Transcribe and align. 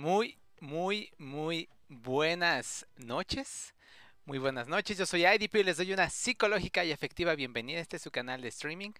Muy, 0.00 0.38
muy, 0.60 1.12
muy 1.18 1.68
buenas 1.90 2.86
noches. 2.96 3.74
Muy 4.24 4.38
buenas 4.38 4.66
noches, 4.66 4.96
yo 4.96 5.04
soy 5.04 5.26
IDP 5.26 5.56
y 5.56 5.62
les 5.62 5.76
doy 5.76 5.92
una 5.92 6.08
psicológica 6.08 6.86
y 6.86 6.90
efectiva 6.90 7.34
bienvenida. 7.34 7.80
Este 7.80 7.96
es 7.96 8.02
su 8.02 8.10
canal 8.10 8.40
de 8.40 8.48
streaming. 8.48 8.92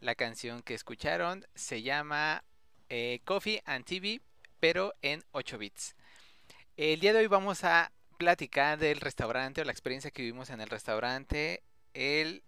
La 0.00 0.14
canción 0.14 0.60
que 0.60 0.74
escucharon 0.74 1.46
se 1.54 1.80
llama 1.80 2.44
eh, 2.90 3.22
Coffee 3.24 3.62
and 3.64 3.86
TV, 3.86 4.20
pero 4.60 4.92
en 5.00 5.24
8 5.32 5.56
bits. 5.56 5.96
El 6.76 7.00
día 7.00 7.14
de 7.14 7.20
hoy 7.20 7.26
vamos 7.26 7.64
a 7.64 7.90
platicar 8.18 8.78
del 8.78 9.00
restaurante 9.00 9.62
o 9.62 9.64
la 9.64 9.72
experiencia 9.72 10.10
que 10.10 10.20
vivimos 10.20 10.50
en 10.50 10.60
el 10.60 10.68
restaurante 10.68 11.62
El 11.94 12.42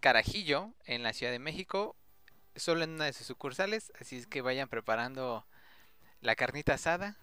Carajillo 0.00 0.74
en 0.84 1.02
la 1.02 1.14
Ciudad 1.14 1.32
de 1.32 1.38
México, 1.38 1.96
solo 2.54 2.84
en 2.84 2.90
una 2.90 3.06
de 3.06 3.14
sus 3.14 3.26
sucursales, 3.26 3.94
así 3.98 4.18
es 4.18 4.26
que 4.26 4.42
vayan 4.42 4.68
preparando 4.68 5.46
la 6.20 6.36
carnita 6.36 6.74
asada, 6.74 7.16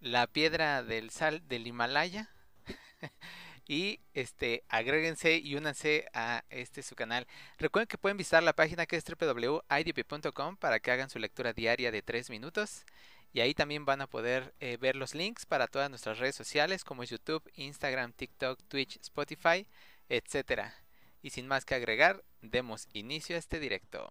la 0.00 0.26
piedra 0.26 0.82
del 0.82 1.10
sal 1.10 1.46
del 1.48 1.66
Himalaya 1.66 2.28
y 3.68 4.00
este 4.14 4.64
agréguense 4.68 5.36
y 5.38 5.54
únanse 5.54 6.06
a 6.12 6.44
este 6.50 6.82
su 6.82 6.94
canal. 6.94 7.26
Recuerden 7.58 7.86
que 7.86 7.98
pueden 7.98 8.16
visitar 8.16 8.42
la 8.42 8.52
página 8.52 8.86
que 8.86 8.96
es 8.96 9.04
www.idp.com 9.04 10.56
para 10.56 10.80
que 10.80 10.90
hagan 10.90 11.10
su 11.10 11.18
lectura 11.18 11.52
diaria 11.52 11.90
de 11.90 12.02
3 12.02 12.30
minutos. 12.30 12.84
Y 13.34 13.40
ahí 13.40 13.54
también 13.54 13.86
van 13.86 14.02
a 14.02 14.06
poder 14.06 14.54
eh, 14.60 14.76
ver 14.78 14.94
los 14.94 15.14
links 15.14 15.46
para 15.46 15.66
todas 15.66 15.88
nuestras 15.88 16.18
redes 16.18 16.34
sociales 16.34 16.84
como 16.84 17.02
YouTube, 17.02 17.42
Instagram, 17.54 18.12
TikTok, 18.12 18.60
Twitch, 18.68 18.98
Spotify, 19.00 19.66
etcétera. 20.10 20.74
Y 21.22 21.30
sin 21.30 21.46
más 21.46 21.64
que 21.64 21.74
agregar, 21.74 22.22
demos 22.42 22.88
inicio 22.92 23.36
a 23.36 23.38
este 23.38 23.58
directo. 23.58 24.10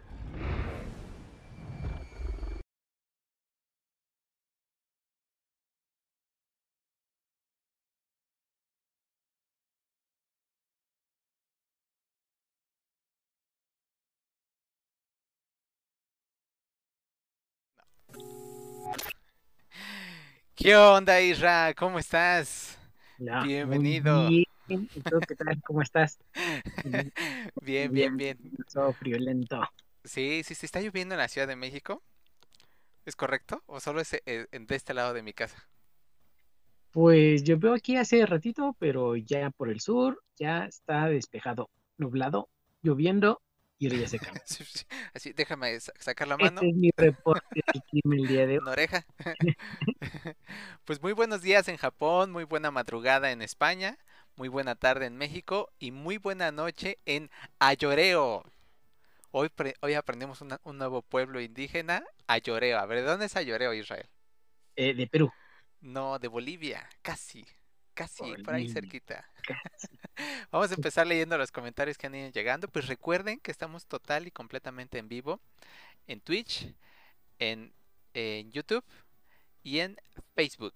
¿Qué 20.61 20.75
onda, 20.75 21.19
Isra? 21.19 21.73
¿Cómo 21.73 21.97
estás? 21.97 22.77
Bienvenido. 23.17 24.27
Bien. 24.27 24.45
¿Y 24.67 25.01
tú 25.01 25.19
qué 25.27 25.35
tal? 25.35 25.59
¿Cómo 25.65 25.81
estás? 25.81 26.19
Bien, 27.63 27.91
bien, 27.91 28.15
bien. 28.15 28.37
Todo 28.71 28.93
friolento. 28.93 29.59
Sí, 30.03 30.43
sí, 30.43 30.53
se 30.53 30.67
está 30.67 30.79
lloviendo 30.79 31.15
en 31.15 31.19
la 31.19 31.27
Ciudad 31.27 31.47
de 31.47 31.55
México. 31.55 32.03
¿Es 33.05 33.15
correcto? 33.15 33.63
¿O 33.65 33.79
solo 33.79 34.01
es 34.01 34.13
eh, 34.13 34.45
de 34.51 34.75
este 34.75 34.93
lado 34.93 35.13
de 35.13 35.23
mi 35.23 35.33
casa? 35.33 35.67
Pues 36.91 37.43
yo 37.43 37.57
veo 37.57 37.73
aquí 37.73 37.97
hace 37.97 38.23
ratito, 38.27 38.75
pero 38.77 39.15
ya 39.15 39.49
por 39.49 39.69
el 39.69 39.79
sur 39.79 40.21
ya 40.37 40.65
está 40.65 41.07
despejado, 41.07 41.71
nublado, 41.97 42.49
lloviendo 42.83 43.41
y 43.89 43.99
ya 43.99 44.07
se 44.07 44.19
cambia. 44.19 44.43
Sí, 44.45 44.63
sí. 44.63 44.85
Así, 45.13 45.33
déjame 45.33 45.79
sa- 45.79 45.93
sacar 45.99 46.27
la 46.27 46.37
mano. 46.37 46.61
Este 46.61 46.69
es 46.69 46.75
mi 46.75 46.91
reporte 46.95 47.61
del 47.73 47.83
clima 47.83 48.15
el 48.15 48.27
día 48.27 48.45
de 48.45 48.53
hoy. 48.53 48.59
Una 48.61 48.71
oreja. 48.71 49.05
Pues 50.85 51.01
muy 51.01 51.13
buenos 51.13 51.41
días 51.41 51.67
en 51.67 51.77
Japón, 51.77 52.31
muy 52.31 52.43
buena 52.43 52.69
madrugada 52.71 53.31
en 53.31 53.41
España, 53.41 53.97
muy 54.35 54.49
buena 54.49 54.75
tarde 54.75 55.05
en 55.05 55.17
México 55.17 55.71
y 55.79 55.91
muy 55.91 56.17
buena 56.17 56.51
noche 56.51 56.97
en 57.05 57.29
Ayoreo. 57.59 58.43
Hoy, 59.31 59.49
pre- 59.49 59.75
hoy 59.81 59.93
aprendemos 59.93 60.41
una- 60.41 60.59
un 60.63 60.77
nuevo 60.77 61.01
pueblo 61.01 61.39
indígena, 61.39 62.03
Ayoreo. 62.27 62.77
A 62.79 62.85
ver, 62.85 62.99
¿de 62.99 63.05
dónde 63.05 63.25
es 63.27 63.35
Ayoreo, 63.35 63.73
Israel? 63.73 64.07
Eh, 64.75 64.93
de 64.93 65.07
Perú. 65.07 65.31
No, 65.79 66.19
de 66.19 66.27
Bolivia, 66.27 66.87
casi, 67.01 67.45
casi, 67.93 68.37
por 68.37 68.53
ahí 68.55 68.67
cerquita. 68.67 69.25
Vamos 70.51 70.71
a 70.71 70.75
empezar 70.75 71.07
leyendo 71.07 71.37
los 71.37 71.51
comentarios 71.51 71.97
que 71.97 72.07
han 72.07 72.15
ido 72.15 72.29
llegando. 72.31 72.67
Pues 72.67 72.87
recuerden 72.87 73.39
que 73.39 73.51
estamos 73.51 73.85
total 73.87 74.27
y 74.27 74.31
completamente 74.31 74.97
en 74.97 75.07
vivo 75.09 75.41
en 76.07 76.21
Twitch, 76.21 76.73
en, 77.39 77.73
en 78.13 78.51
YouTube 78.51 78.85
y 79.63 79.79
en 79.79 79.97
Facebook. 80.35 80.75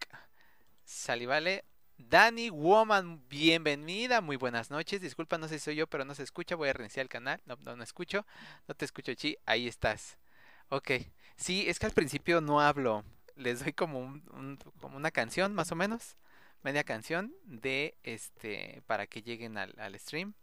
Salivale. 0.85 1.65
Dani 1.97 2.49
Woman, 2.49 3.23
bienvenida, 3.29 4.21
muy 4.21 4.37
buenas 4.37 4.71
noches. 4.71 5.01
Disculpa, 5.01 5.37
no 5.37 5.47
sé 5.47 5.59
si 5.59 5.65
soy 5.65 5.75
yo, 5.77 5.87
pero 5.87 6.05
no 6.05 6.15
se 6.15 6.23
escucha. 6.23 6.55
Voy 6.55 6.69
a 6.69 6.73
reiniciar 6.73 7.03
el 7.05 7.09
canal. 7.09 7.41
No, 7.45 7.57
no, 7.63 7.75
no 7.75 7.83
escucho. 7.83 8.25
No 8.67 8.75
te 8.75 8.85
escucho, 8.85 9.13
Chi. 9.15 9.37
Ahí 9.45 9.67
estás. 9.67 10.17
Ok. 10.69 10.91
Sí, 11.37 11.65
es 11.69 11.79
que 11.79 11.85
al 11.87 11.93
principio 11.93 12.41
no 12.41 12.61
hablo. 12.61 13.03
Les 13.35 13.61
doy 13.63 13.73
como, 13.73 13.99
un- 13.99 14.23
un- 14.33 14.57
como 14.81 14.97
una 14.97 15.11
canción, 15.11 15.53
más 15.53 15.71
o 15.71 15.75
menos. 15.75 16.17
Media 16.63 16.83
canción 16.83 17.33
de 17.45 17.95
este 18.03 18.81
para 18.87 19.07
que 19.07 19.21
lleguen 19.21 19.57
al, 19.57 19.73
al 19.77 19.97
stream. 19.99 20.33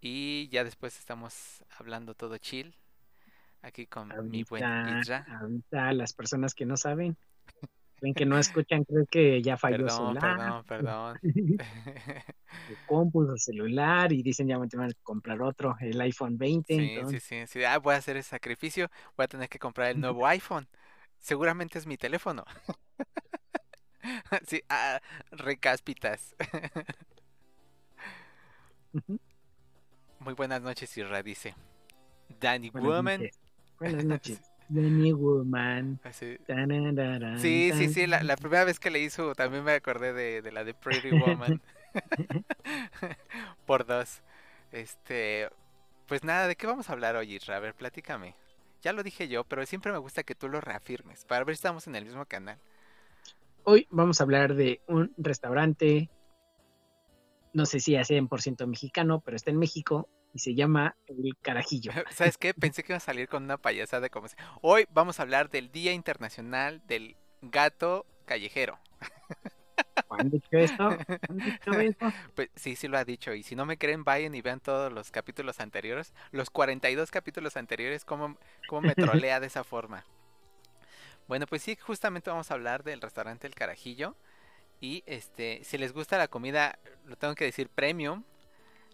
Y 0.00 0.48
ya 0.48 0.64
después 0.64 0.98
estamos 0.98 1.64
hablando 1.78 2.14
todo 2.14 2.36
chill. 2.38 2.74
Aquí 3.62 3.86
con 3.86 4.12
mi 4.30 4.42
buen 4.44 4.62
Isra. 4.98 5.24
avisa 5.26 5.88
a 5.88 5.92
las 5.94 6.12
personas 6.12 6.54
que 6.54 6.66
no 6.66 6.76
saben. 6.76 7.16
Ven 8.02 8.12
que 8.12 8.26
no 8.26 8.38
escuchan, 8.38 8.84
creo 8.84 9.06
que 9.06 9.40
ya 9.40 9.56
falló 9.56 9.88
su 9.88 10.12
Perdón, 10.12 10.20
celular, 10.20 10.64
perdón, 10.66 11.18
perdón. 11.20 11.20
compu, 12.86 13.34
celular 13.38 14.12
y 14.12 14.22
dicen 14.22 14.46
ya 14.46 14.58
me 14.58 14.66
van 14.66 14.90
a 14.90 14.94
comprar 15.02 15.40
otro, 15.40 15.76
el 15.80 15.98
iPhone 16.02 16.36
20. 16.36 16.74
Sí, 16.74 16.80
sí, 16.80 16.92
entonces, 16.92 17.22
sí, 17.22 17.46
sí. 17.46 17.64
Ah, 17.64 17.78
voy 17.78 17.94
a 17.94 17.98
hacer 17.98 18.18
el 18.18 18.24
sacrificio. 18.24 18.90
Voy 19.16 19.24
a 19.24 19.28
tener 19.28 19.48
que 19.48 19.58
comprar 19.58 19.90
el 19.92 20.00
nuevo 20.00 20.26
iPhone. 20.26 20.68
Seguramente 21.18 21.78
es 21.78 21.86
mi 21.86 21.96
teléfono. 21.96 22.44
Sí, 24.46 24.62
ah, 24.68 25.00
recáspitas. 25.30 26.34
Muy 30.20 30.34
buenas 30.34 30.62
noches, 30.62 30.96
Isra, 30.96 31.22
dice. 31.22 31.54
Danny 32.40 32.70
Buenas 32.70 32.90
Woman. 32.90 33.20
noches. 33.20 33.40
Buenas 33.78 34.04
noches. 34.04 34.40
Danny 34.68 35.12
Woman. 35.12 36.00
Sí, 37.38 37.70
sí, 37.74 37.88
sí, 37.88 38.06
la, 38.06 38.36
primera 38.36 38.64
vez 38.64 38.80
que 38.80 38.90
le 38.90 39.00
hizo 39.00 39.34
también 39.34 39.62
me 39.62 39.72
acordé 39.72 40.12
de, 40.12 40.42
de 40.42 40.52
la 40.52 40.64
de 40.64 40.74
Pretty 40.74 41.10
Woman. 41.10 41.60
Por 43.66 43.84
dos. 43.84 44.22
Este, 44.72 45.50
pues 46.06 46.24
nada, 46.24 46.48
¿de 46.48 46.56
qué 46.56 46.66
vamos 46.66 46.88
a 46.88 46.92
hablar 46.92 47.16
hoy, 47.16 47.34
Isra? 47.34 47.56
A 47.56 47.60
ver, 47.60 47.74
platícame. 47.74 48.34
Ya 48.82 48.92
lo 48.92 49.02
dije 49.02 49.28
yo, 49.28 49.44
pero 49.44 49.64
siempre 49.66 49.92
me 49.92 49.98
gusta 49.98 50.22
que 50.22 50.34
tú 50.34 50.48
lo 50.48 50.60
reafirmes, 50.60 51.24
para 51.24 51.44
ver 51.44 51.54
si 51.54 51.60
estamos 51.60 51.86
en 51.86 51.96
el 51.96 52.04
mismo 52.04 52.24
canal. 52.26 52.58
Hoy 53.64 53.86
vamos 53.90 54.20
a 54.20 54.24
hablar 54.24 54.54
de 54.54 54.82
un 54.88 55.12
restaurante, 55.16 56.10
no 57.52 57.66
sé 57.66 57.80
si 57.80 57.94
es 57.96 58.08
100% 58.08 58.66
mexicano, 58.66 59.22
pero 59.24 59.36
está 59.36 59.50
en 59.50 59.58
México 59.58 60.08
y 60.34 60.40
se 60.40 60.54
llama 60.54 60.96
El 61.06 61.34
Carajillo. 61.40 61.92
¿Sabes 62.10 62.36
qué? 62.36 62.52
Pensé 62.52 62.82
que 62.82 62.92
iba 62.92 62.98
a 62.98 63.00
salir 63.00 63.28
con 63.28 63.44
una 63.44 63.56
payasada 63.56 64.08
como 64.10 64.28
si- 64.28 64.36
Hoy 64.60 64.86
vamos 64.90 65.18
a 65.18 65.22
hablar 65.22 65.48
del 65.50 65.70
Día 65.70 65.92
Internacional 65.92 66.82
del 66.86 67.16
Gato 67.40 68.04
Callejero. 68.26 68.78
¿Han 70.10 70.30
dicho 70.30 70.48
esto? 70.58 70.88
¿Han 71.28 71.40
dicho 71.40 71.70
eso? 71.80 72.12
Pues 72.34 72.50
sí, 72.54 72.76
sí 72.76 72.86
lo 72.88 72.98
ha 72.98 73.04
dicho. 73.04 73.32
Y 73.34 73.42
si 73.42 73.56
no 73.56 73.64
me 73.66 73.78
creen, 73.78 74.04
vayan 74.04 74.34
y 74.34 74.42
vean 74.42 74.60
todos 74.60 74.92
los 74.92 75.10
capítulos 75.10 75.58
anteriores. 75.60 76.12
Los 76.30 76.50
42 76.50 77.10
capítulos 77.10 77.56
anteriores, 77.56 78.04
cómo, 78.04 78.36
cómo 78.68 78.82
me 78.82 78.94
trolea 78.94 79.40
de 79.40 79.46
esa 79.46 79.64
forma. 79.64 80.04
Bueno, 81.26 81.46
pues 81.46 81.62
sí, 81.62 81.76
justamente 81.76 82.30
vamos 82.30 82.50
a 82.50 82.54
hablar 82.54 82.82
del 82.84 83.00
restaurante 83.00 83.46
El 83.46 83.54
Carajillo. 83.54 84.14
Y 84.80 85.02
este, 85.06 85.62
si 85.64 85.78
les 85.78 85.92
gusta 85.92 86.18
la 86.18 86.28
comida, 86.28 86.78
lo 87.06 87.16
tengo 87.16 87.34
que 87.34 87.44
decir 87.46 87.68
premium. 87.70 88.24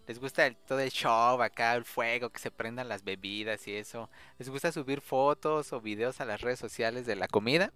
Les 0.07 0.19
gusta 0.19 0.45
el- 0.47 0.57
todo 0.57 0.79
el 0.79 0.91
show 0.91 1.41
acá, 1.41 1.75
el 1.75 1.85
fuego, 1.85 2.29
que 2.31 2.39
se 2.39 2.51
prendan 2.51 2.89
las 2.89 3.03
bebidas 3.03 3.67
y 3.67 3.75
eso. 3.75 4.09
Les 4.39 4.49
gusta 4.49 4.71
subir 4.71 5.01
fotos 5.01 5.73
o 5.73 5.81
videos 5.81 6.21
a 6.21 6.25
las 6.25 6.41
redes 6.41 6.59
sociales 6.59 7.05
de 7.05 7.15
la 7.15 7.27
comida. 7.27 7.73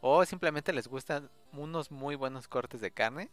O 0.00 0.24
simplemente 0.24 0.72
les 0.72 0.88
gustan 0.88 1.30
unos 1.52 1.90
muy 1.90 2.14
buenos 2.16 2.48
cortes 2.48 2.80
de 2.80 2.90
carne 2.92 3.30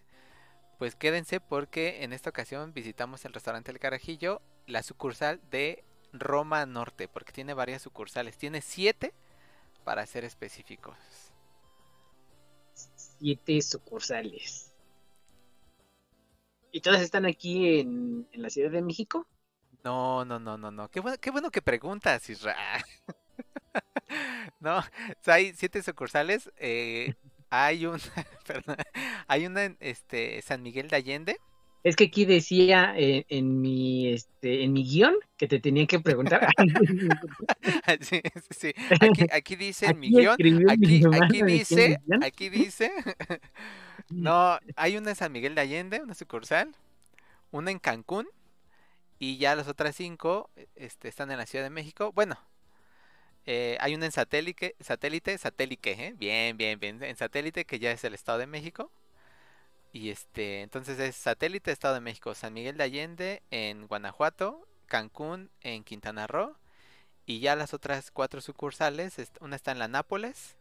pues 0.78 0.96
quédense 0.96 1.40
porque 1.40 2.04
en 2.04 2.14
esta 2.14 2.30
ocasión 2.30 2.74
visitamos 2.74 3.24
el 3.26 3.34
restaurante 3.34 3.72
El 3.72 3.80
Carajillo 3.80 4.42
la 4.68 4.84
sucursal 4.84 5.40
de 5.52 5.84
Roma 6.12 6.66
Norte, 6.66 7.08
porque 7.08 7.32
tiene 7.32 7.54
varias 7.54 7.82
sucursales. 7.84 8.38
Tiene 8.38 8.62
siete 8.62 9.14
para 9.86 10.06
ser 10.06 10.26
específicos. 10.26 10.98
Siete 12.74 13.62
sucursales. 13.62 14.74
¿Y 16.72 16.82
todas 16.82 17.02
están 17.02 17.26
aquí 17.26 17.80
en, 17.80 18.28
en 18.34 18.42
la 18.42 18.50
Ciudad 18.50 18.72
de 18.72 18.82
México? 18.82 19.26
No, 19.84 20.26
no, 20.26 20.40
no, 20.40 20.58
no, 20.58 20.72
no. 20.72 20.90
Qué 20.90 21.00
bueno, 21.00 21.18
qué 21.22 21.32
bueno 21.32 21.52
que 21.52 21.62
preguntas, 21.62 22.30
Israel. 22.30 22.84
no, 24.60 24.80
o 24.80 24.84
sea, 25.22 25.36
hay 25.36 25.54
siete 25.54 25.82
sucursales. 25.84 26.52
eh, 26.58 27.16
hay 27.50 27.86
un, 27.86 28.00
perdón, 28.48 28.78
hay 29.28 29.46
una 29.46 29.66
en 29.66 29.78
este 29.80 30.42
San 30.42 30.64
Miguel 30.64 30.90
de 30.90 30.98
Allende. 30.98 31.40
Es 31.86 31.96
que 31.96 32.06
aquí 32.06 32.26
decía 32.26 32.96
eh, 32.98 33.28
en 33.30 33.62
mi 33.62 34.08
este 34.08 34.64
en 34.64 34.74
mi 34.74 34.84
guion 34.84 35.14
que 35.38 35.48
te 35.48 35.60
tenía 35.60 35.86
que 35.86 36.00
preguntar. 36.00 36.48
sí, 38.02 38.24
sí. 38.50 38.74
Aquí, 39.00 39.28
aquí 39.32 39.56
dice 39.56 39.86
en 39.86 40.00
mi 40.00 40.10
guion, 40.10 40.34
aquí, 40.68 41.44
dice, 41.44 42.00
aquí 42.24 42.50
dice, 42.50 42.92
no, 44.10 44.58
hay 44.76 44.98
una 44.98 45.12
en 45.12 45.16
San 45.16 45.32
Miguel 45.32 45.54
de 45.54 45.62
Allende, 45.62 46.02
una 46.02 46.16
sucursal, 46.16 46.76
una 47.52 47.70
en 47.70 47.78
Cancún 47.78 48.28
y 49.20 49.38
ya 49.38 49.56
las 49.56 49.68
otras 49.68 49.96
cinco 49.96 50.50
este, 50.74 51.08
están 51.08 51.30
en 51.30 51.38
la 51.38 51.46
Ciudad 51.46 51.64
de 51.64 51.70
México. 51.70 52.12
Bueno, 52.14 52.40
eh, 53.46 53.78
hay 53.80 53.94
una 53.94 54.08
en 54.08 54.12
satélite, 54.12 54.76
satélite, 54.80 55.38
satélite, 55.38 55.92
¿eh? 55.92 56.16
Bien, 56.18 56.58
bien, 56.58 56.80
bien, 56.80 57.04
en 57.04 57.16
satélite 57.16 57.66
que 57.66 57.78
ya 57.78 57.92
es 57.92 58.04
el 58.04 58.16
Estado 58.16 58.40
de 58.40 58.48
México. 58.48 58.92
Y 59.96 60.10
este, 60.10 60.62
entonces 60.62 61.00
es 61.00 61.16
satélite 61.16 61.72
Estado 61.72 61.94
de 61.94 62.02
México, 62.02 62.36
San 62.36 62.54
Miguel 62.54 62.76
de 62.76 62.84
Allende 62.84 63.42
en 63.50 63.88
Guanajuato, 63.88 64.68
Cancún 64.88 65.50
en 65.62 65.86
Quintana 65.86 66.28
Roo 66.28 66.58
y 67.26 67.40
ya 67.40 67.56
las 67.56 67.74
otras 67.74 68.12
cuatro 68.12 68.42
sucursales, 68.42 69.16
una 69.40 69.56
está 69.56 69.72
en 69.72 69.80
la 69.80 69.88
Nápoles, 69.88 70.58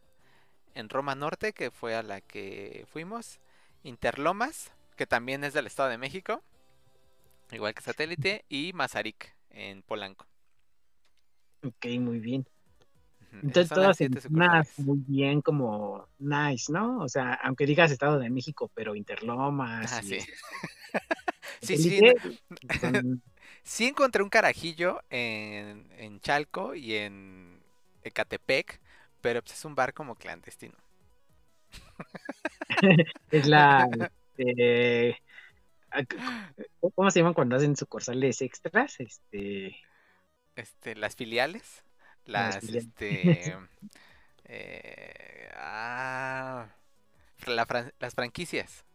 en 0.73 0.87
Roma 0.87 1.15
Norte, 1.15 1.51
que 1.51 1.69
fue 1.69 1.95
a 1.95 2.01
la 2.01 2.21
que 2.21 2.85
fuimos, 2.89 3.41
Interlomas, 3.83 4.71
que 4.95 5.05
también 5.05 5.43
es 5.43 5.53
del 5.53 5.67
Estado 5.67 5.89
de 5.89 5.97
México, 5.97 6.41
igual 7.51 7.73
que 7.73 7.81
satélite, 7.81 8.45
y 8.47 8.71
Mazarik 8.71 9.35
en 9.49 9.81
Polanco. 9.81 10.27
ok, 11.63 11.85
muy 11.99 12.19
bien. 12.19 12.47
Entonces 13.41 13.69
son 13.69 13.75
todas 13.75 13.99
muy 14.77 14.99
bien 15.07 15.41
como 15.41 16.07
nice, 16.19 16.71
¿no? 16.71 16.99
O 16.99 17.09
sea, 17.09 17.33
aunque 17.35 17.65
digas 17.65 17.91
Estado 17.91 18.19
de 18.19 18.29
México, 18.29 18.71
pero 18.73 18.95
Interlomas 18.95 19.91
Ah, 19.93 20.01
y 20.01 20.03
sí. 20.03 20.19
Sí, 21.61 21.77
sí, 21.77 21.99
Sí 23.63 23.85
encontré 23.87 24.21
un 24.23 24.29
carajillo 24.29 25.01
en, 25.09 25.87
en 25.97 26.19
Chalco 26.19 26.75
y 26.75 26.95
en 26.95 27.59
Ecatepec, 28.03 28.79
pero 29.21 29.41
pues 29.41 29.55
es 29.57 29.65
un 29.65 29.75
bar 29.75 29.93
como 29.93 30.15
clandestino. 30.15 30.75
es 33.31 33.45
la 33.47 33.87
este, 34.37 35.21
ah, 35.91 36.03
¿cómo 36.95 37.11
se 37.11 37.19
llaman 37.19 37.33
cuando 37.33 37.55
hacen 37.55 37.75
sucursales 37.75 38.41
extras? 38.41 38.99
Este, 38.99 39.77
Este, 40.57 40.95
las 40.95 41.15
filiales, 41.15 41.84
Las 42.25 42.69
este, 42.75 43.53
eh, 44.45 45.49
ah, 45.57 46.67
la 47.47 47.65
fran- 47.67 47.93
las 47.99 48.15
franquicias. 48.15 48.85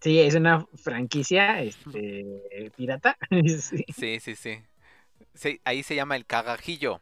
sí, 0.00 0.20
es 0.20 0.34
una 0.34 0.66
franquicia 0.74 1.62
este 1.62 2.34
pirata. 2.76 3.16
sí, 3.60 3.84
Sí, 3.88 4.20
sí, 4.20 4.34
sí. 4.36 4.62
Sí, 5.34 5.60
ahí 5.64 5.82
se 5.82 5.94
llama 5.96 6.16
el 6.16 6.26
cagajillo. 6.26 7.00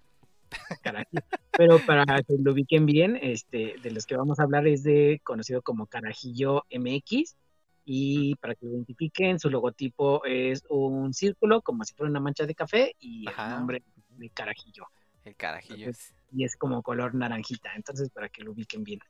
carajillo. 0.81 1.23
Pero 1.57 1.81
para 1.81 2.05
que 2.23 2.37
lo 2.39 2.53
ubiquen 2.53 2.87
bien, 2.87 3.19
este, 3.21 3.77
de 3.81 3.91
los 3.91 4.07
que 4.07 4.17
vamos 4.17 4.39
a 4.39 4.45
hablar 4.45 4.67
es 4.69 4.83
de 4.85 5.21
conocido 5.25 5.61
como 5.63 5.87
Carajillo 5.87 6.65
MX. 6.71 7.37
Y 7.85 8.37
para 8.37 8.55
que 8.55 8.67
lo 8.67 8.73
identifiquen, 8.75 9.39
su 9.41 9.51
logotipo 9.51 10.25
es 10.25 10.63
un 10.69 11.15
círculo, 11.15 11.63
como 11.63 11.85
si 11.85 11.95
fuera 11.95 12.11
una 12.11 12.21
mancha 12.21 12.45
de 12.47 12.55
café, 12.55 12.95
y 13.01 13.31
el 13.33 13.37
Ajá. 13.37 13.49
nombre 13.49 13.83
de 14.11 14.31
Carajillo. 14.31 14.85
El 15.29 15.37
carajillo 15.37 15.89
es, 15.91 16.15
Y 16.31 16.45
es 16.45 16.57
como 16.57 16.83
color 16.83 17.15
naranjita. 17.15 17.75
Entonces, 17.77 18.11
para 18.11 18.31
que 18.31 18.43
lo 18.43 18.53
ubiquen 18.53 18.83
bien. 18.85 19.01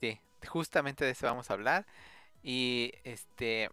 sí, 0.00 0.20
justamente 0.48 1.04
de 1.04 1.12
eso 1.12 1.26
vamos 1.26 1.50
a 1.50 1.54
hablar. 1.54 1.86
Y 2.42 2.92
este, 3.04 3.70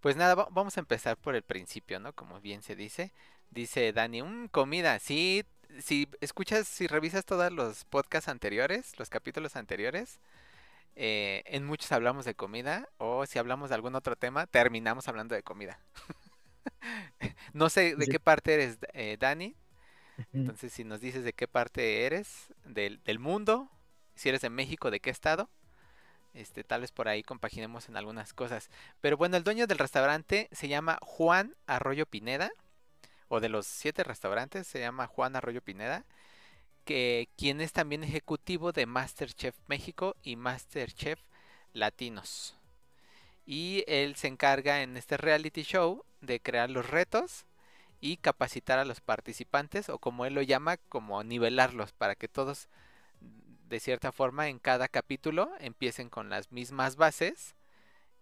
pues 0.00 0.16
nada, 0.16 0.36
va- 0.36 0.48
vamos 0.52 0.78
a 0.78 0.80
empezar 0.80 1.16
por 1.18 1.36
el 1.36 1.42
principio, 1.44 2.00
¿no? 2.00 2.14
Como 2.14 2.40
bien 2.40 2.62
se 2.62 2.76
dice. 2.76 3.12
Dice 3.50 3.92
Dani, 3.94 4.22
"Mm, 4.24 4.48
comida, 4.48 4.98
sí, 5.00 5.44
si 5.80 6.08
escuchas, 6.20 6.68
si 6.68 6.86
revisas 6.88 7.24
todos 7.26 7.52
los 7.52 7.84
podcasts 7.86 8.28
anteriores, 8.28 8.98
los 8.98 9.10
capítulos 9.10 9.56
anteriores, 9.56 10.20
eh, 10.96 11.42
en 11.46 11.66
muchos 11.66 11.92
hablamos 11.92 12.24
de 12.26 12.34
comida, 12.36 12.88
o 12.98 13.26
si 13.26 13.38
hablamos 13.38 13.70
de 13.70 13.76
algún 13.76 13.94
otro 13.96 14.16
tema, 14.16 14.46
terminamos 14.48 15.08
hablando 15.08 15.34
de 15.36 15.42
comida. 15.44 15.80
No 17.52 17.68
sé 17.70 17.96
de 17.96 18.06
Sí. 18.06 18.08
qué 18.08 18.20
parte 18.20 18.54
eres, 18.54 18.78
eh, 18.92 19.16
Dani. 19.18 19.56
Entonces 20.32 20.72
si 20.72 20.84
nos 20.84 21.00
dices 21.00 21.24
de 21.24 21.32
qué 21.32 21.48
parte 21.48 22.04
eres 22.04 22.48
del, 22.64 23.02
del 23.04 23.18
mundo, 23.18 23.68
si 24.14 24.28
eres 24.28 24.40
de 24.40 24.50
México, 24.50 24.90
de 24.90 25.00
qué 25.00 25.10
estado, 25.10 25.48
este, 26.34 26.62
tal 26.64 26.82
vez 26.82 26.92
por 26.92 27.08
ahí 27.08 27.22
compaginemos 27.22 27.88
en 27.88 27.96
algunas 27.96 28.32
cosas. 28.32 28.70
Pero 29.00 29.16
bueno, 29.16 29.36
el 29.36 29.44
dueño 29.44 29.66
del 29.66 29.78
restaurante 29.78 30.48
se 30.52 30.68
llama 30.68 30.98
Juan 31.02 31.54
Arroyo 31.66 32.06
Pineda, 32.06 32.50
o 33.28 33.40
de 33.40 33.48
los 33.48 33.66
siete 33.66 34.04
restaurantes 34.04 34.66
se 34.66 34.80
llama 34.80 35.06
Juan 35.06 35.36
Arroyo 35.36 35.62
Pineda, 35.62 36.04
que 36.84 37.28
quien 37.36 37.60
es 37.60 37.72
también 37.72 38.04
ejecutivo 38.04 38.72
de 38.72 38.86
MasterChef 38.86 39.56
México 39.68 40.16
y 40.22 40.36
MasterChef 40.36 41.20
Latinos. 41.72 42.56
Y 43.46 43.84
él 43.86 44.16
se 44.16 44.28
encarga 44.28 44.82
en 44.82 44.96
este 44.96 45.16
reality 45.16 45.62
show 45.62 46.04
de 46.20 46.40
crear 46.40 46.70
los 46.70 46.88
retos 46.88 47.46
y 48.00 48.16
capacitar 48.18 48.78
a 48.78 48.84
los 48.84 49.00
participantes, 49.00 49.88
o 49.88 49.98
como 49.98 50.26
él 50.26 50.34
lo 50.34 50.42
llama, 50.42 50.78
como 50.88 51.22
nivelarlos 51.24 51.92
para 51.92 52.14
que 52.14 52.28
todos 52.28 52.68
de 53.68 53.80
cierta 53.80 54.12
forma 54.12 54.48
en 54.48 54.58
cada 54.58 54.88
capítulo 54.88 55.50
empiecen 55.60 56.08
con 56.10 56.28
las 56.30 56.50
mismas 56.52 56.96
bases 56.96 57.54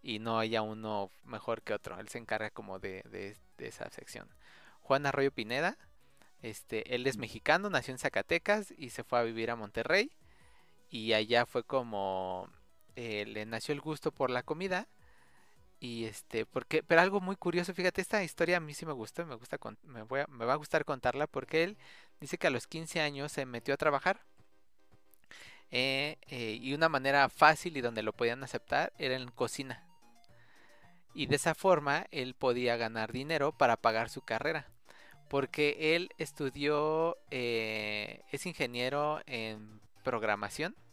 y 0.03 0.19
no 0.21 0.39
haya 0.39 0.63
uno 0.63 1.11
mejor 1.25 1.63
que 1.63 1.75
otro. 1.75 1.99
Él 2.01 2.09
se 2.09 2.19
encarga 2.19 2.51
como 2.51 2.79
de, 2.79 3.03
de- 3.11 3.37
esa 3.59 3.91
sección. 3.91 4.29
Juan 4.83 5.07
Arroyo 5.07 5.33
Pineda, 5.33 5.77
este, 6.43 6.95
él 6.95 7.07
es 7.07 7.19
mexicano, 7.19 7.71
nació 7.71 7.93
en 7.93 7.99
Zacatecas 7.99 8.73
y 8.79 8.91
se 8.91 9.05
fue 9.05 9.19
a 9.19 9.23
vivir 9.23 9.51
a 9.51 9.57
Monterrey. 9.57 10.11
Y 10.91 11.13
allá 11.15 11.47
fue 11.47 11.65
como 11.65 12.49
eh, 12.97 13.25
le 13.27 13.47
nació 13.47 13.75
el 13.75 13.81
gusto 13.81 14.13
por 14.13 14.31
la 14.31 14.43
comida. 14.43 14.89
Y 15.81 16.07
este, 16.07 16.45
porque, 16.47 16.83
pero 16.83 17.01
algo 17.01 17.21
muy 17.21 17.37
curioso, 17.37 17.73
fíjate, 17.75 18.01
esta 18.01 18.23
historia 18.25 18.57
a 18.57 18.61
mí 18.61 18.75
sí 18.75 18.85
me 18.87 18.93
gusta, 18.93 19.25
me 19.25 19.37
gusta, 19.37 19.59
me, 19.85 20.03
voy 20.03 20.23
me 20.29 20.45
va 20.45 20.55
a 20.55 20.57
gustar 20.57 20.85
contarla 20.85 21.27
porque 21.29 21.63
él 21.65 21.79
dice 22.21 22.37
que 22.39 22.49
a 22.49 22.51
los 22.51 22.67
15 22.67 23.01
años 23.01 23.33
se 23.33 23.47
metió 23.47 23.75
a 23.75 23.77
trabajar. 23.77 24.21
eh, 25.71 26.19
eh, 26.29 26.59
y 26.61 26.75
una 26.75 26.89
manera 26.89 27.29
fácil 27.29 27.77
y 27.77 27.81
donde 27.81 28.03
lo 28.03 28.13
podían 28.13 28.43
aceptar 28.45 28.93
era 28.99 29.15
en 29.15 29.31
cocina. 29.31 29.85
Y 31.15 31.27
de 31.27 31.37
esa 31.37 31.55
forma 31.55 32.07
él 32.11 32.35
podía 32.35 32.77
ganar 32.77 33.13
dinero 33.13 33.53
para 33.53 33.77
pagar 33.77 34.09
su 34.11 34.23
carrera. 34.23 34.67
Porque 35.29 35.97
él 35.97 36.11
estudió, 36.19 37.19
eh, 37.31 38.23
es 38.33 38.47
ingeniero 38.47 39.21
en 39.27 39.81
programación. 40.05 40.77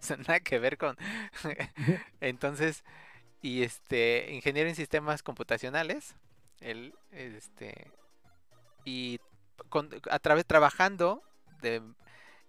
O 0.00 0.02
sea, 0.06 0.16
nada 0.18 0.40
que 0.40 0.58
ver 0.58 0.78
con... 0.78 0.96
Entonces, 2.20 2.84
y 3.46 3.62
este 3.62 4.26
ingeniero 4.32 4.68
en 4.68 4.74
sistemas 4.74 5.22
computacionales. 5.22 6.16
Él, 6.60 6.94
este, 7.12 7.92
y 8.84 9.20
con, 9.68 9.88
a 10.10 10.18
través 10.18 10.46
trabajando 10.46 11.22
de, 11.62 11.80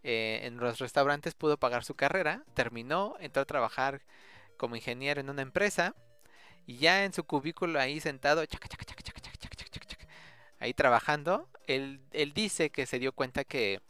eh, 0.02 0.40
en 0.44 0.58
los 0.58 0.80
restaurantes 0.80 1.36
pudo 1.36 1.58
pagar 1.58 1.84
su 1.84 1.94
carrera, 1.94 2.44
terminó, 2.56 3.16
entró 3.20 3.44
a 3.44 3.46
trabajar 3.46 4.02
como 4.58 4.76
ingeniero 4.76 5.22
en 5.22 5.30
una 5.30 5.44
empresa 5.44 5.94
y 6.66 6.78
ya 6.78 7.06
en 7.06 7.14
su 7.14 7.24
cubículo 7.26 7.80
ahí 7.80 8.00
sentado, 8.00 8.44
chaca, 8.48 8.68
chaca, 8.68 8.86
chaca, 8.86 10.08
ahí 10.60 10.74
trabajando, 10.74 11.48
él, 11.68 12.02
él, 12.12 12.34
dice 12.34 12.72
que 12.72 12.88
se 12.88 12.98
dio 12.98 13.12
cuenta 13.12 13.44
que, 13.44 13.82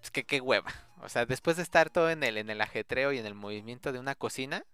pues 0.00 0.10
que 0.10 0.24
qué 0.24 0.42
hueva. 0.42 0.70
O 1.00 1.08
sea, 1.08 1.24
después 1.24 1.56
de 1.56 1.62
estar 1.62 1.88
todo 1.88 2.10
en 2.10 2.22
el, 2.22 2.36
en 2.36 2.50
el 2.50 2.60
ajetreo 2.60 3.12
y 3.12 3.18
en 3.18 3.24
el 3.24 3.34
movimiento 3.34 3.90
de 3.90 3.98
una 4.00 4.14
cocina, 4.14 4.66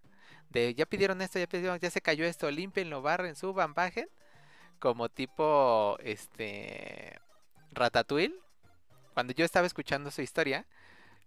de 0.52 0.74
ya 0.74 0.86
pidieron 0.86 1.22
esto, 1.22 1.38
ya 1.38 1.46
pidieron, 1.46 1.78
ya 1.78 1.90
se 1.90 2.00
cayó 2.00 2.24
esto, 2.24 2.50
limpienlo, 2.50 3.02
barren, 3.02 3.36
suban, 3.36 3.74
bajen, 3.74 4.08
como 4.78 5.08
tipo, 5.08 5.98
este, 6.02 7.18
Ratatouille. 7.72 8.34
Cuando 9.14 9.32
yo 9.34 9.44
estaba 9.44 9.66
escuchando 9.66 10.10
su 10.10 10.22
historia, 10.22 10.66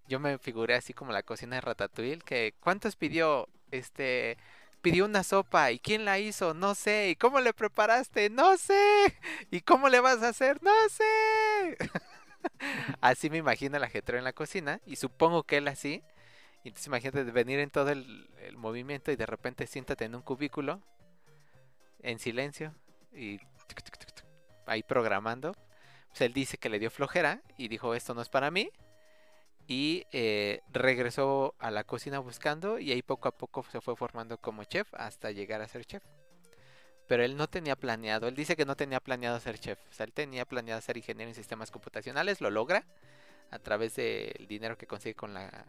yo 0.07 0.19
me 0.19 0.37
figuré 0.37 0.75
así 0.75 0.93
como 0.93 1.11
la 1.11 1.23
cocina 1.23 1.55
de 1.55 1.61
Ratatouille, 1.61 2.19
que 2.19 2.53
¿cuántos 2.59 2.95
pidió? 2.95 3.47
Este, 3.71 4.37
pidió 4.85 5.05
una 5.05 5.23
sopa. 5.23 5.71
¿Y 5.71 5.79
quién 5.79 6.05
la 6.05 6.19
hizo? 6.19 6.53
No 6.53 6.75
sé. 6.75 7.09
¿Y 7.09 7.15
cómo 7.15 7.39
le 7.39 7.53
preparaste? 7.53 8.29
No 8.29 8.55
sé. 8.57 9.17
¿Y 9.49 9.61
cómo 9.61 9.89
le 9.89 9.99
vas 9.99 10.21
a 10.21 10.29
hacer? 10.29 10.61
No 10.61 10.71
sé. 10.89 11.77
así 13.01 13.31
me 13.31 13.37
imagino 13.37 13.77
el 13.77 13.83
ajetreo 13.83 14.19
en 14.19 14.23
la 14.23 14.33
cocina. 14.33 14.79
Y 14.85 14.97
supongo 14.97 15.41
que 15.43 15.57
él 15.57 15.67
así. 15.67 16.03
Entonces 16.69 16.87
imagínate 16.87 17.23
venir 17.23 17.59
en 17.59 17.69
todo 17.69 17.89
el, 17.89 18.29
el 18.41 18.57
movimiento 18.57 19.11
y 19.11 19.15
de 19.15 19.25
repente 19.25 19.67
siéntate 19.67 20.05
en 20.05 20.15
un 20.15 20.21
cubículo. 20.21 20.81
En 22.01 22.19
silencio. 22.19 22.73
Y 23.13 23.39
ahí 24.65 24.83
programando. 24.83 25.53
Pues 26.09 26.21
él 26.21 26.33
dice 26.33 26.57
que 26.57 26.69
le 26.69 26.79
dio 26.79 26.89
flojera 26.89 27.41
y 27.57 27.67
dijo 27.67 27.93
esto 27.93 28.13
no 28.13 28.21
es 28.21 28.29
para 28.29 28.51
mí. 28.51 28.69
Y 29.67 30.05
eh, 30.11 30.61
regresó 30.71 31.55
a 31.59 31.71
la 31.71 31.83
cocina 31.83 32.19
buscando 32.19 32.77
y 32.77 32.91
ahí 32.91 33.01
poco 33.01 33.27
a 33.27 33.31
poco 33.31 33.65
se 33.71 33.81
fue 33.81 33.95
formando 33.95 34.37
como 34.37 34.63
chef 34.63 34.93
hasta 34.93 35.31
llegar 35.31 35.61
a 35.61 35.67
ser 35.67 35.85
chef. 35.85 36.03
Pero 37.07 37.23
él 37.23 37.35
no 37.35 37.47
tenía 37.47 37.75
planeado, 37.75 38.27
él 38.27 38.35
dice 38.35 38.55
que 38.55 38.65
no 38.65 38.75
tenía 38.75 38.99
planeado 38.99 39.39
ser 39.39 39.59
chef. 39.59 39.79
O 39.89 39.93
sea, 39.93 40.05
él 40.05 40.13
tenía 40.13 40.45
planeado 40.45 40.81
ser 40.81 40.97
ingeniero 40.97 41.29
en 41.29 41.35
sistemas 41.35 41.71
computacionales, 41.71 42.41
lo 42.41 42.49
logra 42.49 42.85
a 43.51 43.59
través 43.59 43.95
del 43.95 44.47
dinero 44.47 44.77
que 44.77 44.87
consigue 44.87 45.15
con 45.15 45.33
la, 45.33 45.65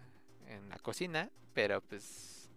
en 0.47 0.69
la 0.69 0.79
cocina, 0.79 1.31
pero 1.55 1.81
pues, 1.83 2.49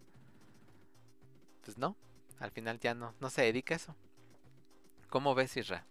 pues 1.64 1.78
no, 1.78 1.96
al 2.38 2.50
final 2.50 2.78
ya 2.80 2.94
no, 2.94 3.14
no 3.20 3.30
se 3.30 3.42
dedica 3.42 3.74
a 3.74 3.76
eso. 3.76 3.94
¿Cómo 5.10 5.34
ves, 5.34 5.56
Isra? 5.58 5.84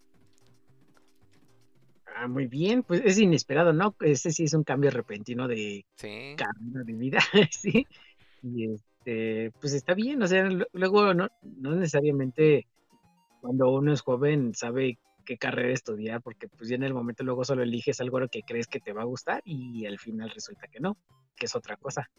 Ah, 2.06 2.28
muy 2.28 2.48
bien, 2.48 2.84
pues 2.84 3.02
es 3.06 3.18
inesperado, 3.20 3.72
¿no? 3.74 3.96
Ese 4.02 4.32
sí 4.32 4.44
es 4.44 4.54
un 4.54 4.64
cambio 4.64 4.92
repentino 4.92 5.48
de 5.48 5.86
Sí, 5.98 6.36
camino 6.36 6.84
de 6.84 6.94
vida, 6.94 7.20
sí. 7.52 7.88
Y 8.42 8.74
este, 8.74 9.52
pues 9.60 9.74
está 9.74 9.94
bien, 9.94 10.22
o 10.24 10.28
sea, 10.28 10.44
lu- 10.46 10.66
luego 10.74 11.14
no, 11.14 11.30
no 11.42 11.76
necesariamente 11.76 12.68
cuando 13.42 13.72
uno 13.72 13.94
es 13.94 14.02
joven 14.02 14.54
sabe 14.56 15.00
qué 15.30 15.38
carrera 15.38 15.72
estudiar, 15.72 16.24
porque 16.24 16.48
pues 16.48 16.72
ya 16.72 16.76
en 16.76 16.82
el 16.82 16.96
momento 16.96 17.24
luego 17.24 17.46
solo 17.46 17.62
eliges 17.62 18.02
algo 18.02 18.28
que 18.30 18.42
crees 18.42 18.66
que 18.66 18.80
te 18.80 18.94
va 18.94 19.04
a 19.04 19.06
gustar 19.06 19.44
y 19.46 19.86
al 19.86 20.00
final 20.00 20.32
resulta 20.32 20.68
que 20.68 20.80
no, 20.80 20.98
que 21.36 21.46
es 21.46 21.56
otra 21.56 21.78
cosa. 21.78 22.10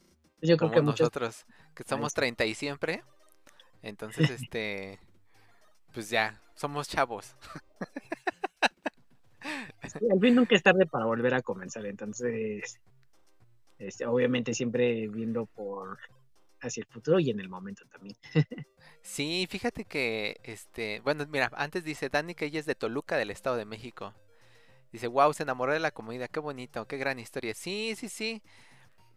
Yo 0.40 0.56
creo 0.56 0.70
que 0.70 0.80
muchos, 0.80 1.00
nosotros, 1.00 1.44
que 1.74 1.82
somos 1.82 2.12
está. 2.12 2.20
30 2.20 2.46
y 2.46 2.54
siempre. 2.54 3.02
Entonces, 3.82 4.30
este, 4.40 5.00
pues 5.92 6.08
ya, 6.08 6.40
somos 6.54 6.88
chavos. 6.88 7.34
sí, 9.88 10.06
al 10.08 10.20
fin 10.20 10.36
nunca 10.36 10.54
es 10.54 10.62
tarde 10.62 10.86
para 10.86 11.06
volver 11.06 11.34
a 11.34 11.42
comenzar, 11.42 11.86
entonces, 11.86 12.78
este, 13.80 14.06
obviamente 14.06 14.54
siempre 14.54 15.08
viendo 15.08 15.46
por 15.46 15.98
hacia 16.62 16.82
el 16.82 16.86
futuro 16.88 17.18
y 17.20 17.30
en 17.30 17.40
el 17.40 17.48
momento 17.48 17.84
también. 17.90 18.16
Sí, 19.02 19.46
fíjate 19.50 19.84
que, 19.84 20.40
este, 20.44 21.00
bueno, 21.00 21.26
mira, 21.28 21.50
antes 21.54 21.84
dice 21.84 22.08
Dani 22.08 22.34
que 22.34 22.46
ella 22.46 22.60
es 22.60 22.66
de 22.66 22.74
Toluca, 22.74 23.16
del 23.16 23.30
Estado 23.30 23.56
de 23.56 23.64
México. 23.64 24.14
Dice, 24.92 25.08
wow, 25.08 25.32
se 25.34 25.44
enamoró 25.44 25.72
de 25.72 25.80
la 25.80 25.92
comida, 25.92 26.28
qué 26.28 26.40
bonito, 26.40 26.86
qué 26.88 26.98
gran 26.98 27.18
historia. 27.20 27.54
Sí, 27.54 27.94
sí, 27.96 28.08
sí, 28.08 28.42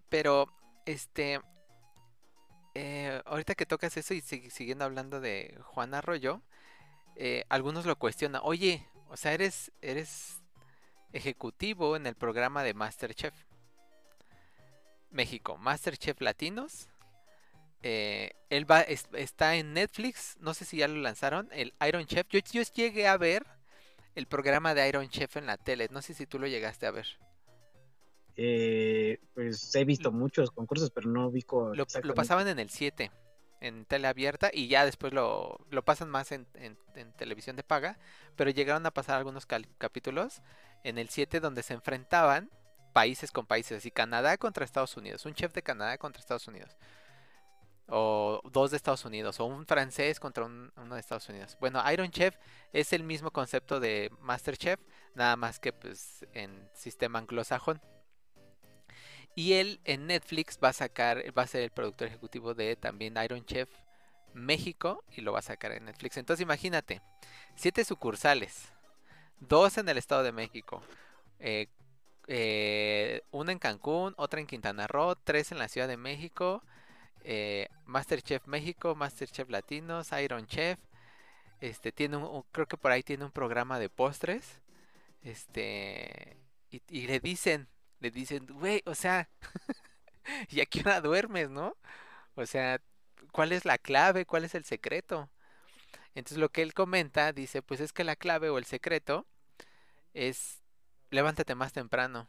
pero, 0.10 0.48
este, 0.86 1.42
eh, 2.76 3.22
ahorita 3.26 3.56
que 3.56 3.66
tocas 3.66 3.96
eso 3.98 4.14
y 4.14 4.22
sig- 4.22 4.50
siguiendo 4.50 4.86
hablando 4.86 5.20
de 5.20 5.58
Juan 5.64 5.94
Arroyo, 5.94 6.42
eh, 7.18 7.46
algunos 7.50 7.86
lo 7.86 7.98
cuestionan. 7.98 8.42
Oye, 8.46 8.88
o 9.10 9.18
sea, 9.18 9.34
eres, 9.34 9.72
eres 9.82 10.42
ejecutivo 11.14 11.96
en 11.98 12.08
el 12.08 12.16
programa 12.16 12.64
de 12.64 12.74
MasterChef. 12.74 13.34
México, 15.12 15.58
MasterChef 15.58 16.20
Latinos. 16.22 16.90
Eh, 17.84 18.32
él 18.50 18.70
va, 18.70 18.82
es- 18.82 19.08
está 19.14 19.56
en 19.56 19.74
Netflix, 19.74 20.38
no 20.40 20.54
sé 20.54 20.66
si 20.66 20.78
ya 20.78 20.88
lo 20.88 20.96
lanzaron, 21.02 21.50
el 21.52 21.74
Iron 21.88 22.06
Chef. 22.06 22.26
Yo, 22.30 22.40
yo 22.52 22.62
llegué 22.74 23.08
a 23.08 23.18
ver 23.18 23.46
el 24.16 24.26
programa 24.28 24.74
de 24.74 24.88
Iron 24.88 25.10
Chef 25.10 25.38
en 25.38 25.46
la 25.48 25.58
tele, 25.58 25.88
no 25.92 26.02
sé 26.02 26.14
si 26.14 26.26
tú 26.26 26.40
lo 26.40 26.48
llegaste 26.48 26.86
a 26.86 26.92
ver. 26.92 27.08
Eh, 28.36 29.20
pues 29.36 29.76
he 29.76 29.86
visto 29.86 30.12
muchos 30.12 30.50
concursos, 30.52 30.90
pero 30.92 31.08
no 31.10 31.28
ubico 31.28 31.74
Lo, 31.76 31.86
pasaban 32.16 32.48
en 32.48 32.58
el 32.58 32.70
7, 32.70 33.12
en 33.62 33.86
tele 33.86 34.08
abierta, 34.08 34.50
y 34.52 34.68
ya 34.68 34.86
después 34.86 35.14
lo, 35.14 35.60
lo 35.70 35.86
pasan 35.86 36.10
más 36.10 36.32
en, 36.32 36.48
en- 36.56 36.78
en 36.96 37.14
televisión 37.14 37.56
de 37.56 37.64
paga, 37.64 38.00
pero 38.36 38.50
llegaron 38.50 38.86
a 38.86 38.92
pasar 38.92 39.18
algunos 39.18 39.46
capítulos 39.78 40.42
en 40.84 40.98
el 40.98 41.10
7 41.10 41.40
donde 41.40 41.62
se 41.64 41.74
enfrentaban 41.74 42.50
países 42.94 43.32
con 43.32 43.46
países, 43.46 43.78
así 43.80 43.92
Canadá 43.92 44.38
contra 44.38 44.66
Estados 44.66 44.98
Unidos, 44.98 45.26
un 45.26 45.34
chef 45.36 45.54
de 45.54 45.62
Canadá 45.64 45.98
contra 45.98 46.20
Estados 46.20 46.48
Unidos, 46.48 46.76
o 47.96 48.42
dos 48.52 48.72
de 48.72 48.78
Estados 48.78 49.06
Unidos, 49.06 49.40
o 49.40 49.46
un 49.46 49.66
francés 49.68 50.20
contra 50.20 50.46
un- 50.46 50.72
uno 50.78 50.96
de 50.96 51.02
Estados 51.02 51.30
Unidos. 51.30 51.56
Bueno, 51.60 51.80
Iron 51.92 52.10
Chef 52.10 52.36
es 52.74 52.92
el 52.92 53.04
mismo 53.04 53.30
concepto 53.32 53.80
de 53.80 54.12
MasterChef, 54.20 54.80
nada 55.14 55.36
más 55.36 55.60
que 55.60 55.72
pues 55.74 56.26
en 56.34 56.68
sistema 56.74 57.20
anglosajón. 57.20 57.80
Y 59.36 59.54
él 59.54 59.80
en 59.84 60.08
Netflix 60.08 60.60
va 60.64 60.70
a 60.70 60.74
sacar, 60.74 61.24
va 61.38 61.44
a 61.44 61.48
ser 61.48 61.62
el 61.64 61.72
productor 61.72 62.08
ejecutivo 62.08 62.54
de 62.54 62.76
también 62.76 63.16
Iron 63.24 63.46
Chef 63.46 63.70
México 64.34 65.04
y 65.16 65.22
lo 65.22 65.32
va 65.32 65.40
a 65.40 65.44
sacar 65.44 65.72
en 65.72 65.86
Netflix. 65.86 66.18
Entonces 66.18 66.42
imagínate, 66.44 67.02
siete 67.56 67.86
sucursales, 67.86 68.72
dos 69.40 69.78
en 69.78 69.88
el 69.90 69.98
Estado 69.98 70.24
de 70.24 70.32
México, 70.32 70.82
eh, 71.40 71.68
eh, 72.28 73.22
una 73.32 73.52
en 73.52 73.60
Cancún, 73.60 74.14
otra 74.18 74.40
en 74.40 74.48
Quintana 74.48 74.88
Roo, 74.88 75.16
tres 75.16 75.52
en 75.52 75.60
la 75.60 75.68
Ciudad 75.68 75.88
de 75.88 75.98
México, 75.98 76.64
eh, 77.24 77.68
Masterchef 77.86 78.48
México, 78.48 78.96
Masterchef 78.96 79.50
Latinos, 79.50 80.12
Iron 80.22 80.48
Chef, 80.48 80.80
este 81.62 81.92
tiene 81.92 82.18
un, 82.18 82.44
creo 82.52 82.68
que 82.68 82.78
por 82.78 82.92
ahí 82.92 83.04
tiene 83.04 83.26
un 83.26 83.32
programa 83.32 83.80
de 83.80 83.90
postres, 83.90 84.62
este 85.22 86.38
y, 86.72 86.82
y 86.90 87.08
le 87.08 87.20
dicen, 87.20 87.68
le 88.00 88.12
dicen, 88.12 88.48
güey, 88.48 88.82
o 88.86 88.96
sea, 88.96 89.30
¿y 90.50 90.62
a 90.62 90.66
qué 90.66 90.82
hora 90.82 91.02
duermes, 91.02 91.50
no? 91.50 91.78
O 92.36 92.46
sea, 92.46 92.82
¿cuál 93.32 93.52
es 93.52 93.66
la 93.66 93.78
clave? 93.78 94.26
¿Cuál 94.26 94.46
es 94.46 94.56
el 94.56 94.66
secreto? 94.66 95.30
Entonces 96.16 96.38
lo 96.38 96.50
que 96.50 96.62
él 96.62 96.74
comenta, 96.74 97.34
dice, 97.34 97.62
pues 97.62 97.80
es 97.82 97.94
que 97.94 98.04
la 98.04 98.16
clave 98.16 98.50
o 98.50 98.58
el 98.58 98.66
secreto 98.66 99.28
es 100.14 100.62
levántate 101.12 101.56
más 101.56 101.74
temprano. 101.74 102.28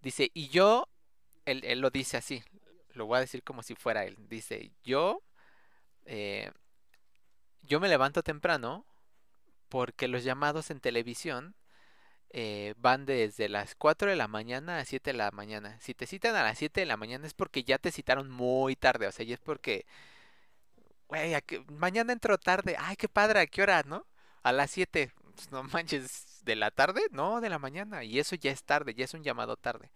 Dice, 0.00 0.30
y 0.34 0.48
yo, 0.48 0.88
él, 1.44 1.62
él 1.64 1.80
lo 1.80 1.90
dice 1.90 2.16
así, 2.16 2.42
lo 2.94 3.06
voy 3.06 3.18
a 3.18 3.20
decir 3.20 3.42
como 3.42 3.62
si 3.62 3.74
fuera 3.74 4.04
él. 4.04 4.16
Dice, 4.28 4.72
yo, 4.84 5.22
eh, 6.06 6.50
yo 7.62 7.80
me 7.80 7.88
levanto 7.88 8.22
temprano 8.22 8.84
porque 9.68 10.08
los 10.08 10.24
llamados 10.24 10.70
en 10.70 10.80
televisión 10.80 11.54
eh, 12.30 12.74
van 12.78 13.06
desde 13.06 13.48
las 13.48 13.74
4 13.76 14.10
de 14.10 14.16
la 14.16 14.28
mañana 14.28 14.78
a 14.78 14.84
7 14.86 15.12
de 15.12 15.18
la 15.18 15.30
mañana. 15.32 15.78
Si 15.80 15.94
te 15.94 16.06
citan 16.06 16.36
a 16.36 16.42
las 16.44 16.58
7 16.58 16.80
de 16.80 16.86
la 16.86 16.96
mañana 16.98 17.26
es 17.26 17.34
porque 17.34 17.64
ya 17.64 17.78
te 17.78 17.92
citaron 17.92 18.30
muy 18.30 18.76
tarde, 18.76 19.06
o 19.08 19.12
sea, 19.12 19.24
y 19.26 19.32
es 19.32 19.40
porque, 19.40 19.86
güey, 21.08 21.34
¿a 21.34 21.40
qué- 21.40 21.60
mañana 21.68 22.12
entro 22.12 22.38
tarde, 22.38 22.76
ay, 22.78 22.96
qué 22.96 23.08
padre, 23.08 23.40
¿a 23.40 23.46
qué 23.46 23.62
hora, 23.62 23.82
no? 23.86 24.06
A 24.42 24.52
las 24.52 24.70
7, 24.70 25.12
pues, 25.34 25.50
no 25.50 25.62
manches, 25.64 26.40
¿de 26.44 26.56
la 26.56 26.70
tarde? 26.70 27.02
No, 27.10 27.40
de 27.40 27.50
la 27.50 27.58
mañana, 27.58 28.04
y 28.04 28.18
eso 28.18 28.36
ya 28.36 28.50
es 28.50 28.64
tarde, 28.64 28.94
ya 28.94 29.04
es 29.04 29.14
un 29.14 29.22
llamado 29.22 29.56
tarde. 29.56 29.90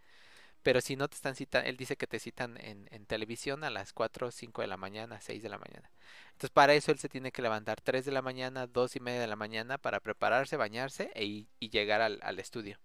Pero 0.67 0.81
si 0.81 0.97
no 0.97 1.07
te 1.07 1.15
están 1.15 1.37
citando, 1.37 1.69
él 1.69 1.77
dice 1.77 1.95
que 1.97 2.09
te 2.09 2.19
citan 2.19 2.57
en, 2.61 3.07
televisión 3.07 3.63
a 3.63 3.71
las 3.71 3.93
4 3.93 4.27
o 4.27 4.31
5 4.33 4.63
de 4.63 4.67
la 4.67 4.77
mañana, 4.77 5.21
6 5.21 5.41
de 5.41 5.49
la 5.49 5.59
mañana. 5.59 5.93
Entonces 6.33 6.51
para 6.51 6.75
eso 6.75 6.91
él 6.91 6.99
se 6.99 7.09
tiene 7.09 7.31
que 7.31 7.41
levantar 7.41 7.81
3 7.81 8.05
de 8.05 8.11
la 8.11 8.21
mañana, 8.21 8.67
2 8.67 8.97
y 8.97 8.99
media 8.99 9.21
de 9.21 9.29
la 9.29 9.37
mañana 9.37 9.79
para 9.79 10.01
prepararse, 10.01 10.57
bañarse 10.57 11.13
e, 11.15 11.25
y, 11.25 11.71
llegar 11.71 12.01
al, 12.01 12.19
al 12.21 12.41
estudio. 12.41 12.81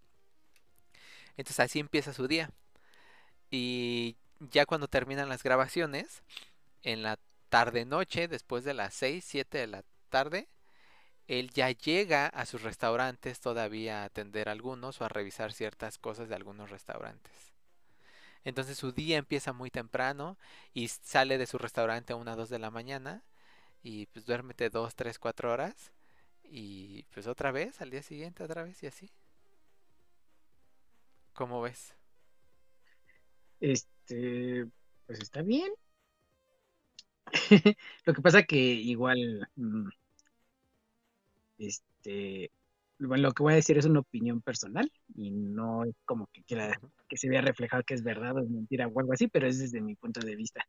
Entonces 1.36 1.58
así 1.58 1.80
empieza 1.80 2.12
su 2.12 2.28
día. 2.28 2.52
Y 3.50 4.16
ya 4.38 4.64
cuando 4.64 4.86
terminan 4.86 5.28
las 5.28 5.42
grabaciones, 5.42 6.22
en 6.84 7.02
la 7.02 7.18
tarde 7.48 7.84
noche, 7.84 8.28
después 8.28 8.62
de 8.62 8.74
las 8.74 8.94
6, 8.94 9.24
7 9.26 9.58
de 9.58 9.66
la 9.66 9.82
tarde, 10.08 10.48
él 11.26 11.50
ya 11.50 11.72
llega 11.72 12.28
a 12.28 12.46
sus 12.46 12.62
restaurantes 12.62 13.40
todavía 13.40 14.02
a 14.02 14.04
atender 14.04 14.48
algunos 14.48 15.00
o 15.00 15.04
a 15.04 15.08
revisar 15.08 15.52
ciertas 15.52 15.98
cosas 15.98 16.28
de 16.28 16.36
algunos 16.36 16.70
restaurantes. 16.70 17.51
Entonces 18.44 18.78
su 18.78 18.92
día 18.92 19.18
empieza 19.18 19.52
muy 19.52 19.70
temprano 19.70 20.36
y 20.74 20.88
sale 20.88 21.38
de 21.38 21.46
su 21.46 21.58
restaurante 21.58 22.12
a 22.12 22.16
una 22.16 22.36
2 22.36 22.48
de 22.50 22.58
la 22.58 22.70
mañana 22.70 23.22
y 23.82 24.06
pues 24.08 24.26
duérmete 24.26 24.70
2, 24.70 24.94
3, 24.96 25.18
4 25.18 25.52
horas 25.52 25.92
y 26.44 27.04
pues 27.14 27.26
otra 27.28 27.52
vez 27.52 27.80
al 27.82 27.90
día 27.90 28.02
siguiente 28.02 28.44
otra 28.44 28.64
vez 28.64 28.82
y 28.82 28.88
así. 28.88 29.10
¿Cómo 31.34 31.60
ves? 31.60 31.94
Este, 33.60 34.66
pues 35.06 35.20
está 35.20 35.42
bien. 35.42 35.72
Lo 38.04 38.14
que 38.14 38.22
pasa 38.22 38.42
que 38.44 38.56
igual, 38.56 39.48
mm, 39.56 39.88
este, 41.58 42.50
bueno, 43.06 43.28
lo 43.28 43.32
que 43.32 43.42
voy 43.42 43.52
a 43.52 43.56
decir 43.56 43.78
es 43.78 43.84
una 43.84 44.00
opinión 44.00 44.40
personal 44.40 44.90
y 45.14 45.30
no 45.30 45.84
es 45.84 45.94
como 46.04 46.28
que 46.32 46.42
quiera 46.44 46.78
que 47.08 47.16
se 47.16 47.28
vea 47.28 47.40
reflejado 47.40 47.82
que 47.82 47.94
es 47.94 48.02
verdad 48.02 48.36
o 48.36 48.40
es 48.40 48.48
mentira 48.48 48.86
o 48.88 49.00
algo 49.00 49.12
así, 49.12 49.28
pero 49.28 49.46
es 49.46 49.58
desde 49.58 49.80
mi 49.80 49.94
punto 49.94 50.20
de 50.20 50.36
vista. 50.36 50.64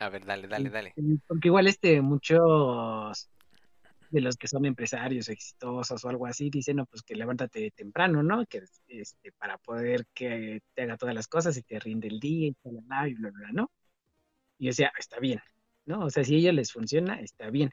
A 0.00 0.08
ver, 0.08 0.24
dale, 0.24 0.48
dale, 0.48 0.70
dale. 0.70 0.94
Porque 1.26 1.48
igual 1.48 1.66
este, 1.66 2.00
muchos 2.00 3.30
de 4.10 4.20
los 4.20 4.36
que 4.36 4.46
son 4.46 4.64
empresarios 4.64 5.28
exitosos 5.28 6.04
o 6.04 6.08
algo 6.08 6.26
así, 6.26 6.48
dicen, 6.50 6.76
no, 6.76 6.86
pues 6.86 7.02
que 7.02 7.16
levántate 7.16 7.72
temprano, 7.72 8.22
¿no? 8.22 8.46
Que 8.46 8.62
este, 8.86 9.32
para 9.32 9.58
poder 9.58 10.06
que 10.14 10.60
te 10.74 10.82
haga 10.82 10.96
todas 10.96 11.14
las 11.14 11.26
cosas 11.26 11.56
y 11.56 11.62
te 11.62 11.80
rinde 11.80 12.08
el 12.08 12.20
día 12.20 12.48
y 12.48 12.56
bla, 12.62 12.80
bla, 12.82 13.14
bla, 13.18 13.30
bla, 13.30 13.52
¿no? 13.52 13.70
Y 14.58 14.68
o 14.68 14.72
sea, 14.72 14.92
está 14.98 15.18
bien, 15.18 15.40
¿no? 15.86 16.04
O 16.04 16.10
sea, 16.10 16.22
si 16.22 16.36
a 16.36 16.38
ellos 16.38 16.54
les 16.54 16.72
funciona, 16.72 17.20
está 17.20 17.50
bien. 17.50 17.70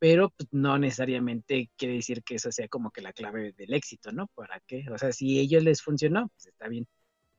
Pero 0.00 0.30
pues, 0.30 0.48
no 0.52 0.78
necesariamente 0.78 1.70
quiere 1.76 1.94
decir 1.94 2.24
que 2.24 2.36
eso 2.36 2.50
sea 2.50 2.68
como 2.68 2.90
que 2.90 3.02
la 3.02 3.12
clave 3.12 3.52
del 3.52 3.74
éxito, 3.74 4.10
¿no? 4.12 4.26
¿Para 4.28 4.60
qué? 4.66 4.84
O 4.90 4.98
sea, 4.98 5.12
si 5.12 5.38
a 5.38 5.42
ellos 5.42 5.62
les 5.62 5.82
funcionó, 5.82 6.28
pues 6.30 6.46
está 6.48 6.68
bien. 6.68 6.88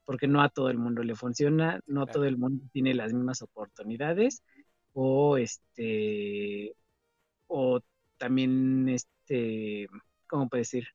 Porque 0.06 0.28
no 0.28 0.42
a 0.42 0.50
todo 0.50 0.70
el 0.70 0.78
mundo 0.78 1.04
le 1.04 1.16
funciona, 1.16 1.82
no 1.88 2.06
todo 2.08 2.26
el 2.26 2.38
mundo 2.38 2.64
tiene 2.72 2.94
las 2.94 3.14
mismas 3.14 3.42
oportunidades 3.42 4.44
o 4.94 5.38
este 5.38 6.76
o 7.48 7.82
también, 8.18 8.88
este, 8.90 9.88
¿cómo 10.28 10.48
puedo 10.50 10.62
decir? 10.62 10.88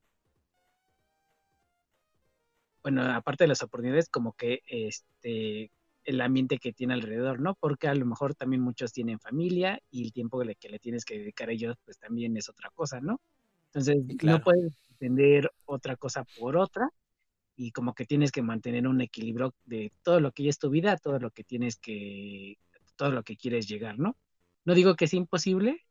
Bueno, 2.82 3.02
aparte 3.02 3.44
de 3.44 3.48
las 3.48 3.62
oportunidades, 3.62 4.08
como 4.08 4.32
que 4.34 4.62
este, 4.66 5.72
el 6.06 6.20
ambiente 6.20 6.58
que 6.58 6.72
tiene 6.72 6.94
alrededor, 6.94 7.40
¿no? 7.40 7.54
Porque 7.54 7.88
a 7.88 7.94
lo 7.94 8.06
mejor 8.06 8.34
también 8.34 8.62
muchos 8.62 8.92
tienen 8.92 9.18
familia 9.18 9.80
y 9.90 10.04
el 10.04 10.12
tiempo 10.12 10.38
que 10.38 10.46
le, 10.46 10.54
que 10.54 10.68
le 10.68 10.78
tienes 10.78 11.04
que 11.04 11.18
dedicar 11.18 11.48
a 11.48 11.52
ellos, 11.52 11.76
pues 11.84 11.98
también 11.98 12.36
es 12.36 12.48
otra 12.48 12.70
cosa, 12.70 13.00
¿no? 13.00 13.20
Entonces, 13.66 13.98
no 14.22 14.40
puedes 14.40 14.72
entender 14.90 15.50
otra 15.66 15.96
cosa 15.96 16.24
por 16.38 16.56
otra 16.56 16.88
y 17.56 17.72
como 17.72 17.94
que 17.94 18.06
tienes 18.06 18.32
que 18.32 18.42
mantener 18.42 18.86
un 18.86 19.00
equilibrio 19.00 19.54
de 19.64 19.92
todo 20.02 20.20
lo 20.20 20.32
que 20.32 20.44
ya 20.44 20.50
es 20.50 20.58
tu 20.58 20.70
vida, 20.70 20.96
todo 20.96 21.18
lo 21.18 21.30
que 21.30 21.44
tienes 21.44 21.76
que, 21.76 22.56
todo 22.96 23.10
lo 23.10 23.22
que 23.22 23.36
quieres 23.36 23.68
llegar, 23.68 23.98
¿no? 23.98 24.16
No 24.64 24.74
digo 24.74 24.94
que 24.94 25.06
es 25.06 25.14
imposible, 25.14 25.84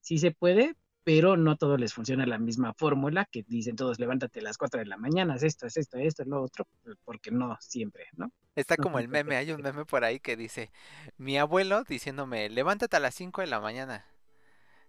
sí 0.00 0.18
se 0.18 0.30
puede, 0.30 0.74
pero 1.08 1.38
no 1.38 1.56
todos 1.56 1.80
les 1.80 1.94
funciona 1.94 2.26
la 2.26 2.36
misma 2.36 2.74
fórmula 2.74 3.24
que 3.24 3.42
dicen 3.42 3.76
todos, 3.76 3.98
levántate 3.98 4.40
a 4.40 4.42
las 4.42 4.58
4 4.58 4.80
de 4.80 4.84
la 4.84 4.98
mañana, 4.98 5.36
es 5.36 5.42
esto, 5.42 5.66
es 5.66 5.78
esto, 5.78 5.96
esto, 5.96 6.20
es 6.20 6.28
lo 6.28 6.42
otro, 6.42 6.66
porque 7.02 7.30
no 7.30 7.56
siempre, 7.62 8.08
¿no? 8.12 8.30
Está 8.54 8.76
como 8.76 8.98
el 8.98 9.08
meme, 9.08 9.36
hay 9.36 9.50
un 9.52 9.62
meme 9.62 9.86
por 9.86 10.04
ahí 10.04 10.20
que 10.20 10.36
dice, 10.36 10.70
mi 11.16 11.38
abuelo 11.38 11.82
diciéndome, 11.84 12.50
levántate 12.50 12.98
a 12.98 13.00
las 13.00 13.14
5 13.14 13.40
de 13.40 13.46
la 13.46 13.58
mañana, 13.58 14.04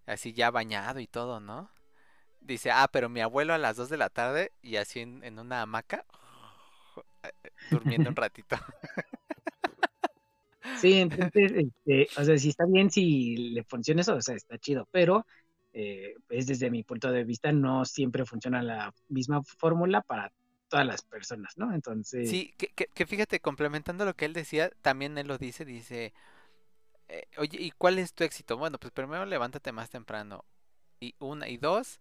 así 0.05 0.33
ya 0.33 0.51
bañado 0.51 0.99
y 0.99 1.07
todo, 1.07 1.39
¿no? 1.39 1.71
Dice, 2.41 2.69
ah, 2.69 2.89
pero 2.91 3.07
mi 3.07 3.21
abuelo 3.21 3.53
a 3.53 3.57
las 3.57 3.77
2 3.77 3.87
de 3.87 3.95
la 3.95 4.09
tarde 4.09 4.51
y 4.61 4.75
así 4.75 4.99
en, 4.99 5.23
en 5.23 5.39
una 5.39 5.61
hamaca, 5.61 6.03
durmiendo 7.71 8.09
un 8.09 8.17
ratito. 8.17 8.57
Sí, 10.81 10.99
entonces, 10.99 11.53
este, 11.55 12.07
o 12.19 12.25
sea, 12.25 12.37
si 12.37 12.49
está 12.49 12.65
bien, 12.65 12.91
si 12.91 13.53
le 13.53 13.63
funciona 13.63 14.01
eso, 14.01 14.15
o 14.15 14.21
sea, 14.21 14.35
está 14.35 14.57
chido, 14.57 14.85
pero 14.91 15.25
eh, 15.73 16.15
pues 16.27 16.47
desde 16.47 16.71
mi 16.71 16.83
punto 16.83 17.11
de 17.11 17.23
vista 17.23 17.51
no 17.51 17.85
siempre 17.85 18.25
funciona 18.25 18.63
la 18.63 18.93
misma 19.07 19.41
fórmula 19.43 20.01
para 20.01 20.31
todas 20.67 20.85
las 20.85 21.01
personas, 21.01 21.57
¿no? 21.57 21.73
Entonces... 21.73 22.29
Sí, 22.29 22.53
que, 22.57 23.05
fíjate, 23.05 23.39
complementando 23.39 24.05
lo 24.05 24.15
que 24.15 24.25
él 24.25 24.33
decía, 24.33 24.69
también 24.81 25.17
él 25.17 25.27
lo 25.27 25.37
dice, 25.37 25.65
dice, 25.65 26.13
eh, 27.07 27.27
oye, 27.37 27.57
¿y 27.59 27.71
cuál 27.71 27.99
es 27.99 28.13
tu 28.13 28.23
éxito? 28.23 28.57
Bueno, 28.57 28.77
pues 28.77 28.93
primero 28.93 29.25
levántate 29.25 29.71
más 29.71 29.89
temprano. 29.89 30.45
Y 30.99 31.15
una, 31.19 31.47
y 31.47 31.57
dos, 31.57 31.99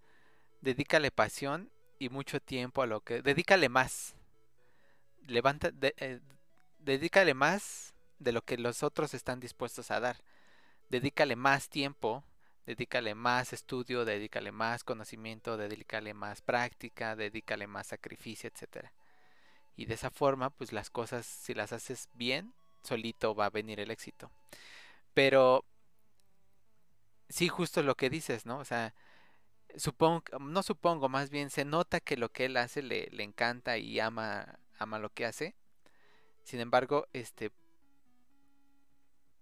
dedícale 0.60 1.10
pasión 1.10 1.70
y 1.98 2.10
mucho 2.10 2.40
tiempo 2.40 2.82
a 2.82 2.86
lo 2.86 3.00
que... 3.00 3.22
Dedícale 3.22 3.68
más. 3.68 4.14
Levanta, 5.26 5.72
eh, 5.80 6.20
dedícale 6.78 7.34
más 7.34 7.94
de 8.18 8.32
lo 8.32 8.42
que 8.42 8.58
los 8.58 8.82
otros 8.82 9.14
están 9.14 9.40
dispuestos 9.40 9.90
a 9.90 10.00
dar. 10.00 10.18
Dedícale 10.90 11.36
más 11.36 11.68
tiempo, 11.68 12.24
dedícale 12.68 13.14
más 13.14 13.54
estudio, 13.54 14.04
dedícale 14.04 14.52
más 14.52 14.84
conocimiento, 14.84 15.56
dedícale 15.56 16.12
más 16.12 16.42
práctica, 16.42 17.16
dedícale 17.16 17.66
más 17.66 17.86
sacrificio, 17.86 18.50
etcétera. 18.52 18.92
Y 19.74 19.86
de 19.86 19.94
esa 19.94 20.10
forma, 20.10 20.50
pues 20.50 20.72
las 20.74 20.90
cosas, 20.90 21.24
si 21.24 21.54
las 21.54 21.72
haces 21.72 22.10
bien, 22.12 22.52
solito 22.82 23.34
va 23.34 23.46
a 23.46 23.50
venir 23.50 23.80
el 23.80 23.90
éxito. 23.90 24.30
Pero 25.14 25.64
sí, 27.30 27.48
justo 27.48 27.82
lo 27.82 27.94
que 27.94 28.10
dices, 28.10 28.44
¿no? 28.44 28.58
O 28.58 28.66
sea, 28.66 28.92
supongo, 29.74 30.22
no 30.38 30.62
supongo, 30.62 31.08
más 31.08 31.30
bien 31.30 31.48
se 31.48 31.64
nota 31.64 32.00
que 32.00 32.18
lo 32.18 32.28
que 32.28 32.44
él 32.44 32.58
hace 32.58 32.82
le, 32.82 33.08
le 33.12 33.24
encanta 33.24 33.78
y 33.78 33.98
ama, 33.98 34.58
ama 34.78 34.98
lo 34.98 35.08
que 35.08 35.24
hace. 35.24 35.54
Sin 36.44 36.60
embargo, 36.60 37.08
este, 37.14 37.50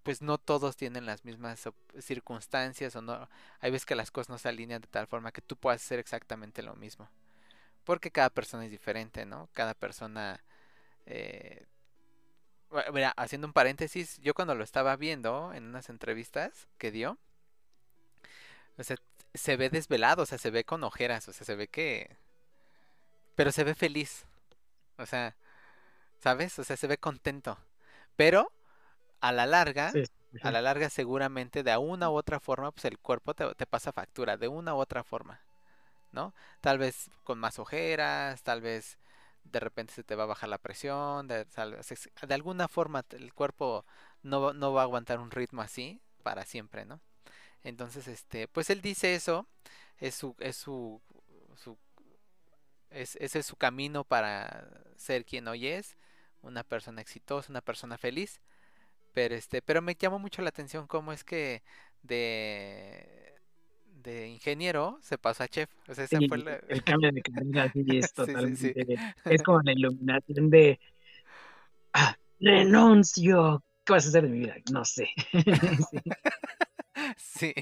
pues 0.07 0.23
no 0.23 0.39
todos 0.39 0.77
tienen 0.77 1.05
las 1.05 1.25
mismas 1.25 1.69
circunstancias 1.99 2.95
o 2.95 3.03
no 3.03 3.29
hay 3.59 3.73
veces 3.73 3.85
que 3.85 3.97
las 3.97 4.13
cosas 4.13 4.29
no 4.29 4.39
se 4.39 4.49
alinean 4.49 4.81
de 4.81 4.87
tal 4.87 5.09
forma 5.09 5.33
que 5.33 5.43
tú 5.43 5.57
puedas 5.57 5.83
hacer 5.83 5.99
exactamente 5.99 6.63
lo 6.63 6.77
mismo. 6.77 7.11
Porque 7.83 8.13
cada 8.13 8.31
persona 8.31 8.65
es 8.65 8.71
diferente 8.71 9.27
no 9.27 9.49
cada 9.53 9.75
persona 9.75 10.45
eh, 11.07 11.67
mira 12.93 13.15
haciendo 13.17 13.49
un 13.49 13.53
paréntesis 13.53 14.21
yo 14.21 14.33
cuando 14.33 14.55
lo 14.55 14.63
estaba 14.63 14.95
viendo 14.95 15.53
en 15.53 15.65
unas 15.65 15.89
entrevistas 15.89 16.69
que 16.79 16.93
dio 16.93 17.19
o 18.79 18.85
sea 18.85 18.97
se 19.35 19.57
ve 19.57 19.71
desvelado 19.71 20.23
o 20.23 20.27
sea 20.27 20.39
se 20.39 20.53
ve 20.53 20.63
con 20.63 20.85
ojeras 20.85 21.27
o 21.27 21.33
sea 21.33 21.45
se 21.45 21.57
ve 21.57 21.67
que 21.67 22.17
pero 23.35 23.51
se 23.51 23.65
ve 23.65 23.75
feliz 23.75 24.25
o 24.99 25.07
sea 25.07 25.35
sabes 26.21 26.57
o 26.61 26.63
sea 26.63 26.77
se 26.77 26.87
ve 26.87 26.97
contento 26.97 27.59
pero 28.15 28.53
a 29.21 29.33
la 29.33 29.47
larga, 29.47 29.93
a 30.43 30.51
la 30.51 30.61
larga 30.61 30.91
seguramente 30.91 31.63
de 31.63 31.77
una 31.77 32.11
u 32.11 32.15
otra 32.15 32.41
forma, 32.41 32.71
pues 32.73 32.85
el 32.85 32.99
cuerpo 32.99 33.35
te, 33.35 33.67
pasa 33.67 33.93
factura, 33.93 34.37
de 34.37 34.49
una 34.49 34.75
u 34.75 34.79
otra 34.79 35.05
forma, 35.05 35.41
¿no? 36.13 36.35
Tal 36.61 36.79
vez 36.79 37.11
con 37.25 37.39
más 37.39 37.59
ojeras, 37.59 38.43
tal 38.43 38.61
vez 38.61 38.99
de 39.45 39.61
repente 39.61 39.93
se 39.93 40.03
te 40.03 40.17
va 40.17 40.25
a 40.25 40.27
bajar 40.27 40.49
la 40.49 40.59
presión, 40.59 41.29
de, 41.29 41.45
de 41.45 42.35
alguna 42.35 42.69
forma 42.69 43.05
el 43.11 43.33
cuerpo 43.33 43.85
no, 44.23 44.53
no 44.53 44.73
va 44.73 44.83
a 44.83 44.85
aguantar 44.85 45.21
un 45.21 45.31
ritmo 45.31 45.63
así 45.63 46.01
para 46.23 46.45
siempre, 46.45 46.85
¿no? 46.85 47.01
Entonces, 47.63 48.07
este, 48.09 48.49
pues 48.49 48.71
él 48.71 48.81
dice 48.81 49.15
eso, 49.15 49.47
es 49.99 50.15
su, 50.15 50.37
es 50.39 50.57
su, 50.57 51.01
su 51.57 51.77
es, 52.91 53.17
ese 53.17 53.41
es 53.41 53.47
su 53.47 53.57
camino 53.57 54.05
para 54.05 54.69
ser 54.97 55.25
quien 55.25 55.49
hoy 55.49 55.67
es, 55.67 55.97
una 56.43 56.63
persona 56.65 57.01
exitosa, 57.01 57.51
una 57.51 57.61
persona 57.61 57.99
feliz. 57.99 58.41
Pero 59.17 59.35
este, 59.35 59.63
pero 59.63 59.81
me 59.81 59.95
llamó 59.95 60.19
mucho 60.19 60.43
la 60.43 60.51
atención 60.51 60.87
cómo 60.87 61.11
es 61.11 61.25
que 61.25 61.63
de 62.03 63.33
de 64.03 64.29
ingeniero 64.29 64.99
se 65.01 65.17
pasó 65.17 65.45
a 65.45 65.49
chef. 65.49 65.71
O 65.89 65.95
sea, 65.95 66.07
fue 66.07 66.19
el 66.69 66.85
cambio 66.85 67.11
de 67.11 67.23
carrera 67.23 67.73
sí 67.73 67.87
es 67.97 68.13
totalmente. 68.13 68.75
Es 69.25 69.43
como 69.43 69.63
la 69.63 69.73
iluminación 69.73 70.51
de 70.51 70.79
ah, 71.95 72.15
renuncio. 72.39 73.65
¿Qué 73.87 73.95
vas 73.95 74.05
a 74.05 74.09
hacer 74.11 74.25
de 74.25 74.29
mi 74.29 74.41
vida? 74.41 74.57
No 74.71 74.85
sé. 74.85 75.09
sí. 77.17 77.55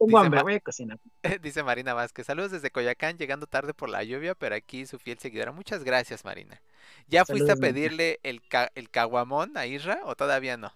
Tengo 0.00 0.18
hambre, 0.18 0.42
voy 0.42 0.54
a 0.54 0.60
cocinar. 0.60 0.98
Dice 1.42 1.62
Marina 1.62 1.92
Vázquez, 1.92 2.26
saludos 2.26 2.52
desde 2.52 2.70
Coyacán, 2.70 3.18
llegando 3.18 3.46
tarde 3.46 3.74
por 3.74 3.90
la 3.90 4.02
lluvia, 4.02 4.34
pero 4.34 4.54
aquí 4.54 4.86
su 4.86 4.98
fiel 4.98 5.18
seguidora. 5.18 5.52
Muchas 5.52 5.84
gracias, 5.84 6.24
Marina. 6.24 6.62
¿Ya 7.06 7.26
fuiste 7.26 7.52
a 7.52 7.56
pedirle 7.56 8.18
el, 8.22 8.40
el 8.74 8.90
caguamón 8.90 9.58
a 9.58 9.66
Isra 9.66 10.00
o 10.04 10.16
todavía 10.16 10.56
no? 10.56 10.72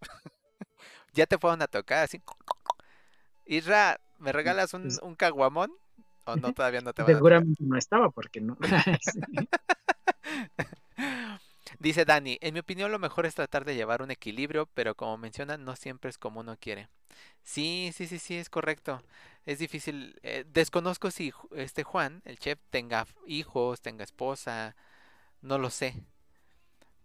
¿Ya 1.12 1.26
te 1.26 1.36
fueron 1.36 1.60
a 1.60 1.66
tocar 1.66 2.04
así? 2.04 2.22
Isra, 3.44 4.00
¿me 4.18 4.32
regalas 4.32 4.72
un, 4.72 4.88
un 5.02 5.14
caguamón? 5.14 5.70
¿O 6.24 6.36
no, 6.36 6.54
todavía 6.54 6.80
no 6.80 6.94
te 6.94 7.02
van 7.02 7.12
Seguramente 7.12 7.62
no 7.62 7.76
estaba 7.76 8.10
porque 8.10 8.40
no. 8.40 8.56
Dice 11.82 12.04
Dani, 12.04 12.38
en 12.42 12.54
mi 12.54 12.60
opinión 12.60 12.92
lo 12.92 13.00
mejor 13.00 13.26
es 13.26 13.34
tratar 13.34 13.64
de 13.64 13.74
llevar 13.74 14.02
un 14.02 14.12
equilibrio, 14.12 14.66
pero 14.72 14.94
como 14.94 15.18
mencionan, 15.18 15.64
no 15.64 15.74
siempre 15.74 16.10
es 16.10 16.16
como 16.16 16.38
uno 16.38 16.56
quiere. 16.56 16.88
Sí, 17.42 17.90
sí, 17.94 18.06
sí, 18.06 18.20
sí, 18.20 18.36
es 18.36 18.48
correcto. 18.50 19.02
Es 19.46 19.58
difícil. 19.58 20.16
Eh, 20.22 20.44
desconozco 20.46 21.10
si 21.10 21.32
este 21.56 21.82
Juan, 21.82 22.22
el 22.24 22.38
chef, 22.38 22.60
tenga 22.70 23.06
hijos, 23.26 23.80
tenga 23.80 24.04
esposa, 24.04 24.76
no 25.42 25.58
lo 25.58 25.70
sé. 25.70 26.04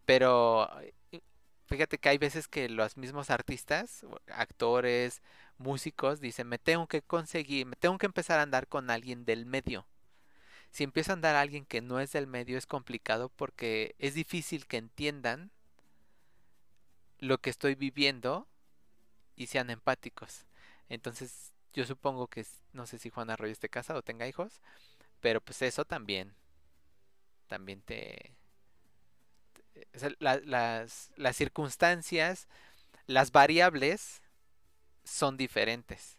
Pero 0.06 0.70
eh, 0.82 1.22
fíjate 1.68 1.98
que 1.98 2.10
hay 2.10 2.18
veces 2.18 2.48
que 2.48 2.70
los 2.70 2.98
mismos 2.98 3.30
artistas, 3.30 4.06
actores, 4.32 5.22
músicos, 5.58 6.20
dicen, 6.22 6.48
me 6.48 6.60
tengo 6.60 6.88
que 6.88 7.02
conseguir, 7.02 7.66
me 7.66 7.76
tengo 7.76 7.98
que 7.98 8.06
empezar 8.06 8.40
a 8.40 8.44
andar 8.44 8.68
con 8.68 8.90
alguien 8.90 9.26
del 9.26 9.46
medio 9.46 9.88
si 10.78 10.84
empieza 10.84 11.12
a 11.12 11.16
andar 11.16 11.36
alguien 11.36 11.66
que 11.66 11.82
no 11.82 12.00
es 12.00 12.12
del 12.12 12.28
medio 12.28 12.56
es 12.56 12.68
complicado 12.68 13.30
porque 13.30 13.96
es 13.98 14.13
difícil 14.13 14.68
que 14.68 14.78
entiendan 14.78 15.50
lo 17.18 17.40
que 17.40 17.50
estoy 17.50 17.74
viviendo 17.74 18.48
y 19.36 19.48
sean 19.48 19.72
empáticos. 19.72 20.46
Entonces, 20.88 21.52
yo 21.74 21.84
supongo 21.88 22.28
que 22.28 22.46
no 22.74 22.86
sé 22.86 23.00
si 23.00 23.10
Juan 23.10 23.32
Arroyo 23.32 23.54
esté 23.54 23.70
casado 23.70 24.02
o 24.02 24.04
tenga 24.04 24.28
hijos, 24.28 24.62
pero 25.20 25.42
pues 25.42 25.63
eso 25.63 25.84
también 25.84 26.36
también 27.48 27.82
te 27.82 28.36
las, 30.20 31.10
las 31.16 31.36
circunstancias, 31.36 32.48
las 33.08 33.32
variables 33.32 34.22
son 35.04 35.38
diferentes. 35.38 36.18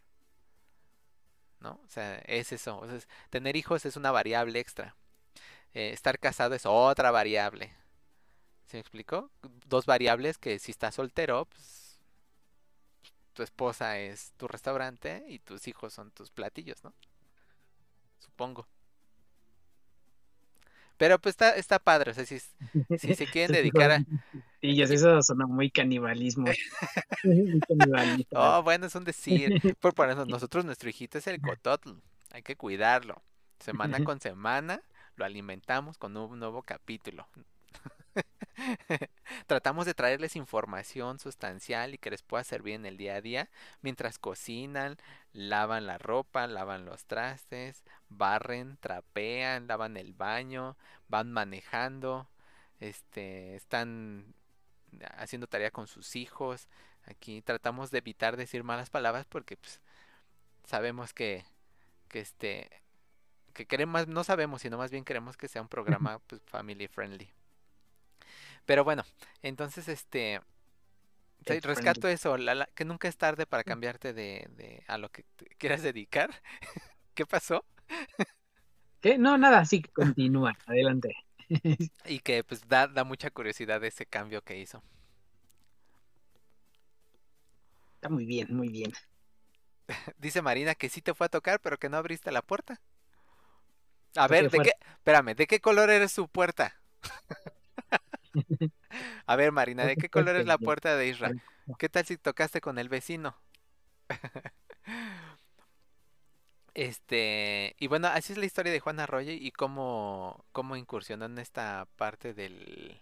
¿No? 1.60 1.80
O 1.84 1.88
sea, 1.88 2.18
es 2.26 2.52
eso. 2.52 2.82
tener 3.30 3.56
hijos 3.56 3.84
es 3.84 3.96
una 3.96 4.10
variable 4.10 4.60
extra. 4.60 4.94
Eh, 5.74 5.90
estar 5.92 6.18
casado 6.18 6.54
es 6.54 6.66
otra 6.66 7.10
variable. 7.10 7.74
¿Se 8.66 8.76
me 8.76 8.80
explicó? 8.80 9.30
Dos 9.66 9.86
variables 9.86 10.38
que 10.38 10.58
si 10.58 10.70
estás 10.70 10.94
soltero, 10.94 11.46
pues 11.46 11.98
tu 13.32 13.42
esposa 13.42 13.98
es 13.98 14.32
tu 14.36 14.48
restaurante 14.48 15.24
y 15.28 15.38
tus 15.38 15.68
hijos 15.68 15.94
son 15.94 16.10
tus 16.10 16.30
platillos, 16.30 16.82
¿no? 16.84 16.92
Supongo. 18.18 18.66
Pero 20.98 21.20
pues 21.20 21.34
está, 21.34 21.50
está 21.52 21.78
padre, 21.78 22.10
o 22.10 22.14
sea, 22.14 22.26
si, 22.26 22.40
si 22.98 23.14
se 23.14 23.26
quieren 23.32 23.52
dedicar 23.52 23.90
a... 23.92 23.98
Sí, 24.60 24.74
yo 24.74 24.86
sé, 24.86 24.94
eso 24.94 25.22
suena 25.22 25.46
muy 25.46 25.70
canibalismo. 25.70 26.46
Oh, 28.32 28.62
bueno, 28.62 28.86
es 28.86 28.94
un 28.94 29.04
decir. 29.04 29.60
Por, 29.80 29.94
por 29.94 30.10
eso 30.10 30.24
nosotros, 30.26 30.64
nuestro 30.64 30.90
hijito 30.90 31.18
es 31.18 31.26
el 31.26 31.40
cototl. 31.40 31.92
Hay 32.32 32.42
que 32.42 32.56
cuidarlo. 32.56 33.22
Semana 33.60 34.02
con 34.04 34.20
semana 34.20 34.82
lo 35.16 35.24
alimentamos 35.24 35.98
con 35.98 36.16
un 36.16 36.38
nuevo 36.38 36.62
capítulo. 36.62 37.26
Tratamos 39.46 39.86
de 39.86 39.94
traerles 39.94 40.36
información 40.36 41.18
sustancial 41.18 41.94
y 41.94 41.98
que 41.98 42.10
les 42.10 42.22
pueda 42.22 42.44
servir 42.44 42.74
en 42.74 42.86
el 42.86 42.96
día 42.96 43.16
a 43.16 43.20
día 43.20 43.50
mientras 43.82 44.18
cocinan, 44.18 44.96
lavan 45.32 45.86
la 45.86 45.98
ropa, 45.98 46.46
lavan 46.46 46.84
los 46.84 47.04
trastes, 47.04 47.84
barren, 48.08 48.78
trapean, 48.80 49.66
lavan 49.66 49.96
el 49.96 50.12
baño, 50.12 50.76
van 51.08 51.32
manejando, 51.32 52.28
este, 52.80 53.56
están 53.56 54.34
haciendo 55.16 55.46
tarea 55.46 55.70
con 55.70 55.86
sus 55.86 56.16
hijos. 56.16 56.68
Aquí 57.04 57.42
tratamos 57.42 57.90
de 57.90 57.98
evitar 57.98 58.36
decir 58.36 58.64
malas 58.64 58.90
palabras 58.90 59.26
porque 59.26 59.56
pues, 59.56 59.80
sabemos 60.64 61.14
que, 61.14 61.44
que 62.08 62.20
este 62.20 62.70
que 63.54 63.66
queremos, 63.66 64.06
no 64.06 64.22
sabemos, 64.22 64.62
sino 64.62 64.78
más 64.78 64.92
bien 64.92 65.04
queremos 65.04 65.36
que 65.36 65.48
sea 65.48 65.62
un 65.62 65.68
programa 65.68 66.20
pues, 66.28 66.40
family 66.46 66.86
friendly. 66.86 67.28
Pero 68.68 68.84
bueno, 68.84 69.04
entonces 69.42 69.88
este 69.88 70.40
sí, 71.46 71.58
rescato 71.62 72.08
eso, 72.08 72.36
la- 72.36 72.54
la- 72.54 72.66
que 72.74 72.84
nunca 72.84 73.08
es 73.08 73.16
tarde 73.16 73.46
para 73.46 73.64
cambiarte 73.64 74.12
de, 74.12 74.46
de 74.56 74.84
a 74.86 74.98
lo 74.98 75.10
que 75.10 75.24
te 75.36 75.46
quieras 75.56 75.82
dedicar. 75.82 76.30
¿Qué 77.14 77.26
pasó? 77.26 77.64
¿Qué? 79.00 79.18
No, 79.18 79.38
nada, 79.38 79.64
sí, 79.64 79.82
continúa, 79.82 80.56
adelante. 80.66 81.14
Y 82.04 82.18
que 82.18 82.42
pues 82.42 82.66
da, 82.68 82.88
da 82.88 83.04
mucha 83.04 83.30
curiosidad 83.30 83.84
ese 83.84 84.04
cambio 84.04 84.42
que 84.42 84.58
hizo. 84.58 84.82
Está 87.96 88.08
muy 88.08 88.24
bien, 88.24 88.46
muy 88.50 88.68
bien. 88.70 88.92
Dice 90.18 90.42
Marina 90.42 90.74
que 90.74 90.88
sí 90.88 91.00
te 91.02 91.14
fue 91.14 91.26
a 91.26 91.30
tocar, 91.30 91.60
pero 91.60 91.78
que 91.78 91.88
no 91.88 91.96
abriste 91.96 92.32
la 92.32 92.42
puerta. 92.42 92.80
A 94.16 94.28
ver, 94.28 94.50
¿de 94.50 94.60
fuerte. 94.60 94.60
qué? 94.60 94.72
Espérame, 94.98 95.34
¿de 95.34 95.46
qué 95.46 95.60
color 95.60 95.88
eres 95.90 96.12
su 96.12 96.28
puerta? 96.28 96.74
A 99.26 99.36
ver, 99.36 99.52
Marina, 99.52 99.86
¿de 99.86 99.96
qué 99.96 100.08
color 100.10 100.36
es 100.36 100.46
la 100.46 100.58
puerta 100.58 100.96
de 100.96 101.08
Israel? 101.08 101.34
¿Qué 101.78 101.88
tal 101.88 102.04
si 102.06 102.16
tocaste 102.18 102.60
con 102.60 102.78
el 102.78 102.88
vecino? 102.88 103.36
Este, 106.74 107.74
y 107.80 107.88
bueno, 107.88 108.06
así 108.08 108.32
es 108.32 108.38
la 108.38 108.46
historia 108.46 108.72
de 108.72 108.78
Juan 108.80 109.00
Arroyo 109.00 109.32
y 109.32 109.50
cómo, 109.50 110.44
cómo 110.52 110.76
incursionó 110.76 111.24
en 111.26 111.38
esta 111.38 111.88
parte 111.96 112.34
del 112.34 113.00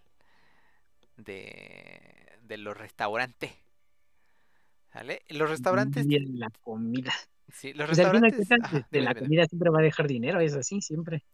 de, 1.17 2.39
de 2.43 2.57
los 2.59 2.77
restaurantes. 2.77 3.53
¿Sale? 4.93 5.23
Los 5.29 5.49
restaurantes, 5.51 6.09
Y 6.09 6.17
en 6.17 6.39
la 6.39 6.51
comida. 6.63 7.13
sí, 7.53 7.73
los 7.73 7.89
Pues 7.89 7.99
de 7.99 8.07
restaurantes, 8.09 8.49
ajá, 8.59 8.89
este, 8.89 9.01
dime, 9.01 9.03
la 9.03 9.15
comida 9.15 9.47
siempre 9.47 9.71
va 9.71 9.81
a 9.81 9.83
dejar 9.83 10.07
dinero, 10.09 10.41
es 10.41 10.55
así, 10.57 10.81
siempre. 10.81 11.25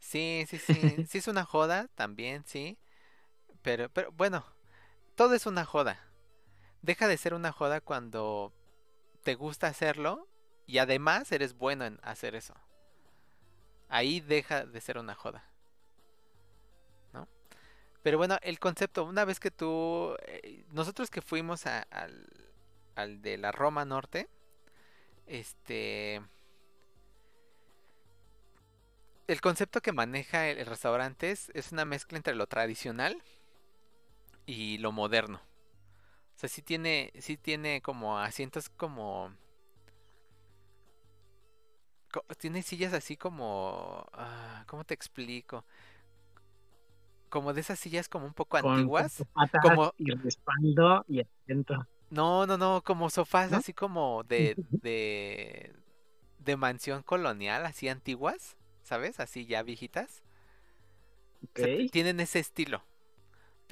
Sí, 0.00 0.44
sí, 0.48 0.58
sí. 0.58 1.04
Sí 1.06 1.18
es 1.18 1.28
una 1.28 1.44
joda 1.44 1.88
también, 1.94 2.44
sí. 2.46 2.78
Pero, 3.62 3.88
pero 3.88 4.12
bueno, 4.12 4.44
todo 5.14 5.34
es 5.34 5.46
una 5.46 5.64
joda. 5.64 6.00
Deja 6.82 7.06
de 7.06 7.16
ser 7.16 7.32
una 7.34 7.52
joda 7.52 7.80
cuando 7.80 8.52
te 9.22 9.34
gusta 9.34 9.68
hacerlo 9.68 10.26
y 10.66 10.78
además 10.78 11.30
eres 11.30 11.56
bueno 11.56 11.84
en 11.84 12.00
hacer 12.02 12.34
eso. 12.34 12.54
Ahí 13.88 14.20
deja 14.20 14.66
de 14.66 14.80
ser 14.80 14.98
una 14.98 15.14
joda. 15.14 15.44
¿No? 17.12 17.28
Pero 18.02 18.18
bueno, 18.18 18.36
el 18.42 18.58
concepto, 18.58 19.04
una 19.04 19.24
vez 19.24 19.38
que 19.38 19.50
tú... 19.50 20.16
eh, 20.26 20.64
nosotros 20.70 21.10
que 21.10 21.22
fuimos 21.22 21.66
al, 21.66 22.26
al 22.96 23.22
de 23.22 23.38
la 23.38 23.52
Roma 23.52 23.84
Norte, 23.84 24.28
este... 25.26 26.20
El 29.28 29.40
concepto 29.40 29.80
que 29.80 29.92
maneja 29.92 30.48
el, 30.48 30.58
el 30.58 30.66
restaurante 30.66 31.30
es, 31.30 31.50
es 31.54 31.70
una 31.70 31.84
mezcla 31.84 32.16
entre 32.16 32.34
lo 32.34 32.48
tradicional 32.48 33.22
y 34.52 34.78
lo 34.78 34.92
moderno. 34.92 35.38
O 36.36 36.40
sea, 36.40 36.48
sí 36.50 36.62
tiene, 36.62 37.12
sí 37.20 37.36
tiene 37.38 37.82
como 37.82 38.18
asientos 38.18 38.68
como... 38.70 39.32
co- 42.12 42.24
Tiene 42.38 42.62
sillas 42.62 42.92
así 42.92 43.16
como... 43.16 44.06
ah, 44.12 44.64
¿Cómo 44.66 44.84
te 44.84 44.94
explico? 44.94 45.64
Como 47.30 47.52
de 47.54 47.62
esas 47.62 47.78
sillas 47.80 48.08
como 48.08 48.26
un 48.26 48.34
poco 48.34 48.56
Con 48.56 48.90
antiguas. 48.96 49.24
como- 49.60 49.94
y 49.98 50.10
respaldo 50.12 51.04
y 51.08 51.20
asiento. 51.20 51.86
No, 52.10 52.46
no, 52.46 52.58
no, 52.58 52.82
como 52.84 53.08
sofás 53.10 53.52
¿No? 53.52 53.62
así 53.62 53.72
como 53.72 54.22
de, 54.24 54.58
de, 54.82 55.72
de 56.40 56.56
mansión 56.56 57.02
colonial, 57.02 57.66
así 57.66 57.88
antiguas, 57.88 58.56
¿sabes? 58.84 59.20
Así 59.20 59.46
ya 59.46 59.62
viejitas. 59.62 60.22
O 61.54 61.58
sea, 61.58 61.70
tienen 61.90 62.20
ese 62.20 62.38
estilo. 62.40 62.82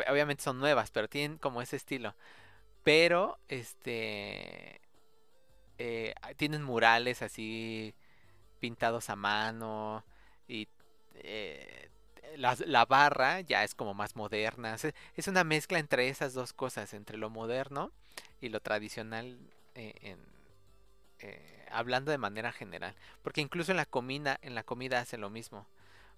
Obviamente 0.08 0.42
son 0.42 0.58
nuevas, 0.58 0.90
pero 0.90 1.08
tienen 1.08 1.38
como 1.38 1.62
ese 1.62 1.76
estilo. 1.76 2.14
Pero, 2.84 3.38
este, 3.48 4.80
eh, 5.78 6.14
ah, 6.22 6.34
tienen 6.34 6.62
murales 6.62 7.22
así 7.22 7.94
pintados 8.60 9.10
a 9.10 9.16
mano 9.16 10.04
y 10.48 10.68
eh, 11.14 11.90
la, 12.36 12.56
la 12.66 12.84
barra 12.86 13.40
ya 13.40 13.64
es 13.64 13.74
como 13.74 13.94
más 13.94 14.16
moderna. 14.16 14.76
Es 15.16 15.28
una 15.28 15.44
mezcla 15.44 15.78
entre 15.78 16.08
esas 16.08 16.34
dos 16.34 16.52
cosas, 16.52 16.94
entre 16.94 17.18
lo 17.18 17.30
moderno 17.30 17.92
y 18.40 18.48
lo 18.48 18.60
tradicional, 18.60 19.38
eh, 19.74 20.16
eh, 21.20 21.66
hablando 21.70 22.10
de 22.10 22.18
manera 22.18 22.52
general. 22.52 22.94
Porque 23.22 23.40
incluso 23.40 23.72
en 23.72 23.76
la 23.76 23.86
comida, 23.86 24.38
en 24.42 24.54
la 24.54 24.62
comida 24.62 25.00
hacen 25.00 25.20
lo 25.20 25.30
mismo. 25.30 25.66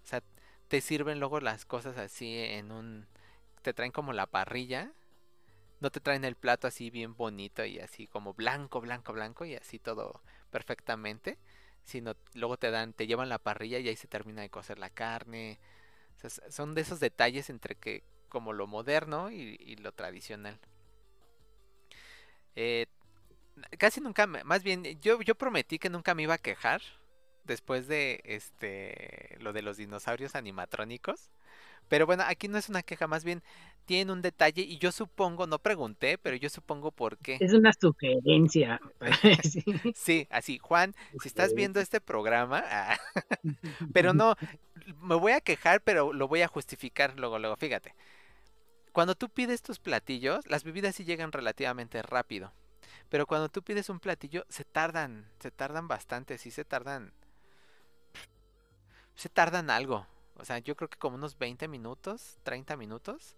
O 0.03 0.07
sea, 0.07 0.21
te 0.67 0.81
sirven 0.81 1.19
luego 1.19 1.39
las 1.39 1.65
cosas 1.65 1.97
así 1.97 2.37
en 2.37 2.71
un, 2.71 3.07
te 3.63 3.73
traen 3.73 3.91
como 3.91 4.13
la 4.13 4.27
parrilla. 4.27 4.91
No 5.79 5.89
te 5.89 5.99
traen 5.99 6.23
el 6.23 6.35
plato 6.35 6.67
así 6.67 6.89
bien 6.89 7.15
bonito 7.15 7.65
y 7.65 7.79
así 7.79 8.07
como 8.07 8.33
blanco, 8.33 8.79
blanco, 8.79 9.13
blanco 9.13 9.45
y 9.45 9.55
así 9.55 9.79
todo 9.79 10.21
perfectamente. 10.51 11.37
Sino 11.83 12.15
luego 12.33 12.57
te 12.57 12.71
dan, 12.71 12.93
te 12.93 13.07
llevan 13.07 13.29
la 13.29 13.39
parrilla 13.39 13.79
y 13.79 13.89
ahí 13.89 13.95
se 13.95 14.07
termina 14.07 14.41
de 14.41 14.49
cocer 14.49 14.77
la 14.77 14.89
carne. 14.89 15.59
Son 16.49 16.75
de 16.75 16.81
esos 16.81 16.99
detalles 16.99 17.49
entre 17.49 17.75
que 17.75 18.03
como 18.29 18.53
lo 18.53 18.67
moderno 18.67 19.31
y, 19.31 19.75
lo 19.77 19.91
tradicional. 19.91 20.59
Eh, 22.55 22.87
casi 23.77 24.01
nunca, 24.01 24.25
más 24.27 24.63
bien, 24.63 24.83
yo, 25.01 25.21
yo 25.21 25.35
prometí 25.35 25.79
que 25.79 25.89
nunca 25.89 26.15
me 26.15 26.23
iba 26.23 26.35
a 26.35 26.39
quejar 26.39 26.81
después 27.43 27.87
de 27.87 28.21
este 28.23 29.37
lo 29.39 29.53
de 29.53 29.61
los 29.61 29.77
dinosaurios 29.77 30.35
animatrónicos. 30.35 31.29
Pero 31.93 32.07
bueno, 32.07 32.23
aquí 32.25 32.47
no 32.47 32.57
es 32.57 32.69
una 32.69 32.81
queja, 32.81 33.05
más 33.05 33.23
bien 33.23 33.43
tiene 33.85 34.11
un 34.11 34.23
detalle 34.23 34.63
y 34.63 34.79
yo 34.79 34.91
supongo, 34.91 35.45
no 35.45 35.59
pregunté, 35.59 36.17
pero 36.17 36.35
yo 36.35 36.49
supongo 36.49 36.89
por 36.89 37.19
qué. 37.19 37.37
Es 37.39 37.53
una 37.53 37.71
sugerencia. 37.71 38.81
sí. 39.43 39.63
Sí, 39.93 40.27
así, 40.31 40.57
Juan, 40.57 40.95
si 41.21 41.27
estás 41.27 41.53
viendo 41.53 41.79
este 41.79 42.01
programa, 42.01 42.63
ah, 42.65 42.97
pero 43.93 44.11
no, 44.15 44.33
me 45.01 45.13
voy 45.13 45.33
a 45.33 45.41
quejar, 45.41 45.81
pero 45.81 46.13
lo 46.13 46.27
voy 46.27 46.41
a 46.41 46.47
justificar 46.47 47.13
luego, 47.19 47.37
luego, 47.37 47.57
fíjate. 47.57 47.93
Cuando 48.91 49.13
tú 49.13 49.29
pides 49.29 49.61
tus 49.61 49.77
platillos, 49.77 50.49
las 50.49 50.63
bebidas 50.63 50.95
sí 50.95 51.05
llegan 51.05 51.31
relativamente 51.31 52.01
rápido. 52.01 52.53
Pero 53.09 53.27
cuando 53.27 53.49
tú 53.49 53.61
pides 53.61 53.89
un 53.89 53.99
platillo, 53.99 54.47
se 54.49 54.63
tardan, 54.63 55.27
se 55.37 55.51
tardan 55.51 55.87
bastante, 55.87 56.39
sí 56.39 56.49
se 56.49 56.65
tardan. 56.65 57.13
Se 59.13 59.29
tardan 59.29 59.69
algo. 59.69 60.07
O 60.35 60.45
sea, 60.45 60.59
yo 60.59 60.75
creo 60.75 60.89
que 60.89 60.97
como 60.97 61.15
unos 61.15 61.37
20 61.37 61.67
minutos, 61.67 62.37
30 62.43 62.77
minutos. 62.77 63.35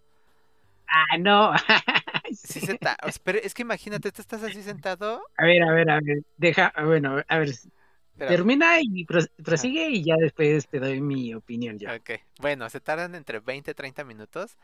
Ah, 0.88 1.18
no. 1.18 1.54
Sí 2.32 2.60
se 2.60 2.76
ta- 2.76 2.98
o 3.04 3.12
sea, 3.12 3.22
Pero 3.24 3.38
es 3.40 3.54
que 3.54 3.62
imagínate, 3.62 4.12
tú 4.12 4.22
estás 4.22 4.42
así 4.44 4.62
sentado. 4.64 5.22
A 5.38 5.46
ver, 5.46 5.62
a 5.64 5.72
ver, 5.72 5.90
a 5.92 6.00
ver. 6.02 6.24
Deja, 6.38 6.74
bueno, 6.84 7.22
a 7.28 7.38
ver. 7.38 7.50
espérame. 7.50 8.36
Termina 8.36 8.80
y 8.82 9.06
pros- 9.06 9.30
prosigue 9.44 9.90
y 9.90 10.04
ya 10.04 10.16
después 10.18 10.68
te 10.68 10.80
doy 10.80 11.02
mi 11.02 11.34
opinión 11.36 11.78
ya. 11.78 11.96
Ok, 11.96 12.12
bueno, 12.40 12.70
se 12.70 12.80
tardan 12.82 13.14
entre 13.16 13.40
20 13.40 13.72
y 13.72 13.74
30 13.74 14.04
minutos 14.04 14.58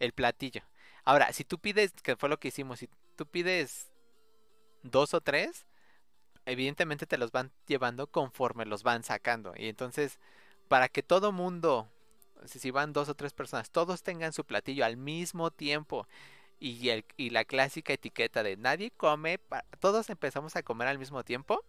el 0.00 0.12
platillo. 0.12 0.62
Ahora, 1.04 1.32
si 1.32 1.44
tú 1.44 1.58
pides, 1.58 1.92
que 2.02 2.16
fue 2.16 2.28
lo 2.28 2.38
que 2.38 2.48
hicimos, 2.48 2.80
si 2.80 2.88
tú 3.16 3.26
pides 3.26 3.90
dos 4.82 5.14
o 5.14 5.20
tres, 5.20 5.66
evidentemente 6.46 7.06
te 7.06 7.18
los 7.18 7.32
van 7.32 7.52
llevando 7.66 8.06
conforme 8.08 8.66
los 8.66 8.82
van 8.82 9.02
sacando. 9.02 9.54
Y 9.56 9.68
entonces, 9.68 10.18
para 10.68 10.88
que 10.88 11.02
todo 11.02 11.32
mundo, 11.32 11.88
si 12.44 12.70
van 12.70 12.92
dos 12.92 13.08
o 13.08 13.14
tres 13.14 13.32
personas, 13.32 13.70
todos 13.70 14.02
tengan 14.02 14.32
su 14.32 14.44
platillo 14.44 14.84
al 14.84 14.96
mismo 14.96 15.50
tiempo. 15.50 16.06
Y, 16.60 16.88
el, 16.88 17.04
y 17.16 17.30
la 17.30 17.44
clásica 17.44 17.92
etiqueta 17.92 18.42
de 18.42 18.56
nadie 18.56 18.90
come, 18.90 19.38
todos 19.78 20.10
empezamos 20.10 20.56
a 20.56 20.62
comer 20.62 20.88
al 20.88 20.98
mismo 20.98 21.22
tiempo, 21.22 21.64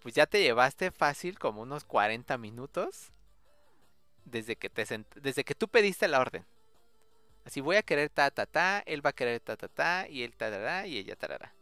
pues 0.00 0.14
ya 0.14 0.26
te 0.26 0.42
llevaste 0.42 0.90
fácil 0.90 1.38
como 1.38 1.62
unos 1.62 1.84
40 1.84 2.38
minutos 2.38 3.12
desde 4.24 4.56
que, 4.56 4.70
te 4.70 4.84
desde 5.16 5.44
que 5.44 5.54
tú 5.54 5.68
pediste 5.68 6.08
la 6.08 6.20
orden. 6.20 6.46
Así 7.44 7.60
voy 7.60 7.76
a 7.76 7.82
querer 7.82 8.08
ta 8.08 8.30
ta 8.30 8.46
ta, 8.46 8.82
él 8.86 9.04
va 9.04 9.10
a 9.10 9.14
querer 9.14 9.40
ta 9.40 9.56
ta 9.56 9.68
ta, 9.68 10.08
y 10.08 10.22
él 10.22 10.34
ta 10.36 10.50
ta 10.50 10.62
ta, 10.62 10.86
y 10.86 10.98
ella 10.98 11.16
tarará. 11.16 11.52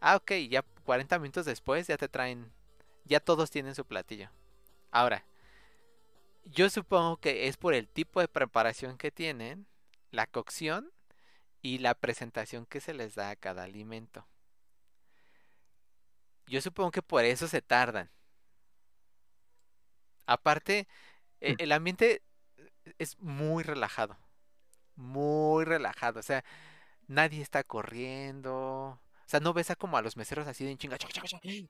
Ah, 0.00 0.16
ok, 0.16 0.32
ya 0.48 0.62
40 0.84 1.18
minutos 1.18 1.46
después 1.46 1.86
ya 1.86 1.96
te 1.96 2.08
traen, 2.08 2.50
ya 3.04 3.20
todos 3.20 3.50
tienen 3.50 3.74
su 3.74 3.84
platillo. 3.84 4.30
Ahora, 4.90 5.24
yo 6.44 6.70
supongo 6.70 7.18
que 7.18 7.48
es 7.48 7.56
por 7.56 7.74
el 7.74 7.88
tipo 7.88 8.20
de 8.20 8.28
preparación 8.28 8.98
que 8.98 9.10
tienen, 9.10 9.66
la 10.10 10.26
cocción 10.26 10.92
y 11.62 11.78
la 11.78 11.94
presentación 11.94 12.66
que 12.66 12.80
se 12.80 12.94
les 12.94 13.14
da 13.14 13.30
a 13.30 13.36
cada 13.36 13.62
alimento. 13.64 14.26
Yo 16.46 16.60
supongo 16.60 16.90
que 16.90 17.02
por 17.02 17.24
eso 17.24 17.48
se 17.48 17.62
tardan. 17.62 18.10
Aparte, 20.26 20.88
e, 21.40 21.52
mm. 21.52 21.56
el 21.58 21.72
ambiente 21.72 22.22
es 22.98 23.18
muy 23.20 23.62
relajado. 23.62 24.16
Muy 24.96 25.64
relajado. 25.64 26.20
O 26.20 26.22
sea, 26.22 26.44
nadie 27.06 27.40
está 27.42 27.64
corriendo. 27.64 28.54
O 28.54 29.00
sea, 29.26 29.40
no 29.40 29.52
ves 29.52 29.70
a 29.70 29.76
como 29.76 29.96
a 29.96 30.02
los 30.02 30.16
meseros 30.16 30.46
así 30.46 30.64
de 30.64 30.76
chinga. 30.76 30.98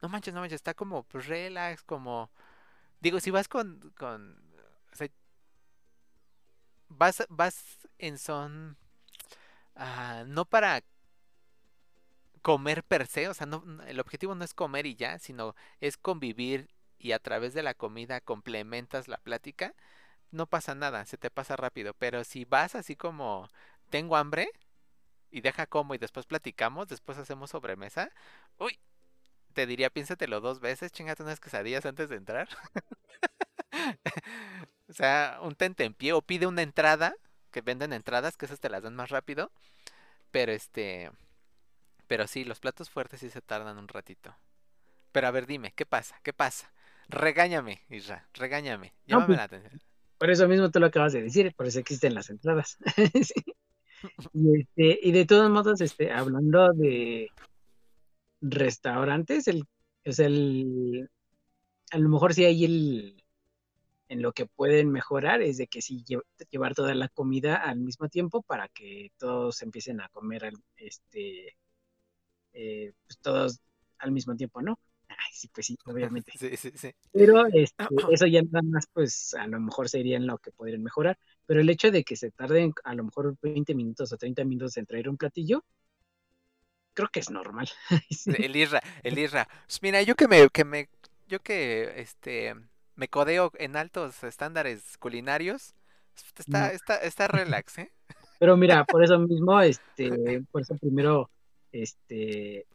No 0.01 0.09
manches, 0.09 0.35
no 0.35 0.41
manches. 0.41 0.57
Está 0.57 0.75
como 0.75 1.05
pues, 1.05 1.27
relax, 1.27 1.83
como... 1.83 2.31
Digo, 3.01 3.21
si 3.21 3.31
vas 3.31 3.49
con... 3.49 3.93
con 3.97 4.52
o 4.93 4.97
sea, 4.97 5.09
vas, 6.89 7.25
vas 7.29 7.79
en 7.99 8.19
son... 8.19 8.77
Ah, 9.75 10.25
no 10.27 10.45
para 10.45 10.83
comer 12.43 12.83
per 12.85 13.07
se, 13.07 13.29
o 13.29 13.35
sea, 13.35 13.47
no, 13.47 13.65
el 13.87 14.01
objetivo 14.01 14.35
no 14.35 14.45
es 14.45 14.55
comer 14.55 14.87
y 14.87 14.97
ya, 14.97 15.19
sino 15.19 15.55
es 15.81 15.97
convivir 15.97 16.69
y 16.99 17.13
a 17.13 17.19
través 17.19 17.55
de 17.55 17.63
la 17.63 17.75
comida 17.75 18.21
complementas 18.21 19.09
la 19.09 19.19
plática, 19.19 19.75
no 20.33 20.47
pasa 20.47 20.75
nada, 20.75 21.07
se 21.07 21.19
te 21.19 21.31
pasa 21.31 21.57
rápido. 21.57 21.95
Pero 21.95 22.25
si 22.25 22.45
vas 22.45 22.75
así 22.77 22.97
como 22.97 23.49
tengo 23.91 24.17
hambre 24.17 24.51
y 25.31 25.43
deja 25.43 25.67
como 25.67 25.95
y 25.95 25.99
después 25.99 26.27
platicamos, 26.27 26.89
después 26.89 27.19
hacemos 27.19 27.51
sobremesa, 27.51 28.11
uy, 28.59 28.79
te 29.55 29.67
diría 29.67 29.91
piénsatelo 29.91 30.41
dos 30.41 30.61
veces, 30.61 30.93
chingate 30.93 31.23
unas 31.25 31.41
quesadillas 31.41 31.87
antes 31.87 32.09
de 32.11 32.17
entrar. 32.17 32.49
o 34.93 34.95
sea, 34.95 35.39
un 35.41 35.55
tente 35.55 35.85
en 35.85 35.95
pie 35.95 36.13
o 36.13 36.21
pide 36.21 36.47
una 36.47 36.61
entrada, 36.61 37.15
que 37.51 37.63
venden 37.63 37.95
entradas, 37.95 38.37
que 38.37 38.45
esas 38.45 38.61
te 38.61 38.69
las 38.69 38.83
dan 38.83 38.95
más 38.95 39.09
rápido. 39.09 39.51
Pero 40.31 40.53
este, 40.53 41.11
pero 42.07 42.27
sí, 42.27 42.45
los 42.45 42.61
platos 42.61 42.91
fuertes 42.91 43.21
sí 43.21 43.31
se 43.31 43.41
tardan 43.41 43.79
un 43.79 43.89
ratito. 43.89 44.37
Pero 45.11 45.29
a 45.29 45.31
ver, 45.31 45.47
dime, 45.47 45.73
¿qué 45.75 45.87
pasa? 45.87 46.21
¿Qué 46.23 46.35
pasa? 46.35 46.71
Regáñame, 47.09 47.81
Isra, 47.89 48.29
regáñame. 48.35 48.93
Llámame 49.07 49.27
pues, 49.29 49.39
la 49.39 49.45
atención. 49.45 49.81
Por 50.19 50.31
eso 50.31 50.47
mismo 50.47 50.71
tú 50.71 50.79
lo 50.79 50.87
acabas 50.87 51.15
de 51.15 51.23
decir, 51.23 51.55
por 51.55 51.67
eso 51.67 51.79
existen 51.79 52.15
las 52.15 52.29
entradas. 52.29 52.77
y, 54.35 54.61
este, 54.61 54.99
y 55.03 55.13
de 55.13 55.25
todos 55.25 55.51
modos, 55.51 55.81
este, 55.81 56.13
hablando 56.13 56.71
de 56.75 57.31
restaurantes, 58.43 59.49
el, 59.49 59.65
es 60.05 60.19
el, 60.19 61.09
a 61.91 61.99
lo 61.99 62.11
mejor 62.11 62.35
sí 62.35 62.45
hay 62.45 62.67
el, 62.67 63.22
en 64.13 64.21
lo 64.21 64.33
que 64.33 64.45
pueden 64.45 64.91
mejorar 64.91 65.41
es 65.41 65.57
de 65.57 65.67
que 65.69 65.81
sí 65.81 66.05
llevar 66.51 66.75
toda 66.75 66.95
la 66.95 67.09
comida 67.09 67.57
al 67.57 67.81
mismo 67.81 68.11
tiempo 68.11 68.43
para 68.43 68.69
que 68.69 69.11
todos 69.17 69.63
empiecen 69.63 70.03
a 70.03 70.11
comer 70.11 70.53
este 70.77 71.57
eh, 72.53 72.93
pues 73.07 73.19
todos 73.21 73.61
al 73.99 74.13
mismo 74.13 74.37
tiempo, 74.37 74.61
¿no? 74.61 74.79
Ay, 75.09 75.33
sí, 75.33 75.49
pues 75.49 75.67
sí, 75.67 75.79
obviamente. 75.87 76.31
Sí, 76.39 76.57
sí, 76.59 76.73
sí. 76.75 76.91
Pero 77.11 77.47
este, 77.47 77.85
eso 78.11 78.27
ya 78.27 78.43
nada 78.43 78.63
más, 78.65 78.87
pues 78.93 79.33
a 79.33 79.47
lo 79.47 79.59
mejor 79.61 79.89
sería 79.89 80.19
en 80.19 80.27
lo 80.27 80.37
que 80.37 80.53
podrían 80.53 80.83
mejorar. 80.83 81.19
Pero 81.47 81.61
el 81.61 81.71
hecho 81.71 81.91
de 81.91 82.05
que 82.05 82.17
se 82.17 82.31
tarden 82.31 82.75
a 82.85 82.95
lo 82.95 83.05
mejor 83.05 83.37
20 83.41 83.75
minutos 83.75 84.13
o 84.13 84.19
30 84.19 84.45
minutos 84.45 84.77
en 84.77 84.85
traer 84.85 85.09
un 85.09 85.17
platillo, 85.17 85.65
creo 86.93 87.09
que 87.09 87.21
es 87.21 87.31
normal. 87.31 87.71
el 88.47 88.57
Isra, 88.57 88.83
el 89.03 89.19
Isra. 89.19 89.49
Pues 89.65 89.81
mira, 89.81 90.03
yo 90.03 90.15
que 90.17 90.29
me, 90.29 90.51
que 90.51 90.65
me, 90.65 90.91
yo 91.29 91.41
que 91.41 91.95
este 91.97 92.55
me 92.95 93.09
codeo 93.09 93.53
en 93.59 93.77
altos 93.77 94.23
estándares 94.25 94.97
culinarios, 94.99 95.75
está, 96.39 96.73
está, 96.73 96.97
está 96.97 97.29
relax, 97.29 97.79
¿eh? 97.79 97.93
Pero 98.39 98.57
mira, 98.57 98.85
por 98.85 99.05
eso 99.05 99.19
mismo, 99.19 99.61
este, 99.63 100.43
por 100.51 100.63
eso 100.63 100.77
primero, 100.77 101.31
este, 101.71 102.67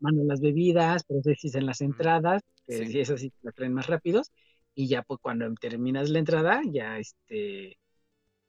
mandan 0.00 0.28
las 0.28 0.40
bebidas, 0.40 1.02
pero 1.04 1.20
en 1.24 1.66
las 1.66 1.80
entradas, 1.80 2.42
que 2.66 2.86
sí. 2.86 3.00
esas 3.00 3.20
sí 3.20 3.32
las 3.42 3.54
traen 3.54 3.72
más 3.72 3.86
rápidos, 3.86 4.30
y 4.74 4.86
ya 4.86 5.02
pues 5.02 5.18
cuando 5.20 5.52
terminas 5.54 6.10
la 6.10 6.18
entrada, 6.18 6.60
ya 6.70 6.98
este, 6.98 7.78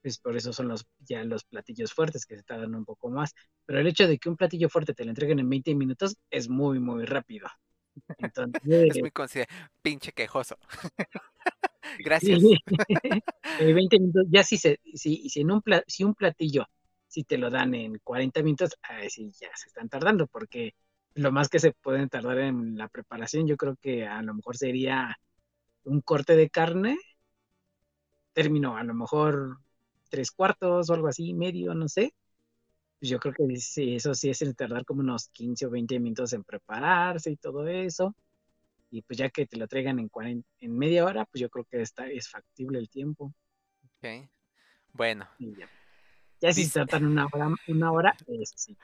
pues 0.01 0.19
por 0.19 0.35
eso 0.35 0.53
son 0.53 0.67
los, 0.67 0.85
ya 0.99 1.23
los 1.23 1.43
platillos 1.43 1.93
fuertes 1.93 2.25
que 2.25 2.37
se 2.37 2.43
tardan 2.43 2.75
un 2.75 2.85
poco 2.85 3.09
más. 3.09 3.33
Pero 3.65 3.79
el 3.79 3.87
hecho 3.87 4.07
de 4.07 4.17
que 4.17 4.29
un 4.29 4.37
platillo 4.37 4.69
fuerte 4.69 4.93
te 4.93 5.03
lo 5.03 5.11
entreguen 5.11 5.39
en 5.39 5.49
20 5.49 5.75
minutos 5.75 6.17
es 6.29 6.49
muy, 6.49 6.79
muy 6.79 7.05
rápido. 7.05 7.47
Entonces, 8.17 8.61
es 8.63 9.01
muy 9.01 9.11
pinche 9.81 10.11
quejoso. 10.11 10.57
Gracias. 11.99 12.39
20 13.59 13.99
minutos, 13.99 14.25
ya 14.29 14.43
si, 14.43 14.57
se, 14.57 14.79
si, 14.93 15.29
si, 15.29 15.41
en 15.41 15.51
un, 15.51 15.63
si 15.87 16.03
un 16.03 16.13
platillo, 16.13 16.65
si 17.07 17.23
te 17.23 17.37
lo 17.37 17.49
dan 17.49 17.73
en 17.73 17.99
40 18.03 18.43
minutos, 18.43 18.77
sí, 19.09 19.31
ya 19.39 19.49
se 19.55 19.67
están 19.67 19.89
tardando, 19.89 20.27
porque 20.27 20.75
lo 21.15 21.31
más 21.31 21.49
que 21.49 21.59
se 21.59 21.71
pueden 21.71 22.09
tardar 22.09 22.39
en 22.39 22.77
la 22.77 22.87
preparación, 22.87 23.47
yo 23.47 23.57
creo 23.57 23.75
que 23.81 24.05
a 24.05 24.21
lo 24.21 24.33
mejor 24.33 24.57
sería 24.57 25.17
un 25.83 26.01
corte 26.01 26.35
de 26.35 26.49
carne, 26.49 26.97
término 28.33 28.77
a 28.77 28.83
lo 28.83 28.93
mejor 28.93 29.57
tres 30.09 30.31
cuartos 30.31 30.89
o 30.89 30.93
algo 30.93 31.07
así, 31.07 31.33
medio, 31.33 31.73
no 31.73 31.87
sé. 31.87 32.13
Pues 32.99 33.09
yo 33.09 33.19
creo 33.19 33.33
que 33.33 33.55
sí, 33.57 33.95
eso 33.95 34.13
sí 34.13 34.29
es 34.29 34.41
el 34.41 34.55
tardar 34.55 34.85
como 34.85 35.01
unos 35.01 35.29
15 35.29 35.65
o 35.65 35.69
20 35.69 35.99
minutos 35.99 36.33
en 36.33 36.43
prepararse 36.43 37.31
y 37.31 37.37
todo 37.37 37.67
eso. 37.67 38.15
Y 38.91 39.01
pues 39.03 39.17
ya 39.17 39.29
que 39.29 39.45
te 39.45 39.57
lo 39.57 39.67
traigan 39.67 39.99
en, 39.99 40.45
en 40.59 40.77
media 40.77 41.05
hora, 41.05 41.25
pues 41.25 41.41
yo 41.41 41.49
creo 41.49 41.65
que 41.65 41.81
está, 41.81 42.07
es 42.07 42.29
factible 42.29 42.79
el 42.79 42.89
tiempo. 42.89 43.33
Ok. 43.83 44.29
Bueno. 44.91 45.27
Ya 46.41 46.53
si 46.53 46.65
se 46.65 46.85
tardan 46.85 47.11
una 47.11 47.27
hora, 47.31 47.53
una 47.67 47.91
hora, 47.91 48.17
sí. 48.55 48.77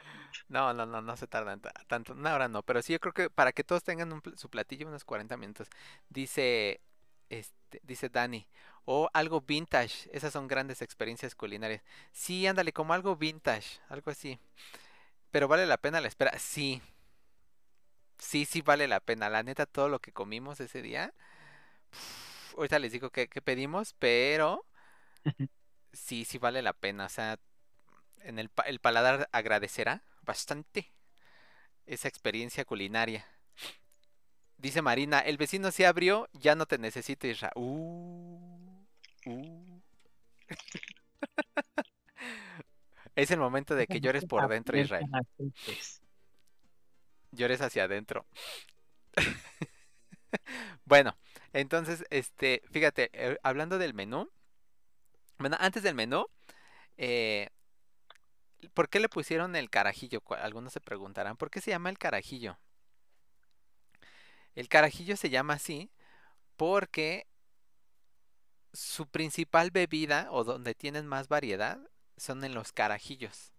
No, 0.49 0.73
no, 0.73 0.85
no, 0.85 1.01
no 1.01 1.15
se 1.15 1.27
tardan 1.27 1.61
tanto, 1.87 2.13
una 2.13 2.35
hora 2.35 2.49
no, 2.49 2.63
pero 2.63 2.81
sí 2.81 2.93
yo 2.93 2.99
creo 2.99 3.13
que 3.13 3.29
para 3.29 3.53
que 3.53 3.63
todos 3.63 3.83
tengan 3.83 4.21
su 4.35 4.49
platillo 4.49 4.87
unos 4.87 5.05
40 5.05 5.37
minutos. 5.37 5.69
Dice, 6.09 6.81
este, 7.29 7.81
dice 7.83 8.09
Dani, 8.09 8.47
o 8.85 9.09
algo 9.13 9.41
vintage, 9.41 10.09
esas 10.13 10.33
son 10.33 10.47
grandes 10.47 10.81
experiencias 10.81 11.35
culinarias. 11.35 11.83
Sí, 12.11 12.45
ándale, 12.47 12.73
como 12.73 12.93
algo 12.93 13.15
vintage, 13.15 13.79
algo 13.89 14.11
así. 14.11 14.39
Pero 15.31 15.47
vale 15.47 15.65
la 15.65 15.77
pena 15.77 16.01
la 16.01 16.07
espera, 16.07 16.37
sí. 16.39 16.81
Sí, 18.17 18.45
sí 18.45 18.61
vale 18.61 18.87
la 18.87 18.99
pena, 18.99 19.29
la 19.29 19.43
neta, 19.43 19.65
todo 19.65 19.89
lo 19.89 19.99
que 19.99 20.11
comimos 20.11 20.59
ese 20.59 20.81
día. 20.81 21.13
ahorita 22.57 22.79
les 22.79 22.91
digo 22.91 23.09
que, 23.11 23.27
que 23.27 23.41
pedimos, 23.41 23.93
pero 23.99 24.65
sí, 25.93 26.25
sí 26.25 26.37
vale 26.37 26.61
la 26.61 26.73
pena. 26.73 27.05
O 27.05 27.09
sea, 27.09 27.39
en 28.21 28.39
el, 28.39 28.51
el 28.65 28.79
paladar 28.79 29.29
agradecerá 29.31 30.03
bastante 30.23 30.91
esa 31.85 32.07
experiencia 32.07 32.65
culinaria. 32.65 33.25
Dice 34.57 34.81
Marina, 34.81 35.19
el 35.19 35.37
vecino 35.37 35.71
se 35.71 35.85
abrió, 35.85 36.27
ya 36.33 36.55
no 36.55 36.65
te 36.65 36.77
necesito, 36.77 37.27
Isra. 37.27 37.51
Uh, 37.55 38.85
uh. 39.25 39.81
es 43.15 43.31
el 43.31 43.39
momento 43.39 43.75
de 43.75 43.87
que 43.87 43.99
llores 43.99 44.25
por 44.25 44.47
dentro, 44.47 44.77
Israel. 44.77 45.05
Llores 47.31 47.61
hacia 47.61 47.83
adentro. 47.83 48.25
bueno, 50.85 51.17
entonces, 51.53 52.05
este, 52.09 52.61
fíjate, 52.71 53.09
eh, 53.13 53.37
hablando 53.43 53.77
del 53.77 53.93
menú, 53.93 54.29
bueno, 55.37 55.57
antes 55.59 55.83
del 55.83 55.95
menú, 55.95 56.27
eh, 56.97 57.49
¿por 58.73 58.89
qué 58.89 58.99
le 58.99 59.09
pusieron 59.09 59.55
el 59.55 59.69
carajillo? 59.69 60.21
Algunos 60.41 60.73
se 60.73 60.81
preguntarán, 60.81 61.37
¿por 61.37 61.49
qué 61.49 61.61
se 61.61 61.71
llama 61.71 61.89
el 61.89 61.97
carajillo? 61.97 62.57
El 64.55 64.69
carajillo 64.69 65.17
se 65.17 65.29
llama 65.29 65.53
así 65.55 65.91
porque 66.57 67.27
su 68.73 69.07
principal 69.07 69.71
bebida, 69.71 70.27
o 70.31 70.43
donde 70.43 70.75
tienen 70.75 71.07
más 71.07 71.27
variedad, 71.29 71.79
son 72.15 72.43
en 72.43 72.53
los 72.53 72.71
carajillos. 72.73 73.53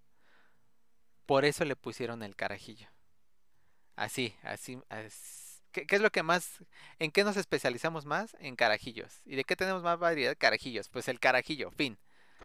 Por 1.25 1.45
eso 1.45 1.65
le 1.65 1.77
pusieron 1.77 2.25
el 2.25 2.35
carajillo. 2.35 2.89
Así, 3.97 4.35
así, 4.43 4.79
as- 4.89 5.63
¿Qué, 5.73 5.87
qué 5.87 5.97
es 5.97 6.03
lo 6.03 6.11
que 6.11 6.23
más, 6.23 6.65
en 6.99 7.11
qué 7.11 7.23
nos 7.25 7.37
especializamos 7.37 8.07
más? 8.07 8.35
En 8.41 8.57
carajillos. 8.57 9.21
¿Y 9.25 9.37
de 9.37 9.45
qué 9.45 9.57
tenemos 9.57 9.83
más 9.83 9.99
variedad? 9.99 10.35
Carajillos. 10.39 10.89
Pues 10.89 11.09
el 11.09 11.21
carajillo, 11.21 11.71
fin. 11.73 11.99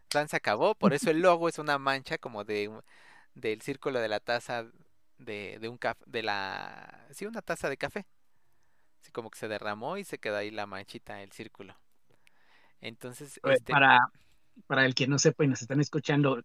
Plan 0.09 0.27
se 0.29 0.37
acabó, 0.37 0.75
por 0.75 0.93
eso 0.93 1.11
el 1.11 1.21
logo 1.23 1.49
es 1.49 1.59
una 1.59 1.79
mancha 1.79 2.17
como 2.19 2.43
de 2.45 2.71
del 3.35 3.61
círculo 3.61 3.99
de 4.01 4.09
la 4.09 4.19
taza 4.21 4.65
de, 5.19 5.59
de 5.61 5.69
un 5.69 5.77
café, 5.77 6.03
de 6.07 6.23
la, 6.23 7.07
sí, 7.13 7.25
una 7.27 7.41
taza 7.43 7.69
de 7.69 7.77
café. 7.77 8.05
Así 9.01 9.11
como 9.11 9.29
que 9.29 9.39
se 9.39 9.47
derramó 9.49 9.97
y 9.97 10.03
se 10.05 10.17
quedó 10.19 10.37
ahí 10.37 10.51
la 10.51 10.65
manchita, 10.65 11.21
el 11.21 11.31
círculo. 11.33 11.75
Entonces, 12.81 13.39
Eh, 13.43 13.57
este, 13.57 13.67
Para, 13.67 13.99
para 14.67 14.85
el 14.85 14.95
que 14.95 15.07
no 15.07 15.19
sepa 15.19 15.43
y 15.45 15.47
nos 15.47 15.61
están 15.61 15.81
escuchando, 15.81 16.41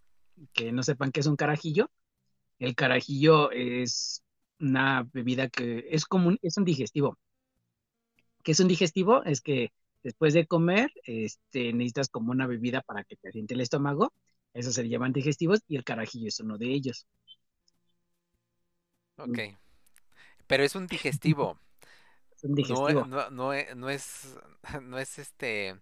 que 0.53 0.73
no 0.73 0.83
sepan 0.83 1.13
qué 1.13 1.21
es 1.21 1.27
un 1.27 1.37
carajillo, 1.37 1.91
el 2.59 2.75
carajillo 2.77 3.51
es 3.53 4.23
una 4.61 5.05
bebida 5.13 5.49
que 5.51 5.87
es 5.91 6.07
como 6.07 6.29
un, 6.31 6.39
es 6.43 6.59
un 6.59 6.65
digestivo. 6.67 7.19
¿Qué 8.43 8.53
es 8.53 8.61
un 8.61 8.69
digestivo? 8.69 9.25
Es 9.25 9.41
que 9.41 9.73
después 10.03 10.35
de 10.35 10.47
comer, 10.47 10.91
este, 11.05 11.73
necesitas 11.73 12.09
como 12.09 12.31
una 12.33 12.47
bebida 12.47 12.81
para 12.83 13.05
que 13.05 13.17
te 13.17 13.29
asiente 13.29 13.55
el 13.55 13.61
estómago. 13.61 14.13
Eso 14.55 14.73
se 14.73 14.83
le 14.83 14.89
llaman 14.89 15.13
digestivos 15.13 15.61
y 15.69 15.77
el 15.77 15.85
carajillo 15.85 16.29
es 16.29 16.41
uno 16.41 16.57
de 16.59 16.67
ellos. 16.73 17.07
ok. 19.19 19.39
Pero 20.47 20.65
es 20.65 20.75
un 20.75 20.87
digestivo. 20.89 21.59
No, 22.69 22.93
no, 23.05 23.31
no 23.31 23.53
e- 23.55 23.75
no 23.75 23.91
es, 23.91 24.37
no 24.83 24.99
es 24.99 25.19
este, 25.19 25.77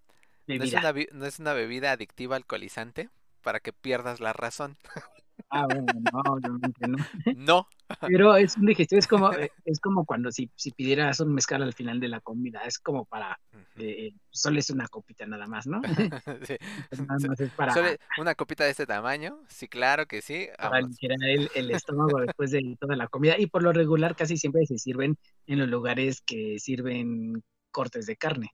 no 0.54 0.64
es 0.64 0.74
una, 0.74 0.92
no 1.12 1.26
es 1.26 1.38
una 1.40 1.54
bebida 1.54 1.92
adictiva 1.92 2.36
alcoholizante 2.36 3.10
para 3.42 3.60
que 3.60 3.72
pierdas 3.72 4.20
la 4.20 4.32
razón. 4.32 4.78
Ah, 5.56 5.66
bueno, 5.68 5.88
no, 6.12 6.20
obviamente 6.32 6.86
no. 6.88 6.98
No. 7.32 7.66
Pero 8.04 8.36
es 8.36 8.56
un 8.56 8.66
digestivo, 8.66 8.98
es 8.98 9.06
como, 9.06 9.32
eh, 9.34 9.52
es 9.64 9.80
como 9.80 10.04
cuando 10.04 10.30
si, 10.32 10.50
si 10.56 10.72
pidieras 10.72 11.20
un 11.20 11.32
mezcal 11.34 11.62
al 11.62 11.72
final 11.74 12.00
de 12.00 12.08
la 12.08 12.20
comida, 12.20 12.62
es 12.64 12.78
como 12.78 13.04
para, 13.06 13.38
eh, 13.76 14.12
solo 14.30 14.58
es 14.58 14.70
una 14.70 14.88
copita 14.88 15.26
nada 15.26 15.46
más, 15.46 15.66
¿no? 15.66 15.80
Sí. 16.46 16.58
Nada 16.96 17.18
So- 17.18 17.28
más 17.28 17.40
es 17.40 17.52
para, 17.52 17.74
¿Solo 17.74 17.88
una 18.16 18.34
copita 18.34 18.64
de 18.64 18.70
este 18.70 18.86
tamaño? 18.86 19.40
Sí, 19.48 19.68
claro 19.68 20.06
que 20.06 20.22
sí. 20.22 20.48
para 20.60 20.78
el, 20.80 21.50
el 21.54 21.70
estómago 21.70 22.20
después 22.20 22.50
de 22.50 22.76
toda 22.80 22.96
la 22.96 23.08
comida. 23.08 23.38
Y 23.38 23.46
por 23.46 23.62
lo 23.62 23.72
regular 23.72 24.16
casi 24.16 24.36
siempre 24.36 24.66
se 24.66 24.78
sirven 24.78 25.16
en 25.46 25.58
los 25.58 25.68
lugares 25.68 26.22
que 26.22 26.58
sirven 26.58 27.42
cortes 27.70 28.06
de 28.06 28.16
carne. 28.16 28.50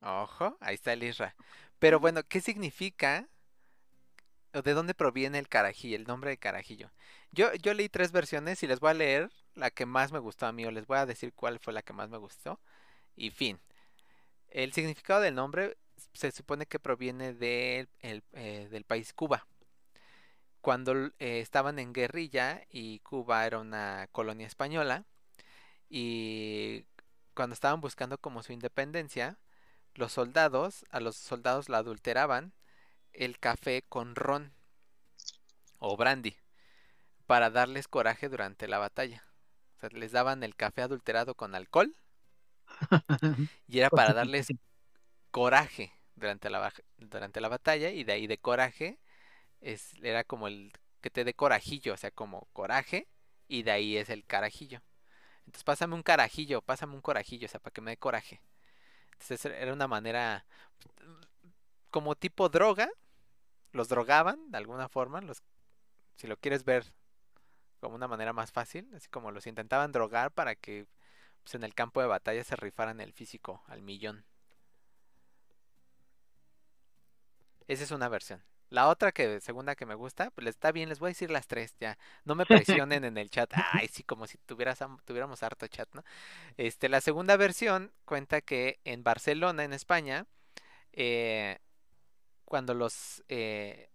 Ojo, 0.00 0.56
ahí 0.60 0.74
está 0.74 0.92
el 0.92 1.02
Isra. 1.02 1.34
Pero 1.78 1.98
bueno, 2.00 2.22
¿qué 2.28 2.40
significa? 2.40 3.28
¿O 4.54 4.62
de 4.62 4.72
dónde 4.72 4.94
proviene 4.94 5.38
el 5.38 5.48
carajillo, 5.48 5.96
el 5.96 6.04
nombre 6.04 6.30
de 6.30 6.38
carajillo? 6.38 6.90
Yo, 7.32 7.52
yo 7.54 7.74
leí 7.74 7.88
tres 7.88 8.12
versiones 8.12 8.62
y 8.62 8.68
les 8.68 8.78
voy 8.80 8.90
a 8.90 8.94
leer 8.94 9.30
la 9.54 9.70
que 9.70 9.84
más 9.84 10.12
me 10.12 10.20
gustó 10.20 10.46
a 10.46 10.52
mí, 10.52 10.64
o 10.64 10.70
les 10.70 10.86
voy 10.86 10.98
a 10.98 11.06
decir 11.06 11.32
cuál 11.34 11.58
fue 11.58 11.72
la 11.72 11.82
que 11.82 11.92
más 11.92 12.08
me 12.08 12.18
gustó. 12.18 12.60
Y 13.16 13.30
fin. 13.30 13.60
El 14.48 14.72
significado 14.72 15.20
del 15.22 15.34
nombre 15.34 15.76
se 16.12 16.30
supone 16.30 16.66
que 16.66 16.78
proviene 16.78 17.34
del, 17.34 17.88
el, 18.00 18.22
eh, 18.34 18.82
país 18.86 19.12
Cuba. 19.12 19.46
Cuando 20.60 20.94
eh, 21.18 21.40
estaban 21.40 21.78
en 21.78 21.92
guerrilla 21.92 22.62
y 22.70 23.00
Cuba 23.00 23.46
era 23.46 23.58
una 23.58 24.08
colonia 24.12 24.46
española, 24.46 25.04
y 25.90 26.86
cuando 27.34 27.54
estaban 27.54 27.80
buscando 27.80 28.18
como 28.18 28.42
su 28.42 28.52
independencia, 28.52 29.38
los 29.94 30.12
soldados, 30.12 30.84
a 30.90 31.00
los 31.00 31.16
soldados 31.16 31.68
la 31.68 31.78
adulteraban 31.78 32.52
el 33.14 33.38
café 33.38 33.82
con 33.88 34.14
ron 34.16 34.52
o 35.78 35.96
brandy 35.96 36.36
para 37.26 37.50
darles 37.50 37.88
coraje 37.88 38.28
durante 38.28 38.68
la 38.68 38.78
batalla. 38.78 39.24
O 39.76 39.80
sea, 39.80 39.90
les 39.90 40.12
daban 40.12 40.42
el 40.44 40.56
café 40.56 40.82
adulterado 40.82 41.34
con 41.34 41.54
alcohol 41.54 41.96
y 43.68 43.78
era 43.78 43.90
para 43.90 44.12
darles 44.12 44.54
coraje 45.30 45.92
durante 46.16 46.50
la, 46.50 46.60
baj- 46.70 46.84
durante 46.98 47.40
la 47.40 47.48
batalla 47.48 47.90
y 47.90 48.04
de 48.04 48.12
ahí 48.14 48.26
de 48.26 48.38
coraje 48.38 48.98
es, 49.60 49.94
era 50.02 50.24
como 50.24 50.48
el 50.48 50.72
que 51.02 51.10
te 51.10 51.24
dé 51.24 51.34
corajillo, 51.34 51.94
o 51.94 51.96
sea, 51.98 52.10
como 52.12 52.48
coraje 52.52 53.08
y 53.48 53.62
de 53.64 53.72
ahí 53.72 53.96
es 53.96 54.10
el 54.10 54.24
carajillo. 54.26 54.82
Entonces 55.46 55.64
pásame 55.64 55.94
un 55.94 56.02
carajillo, 56.04 56.62
pásame 56.62 56.94
un 56.94 57.02
corajillo, 57.02 57.46
o 57.46 57.50
sea, 57.50 57.60
para 57.60 57.72
que 57.74 57.80
me 57.82 57.92
dé 57.92 57.98
coraje. 57.98 58.42
Entonces 59.12 59.44
era 59.46 59.72
una 59.72 59.88
manera 59.88 60.46
como 61.90 62.14
tipo 62.16 62.48
droga, 62.48 62.88
los 63.74 63.88
drogaban 63.88 64.50
de 64.52 64.58
alguna 64.58 64.88
forma, 64.88 65.22
los, 65.22 65.42
si 66.16 66.26
lo 66.28 66.36
quieres 66.38 66.64
ver 66.64 66.84
como 67.80 67.94
una 67.96 68.08
manera 68.08 68.32
más 68.32 68.52
fácil, 68.52 68.90
así 68.96 69.08
como 69.10 69.30
los 69.32 69.46
intentaban 69.46 69.92
drogar 69.92 70.32
para 70.32 70.54
que 70.56 70.86
pues, 71.44 71.54
en 71.56 71.64
el 71.64 71.74
campo 71.74 72.00
de 72.02 72.08
batalla 72.08 72.44
se 72.44 72.56
rifaran 72.56 73.00
el 73.00 73.12
físico 73.14 73.62
al 73.68 73.82
millón. 73.82 74.24
Esa 77.68 77.84
es 77.84 77.90
una 77.90 78.08
versión. 78.08 78.42
La 78.70 78.88
otra 78.88 79.12
que 79.12 79.40
segunda 79.40 79.76
que 79.76 79.86
me 79.86 79.94
gusta, 79.94 80.30
pues 80.32 80.48
está 80.48 80.72
bien, 80.72 80.88
les 80.88 80.98
voy 80.98 81.08
a 81.08 81.10
decir 81.10 81.30
las 81.30 81.46
tres 81.46 81.76
ya. 81.78 81.96
No 82.24 82.34
me 82.34 82.46
presionen 82.46 83.04
en 83.04 83.18
el 83.18 83.30
chat. 83.30 83.50
Ay, 83.54 83.88
sí, 83.88 84.02
como 84.02 84.26
si 84.26 84.38
tuvieras, 84.38 84.82
am- 84.82 84.98
tuviéramos 85.04 85.42
harto 85.42 85.66
chat, 85.68 85.88
¿no? 85.94 86.02
Este, 86.58 86.88
la 86.88 87.00
segunda 87.02 87.36
versión 87.36 87.92
cuenta 88.06 88.40
que 88.42 88.80
en 88.84 89.04
Barcelona, 89.04 89.64
en 89.64 89.72
España, 89.74 90.26
eh, 90.92 91.58
cuando 92.44 92.74
los, 92.74 93.24
eh, 93.28 93.90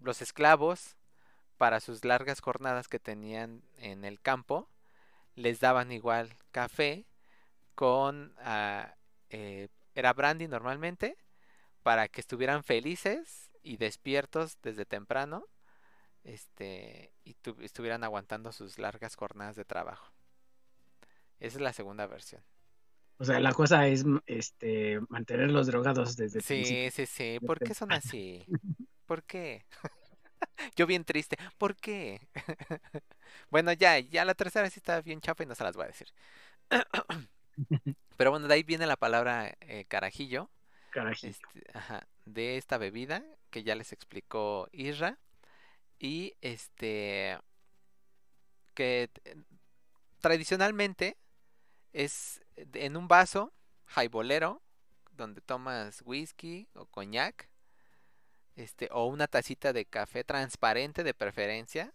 los 0.00 0.22
esclavos, 0.22 0.96
para 1.58 1.80
sus 1.80 2.04
largas 2.04 2.40
jornadas 2.40 2.88
que 2.88 2.98
tenían 3.00 3.62
en 3.78 4.04
el 4.04 4.20
campo, 4.20 4.68
les 5.36 5.60
daban 5.60 5.92
igual 5.92 6.34
café 6.52 7.06
con, 7.74 8.34
ah, 8.38 8.94
eh, 9.30 9.68
era 9.94 10.12
brandy 10.12 10.48
normalmente, 10.48 11.16
para 11.82 12.08
que 12.08 12.20
estuvieran 12.20 12.64
felices 12.64 13.50
y 13.62 13.76
despiertos 13.78 14.58
desde 14.62 14.86
temprano, 14.86 15.46
este, 16.24 17.12
y 17.24 17.34
tu- 17.34 17.56
estuvieran 17.60 18.04
aguantando 18.04 18.52
sus 18.52 18.78
largas 18.78 19.16
jornadas 19.16 19.56
de 19.56 19.64
trabajo. 19.64 20.12
Esa 21.40 21.56
es 21.58 21.62
la 21.62 21.72
segunda 21.72 22.06
versión. 22.06 22.42
O 23.18 23.24
sea, 23.24 23.40
la 23.40 23.52
cosa 23.52 23.86
es 23.86 24.04
mm, 24.04 24.18
este, 24.26 25.00
mantener 25.08 25.50
los 25.50 25.66
drogados 25.66 26.16
desde 26.16 26.40
el 26.40 26.44
principio. 26.44 26.90
Sí, 26.90 27.06
sí, 27.06 27.06
sí. 27.06 27.38
¿Por 27.44 27.58
qué 27.60 27.74
son 27.74 27.92
así? 27.92 28.44
¿Por 29.06 29.22
qué? 29.24 29.64
Yo 30.76 30.86
bien 30.86 31.04
triste. 31.04 31.36
¿Por 31.58 31.76
qué? 31.76 32.28
Bueno, 33.50 33.72
ya, 33.72 33.98
ya 33.98 34.24
la 34.24 34.34
tercera 34.34 34.70
sí 34.70 34.78
está 34.78 35.02
bien 35.02 35.20
chafa 35.20 35.42
y 35.42 35.46
no 35.46 35.54
se 35.54 35.64
las 35.64 35.76
voy 35.76 35.84
a 35.84 35.88
decir. 35.88 36.08
Pero 38.16 38.30
bueno, 38.30 38.48
de 38.48 38.54
ahí 38.54 38.62
viene 38.62 38.86
la 38.86 38.96
palabra 38.96 39.54
eh, 39.60 39.84
carajillo, 39.88 40.48
Carajillo. 40.90 41.30
este, 41.30 41.70
ajá, 41.74 42.06
de 42.24 42.56
esta 42.56 42.78
bebida 42.78 43.24
que 43.50 43.62
ya 43.62 43.74
les 43.74 43.92
explicó 43.92 44.68
Isra. 44.72 45.18
Y 45.98 46.34
este, 46.40 47.38
que 48.74 49.10
eh, 49.24 49.36
tradicionalmente 50.20 51.16
es 51.92 52.40
en 52.56 52.96
un 52.96 53.08
vaso 53.08 53.52
jaibolero 53.86 54.62
donde 55.12 55.40
tomas 55.40 56.02
whisky 56.04 56.68
o 56.74 56.86
coñac, 56.86 57.48
este, 58.56 58.88
o 58.92 59.06
una 59.06 59.26
tacita 59.26 59.72
de 59.72 59.84
café 59.84 60.24
transparente 60.24 61.04
de 61.04 61.14
preferencia, 61.14 61.92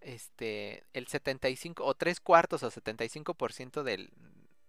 este, 0.00 0.84
el 0.94 1.08
75 1.08 1.84
o 1.84 1.94
tres 1.94 2.20
cuartos 2.20 2.62
o 2.62 2.70
75% 2.70 3.84
del, 3.84 4.10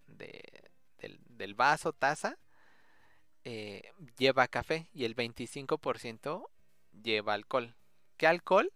de- 0.08 0.70
del, 0.98 1.20
del 1.28 1.54
vaso, 1.54 1.92
taza, 1.92 2.38
eh, 3.44 3.82
lleva 4.18 4.48
café 4.48 4.88
y 4.92 5.04
el 5.04 5.14
25% 5.14 6.50
lleva 7.02 7.34
alcohol. 7.34 7.74
¿Qué 8.16 8.26
alcohol? 8.26 8.72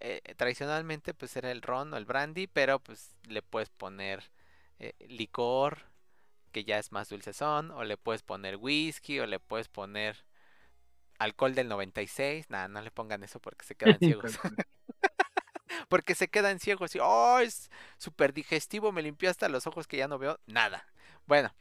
Eh, 0.00 0.22
tradicionalmente 0.36 1.14
pues 1.14 1.36
era 1.36 1.50
el 1.52 1.62
ron 1.62 1.94
o 1.94 1.96
el 1.96 2.04
brandy, 2.06 2.46
pero 2.48 2.80
pues 2.80 3.16
le 3.28 3.42
puedes 3.42 3.70
poner 3.70 4.30
eh, 4.84 5.06
licor, 5.08 5.78
que 6.52 6.64
ya 6.64 6.78
es 6.78 6.92
más 6.92 7.08
dulcezón, 7.10 7.70
o 7.72 7.84
le 7.84 7.96
puedes 7.98 8.22
poner 8.22 8.56
whisky, 8.58 9.20
o 9.20 9.26
le 9.26 9.40
puedes 9.40 9.68
poner 9.68 10.24
alcohol 11.18 11.54
del 11.54 11.68
96. 11.68 12.50
Nada, 12.50 12.68
no 12.68 12.80
le 12.82 12.90
pongan 12.90 13.22
eso 13.24 13.40
porque 13.40 13.64
se 13.66 13.74
quedan 13.76 14.00
ciegos. 14.02 14.38
porque 15.88 16.14
se 16.14 16.28
quedan 16.28 16.58
ciegos 16.60 16.94
y, 16.94 16.98
oh, 17.02 17.38
es 17.40 17.70
súper 17.98 18.32
digestivo, 18.32 18.92
me 18.92 19.02
limpió 19.02 19.30
hasta 19.30 19.48
los 19.48 19.66
ojos 19.66 19.86
que 19.86 19.96
ya 19.96 20.08
no 20.08 20.18
veo 20.18 20.38
nada. 20.46 20.86
Bueno, 21.26 21.54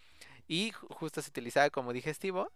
y 0.47 0.71
ju- 0.73 0.87
justo 0.95 1.21
se 1.21 1.29
utilizaba 1.29 1.69
como 1.69 1.93
digestivo, 1.93 2.51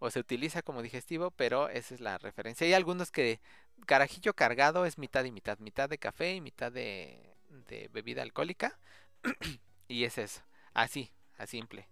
o 0.00 0.10
se 0.10 0.20
utiliza 0.20 0.62
como 0.62 0.82
digestivo, 0.82 1.30
pero 1.32 1.68
esa 1.70 1.94
es 1.94 2.00
la 2.00 2.18
referencia. 2.18 2.66
Hay 2.66 2.74
algunos 2.74 3.10
que 3.12 3.40
carajillo 3.86 4.34
cargado 4.34 4.86
es 4.86 4.98
mitad 4.98 5.24
y 5.24 5.32
mitad, 5.32 5.58
mitad 5.60 5.88
de 5.90 5.98
café 5.98 6.34
y 6.36 6.40
mitad 6.42 6.72
de, 6.72 7.34
de 7.68 7.88
bebida 7.92 8.22
alcohólica. 8.22 8.78
y 9.92 10.04
es 10.04 10.18
eso, 10.18 10.42
así, 10.74 11.12
a 11.38 11.46
simple. 11.46 11.88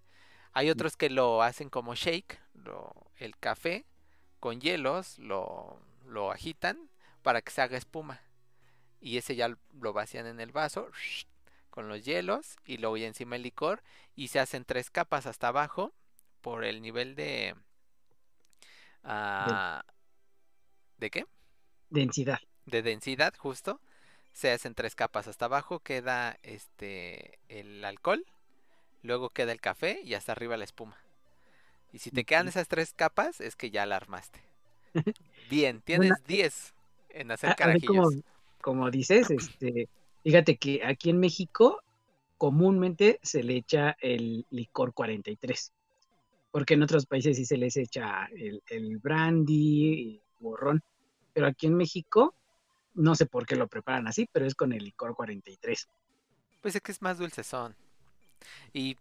Hay 0.52 0.70
otros 0.70 0.96
que 0.96 1.10
lo 1.10 1.42
hacen 1.42 1.70
como 1.70 1.94
shake, 1.94 2.40
lo- 2.54 2.94
el 3.18 3.36
café 3.38 3.86
con 4.40 4.60
hielos 4.60 5.18
lo, 5.18 5.80
lo 6.06 6.32
agitan 6.32 6.90
para 7.22 7.42
que 7.42 7.52
se 7.52 7.62
haga 7.62 7.78
espuma. 7.78 8.20
Y 9.00 9.18
ese 9.18 9.36
ya 9.36 9.56
lo 9.80 9.92
vacían 9.92 10.26
en 10.26 10.40
el 10.40 10.52
vaso 10.52 10.90
con 11.70 11.88
los 11.88 12.04
hielos 12.04 12.56
y 12.66 12.78
luego 12.78 12.96
ya 12.98 13.06
encima 13.08 13.36
el 13.36 13.42
licor 13.42 13.82
y 14.16 14.28
se 14.28 14.40
hacen 14.40 14.64
tres 14.64 14.90
capas 14.90 15.26
hasta 15.26 15.48
abajo 15.48 15.92
por 16.42 16.64
el 16.64 16.82
nivel 16.82 17.14
de... 17.16 17.54
ah, 19.04 19.82
¿De 20.98 21.10
qué? 21.10 21.26
Densidad. 21.90 22.40
De 22.64 22.80
densidad, 22.82 23.34
justo. 23.36 23.80
Se 24.32 24.50
hacen 24.50 24.74
tres 24.74 24.94
capas 24.94 25.28
hasta 25.28 25.46
abajo, 25.46 25.80
queda 25.80 26.38
este 26.42 27.38
el 27.48 27.84
alcohol, 27.84 28.24
luego 29.02 29.30
queda 29.30 29.52
el 29.52 29.60
café 29.60 30.00
y 30.04 30.14
hasta 30.14 30.32
arriba 30.32 30.56
la 30.56 30.64
espuma. 30.64 30.96
Y 31.92 31.98
si 31.98 32.10
te 32.10 32.24
quedan 32.24 32.48
esas 32.48 32.68
tres 32.68 32.92
capas, 32.94 33.40
es 33.40 33.56
que 33.56 33.70
ya 33.70 33.86
la 33.86 33.96
armaste. 33.96 34.40
Bien, 35.50 35.80
tienes 35.82 36.10
Bueno, 36.10 36.24
10 36.26 36.74
en 37.10 37.30
hacer 37.30 37.48
A- 37.50 37.52
así 37.52 37.80
como, 37.82 38.02
carajillos. 38.02 38.24
como 38.62 38.90
dices, 38.90 39.30
este, 39.30 39.88
fíjate 40.22 40.56
que 40.56 40.84
aquí 40.84 41.10
en 41.10 41.18
México 41.20 41.82
comúnmente 42.38 43.18
se 43.22 43.42
le 43.42 43.56
echa 43.56 43.96
el 44.00 44.46
licor 44.50 44.94
43, 44.94 45.72
porque 46.50 46.74
en 46.74 46.82
otros 46.82 47.06
países 47.06 47.36
sí 47.36 47.44
se 47.44 47.56
les 47.58 47.76
echa 47.76 48.26
el, 48.36 48.62
el 48.68 48.98
brandy 48.98 49.92
y 49.94 50.22
borrón, 50.38 50.82
pero 51.32 51.46
aquí 51.48 51.66
en 51.66 51.74
México 51.76 52.34
no 52.94 53.14
sé 53.14 53.26
por 53.26 53.46
qué 53.46 53.56
lo 53.56 53.68
preparan 53.68 54.06
así, 54.06 54.28
pero 54.30 54.46
es 54.46 54.54
con 54.54 54.72
el 54.72 54.84
licor 54.84 55.14
43. 55.14 55.88
Pues 56.60 56.74
es 56.74 56.82
que 56.82 56.92
es 56.92 57.02
más 57.02 57.18
dulcezón. 57.18 57.76
Y, 58.72 58.96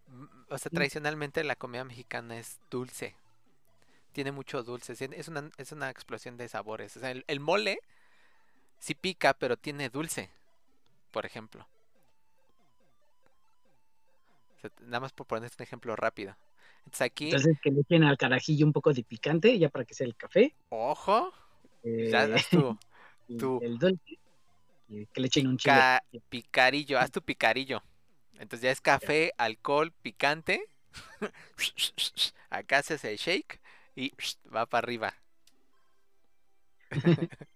o 0.48 0.58
sea, 0.58 0.70
tradicionalmente 0.70 1.44
la 1.44 1.56
comida 1.56 1.84
mexicana 1.84 2.38
es 2.38 2.60
dulce. 2.70 3.14
Tiene 4.12 4.32
mucho 4.32 4.62
dulce. 4.62 4.92
Es 4.92 5.28
una, 5.28 5.50
es 5.56 5.72
una 5.72 5.90
explosión 5.90 6.36
de 6.36 6.48
sabores. 6.48 6.96
O 6.96 7.00
sea, 7.00 7.10
el, 7.10 7.24
el 7.26 7.40
mole 7.40 7.80
sí 8.78 8.94
pica, 8.94 9.34
pero 9.34 9.56
tiene 9.56 9.88
dulce, 9.88 10.30
por 11.10 11.26
ejemplo. 11.26 11.66
O 14.56 14.60
sea, 14.60 14.70
nada 14.82 15.00
más 15.00 15.12
por 15.12 15.26
poner 15.26 15.50
un 15.56 15.62
ejemplo 15.62 15.96
rápido. 15.96 16.36
Entonces 16.80 17.02
aquí, 17.02 17.26
Entonces 17.26 17.58
que 17.62 17.70
le 17.70 17.80
echen 17.80 18.04
al 18.04 18.16
carajillo 18.16 18.66
un 18.66 18.72
poco 18.72 18.92
de 18.92 19.04
picante, 19.04 19.58
ya 19.58 19.68
para 19.68 19.84
que 19.84 19.94
sea 19.94 20.06
el 20.06 20.16
café, 20.16 20.54
ojo, 20.70 21.32
ya 21.84 22.24
eh, 22.24 22.34
haz 22.34 22.48
tu 22.48 22.78
y 22.80 22.89
tú. 23.38 23.60
el 23.62 23.78
dulce, 23.78 24.18
que 24.88 25.20
le 25.20 25.26
echen 25.26 25.46
un 25.46 25.56
chile. 25.56 25.74
pica- 25.74 26.02
picarillo, 26.28 26.98
haz 26.98 27.10
tu 27.10 27.22
picarillo. 27.22 27.82
Entonces 28.34 28.62
ya 28.62 28.70
es 28.70 28.80
café, 28.80 29.32
alcohol, 29.38 29.92
picante. 30.02 30.64
Acá 32.50 32.78
haces 32.78 33.04
el 33.04 33.16
shake 33.16 33.60
y 33.94 34.12
va 34.54 34.66
para 34.66 34.84
arriba. 34.84 35.14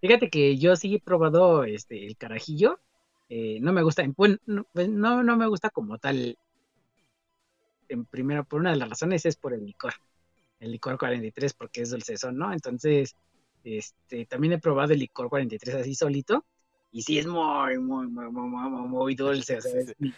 Fíjate 0.00 0.30
que 0.30 0.56
yo 0.56 0.76
sí 0.76 0.94
he 0.94 1.00
probado 1.00 1.64
este 1.64 2.06
el 2.06 2.16
carajillo. 2.16 2.80
eh, 3.28 3.58
no 3.60 3.72
me 3.72 3.82
gusta, 3.82 4.02
no, 4.06 4.14
pues, 4.72 4.88
no, 4.88 5.22
no 5.22 5.36
me 5.36 5.46
gusta 5.46 5.70
como 5.70 5.98
tal. 5.98 6.38
En 7.88 8.04
primera, 8.06 8.42
por 8.44 8.60
una 8.60 8.70
de 8.70 8.76
las 8.76 8.88
razones 8.88 9.26
es 9.26 9.36
por 9.36 9.52
el 9.52 9.66
licor. 9.66 9.92
El 10.60 10.72
licor 10.72 10.96
43, 10.98 11.54
porque 11.54 11.82
es 11.82 11.90
dulcezón, 11.90 12.36
¿no? 12.38 12.52
Entonces, 12.52 13.14
este, 13.64 14.26
también 14.26 14.54
he 14.54 14.58
probado 14.58 14.92
el 14.92 14.98
licor 15.00 15.28
43 15.28 15.74
así 15.76 15.94
solito. 15.94 16.46
Y 16.92 17.02
sí 17.02 17.18
es 17.18 17.26
muy, 17.26 17.78
muy, 17.78 18.08
muy, 18.08 18.30
muy, 18.30 18.88
muy, 18.88 19.14
dulce. 19.14 19.58
O 19.58 19.60
sea, 19.60 19.72
Sí, 19.72 19.78
es 19.78 19.86
sí. 19.86 19.94
ni, 19.98 20.14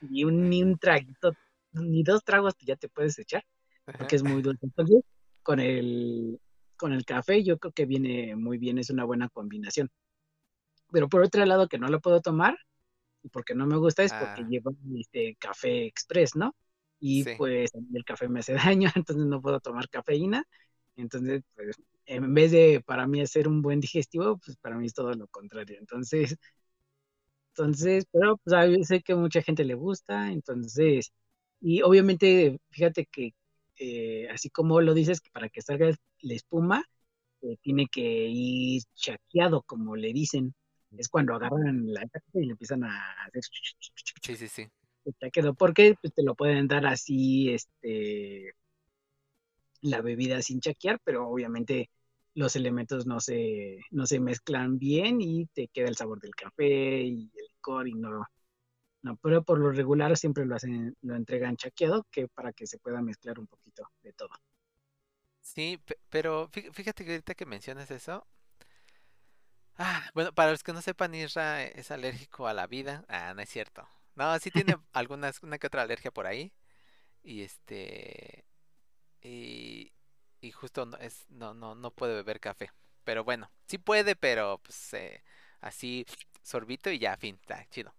ni 0.00 0.24
un, 0.24 0.48
ni 0.48 0.62
un 0.62 0.78
traguito, 0.78 1.36
ni 1.72 2.02
dos 2.02 2.24
tragos 2.24 2.54
que 2.54 2.66
ya 2.66 2.76
te 2.76 2.88
puedes 2.88 3.18
echar 3.18 3.44
porque 3.84 4.16
es 4.16 4.22
muy 4.22 4.42
dulce. 4.42 4.66
Entonces, 4.66 5.02
con 5.42 5.60
el, 5.60 6.38
con 6.76 6.92
el 6.92 7.04
café 7.04 7.42
yo 7.42 7.58
creo 7.58 7.72
que 7.72 7.86
viene 7.86 8.36
muy 8.36 8.58
bien, 8.58 8.78
es 8.78 8.90
una 8.90 9.04
buena 9.04 9.28
combinación. 9.28 9.90
Pero 10.90 11.08
por 11.08 11.22
otro 11.22 11.44
lado, 11.44 11.68
que 11.68 11.78
no 11.78 11.88
lo 11.88 12.00
puedo 12.00 12.20
tomar, 12.20 12.56
y 13.22 13.28
porque 13.28 13.54
no 13.54 13.66
me 13.66 13.76
gusta, 13.76 14.02
es 14.04 14.12
porque 14.12 14.42
Ah. 14.42 14.46
lleva 14.48 14.72
este 14.98 15.36
café 15.36 15.86
express, 15.86 16.36
¿no? 16.36 16.54
Y 17.00 17.24
Sí. 17.24 17.30
pues 17.36 17.70
el 17.94 18.04
café 18.04 18.28
me 18.28 18.40
hace 18.40 18.54
daño, 18.74 18.90
entonces 18.94 19.26
no 19.26 19.40
puedo 19.42 19.60
tomar 19.60 19.88
cafeína. 19.88 20.44
Entonces, 20.96 21.42
pues, 21.54 21.76
en 22.08 22.34
vez 22.34 22.52
de 22.52 22.82
para 22.86 23.06
mí 23.06 23.20
hacer 23.22 23.48
un 23.48 23.62
buen 23.62 23.80
digestivo, 23.80 24.38
pues 24.38 24.56
para 24.58 24.76
mí 24.78 24.86
es 24.86 24.94
todo 24.94 25.14
lo 25.14 25.28
contrario. 25.28 25.78
Entonces, 25.80 26.36
entonces, 27.56 28.06
pero 28.12 28.36
pues 28.38 28.54
a 28.54 28.84
sé 28.84 29.02
que 29.02 29.14
mucha 29.14 29.42
gente 29.42 29.64
le 29.64 29.74
gusta, 29.74 30.30
entonces, 30.32 31.12
y 31.60 31.82
obviamente, 31.82 32.60
fíjate 32.70 33.06
que 33.06 33.34
eh, 33.78 34.28
así 34.30 34.48
como 34.50 34.80
lo 34.80 34.94
dices, 34.94 35.20
que 35.20 35.30
para 35.30 35.48
que 35.48 35.62
salga 35.62 35.90
la 36.20 36.34
espuma, 36.34 36.84
eh, 37.42 37.56
tiene 37.62 37.88
que 37.88 38.00
ir 38.28 38.82
chaqueado, 38.94 39.62
como 39.62 39.96
le 39.96 40.12
dicen. 40.12 40.54
Es 40.98 41.08
cuando 41.08 41.34
agarran 41.34 41.92
la 41.92 42.02
y 42.34 42.46
le 42.46 42.52
empiezan 42.52 42.84
a 42.84 43.12
hacer 43.26 43.42
Sí, 44.22 44.36
sí, 44.36 44.48
sí. 44.48 44.70
chaqueado, 45.20 45.54
porque 45.54 45.94
pues, 46.00 46.12
te 46.14 46.22
lo 46.22 46.34
pueden 46.34 46.68
dar 46.68 46.86
así, 46.86 47.50
este, 47.50 48.52
la 49.82 50.00
bebida 50.02 50.42
sin 50.42 50.60
chaquear, 50.60 51.00
pero 51.04 51.28
obviamente 51.28 51.90
los 52.38 52.56
elementos 52.56 53.06
no 53.06 53.20
se, 53.20 53.80
no 53.90 54.06
se 54.06 54.20
mezclan 54.20 54.78
bien 54.78 55.20
y 55.20 55.46
te 55.48 55.68
queda 55.68 55.88
el 55.88 55.96
sabor 55.96 56.20
del 56.20 56.34
café 56.34 57.02
y 57.02 57.30
el 57.34 57.46
licor 57.54 57.88
y 57.88 57.94
no, 57.94 58.26
no, 59.02 59.16
pero 59.18 59.42
por 59.44 59.58
lo 59.60 59.72
regular 59.72 60.16
siempre 60.18 60.46
lo 60.46 60.56
hacen, 60.56 60.96
lo 61.02 61.16
entregan 61.16 61.56
chaqueado, 61.56 62.06
que 62.10 62.28
para 62.28 62.52
que 62.52 62.66
se 62.68 62.78
pueda 62.78 63.02
mezclar 63.02 63.38
un 63.40 63.46
poquito 63.48 63.84
de 64.02 64.12
todo. 64.14 64.30
Sí, 65.40 65.78
pe- 65.86 65.98
pero 66.10 66.48
fí- 66.52 66.72
fíjate 66.72 67.04
que 67.04 67.10
ahorita 67.12 67.34
que 67.34 67.46
mencionas 67.46 67.90
eso. 67.90 68.26
Ah, 69.76 70.10
bueno, 70.14 70.32
para 70.34 70.50
los 70.50 70.62
que 70.62 70.72
no 70.72 70.82
sepan, 70.82 71.14
Isra 71.14 71.62
es 71.64 71.90
alérgico 71.90 72.46
a 72.48 72.54
la 72.54 72.66
vida. 72.66 73.04
Ah, 73.08 73.32
no 73.34 73.42
es 73.42 73.48
cierto. 73.48 73.88
No, 74.16 74.36
sí 74.40 74.50
tiene 74.50 74.76
algunas, 74.92 75.42
una 75.42 75.58
que 75.58 75.66
otra 75.68 75.82
alergia 75.82 76.10
por 76.10 76.26
ahí. 76.26 76.52
Y 77.22 77.42
este. 77.42 78.44
Y, 79.22 79.92
y 80.40 80.52
justo 80.52 80.86
no, 80.86 80.96
es, 80.98 81.26
no, 81.30 81.54
no, 81.54 81.74
no 81.74 81.90
puede 81.90 82.14
beber 82.14 82.40
café. 82.40 82.70
Pero 83.04 83.24
bueno, 83.24 83.50
sí 83.66 83.78
puede, 83.78 84.16
pero 84.16 84.58
pues 84.62 84.94
eh, 84.94 85.22
así 85.60 86.06
sorbito 86.42 86.90
y 86.90 86.98
ya, 86.98 87.16
fin, 87.16 87.36
está 87.40 87.66
chido. 87.70 87.94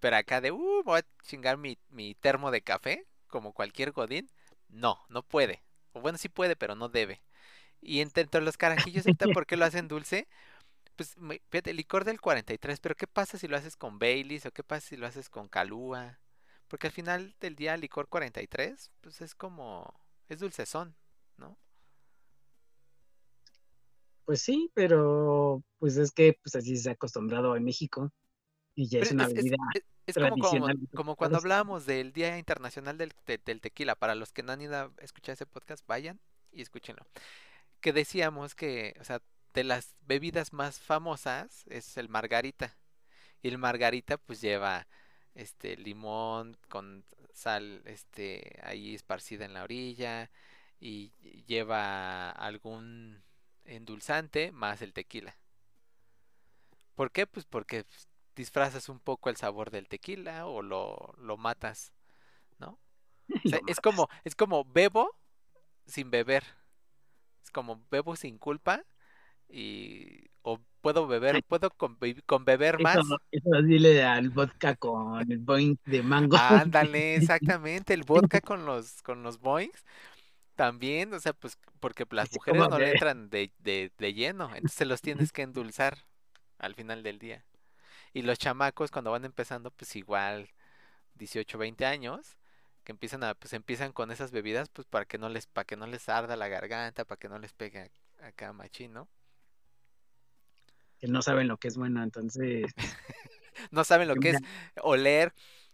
Pero 0.00 0.16
acá 0.16 0.40
de, 0.40 0.52
uh, 0.52 0.82
voy 0.84 1.00
a 1.00 1.06
chingar 1.24 1.56
mi, 1.58 1.78
mi 1.90 2.14
termo 2.16 2.50
de 2.50 2.62
café, 2.62 3.06
como 3.28 3.52
cualquier 3.52 3.92
godín. 3.92 4.30
No, 4.68 5.00
no 5.08 5.22
puede. 5.22 5.62
O 5.92 6.00
bueno, 6.00 6.18
sí 6.18 6.28
puede, 6.28 6.56
pero 6.56 6.74
no 6.76 6.88
debe. 6.88 7.22
Y 7.82 8.00
entre, 8.00 8.24
entre 8.24 8.42
los 8.42 8.56
carajillos, 8.58 9.06
ahorita, 9.06 9.28
¿por 9.28 9.46
qué 9.46 9.56
lo 9.56 9.64
hacen 9.66 9.88
dulce? 9.88 10.28
Pues, 10.96 11.16
me- 11.18 11.40
fíjate, 11.50 11.72
licor 11.74 12.04
del 12.04 12.20
43, 12.20 12.80
pero 12.80 12.96
¿qué 12.96 13.06
pasa 13.06 13.38
si 13.38 13.48
lo 13.48 13.56
haces 13.56 13.76
con 13.76 13.98
Baileys 13.98 14.46
o 14.46 14.50
qué 14.52 14.62
pasa 14.64 14.88
si 14.88 14.96
lo 14.96 15.06
haces 15.06 15.28
con 15.30 15.48
Calúa? 15.48 16.18
Porque 16.68 16.88
al 16.88 16.92
final 16.92 17.34
del 17.40 17.56
día, 17.56 17.76
licor 17.76 18.08
43, 18.08 18.90
pues 19.00 19.20
es 19.20 19.34
como, 19.34 19.94
es 20.28 20.40
dulcezón, 20.40 20.96
¿no? 21.36 21.56
Pues 24.28 24.42
sí, 24.42 24.70
pero 24.74 25.64
pues 25.78 25.96
es 25.96 26.12
que 26.12 26.38
pues 26.42 26.54
así 26.54 26.76
se 26.76 26.90
ha 26.90 26.92
acostumbrado 26.92 27.56
en 27.56 27.64
México 27.64 28.12
y 28.74 28.86
ya 28.86 28.98
es 28.98 29.08
Pero 29.08 29.14
una 29.14 29.24
es, 29.28 29.32
bebida 29.32 29.56
es- 29.74 29.84
es 30.04 30.14
como, 30.16 30.28
como, 30.28 30.42
tradicional. 30.42 30.76
de 30.78 30.86
como 30.88 31.04
todos 31.12 31.16
cuando 31.16 31.32
lados. 31.36 31.44
hablábamos 31.46 31.86
del 31.86 32.12
Día 32.12 32.36
Internacional 32.36 32.98
del, 32.98 33.14
te- 33.14 33.38
del 33.38 33.62
Tequila. 33.62 33.94
Para 33.94 34.14
los 34.14 34.30
que 34.32 34.42
no 34.42 34.52
han 34.52 34.60
ido 34.60 34.76
a 34.76 34.92
escuchar 34.98 35.32
ese 35.32 35.46
podcast, 35.46 35.86
vayan 35.86 36.20
y 36.52 36.60
escúchenlo. 36.60 37.06
Que 37.80 37.94
decíamos 37.94 38.54
que, 38.54 38.94
o 39.00 39.04
sea, 39.04 39.22
de 39.54 39.64
las 39.64 39.94
bebidas 40.02 40.52
más 40.52 40.78
famosas 40.78 41.64
es 41.68 41.96
el 41.96 42.10
margarita. 42.10 42.76
Y 43.40 43.48
el 43.48 43.56
margarita 43.56 44.18
pues 44.18 44.42
lleva 44.42 44.86
este 45.34 45.74
limón 45.78 46.58
con 46.68 47.06
sal 47.32 47.80
este 47.86 48.58
ahí 48.62 48.94
esparcida 48.94 49.46
en 49.46 49.54
la 49.54 49.62
orilla 49.64 50.30
y 50.80 51.12
lleva 51.46 52.30
algún 52.30 53.22
endulzante 53.68 54.52
más 54.52 54.82
el 54.82 54.92
tequila. 54.94 55.36
¿Por 56.94 57.10
qué? 57.12 57.26
Pues 57.26 57.46
porque 57.46 57.84
pues, 57.84 58.08
disfrazas 58.36 58.88
un 58.88 59.00
poco 59.00 59.30
el 59.30 59.36
sabor 59.36 59.70
del 59.70 59.88
tequila 59.88 60.46
o 60.46 60.62
lo, 60.62 61.14
lo 61.18 61.36
matas, 61.36 61.92
¿no? 62.58 62.78
O 63.46 63.48
sea, 63.48 63.60
Lo 63.60 63.62
es 63.66 63.80
como, 63.80 64.08
es 64.24 64.34
como 64.36 64.64
bebo 64.64 65.10
sin 65.86 66.10
beber. 66.10 66.44
Es 67.42 67.50
como 67.50 67.84
bebo 67.90 68.16
sin 68.16 68.38
culpa 68.38 68.84
y 69.48 70.30
o 70.42 70.60
puedo 70.82 71.06
beber, 71.08 71.42
puedo 71.42 71.70
convi- 71.72 72.22
con 72.26 72.44
beber 72.44 72.78
más. 72.80 72.98
Eso, 73.00 73.18
eso 73.30 73.62
dile 73.62 74.02
al 74.04 74.30
vodka 74.30 74.76
con 74.76 75.30
el 75.30 75.38
boing 75.38 75.76
de 75.84 76.02
mango. 76.02 76.38
Ándale, 76.40 77.16
exactamente, 77.16 77.94
el 77.94 78.04
vodka 78.04 78.40
con 78.40 78.64
los 78.66 79.02
con 79.02 79.22
los 79.22 79.40
boings 79.40 79.84
también, 80.58 81.14
o 81.14 81.20
sea, 81.20 81.32
pues 81.34 81.56
porque 81.78 82.04
las 82.10 82.32
mujeres 82.32 82.60
no 82.68 82.78
le 82.80 82.90
entran 82.90 83.30
de, 83.30 83.52
de, 83.60 83.92
de 83.96 84.12
lleno, 84.12 84.52
entonces 84.56 84.88
los 84.88 85.00
tienes 85.00 85.30
que 85.30 85.42
endulzar 85.42 85.98
al 86.58 86.74
final 86.74 87.04
del 87.04 87.20
día. 87.20 87.44
Y 88.12 88.22
los 88.22 88.40
chamacos 88.40 88.90
cuando 88.90 89.12
van 89.12 89.24
empezando, 89.24 89.70
pues 89.70 89.94
igual 89.94 90.50
18, 91.14 91.58
20 91.58 91.86
años, 91.86 92.36
que 92.82 92.90
empiezan 92.90 93.22
a, 93.22 93.34
pues 93.36 93.52
empiezan 93.52 93.92
con 93.92 94.10
esas 94.10 94.32
bebidas, 94.32 94.68
pues 94.68 94.88
para 94.88 95.04
que 95.04 95.16
no 95.16 95.28
les, 95.28 95.46
para 95.46 95.64
que 95.64 95.76
no 95.76 95.86
les 95.86 96.08
arda 96.08 96.34
la 96.34 96.48
garganta, 96.48 97.04
para 97.04 97.20
que 97.20 97.28
no 97.28 97.38
les 97.38 97.52
pegue 97.52 97.92
acá 98.20 98.52
machín, 98.52 98.92
¿no? 98.94 99.08
Que 100.98 101.06
no 101.06 101.22
saben 101.22 101.46
lo 101.46 101.56
que 101.58 101.68
es 101.68 101.76
bueno, 101.76 102.02
entonces. 102.02 102.72
no 103.70 103.84
saben 103.84 104.08
lo 104.08 104.16
que 104.16 104.30
es 104.30 104.38
oler 104.82 105.32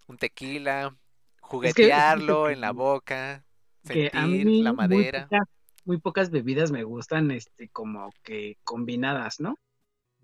un 0.08 0.18
tequila, 0.18 0.94
Es 1.36 1.40
juguetearlo 1.40 2.46
que- 2.48 2.52
en 2.52 2.60
la 2.60 2.72
boca, 2.72 3.44
que 3.88 4.10
a 4.14 4.26
mí 4.28 4.44
la 4.58 4.72
muy 4.76 5.04
madera. 5.12 5.30
pocas, 5.30 5.42
muy 5.84 5.98
pocas 6.00 6.30
bebidas 6.30 6.70
me 6.72 6.84
gustan, 6.84 7.30
este, 7.30 7.68
como 7.70 8.14
que 8.22 8.58
combinadas, 8.64 9.40
¿no? 9.40 9.56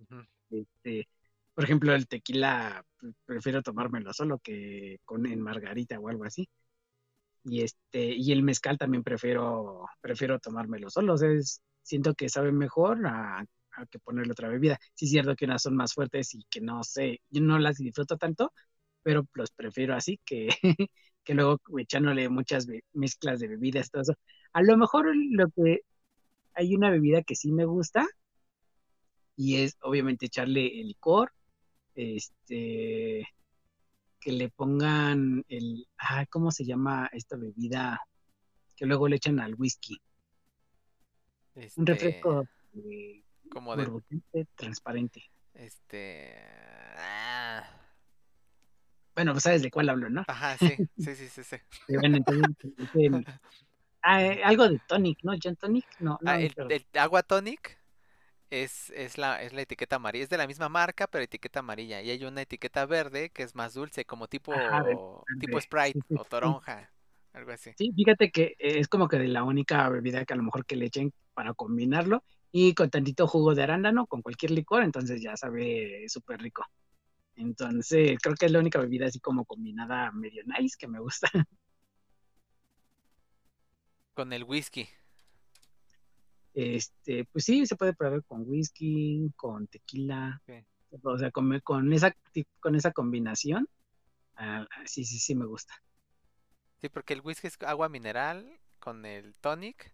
Ujú. 0.00 0.26
Este, 0.50 1.08
por 1.54 1.64
ejemplo, 1.64 1.94
el 1.94 2.08
tequila 2.08 2.84
pre- 2.98 3.12
prefiero 3.24 3.62
tomármelo 3.62 4.12
solo 4.12 4.38
que 4.40 4.98
con 5.04 5.26
en 5.26 5.40
margarita 5.40 5.98
o 6.00 6.08
algo 6.08 6.24
así. 6.24 6.48
Y 7.44 7.62
este, 7.62 8.04
y 8.14 8.32
el 8.32 8.42
mezcal 8.42 8.78
también 8.78 9.02
prefiero, 9.04 9.86
prefiero 10.00 10.38
tomármelo 10.40 10.90
solo. 10.90 11.14
O 11.14 11.16
sea, 11.18 11.30
es- 11.30 11.62
siento 11.82 12.14
que 12.14 12.28
sabe 12.28 12.52
mejor 12.52 13.06
a, 13.06 13.40
a 13.40 13.86
que 13.90 13.98
ponerle 14.00 14.32
otra 14.32 14.48
bebida. 14.48 14.78
Sí 14.94 15.06
es 15.06 15.10
cierto 15.12 15.34
que 15.36 15.46
unas 15.46 15.62
son 15.62 15.76
más 15.76 15.94
fuertes 15.94 16.34
y 16.34 16.44
que 16.50 16.60
no 16.60 16.82
sé, 16.84 17.20
yo 17.30 17.40
no 17.42 17.58
las 17.58 17.76
disfruto 17.78 18.16
tanto, 18.18 18.52
pero 19.02 19.26
los 19.34 19.50
prefiero 19.52 19.94
así 19.94 20.20
que, 20.24 20.48
que 21.24 21.34
luego 21.34 21.58
echándole 21.78 22.28
muchas 22.28 22.66
mezclas 22.92 23.40
de 23.40 23.48
bebidas, 23.48 23.90
todo 23.90 24.02
eso. 24.02 24.14
A 24.52 24.62
lo 24.62 24.76
mejor 24.76 25.14
lo 25.14 25.48
que 25.50 25.80
hay 26.54 26.74
una 26.74 26.90
bebida 26.90 27.22
que 27.22 27.36
sí 27.36 27.52
me 27.52 27.64
gusta 27.64 28.06
y 29.36 29.56
es 29.62 29.76
obviamente 29.82 30.26
echarle 30.26 30.80
el 30.80 30.88
licor, 30.88 31.32
este, 31.94 33.26
que 34.20 34.32
le 34.32 34.48
pongan 34.50 35.44
el, 35.48 35.86
ah, 35.98 36.26
¿cómo 36.26 36.50
se 36.50 36.64
llama 36.64 37.08
esta 37.12 37.36
bebida? 37.36 38.00
Que 38.76 38.86
luego 38.86 39.08
le 39.08 39.16
echan 39.16 39.40
al 39.40 39.54
whisky. 39.54 39.98
Un 41.54 41.62
Este, 41.62 41.84
refresco 41.84 42.44
eh, 42.74 43.22
como 43.50 43.76
de, 43.76 44.46
transparente. 44.54 45.22
este, 45.54 46.34
Bueno, 49.14 49.32
pues 49.32 49.44
sabes 49.44 49.62
de 49.62 49.70
cuál 49.70 49.88
hablo, 49.88 50.08
¿no? 50.10 50.24
ajá, 50.26 50.56
sí, 50.58 50.80
sí, 50.96 51.14
sí, 51.16 51.28
sí, 51.28 51.44
sí. 51.44 51.56
Bueno, 51.88 52.16
entonces, 52.18 52.56
es 52.78 52.88
el- 52.94 53.26
ah, 54.02 54.22
eh, 54.24 54.42
algo 54.44 54.68
de 54.68 54.80
tonic, 54.86 55.18
¿no? 55.24 55.32
¿John 55.42 55.56
Tonic? 55.56 55.86
No, 55.98 56.18
no, 56.22 56.32
Ah, 56.32 56.40
el, 56.40 56.54
perdón. 56.54 56.70
el 56.70 56.86
agua 56.94 57.22
tonic 57.22 57.78
es, 58.50 58.90
es 58.90 59.18
la, 59.18 59.42
es 59.42 59.52
la 59.54 59.62
etiqueta 59.62 59.96
amarilla, 59.96 60.24
es 60.24 60.30
de 60.30 60.38
la 60.38 60.46
misma 60.48 60.68
marca, 60.70 61.06
pero 61.08 61.24
etiqueta 61.24 61.60
amarilla. 61.60 62.02
Y 62.02 62.10
hay 62.10 62.24
una 62.24 62.42
etiqueta 62.42 62.86
verde 62.86 63.30
que 63.30 63.42
es 63.44 63.54
más 63.56 63.74
dulce, 63.74 64.04
como 64.06 64.28
tipo, 64.28 64.54
Ajá, 64.54 64.82
tipo. 65.38 65.60
Sprite 65.60 66.00
o 66.14 66.24
toronja, 66.26 66.92
algo 67.34 67.52
así. 67.52 67.72
Sí, 67.76 67.92
fíjate 67.96 68.30
que 68.30 68.54
es 68.58 68.88
como 68.88 69.08
que 69.08 69.18
de 69.18 69.28
la 69.28 69.42
única 69.44 69.88
bebida 69.88 70.24
que 70.24 70.34
a 70.34 70.36
lo 70.36 70.42
mejor 70.42 70.66
que 70.66 70.76
le 70.76 70.86
echen 70.86 71.12
para 71.32 71.54
combinarlo 71.54 72.22
y 72.52 72.74
con 72.74 72.90
tantito 72.90 73.26
jugo 73.26 73.54
de 73.54 73.62
arándano, 73.62 74.06
con 74.06 74.20
cualquier 74.22 74.50
licor, 74.52 74.82
entonces 74.82 75.22
ya 75.22 75.36
sabe 75.36 76.04
súper 76.08 76.40
rico. 76.42 76.64
Entonces, 77.40 78.18
creo 78.22 78.34
que 78.36 78.46
es 78.46 78.52
la 78.52 78.60
única 78.60 78.78
bebida 78.80 79.06
así 79.06 79.20
como 79.20 79.44
combinada 79.44 80.12
medio 80.12 80.42
nice 80.46 80.76
que 80.78 80.88
me 80.88 81.00
gusta. 81.00 81.28
Con 84.14 84.32
el 84.32 84.44
whisky. 84.44 84.88
Este, 86.54 87.24
pues 87.26 87.44
sí, 87.44 87.66
se 87.66 87.76
puede 87.76 87.94
probar 87.94 88.24
con 88.24 88.42
whisky, 88.46 89.32
con 89.36 89.66
tequila, 89.68 90.42
o 91.02 91.18
sea, 91.18 91.30
con, 91.30 91.58
con 91.60 91.92
esa, 91.92 92.14
con 92.60 92.74
esa 92.74 92.92
combinación, 92.92 93.68
ah, 94.36 94.66
sí, 94.86 95.04
sí, 95.04 95.18
sí 95.18 95.34
me 95.34 95.46
gusta. 95.46 95.74
Sí, 96.80 96.88
porque 96.88 97.12
el 97.12 97.20
whisky 97.20 97.46
es 97.46 97.56
agua 97.62 97.88
mineral 97.88 98.58
con 98.80 99.04
el 99.06 99.34
tonic 99.36 99.92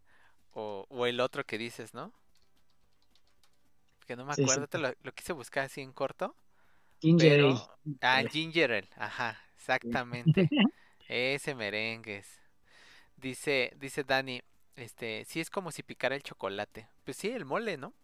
o, 0.53 0.87
o 0.89 1.07
el 1.07 1.21
otro 1.21 1.45
que 1.45 1.59
dices, 1.59 1.95
¿no? 1.95 2.13
Que 4.07 4.17
no 4.17 4.25
me 4.25 4.33
Sí, 4.33 4.43
sí. 4.43 4.45
acuerdo, 4.45 4.67
te 4.69 4.79
lo, 4.79 4.93
lo 5.03 5.13
quise 5.13 5.33
buscar 5.33 5.65
así 5.65 5.81
en 5.81 5.93
corto, 5.93 6.35
Ginger 7.01 7.41
ale. 7.41 7.57
Ah, 8.01 8.23
ginger 8.25 8.73
ale, 8.73 8.89
ajá, 8.97 9.39
exactamente. 9.57 10.49
Ese 11.09 11.55
merengues. 11.55 12.27
Dice, 13.17 13.73
dice 13.77 14.05
Dani, 14.05 14.43
este, 14.75 15.25
sí 15.25 15.41
es 15.41 15.51
como 15.51 15.71
si 15.71 15.83
picara 15.83 16.15
el 16.17 16.23
chocolate. 16.23 16.89
Pues 17.05 17.17
sí, 17.17 17.29
el 17.29 17.45
mole, 17.45 17.77
¿no? 17.77 17.95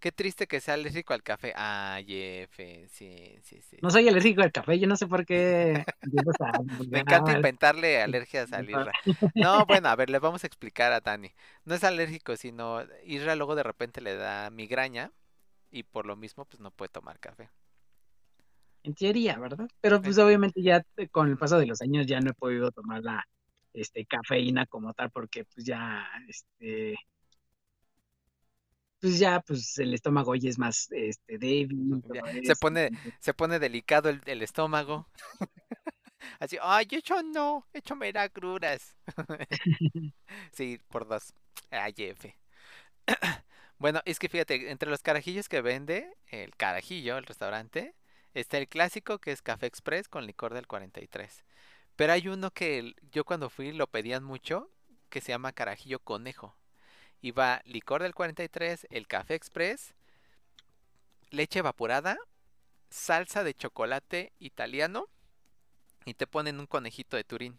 Qué 0.00 0.10
triste 0.10 0.48
que 0.48 0.60
sea 0.60 0.74
alérgico 0.74 1.14
al 1.14 1.22
café. 1.22 1.52
Ah, 1.54 2.00
Jefe, 2.04 2.88
sí, 2.88 3.38
sí, 3.44 3.62
sí. 3.62 3.76
No 3.82 3.88
soy 3.88 4.08
alérgico 4.08 4.42
al 4.42 4.50
café, 4.50 4.76
yo 4.76 4.88
no 4.88 4.96
sé 4.96 5.06
por 5.06 5.24
qué. 5.24 5.84
Me 6.90 6.98
encanta 6.98 7.32
inventarle 7.32 8.02
alergias 8.02 8.52
al 8.52 8.68
Isra. 8.68 8.90
No, 9.36 9.64
bueno, 9.64 9.88
a 9.88 9.94
ver, 9.94 10.10
le 10.10 10.18
vamos 10.18 10.42
a 10.42 10.48
explicar 10.48 10.92
a 10.92 11.00
Dani. 11.00 11.30
No 11.64 11.76
es 11.76 11.84
alérgico, 11.84 12.36
sino 12.36 12.82
Isra 13.04 13.36
luego 13.36 13.54
de 13.54 13.62
repente 13.62 14.00
le 14.00 14.16
da 14.16 14.50
migraña 14.50 15.12
y 15.70 15.84
por 15.84 16.04
lo 16.04 16.16
mismo 16.16 16.46
pues 16.46 16.60
no 16.60 16.72
puede 16.72 16.88
tomar 16.88 17.20
café. 17.20 17.48
En 18.84 18.94
teoría, 18.94 19.38
¿verdad? 19.38 19.68
Pero 19.80 20.02
pues 20.02 20.18
En- 20.18 20.24
obviamente 20.24 20.62
ya 20.62 20.82
con 21.10 21.28
el 21.30 21.36
paso 21.38 21.58
de 21.58 21.66
los 21.66 21.80
años 21.82 22.06
ya 22.06 22.20
no 22.20 22.30
he 22.30 22.34
podido 22.34 22.70
tomar 22.72 23.02
la 23.02 23.24
este, 23.72 24.04
cafeína 24.06 24.66
como 24.66 24.92
tal 24.94 25.10
porque 25.10 25.44
pues 25.44 25.64
ya, 25.66 26.04
este, 26.28 26.96
pues 29.00 29.18
ya 29.18 29.40
pues 29.40 29.78
el 29.78 29.94
estómago 29.94 30.34
ya 30.36 30.48
es 30.48 30.58
más 30.58 30.88
este, 30.92 31.38
débil. 31.38 32.02
Ya, 32.12 32.22
se 32.44 32.54
pone- 32.56 32.90
Se 33.20 33.34
pone 33.34 33.58
delicado 33.58 34.08
el, 34.08 34.20
el 34.26 34.42
estómago. 34.42 35.08
Así, 36.40 36.56
ay, 36.60 36.86
eso 36.90 37.22
no, 37.22 37.66
eso 37.72 37.96
me 37.96 38.12
da. 38.12 38.28
Sí, 40.52 40.80
por 40.88 41.06
dos. 41.08 41.34
Ay, 41.70 41.94
F. 41.96 42.36
Bueno, 43.78 44.00
es 44.06 44.18
que 44.20 44.28
fíjate, 44.28 44.70
entre 44.70 44.90
los 44.90 45.02
carajillos 45.02 45.48
que 45.48 45.60
vende 45.60 46.08
el 46.28 46.56
carajillo, 46.56 47.18
el 47.18 47.26
restaurante, 47.26 47.94
está 48.34 48.58
el 48.58 48.68
clásico 48.68 49.18
que 49.18 49.32
es 49.32 49.42
Café 49.42 49.66
Express 49.66 50.08
con 50.08 50.26
licor 50.26 50.54
del 50.54 50.66
43. 50.66 51.44
Pero 51.96 52.12
hay 52.12 52.28
uno 52.28 52.50
que 52.50 52.94
yo 53.12 53.24
cuando 53.24 53.50
fui 53.50 53.72
lo 53.72 53.86
pedían 53.86 54.24
mucho, 54.24 54.70
que 55.08 55.20
se 55.20 55.32
llama 55.32 55.52
carajillo 55.52 55.98
conejo. 55.98 56.56
Y 57.20 57.30
va 57.30 57.62
licor 57.64 58.02
del 58.02 58.14
43, 58.14 58.88
el 58.90 59.06
Café 59.06 59.34
Express, 59.34 59.94
leche 61.30 61.60
evaporada, 61.60 62.16
salsa 62.90 63.44
de 63.44 63.54
chocolate 63.54 64.32
italiano 64.38 65.08
y 66.04 66.14
te 66.14 66.26
ponen 66.26 66.58
un 66.58 66.66
conejito 66.66 67.16
de 67.16 67.24
Turín. 67.24 67.58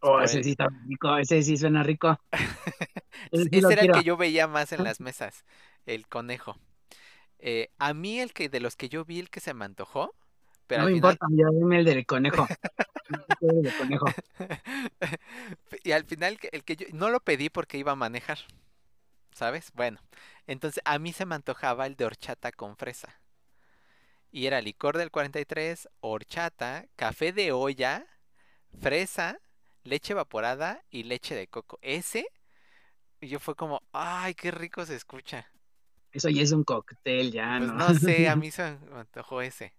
Oh, 0.00 0.20
ese 0.20 0.42
sí 0.44 0.50
está 0.50 0.68
rico, 0.86 1.16
ese 1.18 1.42
sí 1.42 1.56
suena 1.56 1.82
rico. 1.82 2.18
Ese 3.32 3.72
era 3.72 3.82
el 3.82 3.90
que 3.90 4.04
yo 4.04 4.16
veía 4.16 4.46
más 4.46 4.70
en 4.72 4.84
las 4.84 5.00
mesas, 5.00 5.44
el 5.86 6.06
conejo. 6.06 6.56
Eh, 7.38 7.70
a 7.78 7.94
mí 7.94 8.20
el 8.20 8.32
que 8.32 8.48
de 8.48 8.60
los 8.60 8.76
que 8.76 8.88
yo 8.88 9.04
vi 9.04 9.20
el 9.20 9.30
que 9.30 9.40
se 9.40 9.54
me 9.54 9.64
antojó, 9.64 10.14
pero 10.66 10.82
No 10.82 10.86
me 10.86 10.92
final, 10.92 11.18
importa, 11.18 11.26
ya 11.30 11.46
dime 11.52 11.78
el 11.78 11.84
del 11.84 12.06
conejo. 12.06 12.46
Yo 13.08 13.18
quiero 13.38 13.56
el 13.58 13.62
del 13.64 13.74
conejo. 13.74 14.06
y 15.82 15.92
al 15.92 16.04
final 16.04 16.38
el 16.52 16.64
que 16.64 16.76
yo 16.76 16.86
no 16.92 17.08
lo 17.10 17.20
pedí 17.20 17.48
porque 17.50 17.78
iba 17.78 17.92
a 17.92 17.96
manejar, 17.96 18.38
¿sabes? 19.32 19.72
Bueno, 19.74 20.00
entonces 20.46 20.82
a 20.86 20.98
mí 20.98 21.12
se 21.12 21.26
me 21.26 21.34
antojaba 21.36 21.86
el 21.86 21.96
de 21.96 22.06
horchata 22.06 22.52
con 22.52 22.76
fresa. 22.76 23.20
Y 24.30 24.46
era 24.46 24.60
licor 24.60 24.96
del 24.98 25.10
43, 25.10 25.88
horchata, 26.00 26.86
café 26.96 27.32
de 27.32 27.52
olla, 27.52 28.06
fresa, 28.80 29.40
leche 29.84 30.12
evaporada 30.14 30.84
y 30.90 31.04
leche 31.04 31.34
de 31.34 31.48
coco. 31.48 31.78
Ese, 31.82 32.26
y 33.20 33.28
yo 33.28 33.40
fue 33.40 33.56
como, 33.56 33.82
ay, 33.92 34.34
qué 34.34 34.50
rico 34.50 34.84
se 34.86 34.96
escucha. 34.96 35.50
Eso 36.12 36.28
ya 36.30 36.42
es 36.42 36.52
un 36.52 36.64
cóctel, 36.64 37.32
ya, 37.32 37.58
Pues 37.58 37.72
¿no? 37.72 37.74
no 37.74 37.94
sé, 37.94 38.28
a 38.28 38.36
mí 38.36 38.50
se 38.50 38.78
me 38.90 39.00
antojó 39.00 39.42
ese. 39.42 39.74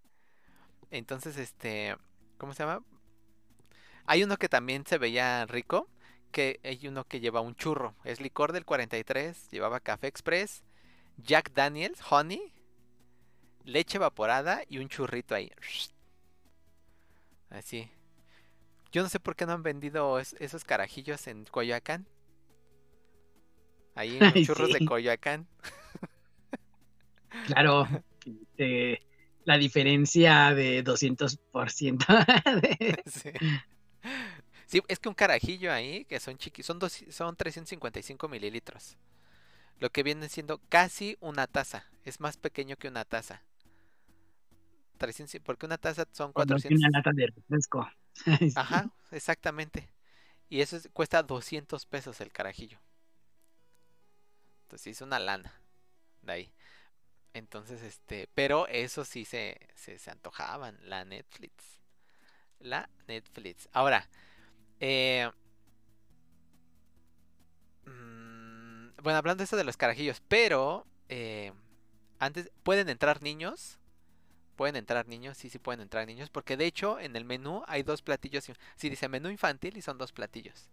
Entonces, 0.92 1.38
este, 1.38 1.98
¿cómo 2.38 2.54
se 2.54 2.64
llama? 2.64 2.84
Hay 4.06 4.24
uno 4.24 4.38
que 4.38 4.50
también 4.50 4.86
se 4.86 4.98
veía 4.98 5.46
rico, 5.46 5.88
que 6.32 6.60
hay 6.64 6.88
uno 6.88 7.06
que 7.06 7.20
lleva 7.20 7.42
un 7.42 7.56
churro. 7.56 7.96
Es 8.04 8.20
licor 8.22 8.52
del 8.52 8.66
43, 8.66 9.50
llevaba 9.52 9.80
café 9.80 10.08
express, 10.08 10.64
Jack 11.18 11.54
Daniels, 11.54 12.00
honey, 12.10 12.54
leche 13.64 13.96
evaporada 13.98 14.64
y 14.68 14.80
un 14.80 14.90
churrito 14.90 15.34
ahí. 15.34 15.50
Así. 17.50 17.90
Yo 18.92 19.02
no 19.02 19.10
sé 19.10 19.20
por 19.20 19.36
qué 19.36 19.46
no 19.48 19.54
han 19.54 19.64
vendido 19.64 20.20
es- 20.20 20.36
esos 20.40 20.64
carajillos 20.64 21.26
en 21.28 21.46
Coyoacán. 21.46 22.06
Ahí 23.94 24.18
en 24.18 24.30
los 24.32 24.42
Ay, 24.42 24.42
churros 24.42 24.72
de. 24.72 24.82
Coyoacán. 24.82 25.48
Claro, 27.48 27.88
este, 28.26 29.02
la 29.46 29.58
diferencia 29.58 30.54
de 30.54 30.84
200%. 30.84 32.06
de- 32.62 33.04
Sí. 33.10 33.32
Sí, 34.68 34.82
es 34.88 35.00
que 35.00 35.10
un 35.10 35.16
carajillo 35.16 35.74
ahí, 35.74 36.06
que 36.06 36.20
son 36.20 36.38
chiquis, 36.38 36.64
son, 36.66 36.78
dos, 36.78 37.04
son 37.10 37.36
355 37.36 38.28
mililitros. 38.30 38.98
Lo 39.80 39.90
que 39.90 40.04
viene 40.04 40.30
siendo 40.30 40.60
casi 40.70 41.18
una 41.22 41.48
taza. 41.48 41.86
Es 42.06 42.20
más 42.20 42.38
pequeño 42.38 42.76
que 42.76 42.88
una 42.88 43.04
taza. 43.04 43.42
300 45.00 45.42
porque 45.44 45.66
una 45.66 45.78
taza 45.78 46.06
son 46.12 46.34
cuando 46.34 46.56
hay 46.56 46.62
400. 46.62 46.88
una 46.90 46.98
lata 47.00 47.12
de 47.14 47.28
refresco. 47.28 47.90
Ajá, 48.56 48.92
exactamente. 49.12 49.90
Y 50.50 50.62
eso 50.62 50.76
es- 50.78 50.90
cuesta 50.94 51.24
200 51.24 51.86
pesos 51.88 52.22
el 52.22 52.32
carajillo. 52.32 52.80
Entonces 54.64 54.98
es 54.98 55.02
una 55.02 55.18
lana 55.20 55.52
de 56.22 56.32
ahí. 56.32 56.52
Entonces, 57.34 57.82
este, 57.84 58.28
pero 58.34 58.68
eso 58.68 59.06
sí 59.06 59.26
se, 59.26 59.60
se, 59.76 60.00
se 60.00 60.12
antojaban, 60.12 60.78
la 60.84 61.06
Netflix. 61.06 61.80
La 62.60 62.90
Netflix. 63.08 63.70
Ahora, 63.72 64.10
eh, 64.80 65.30
mm, 67.86 68.90
bueno, 69.02 69.18
hablando 69.18 69.42
de 69.42 69.46
esto 69.46 69.58
de 69.58 69.64
los 69.64 69.78
carajillos, 69.78 70.22
pero 70.28 70.86
eh, 71.10 71.54
antes, 72.20 72.52
¿pueden 72.64 72.90
entrar 72.90 73.22
niños? 73.22 73.78
Pueden 74.56 74.76
entrar 74.76 75.08
niños, 75.08 75.38
sí, 75.38 75.50
sí 75.50 75.58
pueden 75.60 75.82
entrar 75.82 76.06
niños, 76.06 76.30
porque 76.30 76.58
de 76.58 76.66
hecho 76.66 77.00
en 77.00 77.16
el 77.16 77.26
menú 77.26 77.64
hay 77.68 77.84
dos 77.84 78.02
platillos. 78.02 78.46
Sí, 78.76 78.90
dice 78.90 79.08
menú 79.08 79.30
infantil 79.30 79.78
y 79.78 79.82
son 79.82 79.98
dos 79.98 80.12
platillos. 80.12 80.70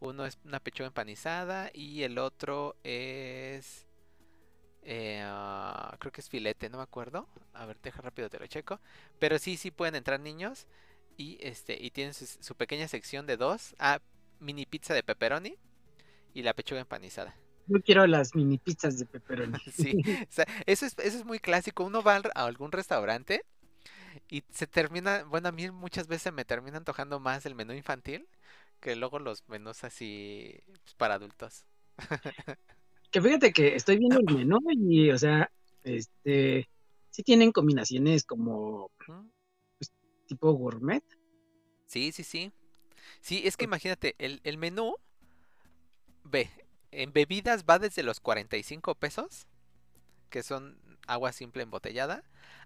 Uno 0.00 0.26
es 0.26 0.38
una 0.44 0.60
pechuga 0.60 0.88
empanizada 0.88 1.70
y 1.72 2.02
el 2.02 2.18
otro 2.18 2.76
es... 2.84 3.85
eh, 4.88 5.20
ah, 5.24 5.96
creo 5.98 6.12
que 6.12 6.20
es 6.20 6.28
filete, 6.28 6.70
no 6.70 6.78
me 6.78 6.84
acuerdo. 6.84 7.28
A 7.52 7.66
ver, 7.66 7.76
deja 7.82 8.00
rápido, 8.00 8.30
te 8.30 8.38
lo 8.38 8.46
checo. 8.46 8.80
Pero 9.18 9.38
sí, 9.38 9.56
sí 9.56 9.70
pueden 9.72 9.96
entrar 9.96 10.20
niños 10.20 10.66
y 11.16 11.38
este 11.40 11.76
y 11.82 11.90
tienen 11.90 12.14
su, 12.14 12.26
su 12.26 12.54
pequeña 12.54 12.86
sección 12.86 13.26
de 13.26 13.36
dos. 13.36 13.74
Ah, 13.78 14.00
mini 14.38 14.64
pizza 14.64 14.94
de 14.94 15.02
pepperoni 15.02 15.56
y 16.34 16.42
la 16.42 16.54
pechuga 16.54 16.80
empanizada. 16.80 17.34
Yo 17.66 17.82
quiero 17.82 18.06
las 18.06 18.34
mini 18.36 18.58
pizzas 18.58 18.98
de 18.98 19.06
pepperoni. 19.06 19.58
Sí, 19.72 20.00
o 20.06 20.32
sea, 20.32 20.46
eso 20.66 20.86
es, 20.86 20.94
eso 20.98 21.18
es 21.18 21.24
muy 21.24 21.40
clásico. 21.40 21.84
Uno 21.84 22.02
va 22.02 22.22
a 22.34 22.44
algún 22.44 22.70
restaurante 22.70 23.44
y 24.28 24.44
se 24.50 24.68
termina, 24.68 25.24
bueno, 25.24 25.48
a 25.48 25.52
mí 25.52 25.70
muchas 25.70 26.06
veces 26.06 26.32
me 26.32 26.44
termina 26.44 26.76
antojando 26.76 27.18
más 27.18 27.44
el 27.44 27.56
menú 27.56 27.72
infantil 27.72 28.28
que 28.80 28.94
luego 28.94 29.18
los 29.18 29.48
menús 29.48 29.82
así 29.84 30.60
pues, 30.66 30.94
para 30.94 31.14
adultos. 31.14 31.64
Que 33.16 33.22
fíjate 33.22 33.50
que 33.50 33.74
estoy 33.74 33.96
viendo 33.96 34.18
el 34.18 34.26
menú 34.26 34.58
y, 34.72 35.10
o 35.10 35.16
sea, 35.16 35.50
este, 35.84 36.68
sí 37.08 37.22
tienen 37.22 37.50
combinaciones 37.50 38.26
como 38.26 38.90
¿Mm? 39.08 39.30
tipo 40.26 40.52
gourmet. 40.52 41.02
Sí, 41.86 42.12
sí, 42.12 42.22
sí. 42.22 42.52
Sí, 43.22 43.40
es 43.46 43.56
que 43.56 43.64
imagínate, 43.64 44.16
el, 44.18 44.42
el 44.44 44.58
menú, 44.58 44.96
ve, 46.24 46.50
en 46.90 47.14
bebidas 47.14 47.64
va 47.64 47.78
desde 47.78 48.02
los 48.02 48.20
45 48.20 48.94
pesos, 48.96 49.46
que 50.28 50.42
son 50.42 50.78
agua 51.06 51.32
simple 51.32 51.62
embotellada, 51.62 52.22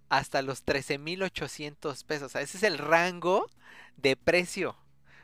hasta 0.09 0.43
los 0.43 0.67
13.800 0.67 2.03
pesos. 2.03 2.27
O 2.27 2.29
sea, 2.29 2.41
ese 2.41 2.57
es 2.57 2.65
el 2.65 2.79
rango 2.79 3.49
de 3.97 4.17
precio, 4.17 4.75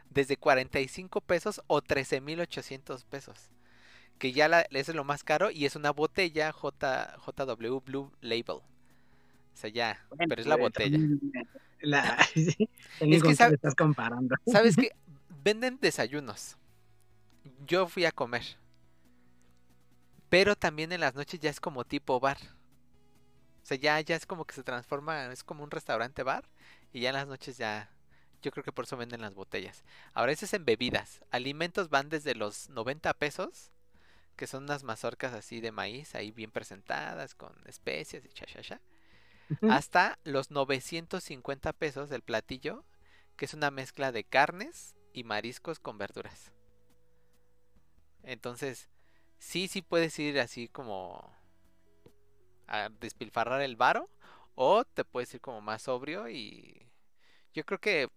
desde 0.09 0.37
45 0.37 1.21
pesos 1.21 1.63
o 1.67 1.83
13.800 1.83 3.05
pesos. 3.07 3.56
Que 4.19 4.33
ya 4.33 4.49
la, 4.49 4.63
ese 4.63 4.93
es 4.93 4.95
lo 4.95 5.05
más 5.05 5.25
caro 5.25 5.51
y 5.51 5.67
es 5.67 5.77
una 5.77 5.91
botella 5.91 6.53
J, 6.53 7.17
JW 7.27 7.81
Blue 7.81 8.13
Label. 8.21 8.57
O 8.57 8.63
sea, 9.55 9.71
ya, 9.71 10.05
Bueno, 10.11 10.25
pero 10.29 10.41
es 10.41 10.47
la 10.47 10.57
botella. 10.57 10.99
la- 11.81 12.19
sí, 12.35 12.69
Es 13.01 13.23
que 13.23 13.35
sabe- 13.35 13.55
estás 13.57 13.75
comparando. 13.75 14.35
¿Sabes 14.47 14.77
qué? 14.77 14.93
Venden 15.45 15.79
desayunos. 15.81 16.57
Yo 17.67 17.87
fui 17.89 18.05
a 18.05 18.13
comer. 18.13 18.43
Pero 20.29 20.57
también 20.57 20.93
en 20.93 21.01
las 21.01 21.15
noches 21.15 21.39
ya 21.41 21.51
es 21.51 21.61
como 21.61 21.85
tipo 21.85 22.19
bar. 22.21 22.39
O 23.63 23.67
sea, 23.69 23.77
ya, 23.77 24.01
ya 24.01 24.17
es 24.17 24.27
como 24.27 24.45
que 24.45 24.55
se 24.55 24.63
transforma, 24.63 25.33
es 25.33 25.43
como 25.45 25.65
un 25.65 25.71
restaurante 25.71 26.23
bar. 26.23 26.45
Y 26.93 27.01
ya 27.01 27.11
en 27.11 27.17
las 27.17 27.27
noches 27.29 27.57
ya, 27.59 27.91
yo 28.43 28.51
creo 28.51 28.65
que 28.65 28.73
por 28.73 28.85
eso 28.85 28.97
venden 28.97 29.21
las 29.21 29.35
botellas. 29.35 29.85
Ahora, 30.15 30.33
eso 30.33 30.45
es 30.45 30.55
en 30.55 30.65
bebidas. 30.65 31.21
Alimentos 31.31 31.91
van 31.91 32.09
desde 32.09 32.35
los 32.35 32.69
90 32.71 33.13
pesos, 33.15 33.71
que 34.37 34.47
son 34.47 34.65
unas 34.65 34.85
mazorcas 34.85 35.35
así 35.35 35.61
de 35.61 35.73
maíz, 35.73 36.15
ahí 36.15 36.31
bien 36.31 36.51
presentadas, 36.53 37.35
con 37.35 37.55
especias 37.67 38.25
y 38.25 38.29
cha, 38.31 38.47
cha, 38.47 38.63
cha 38.63 38.81
hasta 39.67 40.19
los 40.25 40.51
950 40.51 41.73
pesos 41.73 42.11
del 42.11 42.23
platillo, 42.23 42.85
que 43.37 43.47
es 43.47 43.55
una 43.55 43.71
mezcla 43.71 44.13
de 44.13 44.25
carnes 44.25 44.97
y 45.13 45.25
mariscos 45.25 45.79
con 45.81 45.99
verduras. 45.99 46.53
Entonces, 48.23 48.89
sí, 49.39 49.69
sí 49.69 49.83
puedes 49.83 50.19
ir 50.19 50.39
así 50.41 50.69
como 50.69 51.35
a 52.67 52.89
despilfarrar 53.01 53.61
el 53.63 53.77
varo, 53.77 54.09
o 54.55 54.85
te 54.85 55.05
puedes 55.05 55.33
ir 55.35 55.41
como 55.41 55.61
más 55.61 55.83
sobrio 55.83 56.29
y 56.29 56.87
yo 57.55 57.65
creo 57.65 57.79
que 57.81 58.09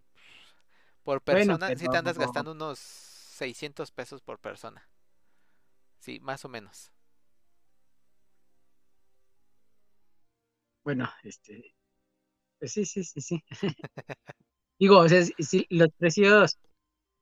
por 1.04 1.20
Bueno, 1.28 1.54
persona 1.54 1.72
sí 1.74 1.88
te 1.88 1.96
andas 1.96 2.18
gastando 2.18 2.52
unos 2.52 2.78
600 2.78 3.90
pesos 3.90 4.20
por 4.22 4.38
persona. 4.38 4.86
Sí, 6.00 6.18
más 6.20 6.44
o 6.44 6.48
menos. 6.48 6.92
Bueno, 10.84 11.08
este, 11.24 11.74
pues 12.58 12.72
sí, 12.72 12.86
sí, 12.86 13.04
sí, 13.04 13.20
sí. 13.22 13.44
Digo, 14.78 14.98
o 14.98 15.08
sea, 15.08 15.22
sí, 15.38 15.66
los 15.70 15.90
precios, 15.98 16.58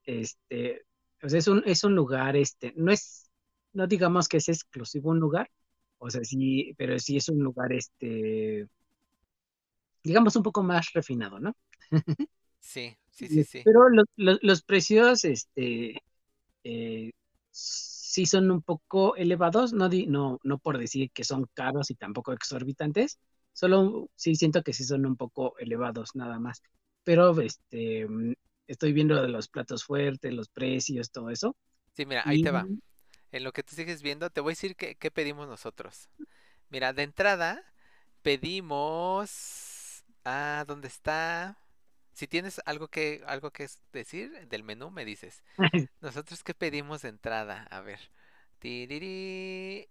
este, 0.04 0.84
o 1.22 1.28
sea, 1.28 1.38
es 1.40 1.48
un, 1.48 1.62
es 1.66 1.84
un 1.84 1.94
lugar, 1.96 2.36
este, 2.36 2.72
no 2.76 2.92
es, 2.92 3.30
no 3.74 3.86
digamos 3.86 4.28
que 4.28 4.38
es 4.38 4.48
exclusivo 4.50 5.10
un 5.10 5.20
lugar, 5.20 5.50
o 5.98 6.10
sea, 6.10 6.24
sí, 6.24 6.74
pero 6.78 6.98
sí 6.98 7.16
es 7.18 7.28
un 7.30 7.40
lugar, 7.40 7.72
este, 7.72 8.68
digamos 10.02 10.36
un 10.36 10.42
poco 10.42 10.62
más 10.62 10.92
refinado, 10.92 11.38
¿no? 11.38 11.54
Sí, 12.60 12.98
sí, 13.10 13.28
sí, 13.28 13.44
sí. 13.44 13.62
Pero 13.64 13.88
los, 13.88 14.04
los, 14.16 14.38
los 14.42 14.62
precios, 14.62 15.24
este, 15.24 16.02
eh, 16.64 17.12
sí 18.18 18.26
son 18.26 18.50
un 18.50 18.62
poco 18.62 19.16
elevados, 19.16 19.72
no, 19.72 19.88
di- 19.88 20.06
no, 20.06 20.38
no 20.42 20.58
por 20.58 20.78
decir 20.78 21.10
que 21.12 21.24
son 21.24 21.46
caros 21.54 21.90
y 21.90 21.94
tampoco 21.96 22.32
exorbitantes, 22.32 23.18
solo 23.52 24.10
sí 24.16 24.34
siento 24.36 24.62
que 24.62 24.72
sí 24.72 24.84
son 24.84 25.06
un 25.06 25.16
poco 25.16 25.54
elevados 25.58 26.14
nada 26.14 26.38
más. 26.40 26.62
Pero 27.04 27.38
este, 27.40 28.06
mm, 28.08 28.34
estoy 28.66 28.92
viendo 28.92 29.20
de 29.22 29.28
los 29.28 29.48
platos 29.48 29.84
fuertes, 29.84 30.32
los 30.34 30.48
precios, 30.48 31.10
todo 31.10 31.30
eso. 31.30 31.56
Sí, 31.94 32.06
mira, 32.06 32.28
ahí 32.28 32.38
te 32.38 32.50
va. 32.50 32.68
En 33.32 33.44
lo 33.44 33.52
que 33.52 33.62
tú 33.62 33.76
sigues 33.76 34.02
viendo, 34.02 34.30
te 34.30 34.40
voy 34.42 34.52
a 34.52 34.54
decir 34.54 34.76
qué, 34.76 34.96
qué 34.96 35.10
pedimos 35.10 35.48
nosotros. 35.48 36.08
Mira, 36.70 36.92
de 36.94 37.04
entrada 37.04 37.64
pedimos... 38.22 40.04
Ah, 40.24 40.64
¿dónde 40.68 40.88
está? 40.88 41.58
Si 42.18 42.26
tienes 42.26 42.60
algo 42.64 42.88
que, 42.88 43.22
algo 43.28 43.52
que 43.52 43.68
decir 43.92 44.48
del 44.48 44.64
menú, 44.64 44.90
me 44.90 45.04
dices. 45.04 45.44
Nosotros 46.00 46.42
qué 46.42 46.52
pedimos 46.52 47.02
de 47.02 47.10
entrada, 47.10 47.62
a 47.70 47.80
ver. 47.80 48.00
Tiriri, 48.58 49.88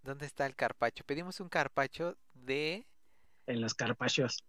¿Dónde 0.00 0.24
está 0.24 0.46
el 0.46 0.56
carpacho? 0.56 1.04
Pedimos 1.04 1.38
un 1.38 1.50
carpacho 1.50 2.16
de... 2.32 2.86
en 3.46 3.60
los 3.60 3.74
carpachos. 3.74 4.42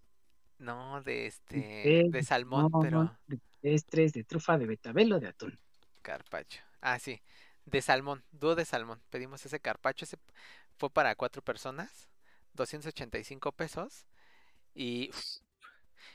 No, 0.58 1.04
de 1.04 1.26
este... 1.26 1.58
de 1.58 2.08
De 2.10 2.24
salmón, 2.24 2.72
pero... 2.82 3.20
de 3.28 3.42
pestres, 3.60 4.14
de 4.14 4.24
trufa, 4.24 4.58
de 4.58 4.66
betabel 4.66 5.12
o 5.12 5.20
de 5.20 5.28
atún. 5.28 5.60
Carpacho. 6.02 6.62
Ah, 6.80 6.98
sí. 6.98 7.22
De 7.66 7.82
salmón. 7.82 8.24
Dúo 8.32 8.56
de 8.56 8.64
salmón. 8.64 9.02
Pedimos 9.10 9.46
ese 9.46 9.60
carpacho. 9.60 10.06
Ese 10.06 10.18
fue 10.78 10.90
para 10.90 11.14
cuatro 11.16 11.42
personas. 11.42 12.08
285 12.54 13.52
pesos. 13.52 14.06
Y 14.74 15.10
uf, 15.10 15.42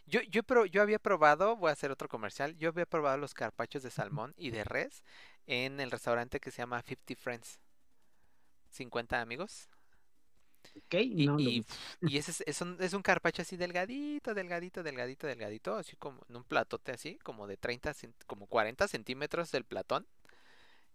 yo, 0.06 0.20
yo, 0.22 0.42
pro- 0.42 0.66
yo 0.66 0.82
había 0.82 0.98
probado, 0.98 1.56
voy 1.56 1.70
a 1.70 1.72
hacer 1.72 1.90
otro 1.90 2.08
comercial. 2.08 2.56
Yo 2.58 2.70
había 2.70 2.86
probado 2.86 3.18
los 3.18 3.34
carpachos 3.34 3.82
de 3.82 3.90
salmón 3.90 4.34
y 4.36 4.50
de 4.50 4.64
res 4.64 5.02
en 5.46 5.80
el 5.80 5.90
restaurante 5.90 6.40
que 6.40 6.50
se 6.50 6.58
llama 6.62 6.82
50 6.82 7.14
Friends. 7.22 7.60
50 8.70 9.20
amigos. 9.20 9.68
¿Ok? 10.76 10.94
Y, 10.94 11.26
No 11.26 11.38
y, 12.04 12.18
ese 12.18 12.30
es, 12.30 12.42
es 12.46 12.60
un, 12.60 12.76
es 12.80 12.92
un 12.94 13.02
carpacho 13.02 13.42
así 13.42 13.56
delgadito, 13.56 14.34
delgadito, 14.34 14.82
delgadito, 14.82 15.26
delgadito, 15.26 15.76
así 15.76 15.96
como 15.96 16.20
en 16.28 16.36
un 16.36 16.44
platote 16.44 16.92
así, 16.92 17.18
como 17.18 17.46
de 17.46 17.56
30, 17.56 17.92
cent- 17.94 18.14
como 18.26 18.46
40 18.46 18.88
centímetros 18.88 19.50
del 19.52 19.64
platón. 19.64 20.06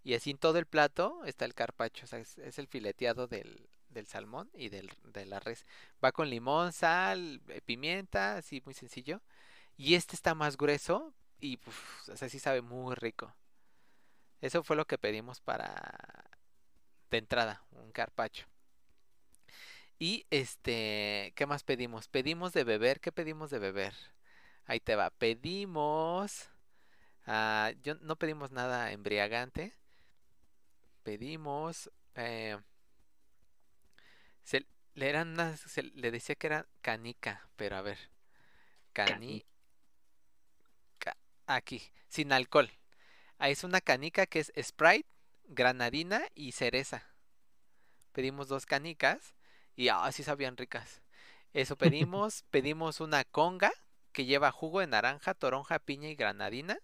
Y 0.03 0.15
así 0.15 0.31
en 0.31 0.37
todo 0.39 0.59
el 0.59 0.65
plato 0.67 1.23
está 1.25 1.45
el 1.45 1.53
carpacho, 1.55 2.05
o 2.05 2.07
sea, 2.07 2.19
es, 2.19 2.37
es 2.39 2.59
el 2.59 2.67
fileteado 2.67 3.27
del, 3.27 3.69
del 3.97 4.07
salmón 4.07 4.49
y 4.53 4.69
del, 4.69 4.91
de 5.05 5.25
la 5.25 5.39
res. 5.39 5.65
Va 6.03 6.11
con 6.11 6.29
limón, 6.29 6.71
sal, 6.71 7.41
eh, 7.49 7.61
pimienta, 7.61 8.37
así 8.37 8.61
muy 8.63 8.73
sencillo. 8.73 9.21
Y 9.77 9.95
este 9.95 10.15
está 10.15 10.35
más 10.35 10.57
grueso 10.57 11.13
y, 11.39 11.57
uf, 11.67 12.09
o 12.09 12.17
sea, 12.17 12.29
sí 12.29 12.39
sabe 12.39 12.61
muy 12.61 12.95
rico. 12.95 13.33
Eso 14.41 14.63
fue 14.63 14.75
lo 14.75 14.85
que 14.85 14.97
pedimos 14.99 15.41
para 15.41 16.29
de 17.09 17.17
entrada, 17.17 17.63
un 17.71 17.91
carpacho. 17.91 18.45
Y 19.99 20.25
este, 20.29 21.33
¿qué 21.35 21.45
más 21.47 21.63
pedimos? 21.63 22.07
Pedimos 22.07 22.53
de 22.53 22.63
beber, 22.63 22.99
¿qué 22.99 23.11
pedimos 23.11 23.49
de 23.49 23.59
beber? 23.59 23.93
Ahí 24.65 24.79
te 24.79 24.95
va. 24.95 25.09
Pedimos, 25.09 26.49
ah, 27.25 27.71
yo 27.83 27.95
no 28.01 28.15
pedimos 28.15 28.51
nada 28.51 28.91
embriagante. 28.91 29.73
Pedimos, 31.03 31.89
eh, 32.15 32.57
se, 34.47 34.65
le 34.95 35.09
eran 35.09 35.29
unas- 35.33 35.59
se 35.61 35.83
le 35.83 36.11
decía 36.11 36.35
que 36.35 36.47
era 36.47 36.67
canica, 36.81 37.49
pero 37.57 37.77
a 37.77 37.81
ver, 37.83 37.99
cani, 38.93 39.45
ca- 40.99 41.17
Aquí, 41.47 41.81
sin 42.07 42.31
alcohol. 42.31 42.69
Ahí 43.39 43.53
es 43.53 43.63
una 43.63 43.81
canica 43.81 44.25
que 44.27 44.39
es 44.39 44.53
Sprite, 44.61 45.09
granadina 45.45 46.23
y 46.35 46.53
cereza. 46.53 47.05
Pedimos 48.13 48.47
dos 48.47 48.65
canicas 48.65 49.33
y 49.75 49.89
así 49.89 50.23
sabían 50.23 50.57
ricas. 50.57 51.01
Eso 51.53 51.77
pedimos. 51.77 52.43
pedimos 52.51 52.99
una 53.01 53.23
conga 53.25 53.71
que 54.11 54.25
lleva 54.25 54.51
jugo 54.51 54.79
de 54.79 54.87
naranja, 54.87 55.33
toronja, 55.33 55.79
piña 55.79 56.09
y 56.09 56.15
granadina. 56.15 56.75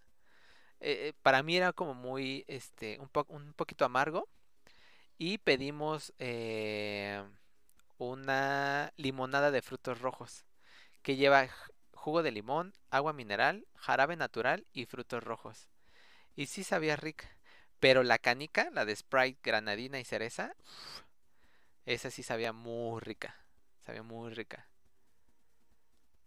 Eh, 0.82 1.10
eh, 1.10 1.14
para 1.24 1.44
mí 1.44 1.58
era 1.58 1.74
como 1.74 1.96
muy, 1.96 2.46
este, 2.48 3.00
un, 3.00 3.10
po 3.10 3.26
un 3.30 3.54
poquito 3.54 3.86
amargo. 3.86 4.30
Y 5.18 5.40
pedimos 5.40 6.14
eh, 6.20 7.24
una 7.98 8.94
limonada 8.98 9.52
de 9.52 9.62
frutos 9.62 10.02
rojos 10.02 10.46
que 11.02 11.16
lleva 11.16 11.50
jugo 11.94 12.24
de 12.24 12.32
limón, 12.32 12.74
agua 12.90 13.14
mineral, 13.14 13.68
jarabe 13.76 14.16
natural 14.16 14.66
y 14.74 14.86
frutos 14.86 15.24
rojos. 15.24 15.70
Y 16.36 16.48
sí 16.48 16.64
sabía 16.64 16.96
rica. 16.96 17.30
Pero 17.80 18.04
la 18.04 18.18
canica, 18.18 18.70
la 18.72 18.86
de 18.86 18.96
Sprite, 18.96 19.40
granadina 19.44 20.00
y 20.00 20.06
cereza, 20.06 20.56
esa 21.86 22.10
sí 22.10 22.24
sabía 22.24 22.54
muy 22.54 23.00
rica. 23.02 23.36
Sabía 23.86 24.04
muy 24.04 24.34
rica. 24.34 24.68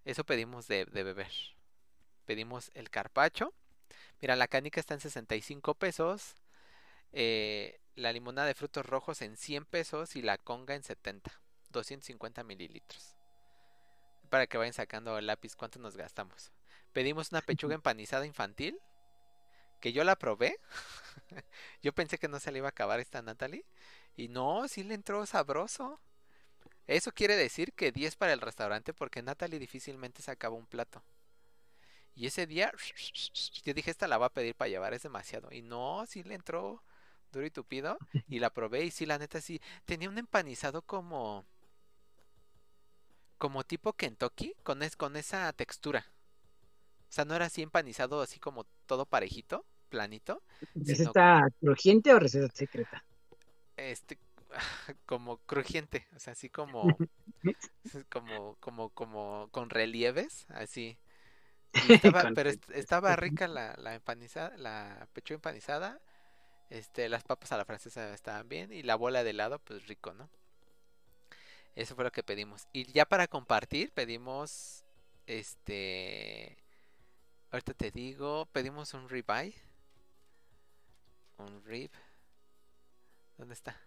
Eso 0.04 0.24
pedimos 0.24 0.68
de, 0.68 0.84
beber. 0.84 1.32
Pedimos 2.26 2.70
el 2.74 2.90
carpacho. 2.90 3.54
Mira, 4.20 4.36
la 4.36 4.48
canica 4.48 4.80
está 4.80 4.94
en 4.94 5.00
65 5.00 5.74
pesos. 5.74 6.36
Eh, 7.12 7.80
la 7.94 8.12
limonada 8.12 8.46
de 8.46 8.54
frutos 8.54 8.84
rojos 8.84 9.22
en 9.22 9.36
100 9.36 9.64
pesos 9.64 10.16
y 10.16 10.22
la 10.22 10.38
conga 10.38 10.74
en 10.74 10.82
70. 10.82 11.40
250 11.76 12.42
mililitros. 12.42 13.16
Para 14.28 14.46
que 14.46 14.58
vayan 14.58 14.72
sacando 14.72 15.16
el 15.18 15.26
lápiz 15.26 15.54
cuánto 15.54 15.78
nos 15.78 15.96
gastamos. 15.96 16.50
Pedimos 16.92 17.30
una 17.30 17.42
pechuga 17.42 17.74
empanizada 17.76 18.26
infantil. 18.26 18.80
Que 19.80 19.92
yo 19.92 20.02
la 20.04 20.16
probé. 20.16 20.58
yo 21.82 21.92
pensé 21.92 22.18
que 22.18 22.28
no 22.28 22.40
se 22.40 22.50
le 22.50 22.58
iba 22.58 22.68
a 22.68 22.70
acabar 22.70 22.98
esta 22.98 23.22
Natalie. 23.22 23.64
Y 24.16 24.28
no, 24.28 24.66
sí 24.68 24.82
le 24.82 24.94
entró 24.94 25.24
sabroso. 25.26 26.00
Eso 26.86 27.12
quiere 27.12 27.36
decir 27.36 27.72
que 27.72 27.92
10 27.92 28.16
para 28.16 28.32
el 28.32 28.40
restaurante 28.40 28.94
porque 28.94 29.22
Natalie 29.22 29.58
difícilmente 29.58 30.22
se 30.22 30.30
acaba 30.30 30.56
un 30.56 30.66
plato. 30.66 31.04
Y 32.14 32.26
ese 32.26 32.46
día 32.46 32.72
yo 33.64 33.74
dije, 33.74 33.90
esta 33.90 34.08
la 34.08 34.18
va 34.18 34.26
a 34.26 34.32
pedir 34.32 34.54
para 34.54 34.70
llevar, 34.70 34.94
es 34.94 35.02
demasiado. 35.02 35.52
Y 35.52 35.62
no, 35.62 36.06
sí 36.06 36.22
le 36.22 36.34
entró 36.34 36.82
duro 37.32 37.46
y 37.46 37.50
tupido. 37.50 37.98
Y 38.28 38.38
la 38.38 38.50
probé 38.50 38.84
y 38.84 38.90
sí, 38.90 39.06
la 39.06 39.18
neta 39.18 39.40
sí. 39.40 39.60
Tenía 39.84 40.08
un 40.08 40.18
empanizado 40.18 40.82
como... 40.82 41.44
Como 43.38 43.64
tipo 43.64 43.92
Kentucky, 43.92 44.54
con, 44.62 44.82
es, 44.82 44.96
con 44.96 45.16
esa 45.16 45.52
textura. 45.52 46.06
O 47.08 47.12
sea, 47.12 47.24
no 47.24 47.34
era 47.34 47.46
así 47.46 47.62
empanizado, 47.62 48.20
así 48.20 48.40
como 48.40 48.64
todo 48.86 49.06
parejito, 49.06 49.64
planito. 49.88 50.42
¿Receta 50.74 51.46
crujiente 51.60 52.12
o 52.12 52.18
receta 52.18 52.54
secreta? 52.54 53.04
este 53.76 54.18
como 55.06 55.38
crujiente, 55.38 56.06
o 56.14 56.18
sea, 56.18 56.32
así 56.32 56.48
como 56.48 56.96
como 58.10 58.56
como 58.60 58.90
como 58.90 59.48
con 59.50 59.70
relieves, 59.70 60.46
así. 60.48 60.98
pero 62.34 62.50
estaba 62.72 63.16
rica 63.16 63.48
la, 63.48 63.74
la 63.76 63.94
empanizada, 63.94 64.56
la 64.56 65.08
pechuga 65.12 65.36
empanizada. 65.36 66.00
Este, 66.68 67.08
las 67.08 67.22
papas 67.22 67.52
a 67.52 67.58
la 67.58 67.64
francesa 67.64 68.12
estaban 68.12 68.48
bien 68.48 68.72
y 68.72 68.82
la 68.82 68.96
bola 68.96 69.22
de 69.22 69.30
helado 69.30 69.60
pues 69.60 69.86
rico, 69.86 70.14
¿no? 70.14 70.28
Eso 71.76 71.94
fue 71.94 72.04
lo 72.04 72.10
que 72.10 72.22
pedimos. 72.22 72.66
Y 72.72 72.90
ya 72.92 73.04
para 73.04 73.28
compartir 73.28 73.92
pedimos 73.92 74.84
este 75.26 76.56
ahorita 77.50 77.74
te 77.74 77.90
digo, 77.90 78.46
pedimos 78.52 78.94
un 78.94 79.08
ribeye. 79.08 79.54
Un 81.38 81.62
rib 81.64 81.90
¿Dónde 83.36 83.52
está? 83.52 83.78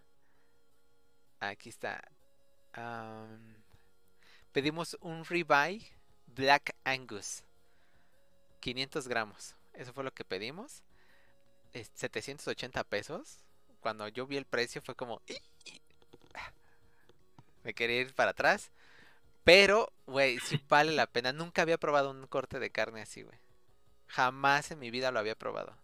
Aquí 1.39 1.69
está. 1.69 2.01
pedimos 4.51 4.95
un 5.01 5.25
ribeye 5.25 5.81
Black 6.27 6.75
Angus. 6.83 7.43
500 8.59 9.07
gramos. 9.07 9.55
Eso 9.73 9.93
fue 9.93 10.03
lo 10.03 10.13
que 10.13 10.23
pedimos. 10.23 10.83
780 11.73 12.83
pesos. 12.83 13.39
Cuando 13.79 14.07
yo 14.09 14.27
vi 14.27 14.37
el 14.37 14.45
precio 14.45 14.81
fue 14.81 14.95
como... 14.95 15.21
Me 17.69 17.75
quería 17.75 18.01
ir 18.01 18.15
para 18.15 18.31
atrás. 18.31 18.71
Pero, 19.43 19.93
güey, 20.07 20.39
sí 20.39 20.59
vale 20.67 20.91
la 20.91 21.05
pena. 21.05 21.33
Nunca 21.33 21.61
había 21.61 21.77
probado 21.77 22.09
un 22.09 22.25
corte 22.25 22.57
de 22.57 22.71
carne 22.71 23.03
así, 23.03 23.21
güey. 23.21 23.37
Jamás 24.07 24.71
en 24.71 24.79
mi 24.79 24.89
vida 24.89 25.11
lo 25.11 25.19
había 25.19 25.35
probado. 25.35 25.77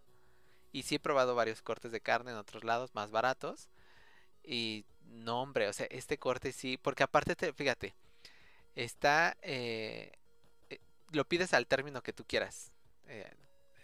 Y 0.72 0.82
sí 0.82 0.96
he 0.96 0.98
probado 0.98 1.36
varios 1.36 1.62
cortes 1.62 1.92
de 1.92 2.00
carne 2.00 2.32
en 2.32 2.38
otros 2.38 2.64
lados 2.64 2.92
más 2.96 3.12
baratos. 3.12 3.68
Y 4.42 4.84
no, 5.04 5.42
hombre, 5.42 5.68
o 5.68 5.72
sea, 5.72 5.86
este 5.90 6.18
corte 6.18 6.50
sí, 6.50 6.76
porque 6.76 7.04
aparte, 7.04 7.36
te, 7.36 7.52
fíjate, 7.52 7.94
está, 8.74 9.36
eh, 9.42 10.10
eh, 10.70 10.80
lo 11.12 11.24
pides 11.24 11.54
al 11.54 11.68
término 11.68 12.02
que 12.02 12.12
tú 12.12 12.24
quieras. 12.24 12.72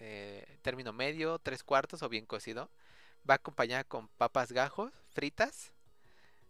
Eh, 0.00 0.58
término 0.62 0.92
medio, 0.92 1.38
tres 1.38 1.62
cuartos 1.62 2.02
o 2.02 2.08
bien 2.08 2.26
cocido. 2.26 2.68
Va 3.30 3.34
acompañada 3.34 3.84
con 3.84 4.08
papas 4.08 4.50
gajos, 4.50 4.92
fritas, 5.12 5.70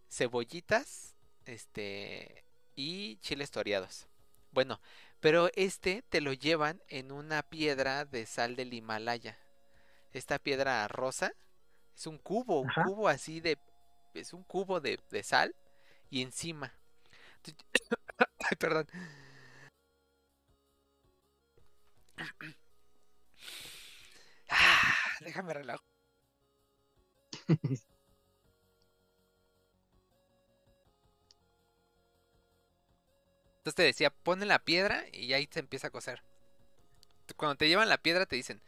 cebollitas, 0.09 1.12
este, 1.45 2.45
y 2.75 3.17
chiles 3.17 3.51
toreados. 3.51 4.07
Bueno, 4.51 4.79
pero 5.19 5.49
este 5.55 6.03
te 6.09 6.21
lo 6.21 6.33
llevan 6.33 6.81
en 6.87 7.11
una 7.11 7.43
piedra 7.43 8.05
de 8.05 8.25
sal 8.25 8.55
del 8.55 8.73
Himalaya 8.73 9.37
esta 10.13 10.39
piedra 10.39 10.87
rosa. 10.87 11.33
Es 11.95 12.07
un 12.07 12.17
cubo, 12.17 12.61
un 12.61 12.69
cubo 12.69 13.07
así 13.07 13.41
de... 13.41 13.57
Es 14.13 14.33
un 14.33 14.43
cubo 14.43 14.79
de, 14.79 14.99
sal 15.23 15.55
y 16.09 16.21
encima. 16.21 16.73
Ay, 18.39 18.55
perdón. 18.59 18.87
Ah, 24.55 25.17
déjame 25.21 25.51
relajo. 25.51 25.83
Entonces 33.63 33.75
te 33.75 33.83
decía, 33.83 34.09
pone 34.09 34.45
la 34.45 34.59
piedra 34.59 35.05
y 35.13 35.31
ahí 35.31 35.47
se 35.49 35.61
empieza 35.61 35.87
a 35.87 35.89
coser. 35.89 36.21
Cuando 37.37 37.55
te 37.55 37.69
llevan 37.69 37.87
la 37.87 37.97
piedra 37.97 38.25
te 38.25 38.35
dicen, 38.35 38.61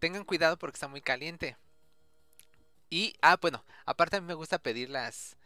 tengan 0.00 0.24
cuidado 0.24 0.58
porque 0.58 0.74
está 0.74 0.88
muy 0.88 1.00
caliente. 1.00 1.56
Y, 2.90 3.14
ah, 3.22 3.38
bueno, 3.40 3.64
aparte 3.86 4.16
a 4.16 4.20
mí 4.20 4.26
me 4.26 4.34
gusta 4.34 4.58
pedir 4.58 4.90
las, 4.90 5.36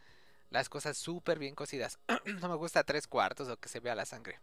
las 0.49 0.67
cosas 0.67 0.97
súper 0.97 1.37
bien 1.37 1.53
cocidas. 1.53 1.99
no 2.25 2.49
me 2.49 2.55
gusta 2.55 2.83
tres 2.83 3.05
cuartos 3.05 3.47
o 3.49 3.57
que 3.57 3.69
se 3.69 3.79
vea 3.79 3.93
la 3.93 4.07
sangre. 4.07 4.39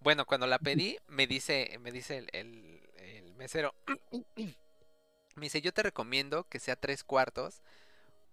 Bueno, 0.00 0.26
cuando 0.26 0.46
la 0.46 0.58
pedí, 0.58 0.98
me 1.06 1.26
dice, 1.26 1.78
me 1.80 1.92
dice 1.92 2.18
el, 2.18 2.28
el, 2.34 3.32
mesero, 3.36 3.74
me 4.36 5.46
dice, 5.46 5.62
yo 5.62 5.72
te 5.72 5.82
recomiendo 5.82 6.44
que 6.44 6.60
sea 6.60 6.76
tres 6.76 7.04
cuartos 7.04 7.62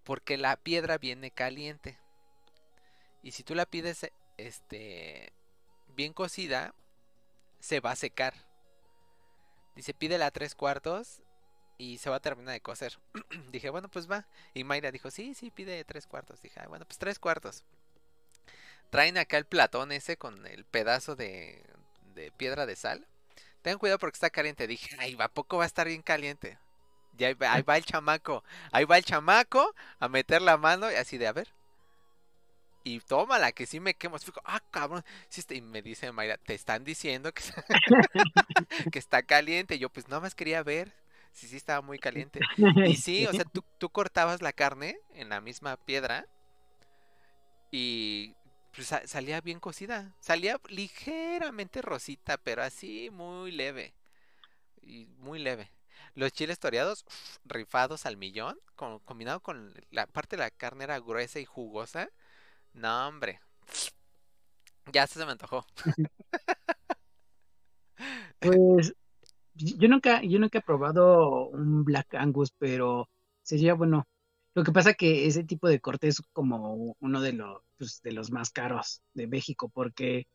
porque 0.03 0.35
la 0.35 0.57
piedra 0.57 0.97
viene 0.97 1.31
caliente. 1.31 1.97
Y 3.23 3.31
si 3.31 3.43
tú 3.43 3.55
la 3.55 3.65
pides, 3.65 4.11
este, 4.37 5.33
bien 5.95 6.13
cocida, 6.13 6.73
se 7.59 7.79
va 7.79 7.91
a 7.91 7.95
secar. 7.95 8.33
Dice, 9.75 9.93
pídela 9.93 10.31
tres 10.31 10.55
cuartos 10.55 11.21
y 11.77 11.97
se 11.97 12.09
va 12.09 12.17
a 12.17 12.21
terminar 12.21 12.53
de 12.53 12.61
coser. 12.61 12.99
dije, 13.51 13.69
bueno, 13.69 13.89
pues 13.89 14.09
va. 14.09 14.27
Y 14.53 14.63
Mayra 14.63 14.91
dijo, 14.91 15.11
sí, 15.11 15.33
sí, 15.33 15.51
pide 15.51 15.83
tres 15.83 16.07
cuartos. 16.07 16.41
Dije, 16.41 16.61
bueno, 16.67 16.85
pues 16.85 16.97
tres 16.97 17.19
cuartos. 17.19 17.63
Traen 18.89 19.17
acá 19.17 19.37
el 19.37 19.45
platón 19.45 19.91
ese 19.91 20.17
con 20.17 20.45
el 20.47 20.63
pedazo 20.65 21.15
de, 21.15 21.63
de 22.13 22.31
piedra 22.31 22.65
de 22.65 22.75
sal. 22.75 23.07
Ten 23.61 23.77
cuidado 23.77 23.99
porque 23.99 24.15
está 24.15 24.29
caliente. 24.29 24.67
Dije, 24.67 24.95
ay, 24.99 25.17
¿a 25.19 25.27
poco 25.27 25.57
va 25.57 25.63
a 25.63 25.67
estar 25.67 25.87
bien 25.87 26.01
caliente? 26.01 26.57
Y 27.17 27.23
ahí 27.23 27.33
va, 27.33 27.77
el 27.77 27.85
chamaco. 27.85 28.43
Ahí 28.71 28.85
va 28.85 28.97
el 28.97 29.05
chamaco 29.05 29.73
a 29.99 30.07
meter 30.07 30.41
la 30.41 30.57
mano 30.57 30.91
y 30.91 30.95
así 30.95 31.17
de, 31.17 31.27
a 31.27 31.33
ver. 31.33 31.47
Y 32.85 32.99
tómala, 32.99 33.51
que 33.51 33.65
sí 33.65 33.79
me 33.79 33.95
quemo. 33.95 34.17
ah, 34.43 34.61
cabrón. 34.69 35.03
y 35.49 35.61
me 35.61 35.81
dice 35.81 36.11
Mayra, 36.11 36.37
te 36.37 36.53
están 36.53 36.83
diciendo 36.83 37.33
que, 37.33 37.41
que 38.91 38.99
está 38.99 39.23
caliente. 39.23 39.79
yo, 39.79 39.89
pues 39.89 40.07
nada 40.07 40.21
más 40.21 40.35
quería 40.35 40.61
ver 40.61 40.93
si 41.33 41.47
sí 41.47 41.57
estaba 41.57 41.81
muy 41.81 41.97
caliente. 41.97 42.39
Y 42.85 42.95
sí, 42.95 43.25
o 43.25 43.33
sea, 43.33 43.43
tú, 43.43 43.63
tú 43.79 43.89
cortabas 43.89 44.43
la 44.43 44.53
carne 44.53 44.99
en 45.15 45.29
la 45.29 45.41
misma 45.41 45.77
piedra 45.77 46.27
y 47.71 48.35
pues, 48.75 48.93
salía 49.05 49.41
bien 49.41 49.59
cocida. 49.59 50.13
Salía 50.19 50.61
ligeramente 50.69 51.81
rosita, 51.81 52.37
pero 52.37 52.61
así 52.61 53.09
muy 53.11 53.51
leve. 53.51 53.95
Y 54.83 55.07
muy 55.17 55.39
leve. 55.39 55.71
Los 56.13 56.31
chiles 56.33 56.59
toreados, 56.59 57.03
rifados 57.45 58.05
al 58.05 58.15
millón, 58.15 58.59
combinado 58.75 59.39
con 59.39 59.73
la 59.89 60.05
parte 60.05 60.35
de 60.35 60.43
la 60.43 60.51
carne 60.51 60.83
era 60.83 60.99
gruesa 60.99 61.39
y 61.39 61.45
jugosa. 61.45 62.11
No, 62.75 63.07
hombre. 63.07 63.39
Ya 64.93 65.07
se 65.07 65.25
me 65.25 65.31
antojó. 65.31 65.65
Pues 68.39 68.93
Yo 69.55 69.89
nunca, 69.89 70.21
yo 70.23 70.39
nunca 70.39 70.59
he 70.59 70.63
probado 70.63 71.49
un 71.49 71.85
Black 71.85 72.15
Angus, 72.15 72.51
pero 72.59 73.09
sería 73.43 73.75
bueno. 73.75 74.07
Lo 74.55 74.63
que 74.63 74.73
pasa 74.73 74.95
que 74.95 75.27
ese 75.27 75.43
tipo 75.45 75.67
de 75.69 75.81
corte 75.81 76.07
es 76.09 76.21
como 76.33 76.95
uno 77.01 77.21
de 77.21 77.33
los, 77.33 77.61
pues, 77.77 78.01
de 78.03 78.13
los 78.13 78.31
más 78.31 78.51
caros 78.51 79.01
de 79.13 79.27
México, 79.27 79.69
porque 79.69 80.27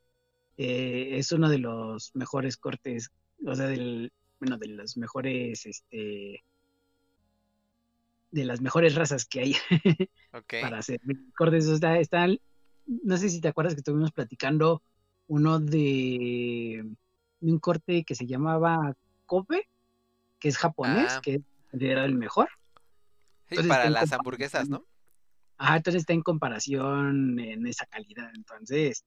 eh, 0.59 1.19
es 1.19 1.33
uno 1.33 1.49
de 1.51 1.59
los 1.59 2.13
mejores 2.15 2.57
cortes, 2.59 3.11
o 3.47 3.55
sea, 3.57 3.67
del, 3.69 4.13
bueno, 4.41 4.59
de 4.59 4.69
los 4.69 4.97
mejores, 4.99 5.67
este, 5.67 6.45
de 8.31 8.45
las 8.45 8.61
mejores 8.61 8.95
razas 8.95 9.25
que 9.25 9.41
hay 9.41 9.57
para 10.63 10.79
hacer 10.79 11.01
cortes. 11.37 11.67
O 11.67 11.77
sea, 11.77 11.99
están, 11.99 12.39
no 12.87 13.17
sé 13.17 13.29
si 13.29 13.41
te 13.41 13.49
acuerdas 13.49 13.75
que 13.75 13.81
estuvimos 13.81 14.13
platicando 14.13 14.83
uno 15.27 15.59
de, 15.61 16.85
de 17.41 17.53
un 17.53 17.59
corte 17.59 18.05
que 18.05 18.15
se 18.15 18.27
llamaba 18.27 18.95
Kobe, 19.27 19.69
que 20.39 20.49
es 20.49 20.59
japonés, 20.59 21.13
Ah. 21.17 21.21
que 21.23 21.41
considerado 21.71 22.07
el 22.07 22.15
mejor. 22.15 22.49
Sí, 23.49 23.57
Entonces, 23.57 23.69
para 23.69 23.91
las 23.91 24.13
hamburguesas, 24.13 24.69
¿no? 24.69 24.85
Ajá, 25.57 25.77
entonces 25.77 26.03
está 26.03 26.13
en 26.15 26.23
comparación 26.23 27.39
en 27.39 27.67
esa 27.67 27.85
calidad. 27.87 28.31
Entonces, 28.35 29.05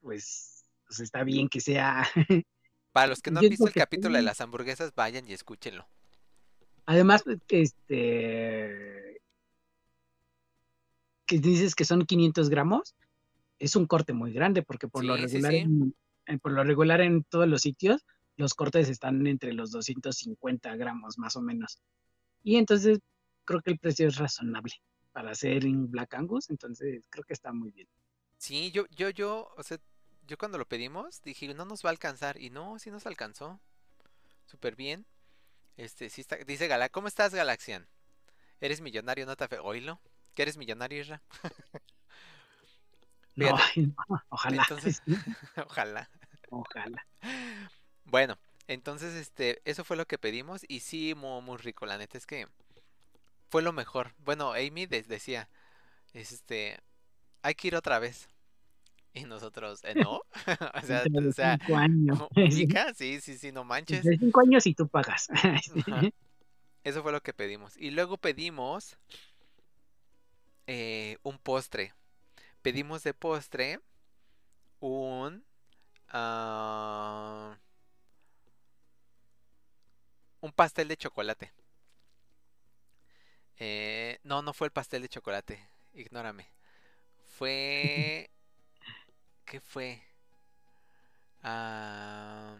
pues, 0.00 0.64
pues 0.86 1.00
está 1.00 1.24
bien 1.24 1.48
que 1.48 1.60
sea. 1.60 2.06
Para 2.92 3.06
los 3.06 3.20
que 3.20 3.30
no 3.30 3.40
Yo 3.42 3.46
han 3.46 3.50
visto 3.50 3.66
el 3.66 3.72
que 3.72 3.80
capítulo 3.80 4.16
de 4.16 4.22
las 4.22 4.40
hamburguesas, 4.40 4.94
vayan 4.94 5.28
y 5.28 5.32
escúchenlo. 5.32 5.86
Además, 6.86 7.24
este, 7.48 9.20
que 11.26 11.38
dices 11.38 11.74
que 11.74 11.84
son 11.84 12.06
500 12.06 12.48
gramos, 12.50 12.94
es 13.58 13.76
un 13.76 13.86
corte 13.86 14.12
muy 14.14 14.32
grande 14.32 14.62
porque 14.62 14.88
por 14.88 15.04
lo 15.04 15.16
Sí, 15.16 15.18
regular, 15.18 15.54
sí. 15.54 15.56
En- 15.56 15.94
por 16.42 16.52
lo 16.52 16.64
regular 16.64 17.00
en 17.02 17.24
todos 17.24 17.48
los 17.48 17.62
sitios, 17.62 18.04
los 18.36 18.54
cortes 18.54 18.88
están 18.90 19.26
entre 19.26 19.52
los 19.54 19.70
250 19.72 20.76
gramos 20.76 21.18
más 21.18 21.36
o 21.36 21.42
menos. 21.42 21.80
Y 22.44 22.56
entonces 22.56 23.00
creo 23.44 23.62
que 23.62 23.72
el 23.72 23.78
precio 23.80 24.08
es 24.08 24.16
razonable 24.18 24.74
para 25.12 25.32
hacer 25.32 25.64
en 25.66 25.90
Black 25.90 26.14
Angus, 26.14 26.50
entonces 26.50 27.06
creo 27.10 27.24
que 27.24 27.34
está 27.34 27.52
muy 27.52 27.70
bien. 27.72 27.88
Sí, 28.38 28.70
yo, 28.70 28.86
yo, 28.90 29.10
yo, 29.10 29.50
o 29.56 29.62
sea, 29.62 29.78
yo 30.26 30.36
cuando 30.38 30.58
lo 30.58 30.66
pedimos 30.66 31.22
dije, 31.22 31.52
no 31.54 31.64
nos 31.64 31.84
va 31.84 31.90
a 31.90 31.92
alcanzar. 31.92 32.40
Y 32.40 32.50
no, 32.50 32.78
sí 32.78 32.90
nos 32.90 33.06
alcanzó. 33.06 33.60
Súper 34.46 34.76
bien. 34.76 35.06
Este, 35.76 36.08
sí 36.10 36.20
está, 36.22 36.36
dice 36.36 36.68
Gala, 36.68 36.88
¿cómo 36.88 37.08
estás, 37.08 37.34
Galaxian? 37.34 37.86
¿Eres 38.60 38.80
millonario, 38.80 39.26
no 39.26 39.36
te 39.36 39.44
afe- 39.44 39.60
Oílo. 39.62 40.00
¿Que 40.34 40.42
eres 40.42 40.56
millonario, 40.56 41.00
Isra? 41.00 41.22
No, 43.36 43.50
no, 44.08 44.22
ojalá, 44.30 44.62
Entonces- 44.62 45.02
Ojalá. 45.66 46.08
ojalá. 46.48 47.06
Bueno, 48.04 48.38
entonces 48.66 49.14
este, 49.14 49.60
eso 49.66 49.84
fue 49.84 49.98
lo 49.98 50.06
que 50.06 50.16
pedimos 50.16 50.62
y 50.68 50.80
sí, 50.80 51.14
muy, 51.14 51.42
muy 51.42 51.58
rico, 51.58 51.84
la 51.84 51.98
neta 51.98 52.16
es 52.16 52.24
que 52.24 52.48
fue 53.50 53.60
lo 53.60 53.72
mejor. 53.72 54.14
Bueno, 54.18 54.52
Amy 54.54 54.86
de- 54.86 55.02
decía, 55.02 55.50
este, 56.14 56.80
hay 57.42 57.54
que 57.54 57.68
ir 57.68 57.76
otra 57.76 57.98
vez. 57.98 58.30
Y 59.16 59.24
nosotros, 59.24 59.82
"Eh, 59.84 59.94
no, 59.96 60.20
o 60.74 60.86
sea, 60.86 61.04
o 61.28 61.32
sea, 61.32 61.58
cinco 61.58 61.76
años. 61.76 62.18
sí, 62.96 63.20
sí, 63.20 63.38
sí, 63.38 63.50
no 63.50 63.64
manches. 63.64 64.04
De 64.04 64.18
cinco 64.18 64.40
años 64.40 64.66
y 64.66 64.74
tú 64.74 64.86
pagas. 64.86 65.28
Eso 66.84 67.02
fue 67.02 67.12
lo 67.12 67.22
que 67.22 67.32
pedimos. 67.32 67.76
Y 67.78 67.90
luego 67.90 68.18
pedimos 68.18 68.98
eh, 70.66 71.16
un 71.22 71.38
postre. 71.38 71.94
Pedimos 72.60 73.02
de 73.04 73.14
postre 73.14 73.80
un... 74.80 75.42
ah, 76.10 77.56
un 80.40 80.52
pastel 80.52 80.88
de 80.88 80.96
chocolate. 80.98 81.52
Eh, 83.58 84.18
no, 84.24 84.42
no 84.42 84.52
fue 84.52 84.66
el 84.66 84.72
pastel 84.72 85.02
de 85.02 85.08
chocolate. 85.08 85.58
Ignórame. 85.94 86.46
Fue... 87.26 88.30
¿Qué 89.46 89.60
fue? 89.60 90.02
Ah... 91.42 92.58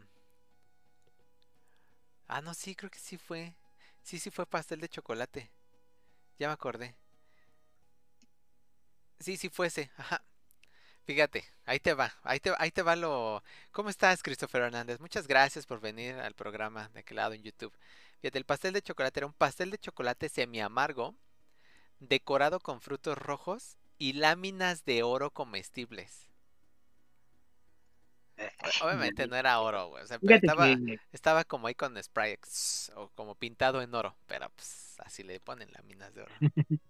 Ah, 2.28 2.40
no, 2.40 2.54
sí, 2.54 2.74
creo 2.74 2.90
que 2.90 2.98
sí 2.98 3.18
fue. 3.18 3.54
Sí, 4.02 4.18
sí 4.18 4.30
fue 4.30 4.46
pastel 4.46 4.80
de 4.80 4.88
chocolate. 4.88 5.50
Ya 6.38 6.48
me 6.48 6.54
acordé. 6.54 6.96
Sí, 9.20 9.36
sí 9.36 9.48
fuese. 9.48 9.90
Ajá. 9.96 10.22
Fíjate, 11.04 11.44
ahí 11.66 11.80
te 11.80 11.94
va, 11.94 12.12
ahí 12.24 12.40
te, 12.40 12.52
ahí 12.58 12.70
te 12.72 12.82
va 12.82 12.96
lo... 12.96 13.42
¿Cómo 13.72 13.90
estás, 13.90 14.22
Christopher 14.24 14.62
Hernández? 14.62 15.00
Muchas 15.00 15.28
gracias 15.28 15.64
por 15.66 15.80
venir 15.80 16.16
al 16.16 16.34
programa 16.34 16.88
de 16.94 17.00
aquel 17.00 17.16
lado 17.18 17.32
en 17.34 17.42
YouTube. 17.44 17.72
Fíjate, 18.20 18.38
el 18.38 18.44
pastel 18.44 18.72
de 18.72 18.82
chocolate 18.82 19.20
era 19.20 19.26
un 19.26 19.32
pastel 19.32 19.70
de 19.70 19.78
chocolate 19.78 20.28
semi 20.28 20.60
amargo, 20.60 21.14
decorado 22.00 22.60
con 22.60 22.80
frutos 22.80 23.16
rojos 23.18 23.76
y 23.98 24.14
láminas 24.14 24.84
de 24.84 25.04
oro 25.04 25.30
comestibles. 25.30 26.28
O- 28.60 28.84
Obviamente 28.86 29.26
no 29.26 29.36
era 29.36 29.60
oro, 29.60 29.88
güey. 29.88 30.02
O 30.04 30.06
sea, 30.06 30.20
estaba, 30.28 30.82
estaba 31.12 31.44
como 31.44 31.66
ahí 31.68 31.74
con 31.74 32.00
spray 32.02 32.32
ex- 32.32 32.92
o 32.96 33.08
como 33.14 33.34
pintado 33.34 33.82
en 33.82 33.94
oro, 33.94 34.16
pero 34.26 34.50
pues 34.50 34.96
así 35.04 35.22
le 35.22 35.40
ponen 35.40 35.72
láminas 35.72 36.14
de 36.14 36.22
oro. 36.22 36.34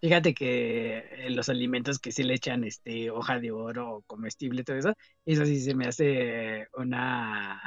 Fíjate 0.00 0.34
que 0.34 0.98
eh, 1.26 1.30
los 1.30 1.48
alimentos 1.50 1.98
que 1.98 2.12
sí 2.12 2.22
le 2.22 2.34
echan 2.34 2.64
este 2.64 3.10
hoja 3.10 3.38
de 3.38 3.50
oro 3.52 3.90
o 3.96 4.02
comestible, 4.02 4.64
todo 4.64 4.76
eso, 4.78 4.94
eso 5.26 5.44
sí 5.44 5.60
se 5.60 5.74
me 5.74 5.86
hace 5.88 6.68
una, 6.74 7.60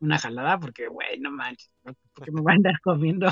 una 0.00 0.18
jalada 0.18 0.58
porque, 0.60 0.88
güey, 0.88 1.20
no 1.20 1.30
manches, 1.32 1.70
¿no? 1.84 1.94
¿por 2.14 2.24
qué 2.24 2.32
me 2.32 2.40
voy 2.42 2.52
a 2.52 2.56
andar 2.56 2.80
comiendo? 2.82 3.28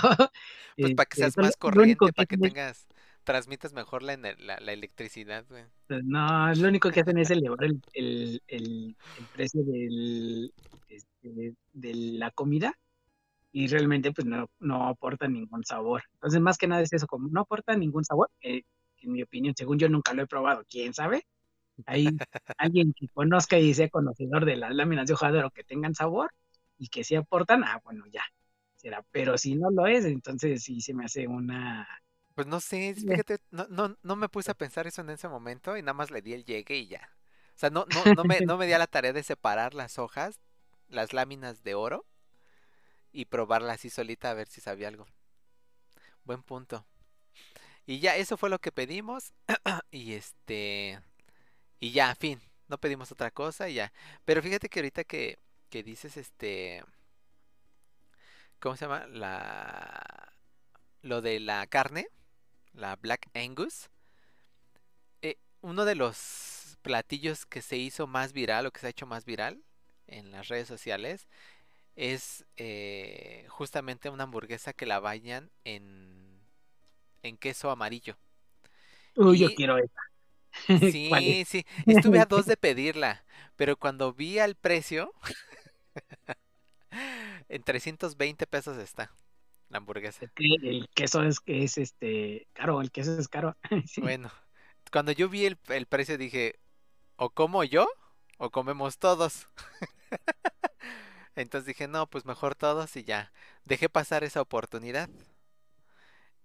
Pues 0.81 0.93
para 0.93 1.07
que 1.07 1.17
Este, 1.17 1.17
seas 1.17 1.39
más 1.39 1.57
corriente, 1.57 2.13
para 2.13 2.27
que 2.27 2.39
tengas, 2.39 2.87
transmitas 3.29 3.73
mejor 3.75 4.03
la, 4.03 4.17
la, 4.17 4.59
la 4.61 4.73
electricidad, 4.73 5.47
güey. 5.49 5.67
pues, 5.87 6.05
no, 6.05 6.55
lo 6.55 6.69
único 6.69 6.91
que 6.91 7.01
hacen 7.01 7.19
es 7.19 7.31
elevar 7.31 7.65
el, 7.65 7.81
el, 7.93 8.43
el, 8.47 8.97
el 9.15 9.29
precio 9.29 9.63
del, 9.65 10.53
este, 10.89 11.55
de 11.73 11.95
la 11.95 12.31
comida 12.33 12.75
y 13.53 13.69
realmente 13.69 14.13
pues 14.13 14.27
no, 14.27 14.49
no 14.61 14.89
aporta 14.89 15.29
ningún 15.29 15.65
sabor. 15.65 16.03
Entonces, 16.15 16.41
más 16.41 16.59
que 16.59 16.69
nada 16.69 16.83
es 16.83 16.93
eso, 16.93 17.07
como 17.07 17.29
no 17.31 17.43
aporta 17.43 17.77
ningún 17.77 18.05
sabor, 18.05 18.31
eh, 18.43 18.63
en 18.99 19.13
mi 19.13 19.23
opinión, 19.23 19.55
según 19.57 19.79
yo 19.79 19.89
nunca 19.89 20.15
lo 20.15 20.23
he 20.23 20.27
probado, 20.27 20.65
quién 20.71 20.95
sabe. 20.95 21.25
Hay 21.87 22.07
alguien 22.59 22.95
que 22.95 23.09
conozca 23.11 23.59
y 23.59 23.75
sea 23.75 23.91
conocedor 23.91 24.45
de 24.47 24.57
las 24.57 24.75
láminas 24.75 25.09
de 25.09 25.15
hoja 25.15 25.33
de 25.33 25.39
oro 25.41 25.51
que 25.53 25.65
tengan 25.65 25.95
sabor 25.95 26.31
y 26.79 26.89
que 26.89 27.05
sí 27.05 27.17
aportan, 27.17 27.65
ah, 27.65 27.81
bueno, 27.85 28.05
ya 28.13 28.23
será. 28.77 29.05
Pero 29.13 29.39
si 29.39 29.57
no 29.57 29.71
lo 29.71 29.87
es, 29.87 30.05
entonces 30.07 30.63
sí 30.65 30.81
se 30.81 30.95
me 30.95 31.05
hace 31.07 31.27
una. 31.29 31.87
Pues 32.39 32.47
no 32.47 32.61
sé, 32.61 32.95
fíjate, 32.95 33.41
no, 33.51 33.67
no, 33.69 33.97
no 34.01 34.15
me 34.15 34.29
puse 34.29 34.53
a 34.53 34.55
pensar 34.57 34.87
eso 34.87 35.01
en 35.01 35.11
ese 35.11 35.27
momento 35.27 35.77
y 35.77 35.83
nada 35.83 35.95
más 35.95 36.13
le 36.13 36.23
di 36.23 36.35
el 36.35 36.45
llegue 36.45 36.77
y 36.77 36.87
ya. 36.87 37.11
O 37.57 37.59
sea, 37.59 37.69
no, 37.69 37.85
no, 37.93 38.15
no 38.15 38.23
me, 38.23 38.39
no 38.47 38.57
me 38.57 38.69
di 38.69 38.75
a 38.75 38.79
la 38.79 38.87
tarea 38.87 39.13
de 39.13 39.25
separar 39.25 39.75
las 39.75 39.99
hojas, 39.99 40.39
las 40.87 41.13
láminas 41.13 41.65
de 41.65 41.75
oro 41.75 42.07
y 43.11 43.25
probarla 43.25 43.73
así 43.73 43.91
solita 43.91 44.31
a 44.31 44.35
ver 44.35 44.47
si 44.47 44.61
sabía 44.61 44.87
algo. 44.87 45.09
Buen 46.23 46.45
punto. 46.45 46.87
Y 47.87 47.99
ya, 47.99 48.15
eso 48.15 48.37
fue 48.37 48.51
lo 48.51 48.61
que 48.61 48.71
pedimos. 48.71 49.33
y 49.91 50.13
este. 50.13 51.01
Y 51.81 51.91
ya, 51.91 52.15
fin. 52.15 52.41
No 52.69 52.79
pedimos 52.79 53.11
otra 53.11 53.33
cosa 53.33 53.69
y 53.69 53.75
ya. 53.75 53.93
Pero 54.25 54.43
fíjate 54.43 54.69
que 54.69 54.79
ahorita 54.79 55.03
que, 55.03 55.41
que 55.71 55.83
dices 55.83 56.17
este. 56.17 56.85
¿Cómo 58.61 58.77
se 58.77 58.85
llama? 58.85 59.09
La. 59.09 60.33
Lo 61.03 61.21
de 61.21 61.41
la 61.41 61.67
carne. 61.67 62.07
La 62.73 62.97
Black 62.97 63.29
Angus. 63.35 63.91
eh, 65.23 65.37
uno 65.61 65.85
de 65.85 65.95
los 65.95 66.79
platillos 66.83 67.47
que 67.47 67.63
se 67.63 67.77
hizo 67.77 68.07
más 68.07 68.33
viral 68.33 68.67
o 68.67 68.71
que 68.73 68.81
se 68.81 68.87
ha 68.87 68.91
hecho 68.91 69.07
más 69.07 69.25
viral 69.25 69.63
en 70.07 70.31
las 70.33 70.49
redes 70.49 70.69
sociales 70.69 71.29
es 71.97 72.47
eh, 72.57 73.47
justamente 73.51 74.11
una 74.11 74.25
hamburguesa 74.25 74.73
que 74.75 74.87
la 74.87 75.01
bañan 75.01 75.51
en, 75.65 76.41
en 77.23 77.39
queso 77.39 77.71
amarillo. 77.71 78.19
Uy, 79.17 79.41
yo 79.41 79.51
quiero 79.53 79.77
esa. 79.79 80.01
¿Cuál 81.09 81.29
Sí, 81.31 81.45
es? 81.45 81.47
sí. 81.47 81.65
Estuve 81.87 82.21
a 82.21 82.27
dos 82.27 82.47
de 82.47 82.57
pedirla, 82.57 83.25
pero 83.57 83.77
cuando 83.77 84.13
vi 84.13 84.39
al 84.39 84.55
precio, 84.55 85.13
en 87.49 87.63
320 87.63 88.47
pesos 88.47 88.77
está 88.79 89.13
la 89.69 89.79
hamburguesa. 89.79 90.25
Es 90.25 90.33
que 90.33 90.45
el 90.63 90.89
queso 90.95 91.23
es 91.23 91.41
que 91.41 91.65
es 91.65 91.79
este 91.79 92.49
caro, 92.53 92.81
el 92.81 92.91
queso 92.91 93.19
es 93.19 93.29
caro. 93.29 93.57
Sí. 93.87 94.01
Bueno, 94.01 94.31
cuando 94.93 95.13
yo 95.13 95.29
vi 95.29 95.47
el, 95.47 95.59
el 95.69 95.87
precio 95.87 96.19
dije, 96.19 96.59
o 97.17 97.31
como 97.31 97.65
yo 97.65 97.89
o 98.39 98.51
comemos 98.51 98.99
todos. 98.99 99.49
Entonces 101.37 101.67
dije, 101.67 101.87
no, 101.89 102.09
pues 102.09 102.25
mejor 102.25 102.55
todos 102.55 102.97
y 102.97 103.05
ya. 103.05 103.33
Dejé 103.65 103.89
pasar 103.89 104.25
esa 104.25 104.41
oportunidad. 104.41 105.09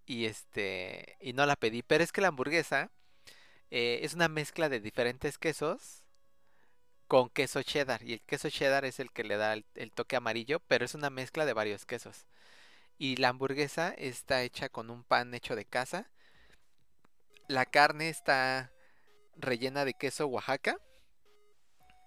Y 0.05 0.26
este, 0.26 1.17
y 1.21 1.34
no 1.34 1.45
la 1.45 1.55
pedí. 1.55 1.82
Pero 1.84 2.03
es 2.03 2.11
que 2.11 2.21
la 2.21 2.28
hamburguesa 2.30 2.91
eh, 3.71 4.01
es 4.03 4.13
una 4.13 4.28
mezcla 4.30 4.69
de 4.69 4.80
diferentes 4.80 5.38
quesos 5.38 6.03
con 7.07 7.30
queso 7.30 7.63
cheddar. 7.63 8.03
Y 8.03 8.13
el 8.13 8.21
queso 8.21 8.49
cheddar 8.49 8.86
es 8.86 8.99
el 8.99 9.11
que 9.11 9.24
le 9.24 9.38
da 9.38 9.53
el, 9.53 9.65
el 9.76 9.91
toque 9.91 10.15
amarillo, 10.15 10.59
pero 10.67 10.86
es 10.86 10.95
una 10.95 11.09
mezcla 11.09 11.45
de 11.45 11.53
varios 11.53 11.86
quesos. 11.86 12.26
Y 12.98 13.18
la 13.18 13.30
hamburguesa 13.30 13.89
está 13.98 14.41
hecha 14.44 14.70
con 14.70 14.89
un 14.89 15.04
pan 15.04 15.34
hecho 15.36 15.56
de 15.56 15.66
casa. 15.66 16.10
La 17.48 17.66
carne 17.66 18.10
está 18.10 18.74
rellena 19.38 19.86
de 19.86 19.94
queso 19.96 20.28
Oaxaca. 20.28 20.78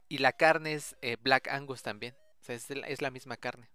Y 0.09 0.19
la 0.19 0.33
carne 0.33 0.73
es 0.75 0.97
eh, 1.01 1.17
Black 1.21 1.47
Angus 1.49 1.83
también. 1.83 2.17
O 2.41 2.45
sea, 2.45 2.57
es, 2.57 2.69
la- 2.71 2.87
es 2.89 3.03
la 3.03 3.11
misma 3.13 3.37
carne. 3.37 3.71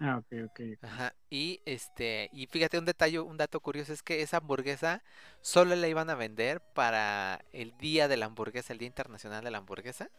Ah, 0.00 0.18
ok, 0.18 0.32
ok. 0.44 0.60
ok. 0.74 0.82
Ajá. 0.82 1.14
Y 1.30 1.62
este, 1.64 2.28
y 2.32 2.46
fíjate 2.46 2.78
un 2.78 2.84
detalle, 2.84 3.18
un 3.20 3.36
dato 3.38 3.60
curioso 3.60 3.92
es 3.92 4.02
que 4.02 4.20
esa 4.22 4.36
hamburguesa 4.38 5.02
solo 5.40 5.74
la 5.76 5.88
iban 5.88 6.10
a 6.10 6.14
vender 6.14 6.60
para 6.74 7.44
el 7.52 7.76
día 7.78 8.06
de 8.08 8.16
la 8.18 8.26
hamburguesa, 8.26 8.72
el 8.74 8.78
Día 8.78 8.88
Internacional 8.88 9.42
de 9.44 9.50
la 9.50 9.58
Hamburguesa. 9.58 10.10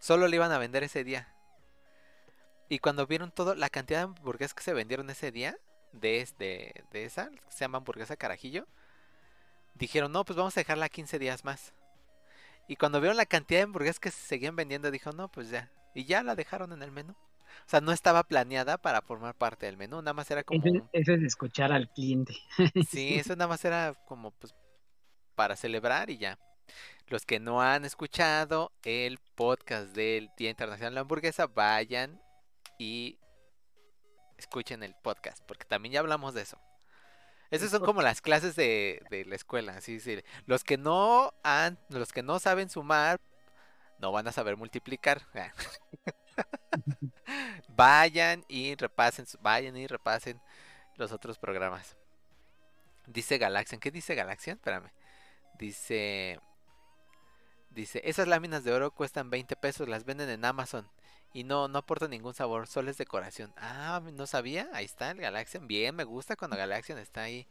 Solo 0.00 0.26
la 0.28 0.36
iban 0.36 0.52
a 0.52 0.58
vender 0.58 0.84
ese 0.84 1.04
día. 1.04 1.35
Y 2.68 2.78
cuando 2.80 3.06
vieron 3.06 3.30
todo, 3.30 3.54
la 3.54 3.68
cantidad 3.70 4.00
de 4.00 4.04
hamburguesas 4.04 4.54
que 4.54 4.62
se 4.62 4.72
vendieron 4.74 5.08
ese 5.10 5.30
día, 5.30 5.56
de, 5.92 6.20
es- 6.20 6.36
de, 6.38 6.84
de 6.90 7.04
esa, 7.04 7.30
que 7.30 7.40
se 7.50 7.60
llama 7.60 7.78
hamburguesa 7.78 8.16
carajillo, 8.16 8.66
dijeron, 9.74 10.12
no, 10.12 10.24
pues 10.24 10.36
vamos 10.36 10.56
a 10.56 10.60
dejarla 10.60 10.88
15 10.88 11.18
días 11.18 11.44
más. 11.44 11.74
Y 12.68 12.76
cuando 12.76 13.00
vieron 13.00 13.16
la 13.16 13.26
cantidad 13.26 13.60
de 13.60 13.64
hamburguesas 13.64 14.00
que 14.00 14.10
se 14.10 14.20
seguían 14.26 14.56
vendiendo, 14.56 14.90
dijo, 14.90 15.12
no, 15.12 15.28
pues 15.30 15.50
ya. 15.50 15.70
Y 15.94 16.04
ya 16.04 16.22
la 16.22 16.34
dejaron 16.34 16.72
en 16.72 16.82
el 16.82 16.90
menú. 16.90 17.12
O 17.12 17.68
sea, 17.68 17.80
no 17.80 17.92
estaba 17.92 18.24
planeada 18.24 18.76
para 18.76 19.00
formar 19.02 19.34
parte 19.34 19.66
del 19.66 19.76
menú, 19.76 19.98
nada 20.02 20.12
más 20.12 20.30
era 20.30 20.42
como... 20.42 20.62
Eso, 20.64 20.88
eso 20.92 21.12
es 21.12 21.22
escuchar 21.22 21.72
al 21.72 21.88
cliente. 21.88 22.36
Sí, 22.90 23.14
eso 23.14 23.34
nada 23.36 23.48
más 23.48 23.64
era 23.64 23.94
como 24.06 24.32
pues 24.32 24.54
para 25.36 25.56
celebrar 25.56 26.10
y 26.10 26.18
ya. 26.18 26.38
Los 27.06 27.24
que 27.24 27.38
no 27.38 27.62
han 27.62 27.84
escuchado 27.84 28.72
el 28.82 29.18
podcast 29.36 29.94
del 29.94 30.30
Día 30.36 30.50
Internacional 30.50 30.90
de 30.90 30.94
la 30.96 31.00
Hamburguesa, 31.02 31.46
vayan 31.46 32.20
y 32.78 33.18
escuchen 34.38 34.82
el 34.82 34.94
podcast, 34.94 35.42
porque 35.46 35.64
también 35.64 35.94
ya 35.94 36.00
hablamos 36.00 36.34
de 36.34 36.42
eso. 36.42 36.58
Esas 37.50 37.70
son 37.70 37.84
como 37.84 38.02
las 38.02 38.20
clases 38.20 38.56
de, 38.56 39.02
de 39.08 39.24
la 39.24 39.36
escuela, 39.36 39.76
así 39.76 39.94
decir, 39.94 40.24
los 40.46 40.64
que 40.64 40.76
no 40.76 41.32
han, 41.44 41.78
los 41.88 42.12
que 42.12 42.22
no 42.22 42.40
saben 42.40 42.68
sumar, 42.68 43.20
no 43.98 44.12
van 44.12 44.26
a 44.26 44.32
saber 44.32 44.56
multiplicar. 44.56 45.22
vayan 47.68 48.44
y 48.48 48.74
repasen, 48.74 49.26
vayan 49.40 49.76
y 49.76 49.86
repasen 49.86 50.40
los 50.96 51.12
otros 51.12 51.38
programas. 51.38 51.96
Dice 53.06 53.38
Galaxian, 53.38 53.80
¿qué 53.80 53.92
dice 53.92 54.16
Galaxian? 54.16 54.56
Espérame. 54.56 54.90
Dice 55.58 56.40
Dice, 57.76 58.00
esas 58.04 58.26
láminas 58.26 58.64
de 58.64 58.72
oro 58.72 58.90
cuestan 58.90 59.28
20 59.28 59.54
pesos, 59.56 59.86
las 59.86 60.06
venden 60.06 60.30
en 60.30 60.46
Amazon. 60.46 60.88
Y 61.36 61.44
no, 61.44 61.68
no 61.68 61.80
aportan 61.80 62.08
ningún 62.08 62.32
sabor, 62.32 62.66
solo 62.66 62.90
es 62.90 62.96
decoración. 62.96 63.52
Ah, 63.58 64.00
no 64.14 64.26
sabía, 64.26 64.70
ahí 64.72 64.86
está 64.86 65.10
el 65.10 65.18
Galaxian. 65.18 65.68
Bien, 65.68 65.94
me 65.94 66.04
gusta 66.04 66.34
cuando 66.34 66.56
Galaxian 66.56 66.96
está 66.96 67.24
ahí 67.24 67.46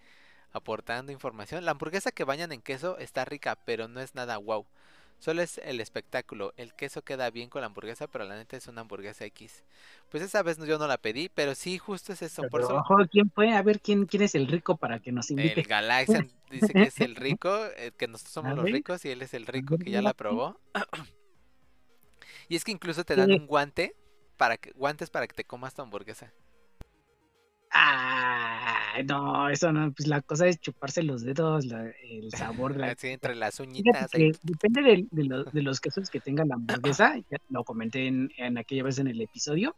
aportando 0.53 1.11
información. 1.11 1.63
La 1.65 1.69
hamburguesa 1.69 2.11
que 2.11 2.23
bañan 2.23 2.51
en 2.51 2.63
queso 2.63 2.97
está 2.97 3.25
rica, 3.25 3.59
pero 3.63 3.87
no 3.87 4.01
es 4.01 4.15
nada 4.15 4.37
wow. 4.37 4.65
Solo 5.19 5.43
es 5.43 5.59
el 5.59 5.79
espectáculo. 5.81 6.51
El 6.57 6.73
queso 6.73 7.03
queda 7.03 7.29
bien 7.29 7.47
con 7.47 7.61
la 7.61 7.67
hamburguesa, 7.67 8.07
pero 8.07 8.25
la 8.25 8.35
neta 8.35 8.57
es 8.57 8.65
una 8.65 8.81
hamburguesa 8.81 9.23
X. 9.25 9.63
Pues 10.09 10.23
esa 10.23 10.41
vez 10.41 10.57
yo 10.57 10.79
no 10.79 10.87
la 10.87 10.97
pedí, 10.97 11.29
pero 11.29 11.53
sí, 11.53 11.77
justo 11.77 12.11
es 12.11 12.23
eso. 12.23 12.41
Por 12.49 12.61
eso 12.61 12.83
¿quién 13.11 13.29
fue? 13.29 13.53
A 13.53 13.61
ver, 13.61 13.81
¿quién, 13.81 14.07
quién 14.07 14.23
es 14.23 14.33
el 14.33 14.47
rico 14.47 14.77
para 14.77 14.99
que 14.99 15.11
nos 15.11 15.29
el 15.29 15.39
invite? 15.39 15.61
Galaxian 15.61 16.31
dice 16.49 16.73
que 16.73 16.81
es 16.81 16.99
el 17.01 17.15
rico, 17.15 17.55
eh, 17.77 17.91
que 17.95 18.07
nosotros 18.07 18.33
somos 18.33 18.53
A 18.53 18.55
los 18.55 18.65
ricos 18.65 19.05
y 19.05 19.11
él 19.11 19.21
es 19.21 19.35
el 19.35 19.45
rico 19.45 19.77
que 19.77 19.91
ya 19.91 20.01
la 20.01 20.15
probó. 20.15 20.59
Y 22.47 22.55
es 22.55 22.63
que 22.63 22.71
incluso 22.71 23.03
te 23.03 23.15
dan 23.15 23.27
Sí. 23.29 23.33
un 23.39 23.47
guante 23.47 23.95
para 24.37 24.57
que 24.57 24.71
guantes 24.71 25.09
para 25.09 25.27
que 25.27 25.33
te 25.33 25.43
comas 25.45 25.73
tu 25.73 25.81
hamburguesa. 25.81 26.31
Ah, 27.71 29.01
no, 29.05 29.49
eso 29.49 29.71
no, 29.73 29.91
pues 29.91 30.07
la 30.07 30.21
cosa 30.21 30.47
es 30.47 30.59
chuparse 30.59 31.03
los 31.03 31.23
dedos, 31.23 31.65
la- 31.65 31.91
el 32.03 32.31
sabor 32.31 32.73
de 32.73 32.79
la... 32.79 32.87
Así 32.91 33.07
entre 33.09 33.35
las 33.35 33.59
uñitas. 33.59 34.09
que 34.11 34.31
depende 34.43 34.81
de, 34.81 35.07
de 35.11 35.23
lo- 35.25 35.43
de 35.43 35.61
los 35.61 35.81
quesos 35.81 36.09
que 36.09 36.21
tenga 36.21 36.45
la 36.45 36.55
hamburguesa, 36.55 37.15
ya 37.29 37.37
lo 37.49 37.63
comenté 37.65 38.07
en, 38.07 38.31
en 38.37 38.57
aquella 38.57 38.83
vez 38.83 38.99
en 38.99 39.07
el 39.07 39.19
episodio 39.19 39.75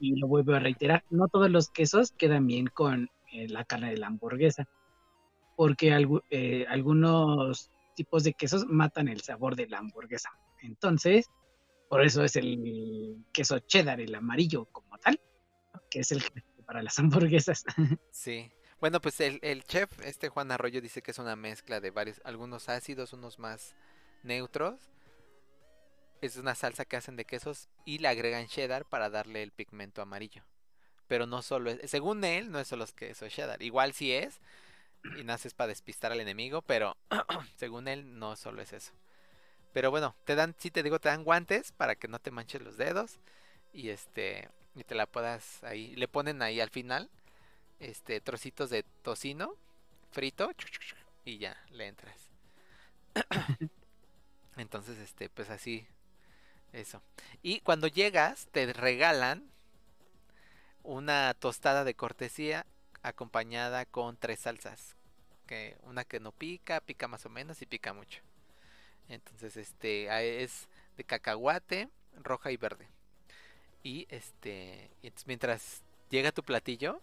y 0.00 0.18
lo 0.18 0.26
vuelvo 0.28 0.54
a 0.54 0.58
reiterar, 0.60 1.04
no 1.10 1.28
todos 1.28 1.50
los 1.50 1.68
quesos 1.70 2.12
quedan 2.12 2.46
bien 2.46 2.68
con 2.68 3.10
eh, 3.32 3.48
la 3.48 3.64
carne 3.64 3.90
de 3.90 3.98
la 3.98 4.06
hamburguesa, 4.06 4.66
porque 5.56 5.94
eh, 6.30 6.64
algunos 6.68 7.70
tipos 7.94 8.24
de 8.24 8.32
quesos 8.32 8.64
matan 8.66 9.08
el 9.08 9.20
sabor 9.20 9.54
de 9.56 9.66
la 9.66 9.78
hamburguesa. 9.78 10.30
Entonces, 10.62 11.26
por 11.88 12.04
eso 12.04 12.22
es 12.24 12.36
el 12.36 13.24
queso 13.32 13.58
cheddar, 13.60 14.00
el 14.00 14.14
amarillo 14.14 14.66
como 14.66 14.98
tal, 14.98 15.20
que 15.90 16.00
es 16.00 16.12
el 16.12 16.22
para 16.66 16.82
las 16.82 16.98
hamburguesas. 16.98 17.64
Sí. 18.12 18.50
Bueno, 18.80 19.00
pues 19.00 19.20
el, 19.20 19.40
el 19.42 19.64
chef, 19.64 19.90
este 20.04 20.28
Juan 20.28 20.52
Arroyo, 20.52 20.80
dice 20.80 21.02
que 21.02 21.10
es 21.10 21.18
una 21.18 21.34
mezcla 21.34 21.80
de 21.80 21.90
varios, 21.90 22.20
algunos 22.24 22.68
ácidos, 22.68 23.12
unos 23.12 23.38
más 23.40 23.74
neutros. 24.22 24.78
Es 26.20 26.36
una 26.36 26.54
salsa 26.54 26.84
que 26.84 26.96
hacen 26.96 27.16
de 27.16 27.24
quesos 27.24 27.68
y 27.84 27.98
le 27.98 28.08
agregan 28.08 28.46
cheddar 28.46 28.84
para 28.84 29.10
darle 29.10 29.42
el 29.42 29.50
pigmento 29.50 30.00
amarillo. 30.02 30.44
Pero 31.08 31.26
no 31.26 31.42
solo 31.42 31.70
es, 31.70 31.90
según 31.90 32.22
él, 32.22 32.52
no 32.52 32.60
es 32.60 32.68
solo 32.68 32.86
queso 32.94 33.28
cheddar. 33.28 33.62
Igual 33.62 33.94
sí 33.94 34.12
es, 34.12 34.40
y 35.18 35.24
naces 35.24 35.54
para 35.54 35.68
despistar 35.68 36.12
al 36.12 36.20
enemigo, 36.20 36.62
pero 36.62 36.96
según 37.56 37.88
él 37.88 38.18
no 38.18 38.36
solo 38.36 38.62
es 38.62 38.72
eso. 38.72 38.92
Pero 39.72 39.90
bueno, 39.90 40.14
te 40.24 40.34
dan, 40.34 40.54
sí 40.58 40.70
te 40.70 40.82
digo, 40.82 40.98
te 40.98 41.08
dan 41.08 41.24
guantes 41.24 41.72
para 41.72 41.94
que 41.94 42.08
no 42.08 42.18
te 42.18 42.30
manches 42.30 42.62
los 42.62 42.76
dedos 42.76 43.18
y 43.72 43.90
este 43.90 44.48
y 44.74 44.84
te 44.84 44.94
la 44.94 45.06
puedas 45.06 45.62
ahí, 45.64 45.94
le 45.96 46.08
ponen 46.08 46.40
ahí 46.42 46.60
al 46.60 46.70
final 46.70 47.10
este 47.80 48.20
trocitos 48.20 48.70
de 48.70 48.84
tocino 49.02 49.54
frito 50.10 50.50
y 51.24 51.38
ya 51.38 51.56
le 51.70 51.86
entras. 51.86 52.30
Entonces, 54.56 54.98
este, 54.98 55.28
pues 55.28 55.50
así 55.50 55.86
eso. 56.72 57.02
Y 57.42 57.60
cuando 57.60 57.86
llegas 57.86 58.48
te 58.50 58.72
regalan 58.72 59.50
una 60.82 61.34
tostada 61.34 61.84
de 61.84 61.94
cortesía 61.94 62.66
acompañada 63.02 63.84
con 63.84 64.16
tres 64.16 64.40
salsas, 64.40 64.96
que 65.46 65.76
una 65.82 66.04
que 66.04 66.20
no 66.20 66.32
pica, 66.32 66.80
pica 66.80 67.08
más 67.08 67.24
o 67.26 67.28
menos 67.28 67.62
y 67.62 67.66
pica 67.66 67.92
mucho. 67.92 68.20
Entonces, 69.08 69.56
este 69.56 70.10
ah, 70.10 70.22
es 70.22 70.68
de 70.96 71.04
cacahuate, 71.04 71.88
roja 72.22 72.50
y 72.50 72.56
verde. 72.56 72.88
Y 73.82 74.06
este, 74.10 74.90
entonces 75.02 75.26
mientras 75.26 75.82
llega 76.10 76.32
tu 76.32 76.42
platillo, 76.42 77.00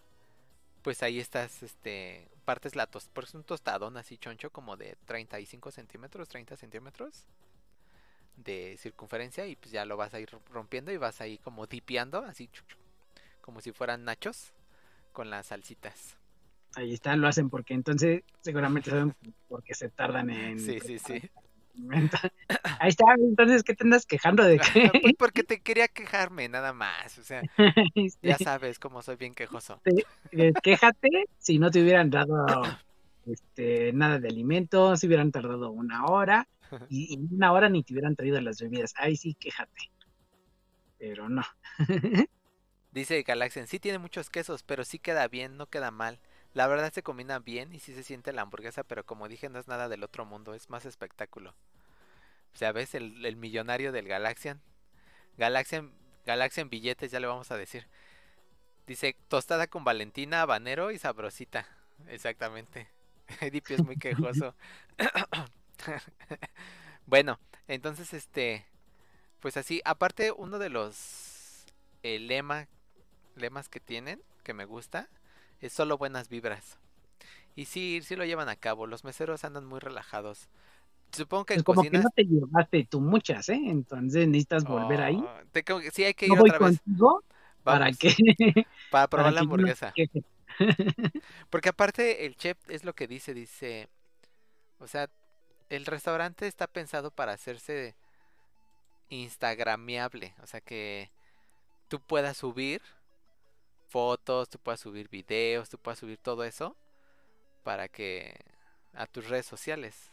pues 0.82 1.02
ahí 1.02 1.18
estás, 1.18 1.62
este, 1.62 2.28
partes 2.44 2.76
la 2.76 2.86
tos, 2.86 3.08
porque 3.12 3.28
es 3.28 3.34
un 3.34 3.44
tostadón 3.44 3.96
así 3.96 4.18
choncho 4.18 4.50
como 4.50 4.76
de 4.76 4.96
35 5.06 5.70
centímetros, 5.70 6.28
30 6.28 6.56
centímetros 6.56 7.26
de 8.36 8.76
circunferencia 8.78 9.46
y 9.46 9.56
pues 9.56 9.72
ya 9.72 9.84
lo 9.84 9.96
vas 9.96 10.14
a 10.14 10.20
ir 10.20 10.30
rompiendo 10.50 10.92
y 10.92 10.96
vas 10.96 11.20
ahí 11.20 11.38
como 11.38 11.66
dipeando, 11.66 12.18
así 12.18 12.50
como 13.40 13.60
si 13.60 13.72
fueran 13.72 14.04
nachos 14.04 14.52
con 15.12 15.30
las 15.30 15.46
salsitas. 15.46 16.16
Ahí 16.74 16.92
está, 16.92 17.16
lo 17.16 17.26
hacen 17.26 17.48
porque 17.48 17.72
entonces 17.72 18.22
seguramente 18.42 18.90
saben 18.90 19.14
porque 19.48 19.74
se 19.74 19.88
tardan 19.88 20.28
en... 20.28 20.60
Sí, 20.60 20.78
sí, 20.80 20.98
sí. 20.98 21.22
Ahí 22.80 22.88
está, 22.88 23.04
entonces, 23.18 23.62
¿qué 23.62 23.74
te 23.74 23.84
andas 23.84 24.06
quejando 24.06 24.44
de 24.44 24.58
que? 24.58 24.90
Pues 25.02 25.14
porque 25.18 25.44
te 25.44 25.60
quería 25.60 25.88
quejarme, 25.88 26.48
nada 26.48 26.72
más. 26.72 27.18
O 27.18 27.22
sea, 27.22 27.42
ya 28.22 28.38
sabes 28.38 28.78
cómo 28.78 29.02
soy 29.02 29.16
bien 29.16 29.34
quejoso. 29.34 29.80
eh, 30.32 30.52
quéjate 30.62 31.08
si 31.38 31.58
no 31.58 31.70
te 31.70 31.82
hubieran 31.82 32.10
dado 32.10 32.62
este, 33.26 33.92
nada 33.92 34.18
de 34.18 34.28
alimento, 34.28 34.96
si 34.96 35.06
hubieran 35.06 35.32
tardado 35.32 35.70
una 35.70 36.06
hora 36.06 36.48
y, 36.88 37.14
y 37.14 37.34
una 37.34 37.52
hora 37.52 37.68
ni 37.68 37.82
te 37.82 37.92
hubieran 37.92 38.16
traído 38.16 38.40
las 38.40 38.60
bebidas. 38.60 38.94
Ahí 38.96 39.16
sí, 39.16 39.34
quéjate. 39.34 39.90
Pero 40.98 41.28
no. 41.28 41.42
Dice 42.92 43.22
Galaxian, 43.22 43.66
sí 43.66 43.78
tiene 43.78 43.98
muchos 43.98 44.30
quesos, 44.30 44.62
pero 44.62 44.82
sí 44.82 44.98
queda 44.98 45.28
bien, 45.28 45.58
no 45.58 45.66
queda 45.66 45.90
mal. 45.90 46.18
La 46.56 46.68
verdad 46.68 46.90
se 46.90 47.02
combina 47.02 47.38
bien 47.38 47.74
y 47.74 47.80
sí 47.80 47.92
se 47.92 48.02
siente 48.02 48.32
la 48.32 48.40
hamburguesa, 48.40 48.82
pero 48.82 49.04
como 49.04 49.28
dije, 49.28 49.50
no 49.50 49.58
es 49.58 49.68
nada 49.68 49.90
del 49.90 50.02
otro 50.02 50.24
mundo, 50.24 50.54
es 50.54 50.70
más 50.70 50.86
espectáculo. 50.86 51.54
O 52.54 52.56
sea, 52.56 52.72
¿ves? 52.72 52.94
El, 52.94 53.26
el 53.26 53.36
millonario 53.36 53.92
del 53.92 54.08
Galaxian. 54.08 54.62
Galaxian, 55.36 55.92
Galaxian 56.24 56.70
billetes, 56.70 57.10
ya 57.10 57.20
le 57.20 57.26
vamos 57.26 57.50
a 57.50 57.58
decir. 57.58 57.86
Dice, 58.86 59.16
tostada 59.28 59.66
con 59.66 59.84
Valentina, 59.84 60.40
habanero 60.40 60.92
y 60.92 60.98
sabrosita. 60.98 61.68
Exactamente. 62.08 62.88
Edipio 63.42 63.76
es 63.76 63.84
muy 63.84 63.96
quejoso. 63.98 64.54
bueno, 67.04 67.38
entonces 67.68 68.14
este, 68.14 68.64
pues 69.40 69.58
así, 69.58 69.82
aparte 69.84 70.32
uno 70.32 70.58
de 70.58 70.70
los 70.70 71.66
eh, 72.02 72.18
lema, 72.18 72.66
lemas 73.34 73.68
que 73.68 73.78
tienen, 73.78 74.22
que 74.42 74.54
me 74.54 74.64
gusta, 74.64 75.10
es 75.60 75.72
solo 75.72 75.98
buenas 75.98 76.28
vibras. 76.28 76.78
Y 77.56 77.66
sí, 77.66 78.00
sí 78.04 78.16
lo 78.16 78.24
llevan 78.24 78.48
a 78.50 78.56
cabo. 78.56 78.86
Los 78.86 79.04
meseros 79.04 79.44
andan 79.44 79.66
muy 79.66 79.80
relajados. 79.80 80.48
supongo 81.12 81.44
que 81.46 81.54
Pues 81.54 81.62
en 81.62 81.64
como 81.64 81.86
que 81.86 81.98
cocinas. 81.98 81.98
no 81.98 82.10
te 82.10 82.24
llevaste 82.24 82.86
tú 82.90 83.00
muchas, 83.00 83.48
¿eh? 83.48 83.60
Entonces 83.66 84.26
necesitas 84.28 84.64
volver 84.64 85.00
ahí. 85.02 85.28
Oh, 85.28 85.40
te 85.52 85.62
que 85.64 85.90
sí 85.90 86.04
hay 86.04 86.14
que 86.14 86.26
ir 86.28 86.38
otra 86.38 86.58
vez 86.58 86.82
contigo 86.84 87.24
para 87.62 87.92
que, 87.92 88.14
para 88.90 89.08
probar 89.08 89.32
para 89.32 89.32
la 89.32 89.40
que 89.40 89.46
no 89.46 89.50
hamburguesa. 89.50 89.96
Porque 91.50 91.68
aparte 91.70 92.26
el 92.26 92.36
chef 92.36 92.58
es 92.70 92.84
lo 92.84 92.94
que 92.94 93.06
dice, 93.06 93.34
dice, 93.34 93.88
o 94.80 94.88
sea, 94.88 95.08
el 95.70 95.86
restaurante 95.86 96.46
está 96.48 96.66
pensado 96.66 97.10
para 97.12 97.32
hacerse 97.34 97.96
instagramiable, 99.10 100.34
o 100.42 100.46
sea 100.46 100.60
que 100.60 101.10
tú 101.88 102.00
puedas 102.00 102.38
subir 102.38 102.82
fotos, 103.86 104.48
tú 104.48 104.58
puedas 104.58 104.80
subir 104.80 105.08
videos, 105.08 105.68
tú 105.68 105.78
puedas 105.78 105.98
subir 105.98 106.18
todo 106.18 106.44
eso 106.44 106.76
para 107.62 107.88
que 107.88 108.34
a 108.92 109.06
tus 109.06 109.28
redes 109.28 109.46
sociales. 109.46 110.10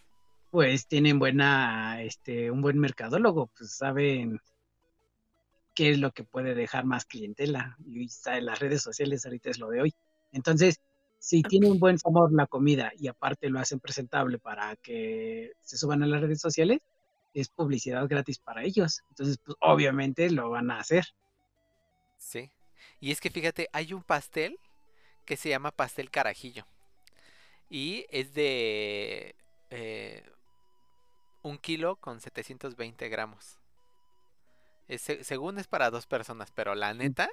Pues 0.51 0.88
tienen 0.88 1.19
buena, 1.19 2.01
este, 2.03 2.51
un 2.51 2.61
buen 2.61 2.78
mercadólogo, 2.80 3.47
pues 3.57 3.76
saben 3.76 4.39
qué 5.74 5.91
es 5.91 5.99
lo 5.99 6.11
que 6.11 6.24
puede 6.24 6.53
dejar 6.53 6.86
más 6.86 7.05
clientela. 7.05 7.78
Y 7.86 8.05
está 8.05 8.38
en 8.38 8.45
las 8.45 8.59
redes 8.59 8.82
sociales 8.82 9.26
ahorita 9.26 9.49
es 9.49 9.59
lo 9.59 9.69
de 9.69 9.82
hoy. 9.82 9.93
Entonces, 10.32 10.80
si 11.19 11.41
tiene 11.41 11.69
un 11.69 11.80
buen 11.80 11.97
sabor 11.97 12.34
la 12.34 12.47
comida 12.47 12.91
y 12.97 13.07
aparte 13.07 13.49
lo 13.49 13.59
hacen 13.59 13.80
presentable 13.80 14.39
para 14.39 14.76
que 14.76 15.53
se 15.61 15.78
suban 15.78 16.03
a 16.03 16.07
las 16.07 16.21
redes 16.21 16.41
sociales, 16.41 16.80
es 17.34 17.49
publicidad 17.49 18.07
gratis 18.07 18.39
para 18.39 18.63
ellos. 18.63 19.01
Entonces, 19.09 19.38
pues 19.43 19.57
obviamente 19.61 20.30
lo 20.30 20.49
van 20.49 20.69
a 20.69 20.80
hacer. 20.80 21.05
Sí. 22.17 22.51
Y 23.03 23.11
es 23.11 23.19
que 23.19 23.29
fíjate, 23.29 23.67
hay 23.73 23.91
un 23.91 24.01
pastel 24.01 24.57
que 25.25 25.35
se 25.35 25.49
llama 25.49 25.71
pastel 25.71 26.09
carajillo. 26.09 26.65
Y 27.69 28.05
es 28.09 28.33
de 28.33 29.35
eh, 29.71 30.23
un 31.41 31.57
kilo 31.57 31.97
con 31.97 32.21
720 32.21 33.09
gramos. 33.09 33.59
Es 34.87 35.01
según 35.01 35.59
es 35.59 35.67
para 35.67 35.89
dos 35.89 36.07
personas, 36.07 36.51
pero 36.51 36.75
la 36.75 36.93
neta, 36.93 37.29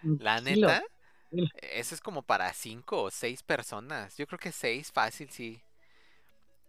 la 0.00 0.40
neta, 0.42 0.84
eso 1.54 1.96
es 1.96 2.00
como 2.00 2.22
para 2.22 2.52
cinco 2.52 3.02
o 3.02 3.10
seis 3.10 3.42
personas. 3.42 4.16
Yo 4.16 4.28
creo 4.28 4.38
que 4.38 4.52
seis, 4.52 4.92
fácil, 4.92 5.28
sí. 5.30 5.60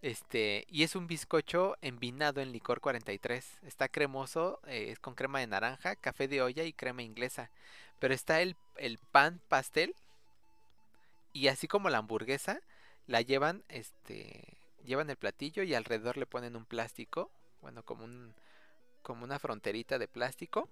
Este, 0.01 0.65
y 0.67 0.83
es 0.83 0.95
un 0.95 1.05
bizcocho 1.05 1.77
envinado 1.81 2.41
en 2.41 2.51
licor 2.51 2.81
43. 2.81 3.59
Está 3.63 3.87
cremoso, 3.87 4.59
eh, 4.65 4.89
es 4.91 4.99
con 4.99 5.13
crema 5.13 5.39
de 5.39 5.47
naranja, 5.47 5.95
café 5.95 6.27
de 6.27 6.41
olla 6.41 6.63
y 6.63 6.73
crema 6.73 7.03
inglesa. 7.03 7.51
Pero 7.99 8.13
está 8.13 8.41
el, 8.41 8.55
el 8.77 8.97
pan 8.97 9.41
pastel. 9.47 9.95
Y 11.33 11.47
así 11.47 11.67
como 11.67 11.89
la 11.89 11.99
hamburguesa, 11.99 12.61
la 13.07 13.21
llevan, 13.21 13.63
este, 13.69 14.57
llevan 14.83 15.09
el 15.09 15.17
platillo 15.17 15.63
y 15.63 15.75
alrededor 15.75 16.17
le 16.17 16.25
ponen 16.25 16.55
un 16.55 16.65
plástico, 16.65 17.31
bueno, 17.61 17.83
como 17.83 18.03
un, 18.03 18.33
como 19.03 19.23
una 19.23 19.39
fronterita 19.39 19.99
de 19.99 20.07
plástico. 20.07 20.67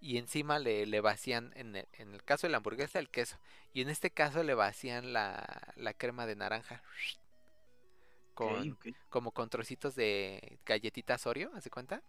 Y 0.00 0.18
encima 0.18 0.58
le, 0.58 1.00
vacían, 1.00 1.52
en 1.56 1.76
el, 1.76 1.88
en 1.94 2.12
el 2.12 2.22
caso 2.22 2.46
de 2.46 2.50
la 2.50 2.58
hamburguesa, 2.58 2.98
el 2.98 3.08
queso. 3.08 3.38
Y 3.72 3.80
en 3.80 3.88
este 3.88 4.10
caso 4.10 4.42
le 4.42 4.54
vacían 4.54 5.14
la, 5.14 5.72
la 5.76 5.94
crema 5.94 6.26
de 6.26 6.36
naranja. 6.36 6.82
Con, 8.36 8.78
como 9.08 9.30
con 9.30 9.48
trocitos 9.48 9.94
de 9.94 10.58
galletitas 10.66 11.26
Oreo, 11.26 11.50
¿hace 11.54 11.70
cuenta? 11.70 12.02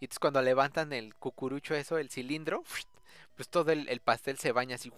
Y 0.00 0.06
entonces 0.06 0.18
cuando 0.18 0.42
levantan 0.42 0.92
el 0.92 1.14
cucurucho 1.14 1.76
eso, 1.76 1.98
el 1.98 2.10
cilindro, 2.10 2.64
pues 3.36 3.48
todo 3.48 3.70
el, 3.70 3.88
el 3.88 4.00
pastel 4.00 4.38
se 4.38 4.50
baña 4.50 4.74
así. 4.74 4.92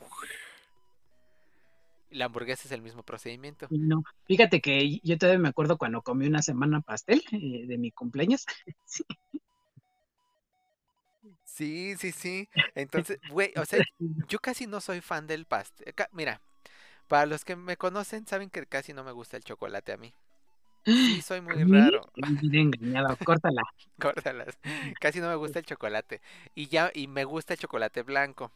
La 2.11 2.25
hamburguesa 2.25 2.63
es 2.65 2.73
el 2.73 2.81
mismo 2.81 3.03
procedimiento. 3.03 3.67
No, 3.71 4.03
fíjate 4.25 4.63
que 4.63 5.01
yo 5.03 5.19
todavía 5.19 5.41
me 5.41 5.49
acuerdo 5.51 5.77
cuando 5.77 6.01
comí 6.01 6.27
una 6.27 6.41
semana 6.41 6.81
pastel 6.81 7.23
eh, 7.33 7.67
de 7.67 7.77
mi 7.79 7.91
cumpleaños. 7.91 8.47
Sí. 11.45 11.95
Sí, 11.97 12.11
sí. 12.13 12.49
Entonces, 12.75 13.21
güey, 13.31 13.53
o 13.57 13.65
sea, 13.65 13.85
yo 14.29 14.39
casi 14.41 14.67
no 14.67 14.81
soy 14.81 15.01
fan 15.01 15.27
del 15.29 15.45
pastel. 15.47 15.95
Mira, 16.11 16.41
para 17.07 17.27
los 17.27 17.45
que 17.45 17.55
me 17.55 17.77
conocen, 17.77 18.27
saben 18.27 18.51
que 18.51 18.67
casi 18.67 18.93
no 18.93 19.05
me 19.05 19.13
gusta 19.13 19.37
el 19.37 19.45
chocolate 19.45 19.93
a 19.93 19.97
mí. 19.97 20.13
Sí, 20.85 21.23
soy 21.23 21.41
muy 21.41 21.65
raro. 21.65 22.11
engañado, 22.53 23.17
córtala. 23.25 23.63
Córtalas. 24.01 24.59
Casi 25.01 25.21
no 25.21 25.29
me 25.29 25.35
gusta 25.37 25.59
el 25.59 25.65
chocolate. 25.65 26.21
Y 26.55 26.69
ya, 26.69 26.91
y 26.95 27.07
me 27.07 27.25
gusta 27.25 27.55
el 27.55 27.61
chocolate 27.61 28.03
blanco. 28.03 28.51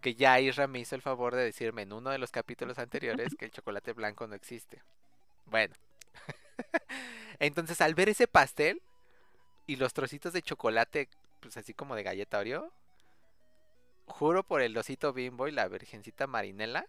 Que 0.00 0.14
ya 0.14 0.40
Isra 0.40 0.66
me 0.66 0.80
hizo 0.80 0.96
el 0.96 1.02
favor 1.02 1.34
de 1.36 1.44
decirme 1.44 1.82
en 1.82 1.92
uno 1.92 2.10
de 2.10 2.18
los 2.18 2.32
capítulos 2.32 2.78
anteriores 2.78 3.34
que 3.38 3.44
el 3.44 3.52
chocolate 3.52 3.92
blanco 3.92 4.26
no 4.26 4.34
existe. 4.34 4.82
Bueno. 5.46 5.74
Entonces, 7.38 7.80
al 7.80 7.94
ver 7.94 8.08
ese 8.08 8.26
pastel 8.26 8.82
y 9.66 9.76
los 9.76 9.92
trocitos 9.92 10.32
de 10.32 10.42
chocolate, 10.42 11.08
pues 11.40 11.56
así 11.56 11.74
como 11.74 11.94
de 11.94 12.02
galleta 12.02 12.38
Oreo, 12.38 12.72
juro 14.06 14.42
por 14.42 14.62
el 14.62 14.76
osito 14.76 15.12
bimbo 15.12 15.48
y 15.48 15.52
la 15.52 15.68
virgencita 15.68 16.26
marinela, 16.26 16.86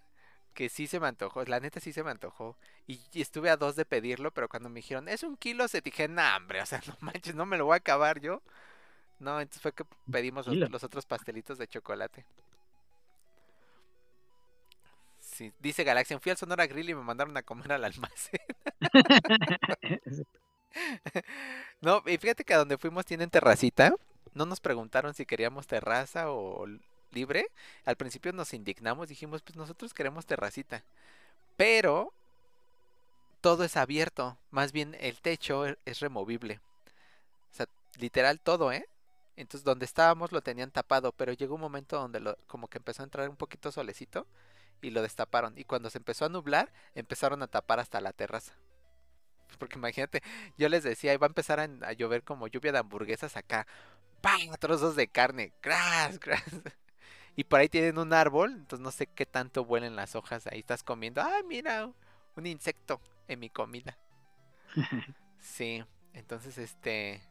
que 0.54 0.70
sí 0.70 0.88
se 0.88 1.00
me 1.00 1.08
antojó. 1.08 1.44
La 1.46 1.60
neta 1.60 1.80
sí 1.80 1.94
se 1.94 2.04
me 2.04 2.12
antojó. 2.12 2.58
Y, 2.88 3.00
y 3.14 3.22
estuve 3.22 3.50
a 3.50 3.58
dos 3.58 3.76
de 3.76 3.86
pedirlo, 3.86 4.32
pero 4.32 4.50
cuando 4.50 4.70
me 4.70 4.80
dijeron, 4.80 5.10
es 5.10 5.24
un 5.24 5.38
kilo, 5.38 5.68
se 5.68 5.82
dije, 5.82 6.08
nah, 6.08 6.38
hombre, 6.38 6.62
o 6.62 6.66
sea, 6.66 6.82
no 6.88 6.96
manches, 7.02 7.36
no 7.36 7.46
me 7.46 7.58
lo 7.58 7.66
voy 7.66 7.76
a 7.76 7.78
acabar 7.78 8.20
yo. 8.22 8.42
No, 9.20 9.40
entonces 9.42 9.62
fue 9.62 9.74
que 9.74 9.86
pedimos 10.12 10.48
los, 10.48 10.70
los 10.70 10.84
otros 10.84 11.06
pastelitos 11.06 11.58
de 11.58 11.68
chocolate. 11.68 12.26
Sí, 15.20 15.52
dice 15.60 15.84
Galaxian, 15.84 16.20
fui 16.22 16.32
al 16.32 16.38
Sonora 16.38 16.68
Grill 16.68 16.90
y 16.90 16.96
me 16.96 17.02
mandaron 17.02 17.36
a 17.38 17.44
comer 17.44 17.74
al 17.74 17.86
almacén. 17.86 18.40
No, 21.82 22.02
y 22.06 22.18
fíjate 22.18 22.44
que 22.44 22.54
a 22.54 22.58
donde 22.58 22.78
fuimos 22.78 23.06
tienen 23.06 23.30
terracita. 23.30 23.94
No 24.34 24.46
nos 24.46 24.60
preguntaron 24.60 25.14
si 25.14 25.26
queríamos 25.26 25.68
terraza 25.68 26.32
o 26.32 26.66
libre. 27.14 27.48
Al 27.86 27.96
principio 27.98 28.34
nos 28.34 28.54
indignamos, 28.54 29.10
dijimos, 29.10 29.42
pues 29.42 29.56
nosotros 29.58 29.94
queremos 29.94 30.26
terracita. 30.26 30.84
Pero 31.58 32.14
todo 33.42 33.64
es 33.64 33.78
abierto. 33.78 34.38
Más 34.52 34.72
bien 34.72 34.96
el 35.00 35.20
techo 35.22 35.68
e- 35.68 35.78
es 35.86 36.00
removible. 36.00 36.60
O 37.54 37.56
sea, 37.56 37.68
literal 38.00 38.40
todo, 38.42 38.72
¿eh? 38.72 38.88
Entonces 39.38 39.66
donde 39.66 39.86
estábamos 39.86 40.32
lo 40.34 40.42
tenían 40.42 40.72
tapado, 40.72 41.12
pero 41.14 41.34
llegó 41.34 41.56
un 41.56 41.62
momento 41.62 41.98
donde 42.00 42.20
lo, 42.20 42.38
como 42.48 42.68
que 42.70 42.80
empezó 42.80 43.04
a 43.04 43.06
entrar 43.06 43.30
un 43.30 43.38
poquito 43.38 43.72
solecito 43.72 44.28
y 44.82 44.92
lo 44.92 45.02
destaparon. 45.02 45.58
Y 45.58 45.66
cuando 45.66 45.90
se 45.90 46.00
empezó 46.00 46.26
a 46.26 46.30
nublar, 46.30 46.72
empezaron 46.96 47.44
a 47.44 47.48
tapar 47.48 47.80
hasta 47.80 48.02
la 48.02 48.14
terraza. 48.14 48.54
Porque 49.60 49.78
imagínate, 49.78 50.22
yo 50.58 50.68
les 50.70 50.84
decía, 50.84 51.14
iba 51.14 51.28
a 51.28 51.30
empezar 51.30 51.60
a, 51.60 51.70
a 51.88 51.94
llover 51.94 52.24
como 52.24 52.48
lluvia 52.48 52.72
de 52.72 52.80
hamburguesas 52.80 53.38
acá. 53.38 53.68
¡Pam! 54.22 54.56
Trozos 54.60 54.96
de 54.96 55.08
carne. 55.08 55.54
¡Gras! 55.62 56.20
¡Gras! 56.20 56.44
Y 57.36 57.46
por 57.46 57.60
ahí 57.60 57.70
tienen 57.70 57.98
un 57.98 58.14
árbol, 58.14 58.52
entonces 58.52 58.84
no 58.84 58.92
sé 58.92 59.08
qué 59.08 59.26
tanto 59.26 59.66
vuelen 59.66 59.96
las 59.96 60.16
hojas. 60.16 60.46
Ahí 60.48 60.60
estás 60.60 60.84
comiendo. 60.84 61.22
¡Ay, 61.22 61.44
mira! 61.44 61.92
Un 62.36 62.46
insecto 62.46 63.02
en 63.28 63.40
mi 63.40 63.50
comida. 63.50 63.98
Sí, 65.44 65.84
entonces 66.14 66.58
este. 66.58 67.22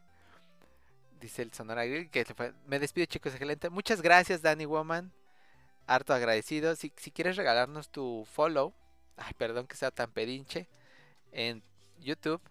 Dice 1.19 1.41
el 1.41 1.51
Sonora 1.51 1.83
que. 1.83 2.25
Me 2.67 2.77
despido, 2.77 3.07
chicos, 3.07 3.33
excelente. 3.33 3.71
Muchas 3.71 4.03
gracias, 4.03 4.43
Danny 4.43 4.65
Woman. 4.65 5.11
Harto 5.87 6.13
agradecido. 6.13 6.75
Si, 6.75 6.93
si 6.95 7.09
quieres 7.09 7.37
regalarnos 7.37 7.89
tu 7.89 8.27
follow, 8.31 8.71
ay, 9.17 9.33
perdón 9.33 9.65
que 9.65 9.75
sea 9.75 9.89
tan 9.89 10.11
pedinche, 10.11 10.69
en 11.31 11.63
YouTube, 11.99 12.41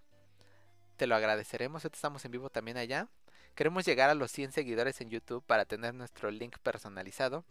te 0.96 1.06
lo 1.06 1.14
agradeceremos. 1.14 1.84
Ahorita 1.84 1.96
estamos 1.96 2.24
en 2.24 2.32
vivo 2.32 2.50
también 2.50 2.76
allá. 2.76 3.08
Queremos 3.54 3.84
llegar 3.84 4.08
a 4.08 4.14
los 4.14 4.30
100 4.32 4.52
seguidores 4.52 5.00
en 5.00 5.10
YouTube 5.10 5.44
para 5.44 5.64
tener 5.64 5.94
nuestro 5.94 6.30
link 6.30 6.58
personalizado. 6.58 7.44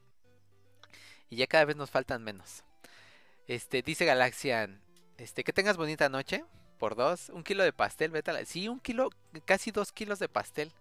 Y 1.30 1.38
ya 1.38 1.48
cada 1.48 1.66
vez 1.66 1.76
nos 1.76 1.92
faltan 1.92 2.24
menos. 2.24 2.64
Este, 3.48 3.82
dice 3.82 4.06
Galaxian, 4.06 4.82
este, 5.18 5.44
que 5.44 5.54
tengas 5.54 5.78
bonita 5.78 6.10
noche. 6.10 6.44
Por 6.80 6.96
dos, 6.96 7.30
un 7.30 7.44
kilo 7.44 7.64
de 7.64 7.74
pastel, 7.74 8.10
vete 8.10 8.32
a 8.32 8.34
la... 8.34 8.46
Sí, 8.46 8.68
un 8.68 8.80
kilo, 8.80 9.12
casi 9.46 9.70
dos 9.70 9.92
kilos 9.92 10.18
de 10.18 10.28
pastel. 10.28 10.74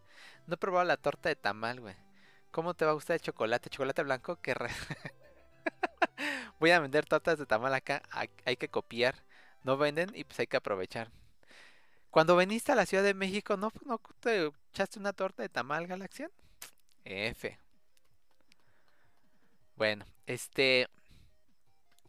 No 0.46 0.54
he 0.54 0.56
probado 0.56 0.86
la 0.86 0.96
torta 0.96 1.28
de 1.28 1.36
tamal, 1.36 1.80
güey. 1.80 1.94
¿Cómo 2.50 2.72
te 2.72 2.86
va 2.86 2.92
a 2.92 2.94
gustar 2.94 3.14
el 3.14 3.20
chocolate? 3.20 3.68
¿Chocolate 3.68 4.02
blanco? 4.02 4.36
Qué 4.36 4.54
re... 4.54 4.70
Voy 6.58 6.70
a 6.70 6.80
vender 6.80 7.04
tortas 7.04 7.38
de 7.38 7.44
tamal 7.44 7.74
acá. 7.74 8.02
Hay 8.46 8.56
que 8.56 8.68
copiar. 8.68 9.14
No 9.62 9.76
venden 9.76 10.10
y 10.14 10.24
pues 10.24 10.40
hay 10.40 10.46
que 10.46 10.56
aprovechar. 10.56 11.10
Cuando 12.10 12.36
viniste 12.36 12.72
a 12.72 12.74
la 12.74 12.86
Ciudad 12.86 13.04
de 13.04 13.14
México, 13.14 13.56
¿no, 13.56 13.72
no 13.84 14.00
te 14.20 14.50
echaste 14.72 14.98
una 14.98 15.12
torta 15.12 15.42
de 15.42 15.48
tamal, 15.48 15.86
Galaxian? 15.86 16.30
F. 17.04 17.58
Bueno, 19.76 20.04
este... 20.26 20.88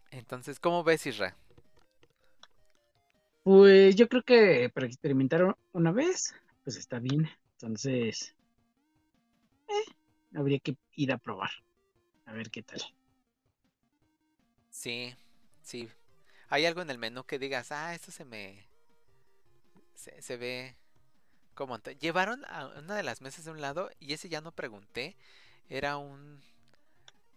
Entonces, 0.10 0.60
¿cómo 0.60 0.84
ves, 0.84 1.06
Isra? 1.06 1.38
Pues 3.44 3.95
yo 3.95 4.07
creo 4.07 4.23
que 4.23 4.69
para 4.73 4.88
experimentar 4.88 5.56
una 5.72 5.91
vez, 5.91 6.34
pues 6.64 6.78
está 6.78 6.99
bien. 6.99 7.30
Entonces, 7.53 8.36
eh, 9.68 9.91
habría 10.36 10.60
que 10.60 10.76
ir 10.95 11.11
a 11.11 11.18
probar. 11.18 11.52
A 12.26 12.34
ver 12.34 12.49
qué 12.52 12.61
tal. 12.64 12.82
Sí, 14.69 15.15
sí. 15.61 15.90
¿Hay 16.49 16.65
algo 16.65 16.82
en 16.82 16.90
el 16.90 16.98
menú 16.98 17.23
que 17.23 17.40
digas, 17.40 17.72
ah, 17.72 17.94
esto 17.94 18.11
se 18.11 18.26
me... 18.26 18.70
Se, 20.22 20.38
ve 20.38 20.76
como 21.56 21.78
llevaron 21.99 22.45
a 22.48 22.68
una 22.80 22.95
de 22.95 23.03
las 23.03 23.22
mesas 23.22 23.45
de 23.45 23.52
un 23.52 23.61
lado 23.61 23.90
y 23.99 24.14
ese 24.14 24.30
ya 24.30 24.41
no 24.41 24.52
pregunté. 24.53 25.18
Era 25.69 25.98
un... 25.98 26.41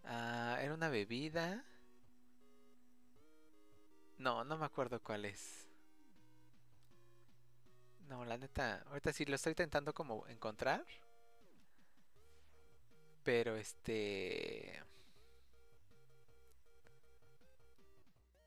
ah, 0.05 0.57
era 0.61 0.73
una 0.73 0.89
bebida. 0.89 1.63
No, 4.17 4.43
no 4.43 4.57
me 4.57 4.65
acuerdo 4.65 5.01
cuál 5.01 5.23
es. 5.23 5.69
No, 8.09 8.23
la 8.23 8.37
neta, 8.37 8.83
ahorita 8.87 9.11
sí 9.11 9.25
lo 9.25 9.35
estoy 9.35 9.51
intentando 9.51 9.93
como 9.93 10.25
encontrar. 10.27 10.85
Pero 13.23 13.55
este... 13.57 14.81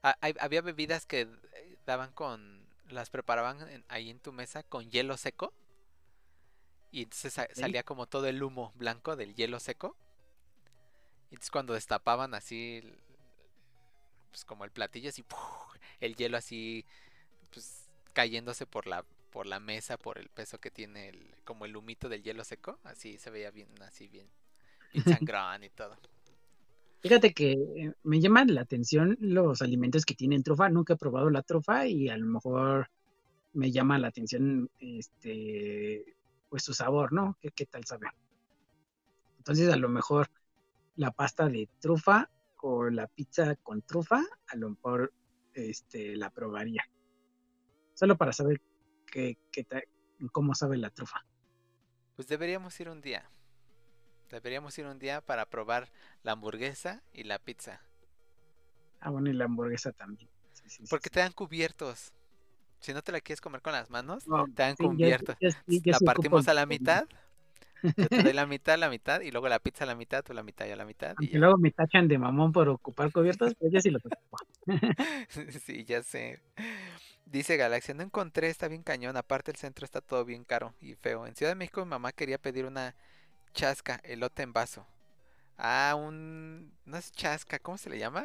Ah, 0.03 0.17
hay- 0.21 0.35
había 0.41 0.61
bebidas 0.63 1.07
que 1.07 1.21
eh, 1.23 1.79
daban 1.87 2.13
con... 2.13 2.58
Las 2.89 3.11
preparaban 3.11 3.69
en- 3.71 3.85
ahí 3.89 4.11
en 4.11 4.19
tu 4.21 4.33
mesa 4.33 4.63
con 4.63 4.91
hielo 4.91 5.17
seco. 5.17 5.53
Y 6.91 7.03
entonces 7.03 7.33
sa- 7.35 7.49
salía 7.55 7.83
como 7.83 8.07
todo 8.07 8.27
el 8.27 8.43
humo 8.43 8.73
blanco 8.77 9.17
del 9.17 9.35
hielo 9.35 9.61
seco. 9.61 9.97
Y 11.31 11.35
entonces 11.35 11.51
cuando 11.51 11.75
destapaban 11.75 12.35
así... 12.35 12.83
Pues 14.31 14.45
como 14.45 14.65
el 14.65 14.71
platillo 14.71 15.09
así... 15.11 15.23
¡puf! 15.23 15.39
El 16.01 16.17
hielo 16.17 16.37
así... 16.37 16.85
Pues 17.53 17.85
cayéndose 18.15 18.67
por 18.67 18.87
la, 18.87 19.05
por 19.31 19.47
la 19.47 19.61
mesa, 19.61 19.97
por 19.99 20.19
el 20.19 20.29
peso 20.29 20.61
que 20.61 20.71
tiene 20.71 21.11
el, 21.11 21.35
como 21.45 21.65
el 21.67 21.77
humito 21.77 22.09
del 22.09 22.23
hielo 22.23 22.45
seco. 22.45 22.79
Así 22.85 23.19
se 23.19 23.31
veía 23.31 23.51
bien, 23.51 23.69
así 23.83 24.09
bien, 24.09 24.29
bien 24.93 25.05
sangrón 25.07 25.65
y 25.65 25.71
todo. 25.71 25.99
Fíjate 27.01 27.33
que 27.33 27.53
eh, 27.53 27.93
me 28.03 28.21
llaman 28.21 28.55
la 28.55 28.63
atención 28.63 29.17
los 29.21 29.63
alimentos 29.63 30.05
que 30.05 30.15
tienen 30.15 30.43
trufa. 30.43 30.69
Nunca 30.69 30.95
he 30.95 30.97
probado 30.97 31.31
la 31.31 31.43
trufa 31.43 31.87
y 31.87 32.09
a 32.09 32.17
lo 32.17 32.27
mejor 32.27 32.91
me 33.53 33.71
llama 33.71 33.99
la 33.99 34.09
atención 34.09 34.71
este 34.79 36.17
pues 36.49 36.65
su 36.65 36.73
sabor, 36.75 37.13
¿no? 37.13 37.37
¿Qué, 37.41 37.67
tal 37.67 37.85
sabe? 37.85 38.09
Entonces 39.39 39.69
a 39.71 39.77
lo 39.77 39.89
mejor 39.89 40.31
la 40.97 41.11
pasta 41.11 41.49
de 41.49 41.69
trufa 41.81 42.31
o 42.63 42.89
la 42.91 43.07
pizza 43.07 43.55
con 43.57 43.83
trufa, 43.83 44.23
a 44.47 44.57
lo 44.57 44.71
mejor 44.71 45.13
este 45.53 46.17
la 46.17 46.31
probaría. 46.31 46.83
Solo 47.95 48.17
para 48.17 48.33
saber 48.33 48.61
qué, 49.07 49.39
qué 49.53 49.65
ta- 49.65 49.83
cómo 50.33 50.55
sabe 50.55 50.79
la 50.79 50.91
trufa. 50.91 51.25
Pues 52.17 52.27
deberíamos 52.29 52.79
ir 52.81 52.89
un 52.89 53.01
día. 53.01 53.31
Deberíamos 54.31 54.77
ir 54.79 54.87
un 54.87 54.99
día 54.99 55.21
para 55.21 55.47
probar 55.49 55.89
la 56.23 56.33
hamburguesa 56.33 57.03
y 57.13 57.25
la 57.25 57.39
pizza. 57.39 57.81
Ah, 59.01 59.11
bueno, 59.11 59.31
y 59.31 59.33
la 59.33 59.45
hamburguesa 59.45 59.93
también. 59.93 60.29
Sí, 60.53 60.63
sí, 60.69 60.77
sí, 60.79 60.85
Porque 60.91 61.09
sí. 61.09 61.15
te 61.15 61.21
dan 61.21 61.33
cubiertos. 61.33 62.13
Si 62.81 62.93
no 62.93 63.03
te 63.03 63.11
la 63.13 63.21
quieres 63.21 63.41
comer 63.41 63.61
con 63.63 63.73
las 63.73 63.91
manos, 63.91 64.27
No, 64.29 64.45
te 64.47 64.63
dan 64.63 64.77
yo- 64.79 64.89
cubiertos. 64.89 65.37
yo 65.41 65.51
sí- 65.51 65.81
yo 65.83 65.93
la 65.93 65.97
ocupo 65.97 66.07
partimos 66.07 66.49
a 66.49 66.55
la 66.55 66.67
mitad. 66.67 67.07
Yo 67.83 68.09
te 68.09 68.23
doy 68.25 68.33
la 68.33 68.45
mitad, 68.47 68.77
la 68.79 68.91
mitad, 68.91 69.21
y 69.21 69.31
luego 69.31 69.49
la 69.49 69.61
pizza 69.61 69.85
a 69.85 69.87
la 69.87 69.95
mitad, 69.95 70.25
tú 70.25 70.33
la 70.35 70.43
mitad 70.43 70.67
y 70.67 70.71
a 70.73 70.77
la 70.77 70.85
mitad. 70.85 71.15
Y 71.21 71.29
ya. 71.31 71.39
luego 71.39 71.57
me 71.59 71.71
tachan 71.71 72.09
de 72.09 72.19
mamón 72.19 72.51
por 72.53 72.69
ocupar 72.69 73.13
cubiertos, 73.13 73.55
pues 73.55 73.73
yo 73.73 73.81
sí 73.81 73.91
los 73.91 74.03
ocupo. 74.05 74.37
Sí, 75.65 75.85
ya 75.85 76.03
sé. 76.03 76.41
Dice 77.25 77.57
Galaxia, 77.57 77.95
no 77.95 78.03
encontré, 78.03 78.49
está 78.49 78.67
bien 78.69 78.83
cañón. 78.83 79.17
Aparte 79.17 79.51
el 79.51 79.57
centro 79.59 79.85
está 79.85 80.01
todo 80.01 80.25
bien 80.25 80.45
caro 80.45 80.75
y 80.81 80.95
feo. 80.95 81.27
En 81.27 81.37
Ciudad 81.37 81.53
de 81.53 81.57
México 81.57 81.85
mi 81.85 81.91
mamá 81.91 82.11
quería 82.13 82.39
pedir 82.39 82.65
una 82.65 82.95
chasca, 83.59 84.01
elote 84.05 84.43
en 84.43 84.53
vaso. 84.53 84.87
Ah, 85.59 85.95
un... 85.99 86.73
No 86.87 86.97
es 86.99 87.13
chasca, 87.13 87.59
¿cómo 87.61 87.79
se 87.79 87.91
le 87.91 87.99
llama? 87.99 88.25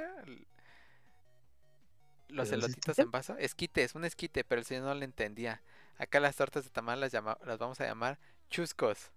Los 2.28 2.52
¿Pero 2.52 2.60
es 2.60 2.68
elotitos 2.68 3.00
en 3.02 3.12
vaso. 3.12 3.38
Esquite, 3.38 3.84
es 3.84 3.96
un 3.96 4.06
esquite, 4.06 4.44
pero 4.44 4.60
el 4.60 4.66
señor 4.66 4.84
no 4.84 4.94
le 4.96 5.06
entendía. 5.06 5.62
Acá 5.98 6.20
las 6.20 6.36
tortas 6.36 6.64
de 6.64 6.70
tamal 6.70 7.00
las, 7.00 7.12
llama- 7.12 7.38
las 7.46 7.60
vamos 7.60 7.80
a 7.82 7.86
llamar 7.86 8.20
chuscos. 8.50 9.12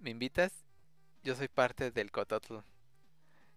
¿Me 0.00 0.10
invitas? 0.10 0.52
Yo 1.24 1.36
soy 1.36 1.48
parte 1.48 1.90
del 1.92 2.10
Cototl. 2.12 2.58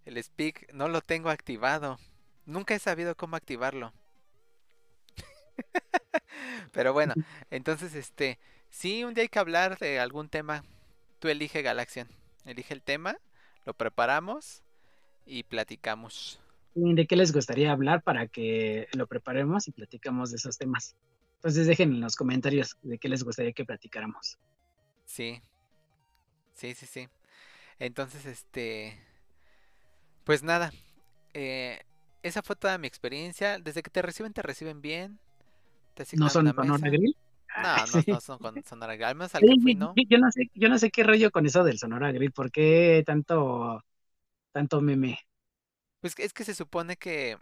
El 0.06 0.24
speak 0.24 0.72
no 0.72 0.88
lo 0.88 1.02
tengo 1.02 1.30
activado. 1.30 2.00
Nunca 2.46 2.74
he 2.74 2.80
sabido 2.80 3.16
cómo 3.18 3.36
activarlo. 3.36 3.92
Pero 6.72 6.94
bueno, 6.94 7.16
entonces 7.52 7.96
este, 7.96 8.40
sí, 8.70 9.04
un 9.04 9.14
día 9.14 9.24
hay 9.24 9.30
que 9.30 9.40
hablar 9.40 9.78
de 9.80 10.00
algún 10.00 10.30
tema. 10.30 10.64
Tú 11.24 11.30
elige 11.30 11.62
Galaxian, 11.62 12.10
elige 12.44 12.74
el 12.74 12.82
tema, 12.82 13.16
lo 13.66 13.74
preparamos 13.74 14.62
y 15.26 15.44
platicamos. 15.44 16.42
¿Y 16.76 16.94
¿De 16.96 17.08
qué 17.08 17.16
les 17.16 17.32
gustaría 17.32 17.72
hablar 17.72 18.04
para 18.04 18.28
que 18.28 18.90
lo 18.92 19.08
preparemos 19.08 19.70
y 19.70 19.72
platicamos 19.72 20.32
de 20.32 20.36
esos 20.36 20.58
temas? 20.58 20.98
Entonces 21.36 21.66
dejen 21.66 21.94
en 21.94 22.02
los 22.02 22.18
comentarios 22.18 22.76
de 22.82 22.98
qué 22.98 23.08
les 23.08 23.24
gustaría 23.24 23.54
que 23.54 23.64
platicáramos. 23.64 24.38
Sí, 25.06 25.42
sí, 26.56 26.74
sí, 26.74 26.88
sí. 26.88 27.08
Entonces, 27.80 28.26
este, 28.26 29.00
pues 30.26 30.44
nada, 30.44 30.74
eh, 31.34 31.80
esa 32.22 32.44
fue 32.44 32.58
toda 32.58 32.78
mi 32.78 32.88
experiencia. 32.88 33.60
Desde 33.60 33.82
que 33.82 33.90
te 33.90 34.02
reciben, 34.02 34.34
te 34.34 34.42
reciben 34.42 34.82
bien. 34.82 35.20
Te 35.94 36.04
¿No 36.18 36.28
son? 36.28 36.54
No, 37.56 37.86
no, 37.88 38.04
sí. 38.06 38.06
no 38.08 38.22
son 38.22 38.40
con 38.40 38.64
Sonora 38.64 38.94
Grill. 38.96 39.06
Al 39.08 39.16
menos 39.16 39.36
al 39.36 39.46
que 39.46 39.56
fui, 39.58 39.76
no. 39.76 39.98
yo- 39.98 40.04
yo 40.10 40.18
no 40.20 40.32
sé, 40.32 40.50
yo 40.54 40.70
no 40.70 40.78
sé 40.78 40.90
qué 40.92 41.04
rollo 41.04 41.32
con 41.32 41.46
eso 41.46 41.64
del 41.64 41.78
Sonora 41.80 42.12
Grill, 42.12 42.32
¿por 42.32 42.52
qué 42.52 43.04
tanto, 43.06 43.84
tanto 44.54 44.82
meme? 44.82 45.20
Pues 46.02 46.16
es 46.20 46.34
que 46.34 46.44
se 46.46 46.56
supone 46.56 46.98
que, 46.98 47.38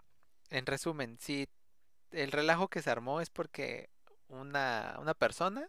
en 0.50 0.66
resumen, 0.66 1.18
sí, 1.20 1.48
el 2.12 2.32
relajo 2.32 2.68
que 2.68 2.82
se 2.82 2.90
armó 2.90 3.20
es 3.20 3.30
porque 3.30 3.90
una, 4.28 4.96
una 5.00 5.14
persona 5.14 5.68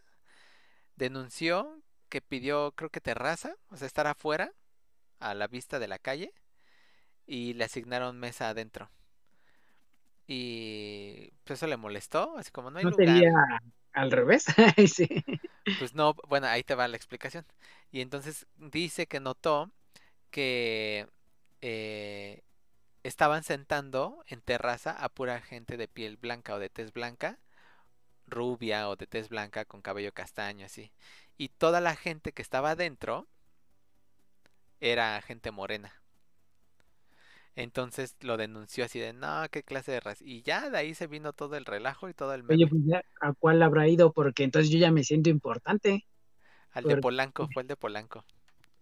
denunció 0.96 1.82
que 2.10 2.22
pidió, 2.22 2.72
creo 2.76 2.90
que 2.90 3.00
terraza, 3.00 3.56
o 3.70 3.76
sea, 3.76 3.86
estar 3.86 4.06
afuera, 4.06 4.52
a 5.20 5.34
la 5.34 5.48
vista 5.48 5.78
de 5.80 5.88
la 5.88 5.98
calle, 6.00 6.32
y 7.26 7.54
le 7.54 7.64
asignaron 7.64 8.18
mesa 8.20 8.48
adentro. 8.50 8.90
Y 10.26 11.32
pues 11.44 11.58
eso 11.60 11.66
le 11.66 11.76
molestó, 11.76 12.36
así 12.38 12.50
como 12.50 12.70
no 12.70 12.78
hay 12.78 12.84
¿No 12.84 12.90
lugar. 12.90 13.26
Al 13.94 14.10
revés? 14.10 14.46
Pues 15.76 15.94
no, 15.94 16.14
bueno, 16.28 16.46
ahí 16.46 16.62
te 16.62 16.74
va 16.74 16.88
la 16.88 16.96
explicación. 16.96 17.46
Y 17.90 18.00
entonces 18.00 18.46
dice 18.56 19.06
que 19.06 19.20
notó 19.20 19.70
que 20.30 21.08
eh, 21.62 22.42
estaban 23.04 23.44
sentando 23.44 24.24
en 24.28 24.42
terraza 24.42 24.92
a 24.92 25.08
pura 25.10 25.40
gente 25.42 25.76
de 25.78 25.88
piel 25.88 26.16
blanca 26.18 26.54
o 26.54 26.58
de 26.60 26.70
tez 26.70 26.92
blanca, 26.92 27.38
rubia 28.26 28.88
o 28.90 28.96
de 28.96 29.06
tez 29.08 29.28
blanca 29.30 29.64
con 29.66 29.82
cabello 29.82 30.12
castaño, 30.14 30.66
así. 30.66 30.92
Y 31.38 31.48
toda 31.50 31.80
la 31.80 31.96
gente 31.96 32.32
que 32.32 32.42
estaba 32.42 32.72
adentro 32.72 33.28
era 34.80 35.20
gente 35.22 35.50
morena. 35.50 35.92
Entonces 37.56 38.16
lo 38.20 38.36
denunció 38.36 38.84
así 38.84 39.00
de, 39.00 39.12
no, 39.12 39.44
qué 39.50 39.62
clase 39.64 39.92
de 39.92 40.00
raza. 40.00 40.24
Y 40.24 40.42
ya 40.42 40.70
de 40.70 40.78
ahí 40.78 40.94
se 40.94 41.06
vino 41.08 41.32
todo 41.32 41.56
el 41.56 41.64
relajo 41.64 42.08
y 42.08 42.14
todo 42.14 42.34
el 42.34 42.42
Oye, 42.48 42.66
meme. 42.66 42.68
pues 42.68 42.82
ya, 42.86 43.02
¿a 43.20 43.32
cuál 43.34 43.62
habrá 43.62 43.86
ido? 43.88 44.12
Porque 44.12 44.44
entonces 44.44 44.70
yo 44.70 44.78
ya 44.78 44.90
me 44.90 45.04
siento 45.04 45.30
importante. 45.30 46.06
Al 46.72 46.86
de 46.86 46.98
Polanco, 46.98 47.48
fue 47.48 47.62
el 47.62 47.68
de 47.68 47.76
Polanco. 47.78 48.26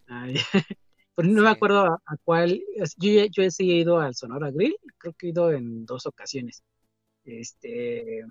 Ay, 0.06 0.34
pues 1.14 1.28
no 1.28 1.42
me 1.42 1.48
acuerdo 1.50 1.80
a, 1.86 1.98
a 2.06 2.16
cuál. 2.24 2.62
Yo, 2.98 3.24
yo 3.26 3.50
sí 3.50 3.70
he 3.72 3.76
ido 3.78 4.00
al 4.00 4.14
Sonora 4.14 4.50
Grill, 4.50 4.76
creo 4.98 5.14
que 5.14 5.26
he 5.28 5.30
ido 5.30 5.52
en 5.52 5.86
dos 5.86 6.06
ocasiones. 6.06 6.62
Este, 7.24 8.24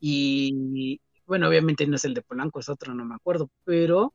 y 0.00 1.00
bueno, 1.26 1.48
obviamente 1.48 1.86
no 1.86 1.96
es 1.96 2.04
el 2.04 2.14
de 2.14 2.22
Polanco, 2.22 2.60
es 2.60 2.68
otro, 2.68 2.94
no 2.94 3.04
me 3.04 3.14
acuerdo, 3.14 3.50
pero 3.64 4.14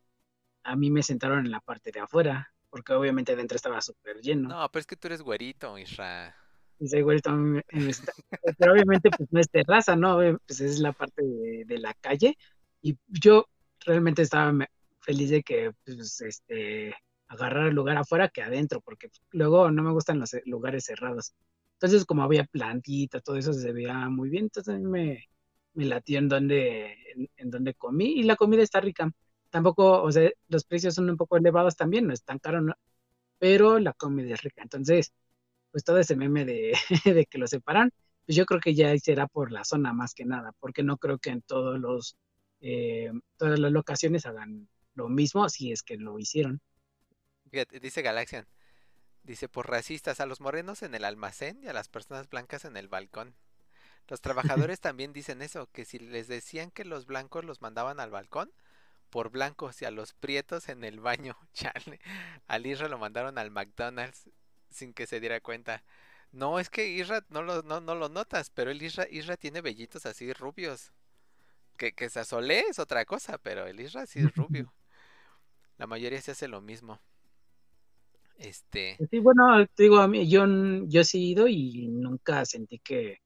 a 0.64 0.76
mí 0.76 0.92
me 0.92 1.04
sentaron 1.04 1.46
en 1.46 1.52
la 1.52 1.62
parte 1.62 1.92
de 1.92 2.00
afuera, 2.02 2.54
porque 2.70 2.94
obviamente 2.94 3.34
adentro 3.34 3.56
estaba 3.56 3.82
súper 3.82 4.18
lleno. 4.22 4.50
No, 4.50 4.70
pero 4.72 4.80
es 4.82 4.88
que 4.88 4.96
tú 4.96 5.08
eres 5.08 5.22
güerito, 5.22 5.78
Isra. 5.78 6.36
Y 6.80 6.86
ese 6.86 7.02
güey 7.02 7.20
también 7.20 7.64
me 7.72 7.90
está- 7.90 8.14
Pero 8.58 8.74
obviamente 8.74 9.10
pues 9.10 9.28
no 9.32 9.40
es 9.40 9.50
terraza, 9.50 9.96
¿no? 9.96 10.18
Pues 10.46 10.62
es 10.62 10.80
la 10.80 10.94
parte 10.94 11.24
de, 11.24 11.66
de 11.66 11.78
la 11.78 11.94
calle. 11.96 12.38
Y 12.82 12.98
yo 13.08 13.48
realmente 13.86 14.22
estaba 14.22 14.54
feliz 15.02 15.30
de 15.30 15.44
que 15.44 15.72
pues 15.86 16.22
este 16.22 16.96
agarrar 17.28 17.68
el 17.68 17.76
lugar 17.76 17.98
afuera 17.98 18.30
que 18.30 18.42
adentro, 18.42 18.82
porque 18.82 19.10
luego 19.32 19.70
no 19.72 19.84
me 19.84 19.92
gustan 19.92 20.20
los 20.20 20.34
eh, 20.34 20.42
lugares 20.46 20.86
cerrados. 20.86 21.34
Entonces, 21.74 22.06
como 22.06 22.24
había 22.24 22.44
plantita, 22.46 23.20
todo 23.20 23.36
eso 23.38 23.54
se 23.54 23.72
veía 23.72 24.10
muy 24.10 24.30
bien, 24.30 24.46
entonces 24.46 24.74
a 24.74 24.78
mí 24.80 24.86
me, 24.86 25.26
me 25.74 25.86
latió 25.86 26.18
en 26.18 26.28
donde, 26.28 26.94
en, 27.16 27.30
en 27.38 27.50
donde 27.52 27.74
comí, 27.76 28.14
y 28.20 28.24
la 28.24 28.36
comida 28.36 28.64
está 28.64 28.82
rica. 28.82 29.12
Tampoco, 29.50 30.02
o 30.04 30.12
sea, 30.12 30.30
los 30.48 30.64
precios 30.66 30.96
son 30.96 31.10
un 31.10 31.18
poco 31.18 31.38
elevados 31.38 31.76
también, 31.76 32.08
no 32.08 32.14
es 32.14 32.24
tan 32.24 32.40
caro, 32.40 32.62
¿no? 32.62 32.76
pero 33.40 33.80
la 33.80 33.94
comida 33.94 34.34
es 34.36 34.44
rica. 34.44 34.62
Entonces, 34.62 35.14
pues 35.72 35.84
todo 35.84 35.98
ese 35.98 36.16
meme 36.16 36.46
de, 36.46 36.78
de 37.06 37.26
que 37.26 37.38
lo 37.40 37.48
separan, 37.48 37.92
pues 38.26 38.36
yo 38.36 38.46
creo 38.46 38.60
que 38.60 38.76
ya 38.76 38.96
será 39.00 39.28
por 39.28 39.52
la 39.52 39.64
zona 39.64 39.94
más 39.94 40.14
que 40.14 40.26
nada, 40.26 40.52
porque 40.60 40.84
no 40.84 40.98
creo 40.98 41.18
que 41.18 41.32
en 41.32 41.42
todos 41.42 41.80
los, 41.80 42.16
eh, 42.62 43.12
todas 43.38 43.60
las 43.60 43.72
locaciones 43.72 44.26
hagan 44.26 44.68
lo 44.94 45.10
mismo 45.10 45.50
si 45.50 45.72
es 45.72 45.82
que 45.82 45.98
lo 45.98 46.20
hicieron. 46.20 46.62
Fíjate, 47.50 47.80
dice 47.80 48.02
Galaxian. 48.02 48.46
Dice, 49.24 49.50
por 49.50 49.70
racistas, 49.70 50.20
a 50.20 50.26
los 50.26 50.42
morenos 50.42 50.82
en 50.82 50.96
el 50.96 51.04
almacén 51.04 51.60
y 51.64 51.68
a 51.68 51.74
las 51.74 51.88
personas 51.88 52.30
blancas 52.30 52.66
en 52.66 52.78
el 52.78 52.88
balcón. 52.88 53.36
Los 54.08 54.22
trabajadores 54.22 54.80
también 54.82 55.14
dicen 55.14 55.42
eso, 55.42 55.68
que 55.72 55.86
si 55.86 56.00
les 56.00 56.28
decían 56.28 56.72
que 56.72 56.86
los 56.86 57.06
blancos 57.06 57.46
los 57.46 57.62
mandaban 57.62 58.00
al 58.00 58.12
balcón, 58.12 58.52
por 59.10 59.30
blancos 59.32 59.82
y 59.82 59.86
a 59.86 59.92
los 59.92 60.14
prietos 60.14 60.70
en 60.70 60.84
el 60.84 61.00
baño, 61.00 61.38
chale. 61.54 62.00
Al 62.48 62.66
Isra 62.66 62.88
lo 62.88 62.98
mandaron 62.98 63.38
al 63.38 63.52
McDonald's 63.52 64.30
sin 64.70 64.94
que 64.94 65.08
se 65.08 65.20
diera 65.20 65.42
cuenta. 65.42 65.84
No, 66.32 66.60
es 66.60 66.70
que 66.70 66.90
Isra 66.90 67.26
no 67.30 67.42
lo, 67.42 67.64
no, 67.64 67.82
no 67.82 67.96
lo 67.96 68.10
notas, 68.10 68.50
pero 68.52 68.72
el 68.72 68.82
Isra, 68.82 69.08
Isra 69.10 69.38
tiene 69.38 69.62
vellitos 69.62 70.06
así 70.06 70.32
rubios. 70.34 70.92
Que, 71.78 71.94
que 71.94 72.10
se 72.10 72.20
asole 72.20 72.60
es 72.70 72.78
otra 72.78 73.06
cosa, 73.06 73.38
pero 73.38 73.66
el 73.66 73.80
Isra 73.80 74.06
sí 74.06 74.20
es 74.20 74.36
rubio. 74.36 74.74
La 75.78 75.88
mayoría 75.88 76.22
se 76.22 76.32
hace 76.32 76.48
lo 76.48 76.62
mismo. 76.62 77.00
Este. 78.38 78.98
Sí, 79.10 79.20
bueno, 79.20 79.66
te 79.76 79.84
digo, 79.84 79.98
a 79.98 80.08
mí, 80.08 80.30
yo, 80.30 80.46
yo 80.88 81.04
sí 81.04 81.18
he 81.18 81.22
ido 81.22 81.48
y 81.48 81.88
nunca 81.88 82.46
sentí 82.46 82.80
que, 82.80 83.20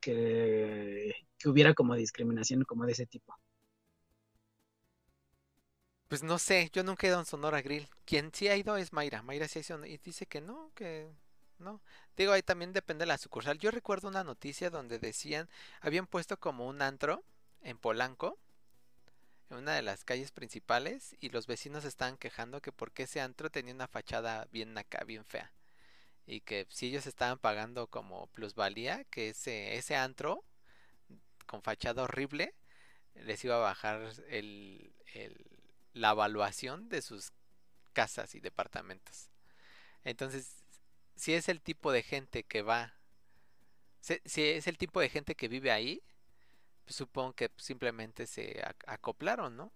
que, 0.00 1.12
que 1.38 1.48
hubiera 1.48 1.74
como 1.74 1.94
discriminación 1.94 2.64
como 2.64 2.84
de 2.86 2.92
ese 2.92 3.06
tipo. 3.06 3.34
Pues 6.08 6.22
no 6.22 6.38
sé, 6.38 6.70
yo 6.72 6.82
nunca 6.84 7.06
he 7.06 7.10
ido 7.10 7.16
a 7.16 7.20
un 7.20 7.26
Sonora 7.26 7.60
Grill. 7.62 7.88
Quien 8.04 8.32
sí 8.32 8.48
ha 8.48 8.56
ido 8.56 8.76
es 8.76 8.92
Mayra. 8.92 9.22
Mayra 9.22 9.48
sí 9.48 9.58
ha 9.58 9.62
ido 9.62 9.84
y 9.86 9.98
dice 9.98 10.26
que 10.26 10.40
no, 10.40 10.70
que 10.74 11.10
no. 11.58 11.80
Digo, 12.16 12.32
ahí 12.32 12.42
también 12.42 12.72
depende 12.72 13.02
de 13.02 13.06
la 13.06 13.18
sucursal. 13.18 13.58
Yo 13.58 13.70
recuerdo 13.70 14.08
una 14.08 14.24
noticia 14.24 14.70
donde 14.70 14.98
decían, 14.98 15.48
habían 15.80 16.06
puesto 16.06 16.38
como 16.38 16.68
un 16.68 16.82
antro 16.82 17.24
en 17.62 17.78
Polanco, 17.78 18.38
en 19.50 19.58
una 19.58 19.74
de 19.74 19.82
las 19.82 20.04
calles 20.04 20.30
principales, 20.32 21.16
y 21.20 21.30
los 21.30 21.46
vecinos 21.46 21.84
estaban 21.84 22.16
quejando 22.16 22.60
que 22.60 22.72
porque 22.72 23.04
ese 23.04 23.20
antro 23.20 23.50
tenía 23.50 23.74
una 23.74 23.88
fachada 23.88 24.46
bien 24.52 24.76
acá, 24.78 25.04
bien 25.04 25.24
fea. 25.24 25.52
Y 26.26 26.40
que 26.42 26.66
si 26.70 26.86
ellos 26.88 27.06
estaban 27.06 27.38
pagando 27.38 27.86
como 27.88 28.28
plusvalía, 28.28 29.04
que 29.04 29.30
ese, 29.30 29.76
ese 29.76 29.96
antro 29.96 30.44
con 31.46 31.62
fachada 31.62 32.02
horrible 32.04 32.54
les 33.14 33.44
iba 33.44 33.56
a 33.56 33.58
bajar 33.58 34.12
el, 34.28 34.92
el 35.14 35.53
la 35.94 36.10
evaluación 36.10 36.88
de 36.88 37.00
sus 37.00 37.32
casas 37.92 38.34
y 38.34 38.40
departamentos. 38.40 39.30
Entonces, 40.02 40.62
si 41.16 41.32
es 41.32 41.48
el 41.48 41.60
tipo 41.60 41.92
de 41.92 42.02
gente 42.02 42.42
que 42.42 42.62
va, 42.62 42.94
si 44.00 44.42
es 44.42 44.66
el 44.66 44.76
tipo 44.76 45.00
de 45.00 45.08
gente 45.08 45.34
que 45.34 45.48
vive 45.48 45.70
ahí, 45.70 46.02
pues 46.84 46.96
supongo 46.96 47.32
que 47.32 47.50
simplemente 47.56 48.26
se 48.26 48.62
acoplaron, 48.86 49.56
¿no? 49.56 49.72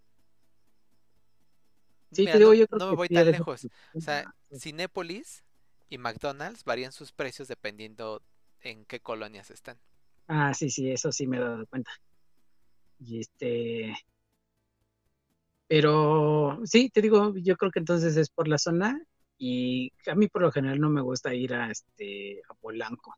Sí, 2.13 2.23
Mira, 2.23 2.39
no, 2.39 2.55
yo 2.55 2.67
creo 2.67 2.79
no 2.79 2.91
me 2.91 2.97
voy 2.97 3.09
tan 3.09 3.31
lejos. 3.31 3.69
O 3.95 4.01
sea, 4.01 4.35
Cinépolis 4.57 5.45
y 5.91 5.99
McDonald's 5.99 6.65
varían 6.65 6.93
sus 6.93 7.13
precios 7.13 7.49
dependiendo 7.49 8.23
en 8.61 8.85
qué 8.85 9.01
colonias 9.01 9.51
están. 9.51 9.79
Ah, 10.27 10.53
sí, 10.53 10.71
sí, 10.71 10.91
eso 10.91 11.13
sí 11.13 11.27
me 11.27 11.39
he 11.39 11.41
dado 11.41 11.67
cuenta. 11.67 11.91
Y 13.01 13.21
este, 13.21 13.95
pero 15.69 16.61
sí, 16.65 16.91
te 16.91 17.03
digo, 17.03 17.35
yo 17.37 17.57
creo 17.57 17.71
que 17.71 17.79
entonces 17.79 18.17
es 18.17 18.31
por 18.31 18.49
la 18.49 18.59
zona 18.59 19.01
y 19.37 19.93
a 20.07 20.15
mí 20.15 20.29
por 20.29 20.43
lo 20.43 20.51
general 20.51 20.81
no 20.81 20.91
me 20.91 21.03
gusta 21.03 21.35
ir 21.35 21.55
a 21.55 21.71
este 21.71 22.43
a 22.49 22.55
Polanco. 22.55 23.15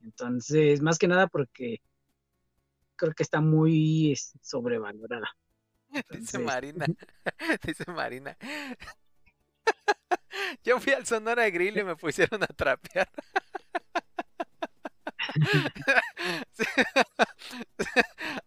Entonces, 0.00 0.80
más 0.82 0.98
que 0.98 1.08
nada 1.08 1.26
porque 1.26 1.80
creo 2.96 3.12
que 3.12 3.24
está 3.24 3.40
muy 3.40 4.14
sobrevalorada. 4.40 5.28
dice 6.10 6.38
Marina, 6.38 6.86
dice 7.62 7.84
Marina. 7.92 8.36
Yo 10.62 10.80
fui 10.80 10.92
al 10.92 11.06
Sonora 11.06 11.48
Grill 11.50 11.78
y 11.78 11.84
me 11.84 11.96
pusieron 11.96 12.42
a 12.42 12.46
trapear. 12.46 13.08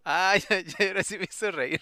Ay, 0.03 0.43
ahora 0.79 1.03
sí 1.03 1.17
me 1.17 1.25
hizo 1.25 1.51
reír. 1.51 1.81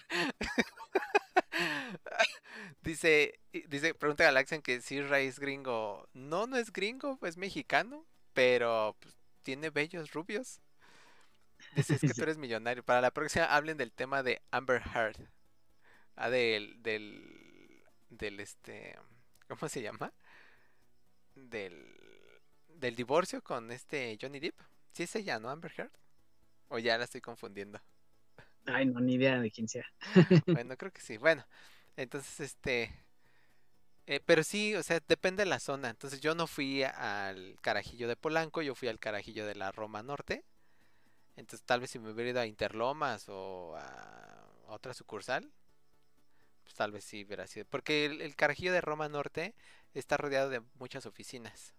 dice, 2.82 3.38
dice, 3.68 3.94
pregunta 3.94 4.24
Galaxian 4.24 4.62
que 4.62 4.80
si 4.80 5.00
Ray 5.02 5.26
es 5.26 5.38
gringo. 5.38 6.08
No, 6.12 6.46
no 6.46 6.56
es 6.56 6.72
gringo, 6.72 7.18
es 7.22 7.36
mexicano, 7.36 8.06
pero 8.32 8.96
pues, 9.00 9.14
tiene 9.42 9.70
bellos 9.70 10.12
rubios. 10.12 10.60
Dice, 11.74 11.94
es 11.94 12.00
que 12.00 12.14
tú 12.14 12.22
eres 12.22 12.38
millonario. 12.38 12.82
Para 12.84 13.00
la 13.00 13.10
próxima 13.10 13.46
hablen 13.46 13.76
del 13.76 13.92
tema 13.92 14.22
de 14.22 14.42
Amber 14.50 14.82
Heard. 14.94 15.16
Ah, 16.16 16.30
del, 16.30 16.82
del, 16.82 17.84
del 18.10 18.40
este, 18.40 18.96
¿cómo 19.48 19.68
se 19.68 19.82
llama? 19.82 20.12
Del, 21.34 21.94
del 22.68 22.96
divorcio 22.96 23.42
con 23.42 23.70
este 23.70 24.18
Johnny 24.20 24.40
Depp. 24.40 24.58
Sí 24.92 25.04
es 25.04 25.14
ella, 25.16 25.38
¿no? 25.38 25.50
Amber 25.50 25.72
Heard. 25.76 25.92
O 26.68 26.78
ya 26.78 26.98
la 26.98 27.04
estoy 27.04 27.20
confundiendo. 27.20 27.80
Ay, 28.66 28.86
no, 28.86 29.00
ni 29.00 29.14
idea 29.14 29.38
de 29.40 29.50
quién 29.50 29.68
sea. 29.68 29.86
bueno, 30.46 30.76
creo 30.76 30.92
que 30.92 31.00
sí. 31.00 31.16
Bueno, 31.18 31.46
entonces, 31.96 32.40
este... 32.40 32.92
Eh, 34.06 34.20
pero 34.24 34.44
sí, 34.44 34.74
o 34.76 34.82
sea, 34.82 35.00
depende 35.08 35.42
de 35.44 35.50
la 35.50 35.58
zona. 35.58 35.90
Entonces 35.90 36.20
yo 36.20 36.34
no 36.34 36.46
fui 36.46 36.82
al 36.84 37.56
carajillo 37.60 38.06
de 38.08 38.16
Polanco, 38.16 38.62
yo 38.62 38.74
fui 38.74 38.88
al 38.88 39.00
carajillo 39.00 39.46
de 39.46 39.56
la 39.56 39.72
Roma 39.72 40.02
Norte. 40.02 40.44
Entonces 41.36 41.64
tal 41.66 41.80
vez 41.80 41.90
si 41.90 41.98
me 41.98 42.10
hubiera 42.10 42.30
ido 42.30 42.40
a 42.40 42.46
Interlomas 42.46 43.26
o 43.28 43.76
a 43.76 44.46
otra 44.68 44.94
sucursal, 44.94 45.50
pues 46.62 46.74
tal 46.74 46.92
vez 46.92 47.04
sí 47.04 47.24
hubiera 47.24 47.46
sido. 47.46 47.66
Porque 47.66 48.06
el, 48.06 48.22
el 48.22 48.36
carajillo 48.36 48.72
de 48.72 48.80
Roma 48.80 49.08
Norte 49.08 49.54
está 49.94 50.16
rodeado 50.16 50.50
de 50.50 50.62
muchas 50.78 51.06
oficinas. 51.06 51.74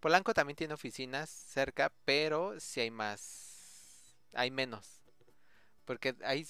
Polanco 0.00 0.34
también 0.34 0.56
tiene 0.56 0.74
oficinas 0.74 1.30
cerca, 1.30 1.92
pero 2.04 2.58
si 2.60 2.80
hay 2.80 2.90
más, 2.90 4.16
hay 4.32 4.50
menos. 4.50 4.97
Porque 5.88 6.14
ahí, 6.22 6.46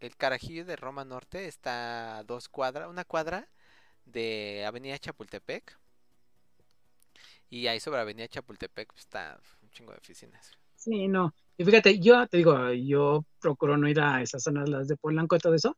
el 0.00 0.16
carajillo 0.16 0.64
de 0.64 0.74
Roma 0.74 1.04
Norte 1.04 1.46
está 1.46 2.24
dos 2.26 2.48
cuadras, 2.48 2.88
una 2.88 3.04
cuadra 3.04 3.46
de 4.04 4.64
Avenida 4.66 4.98
Chapultepec. 4.98 5.78
Y 7.50 7.68
ahí 7.68 7.78
sobre 7.78 8.00
Avenida 8.00 8.26
Chapultepec 8.26 8.88
pues, 8.88 9.02
está 9.02 9.38
un 9.62 9.70
chingo 9.70 9.92
de 9.92 9.98
oficinas. 9.98 10.50
Sí, 10.74 11.06
no. 11.06 11.32
Y 11.56 11.64
fíjate, 11.64 12.00
yo 12.00 12.26
te 12.26 12.38
digo, 12.38 12.72
yo 12.72 13.24
procuro 13.40 13.76
no 13.76 13.88
ir 13.88 14.00
a 14.00 14.22
esas 14.22 14.42
zonas 14.42 14.68
las 14.68 14.88
de 14.88 14.96
Polanco 14.96 15.36
y 15.36 15.38
todo 15.38 15.54
eso, 15.54 15.76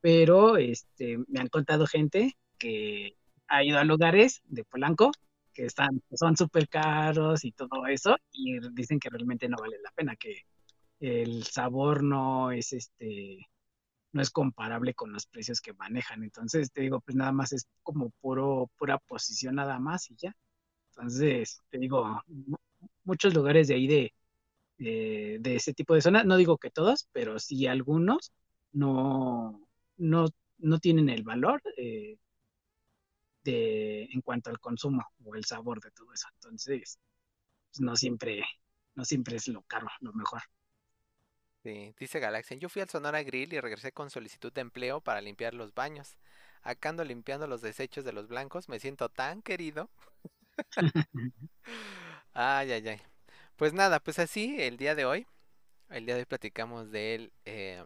pero 0.00 0.56
este 0.56 1.18
me 1.28 1.40
han 1.40 1.48
contado 1.48 1.86
gente 1.86 2.38
que 2.56 3.18
ha 3.48 3.62
ido 3.62 3.78
a 3.78 3.84
lugares 3.84 4.40
de 4.46 4.64
Polanco 4.64 5.12
que 5.52 5.66
están, 5.66 6.02
son 6.14 6.38
súper 6.38 6.70
caros 6.70 7.44
y 7.44 7.52
todo 7.52 7.86
eso, 7.86 8.16
y 8.32 8.60
dicen 8.72 8.98
que 8.98 9.10
realmente 9.10 9.46
no 9.46 9.58
vale 9.58 9.76
la 9.82 9.90
pena, 9.90 10.16
que 10.16 10.46
el 11.00 11.44
sabor 11.44 12.02
no 12.02 12.52
es 12.52 12.72
este 12.72 13.48
no 14.12 14.22
es 14.22 14.30
comparable 14.30 14.94
con 14.94 15.12
los 15.12 15.26
precios 15.26 15.60
que 15.60 15.72
manejan. 15.74 16.22
Entonces, 16.24 16.72
te 16.72 16.82
digo, 16.82 17.00
pues 17.00 17.16
nada 17.16 17.32
más 17.32 17.52
es 17.52 17.68
como 17.82 18.10
puro, 18.20 18.70
pura 18.78 18.98
posición 18.98 19.56
nada 19.56 19.78
más 19.78 20.10
y 20.10 20.16
ya. 20.16 20.36
Entonces, 20.90 21.62
te 21.70 21.78
digo, 21.78 22.22
muchos 23.04 23.34
lugares 23.34 23.68
de 23.68 23.74
ahí 23.74 23.86
de, 23.88 24.12
de, 24.78 25.56
ese 25.56 25.74
tipo 25.74 25.94
de 25.94 26.02
zona, 26.02 26.24
no 26.24 26.36
digo 26.36 26.58
que 26.58 26.70
todos, 26.70 27.08
pero 27.12 27.38
sí 27.38 27.66
algunos 27.66 28.32
no, 28.72 29.66
no, 29.96 30.26
no 30.58 30.78
tienen 30.80 31.08
el 31.08 31.22
valor 31.22 31.62
eh, 31.76 32.18
de, 33.44 34.04
en 34.04 34.20
cuanto 34.22 34.50
al 34.50 34.60
consumo 34.60 35.04
o 35.24 35.34
el 35.34 35.44
sabor 35.44 35.80
de 35.80 35.90
todo 35.90 36.12
eso. 36.12 36.28
Entonces, 36.34 36.98
pues 37.70 37.80
no 37.80 37.96
siempre, 37.96 38.42
no 38.94 39.04
siempre 39.04 39.36
es 39.36 39.48
lo 39.48 39.62
caro, 39.62 39.88
lo 40.00 40.12
mejor. 40.14 40.42
Sí, 41.62 41.94
dice 41.98 42.20
Galaxian, 42.20 42.58
yo 42.58 42.68
fui 42.70 42.80
al 42.80 42.88
Sonora 42.88 43.22
Grill 43.22 43.52
y 43.52 43.60
regresé 43.60 43.92
con 43.92 44.08
solicitud 44.10 44.50
de 44.52 44.62
empleo 44.62 45.00
para 45.02 45.20
limpiar 45.20 45.52
los 45.54 45.74
baños. 45.74 46.16
Acá 46.62 46.88
ando 46.90 47.04
limpiando 47.04 47.46
los 47.46 47.60
desechos 47.60 48.04
de 48.04 48.12
los 48.12 48.28
blancos, 48.28 48.68
me 48.68 48.80
siento 48.80 49.08
tan 49.10 49.42
querido. 49.42 49.90
ay, 52.34 52.72
ay, 52.72 52.88
ay. 52.88 53.02
Pues 53.56 53.72
nada, 53.74 54.00
pues 54.00 54.18
así 54.18 54.56
el 54.62 54.76
día 54.76 54.94
de 54.94 55.04
hoy, 55.04 55.26
el 55.90 56.06
día 56.06 56.14
de 56.16 56.22
hoy 56.22 56.26
platicamos 56.26 56.90
de 56.92 57.32
eh, 57.46 57.84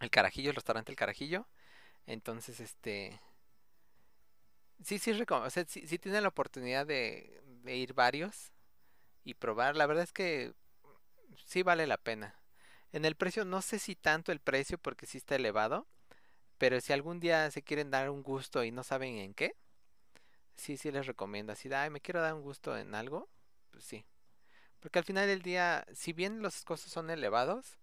el 0.00 0.10
carajillo, 0.10 0.50
el 0.50 0.56
restaurante 0.56 0.92
El 0.92 0.96
Carajillo. 0.96 1.46
Entonces, 2.06 2.60
este, 2.60 3.20
sí, 4.84 4.98
sí, 4.98 5.12
o 5.28 5.50
sea, 5.50 5.64
sí, 5.66 5.98
tienen 5.98 6.22
la 6.22 6.28
oportunidad 6.28 6.86
de, 6.86 7.42
de 7.62 7.76
ir 7.76 7.94
varios 7.94 8.52
y 9.24 9.34
probar. 9.34 9.76
La 9.76 9.86
verdad 9.86 10.04
es 10.04 10.12
que 10.12 10.54
sí 11.46 11.62
vale 11.62 11.86
la 11.86 11.98
pena. 11.98 12.34
En 12.92 13.04
el 13.04 13.16
precio, 13.16 13.44
no 13.44 13.62
sé 13.62 13.78
si 13.78 13.96
tanto 13.96 14.32
el 14.32 14.40
precio 14.40 14.78
porque 14.78 15.06
sí 15.06 15.18
está 15.18 15.36
elevado, 15.36 15.86
pero 16.58 16.80
si 16.80 16.92
algún 16.92 17.20
día 17.20 17.50
se 17.50 17.62
quieren 17.62 17.90
dar 17.90 18.10
un 18.10 18.22
gusto 18.22 18.64
y 18.64 18.70
no 18.72 18.84
saben 18.84 19.16
en 19.18 19.34
qué, 19.34 19.56
sí, 20.56 20.76
sí 20.76 20.90
les 20.92 21.06
recomiendo. 21.06 21.52
Así, 21.52 21.72
ay, 21.72 21.90
me 21.90 22.00
quiero 22.00 22.20
dar 22.22 22.34
un 22.34 22.42
gusto 22.42 22.76
en 22.78 22.94
algo, 22.94 23.28
pues 23.70 23.84
sí. 23.84 24.04
Porque 24.80 24.98
al 24.98 25.04
final 25.04 25.26
del 25.28 25.42
día, 25.42 25.86
si 25.94 26.12
bien 26.12 26.42
los 26.42 26.64
costos 26.64 26.92
son 26.92 27.10
elevados, 27.10 27.78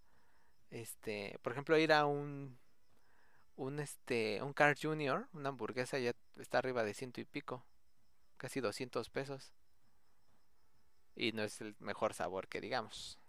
este, 0.71 1.37
por 1.41 1.53
ejemplo, 1.53 1.77
ir 1.77 1.93
a 1.93 2.05
un, 2.05 2.59
un, 3.55 3.79
este, 3.79 4.41
un 4.43 4.53
Car 4.53 4.77
Junior, 4.81 5.27
una 5.33 5.49
hamburguesa 5.49 5.99
ya 5.99 6.13
está 6.37 6.59
arriba 6.59 6.83
de 6.83 6.93
ciento 6.95 7.21
y 7.21 7.25
pico, 7.25 7.65
casi 8.37 8.61
200 8.61 9.09
pesos. 9.09 9.53
y 11.15 11.33
no 11.33 11.43
es 11.43 11.61
el 11.61 11.75
mejor 11.79 12.13
sabor 12.13 12.47
que 12.47 12.61
digamos. 12.61 13.19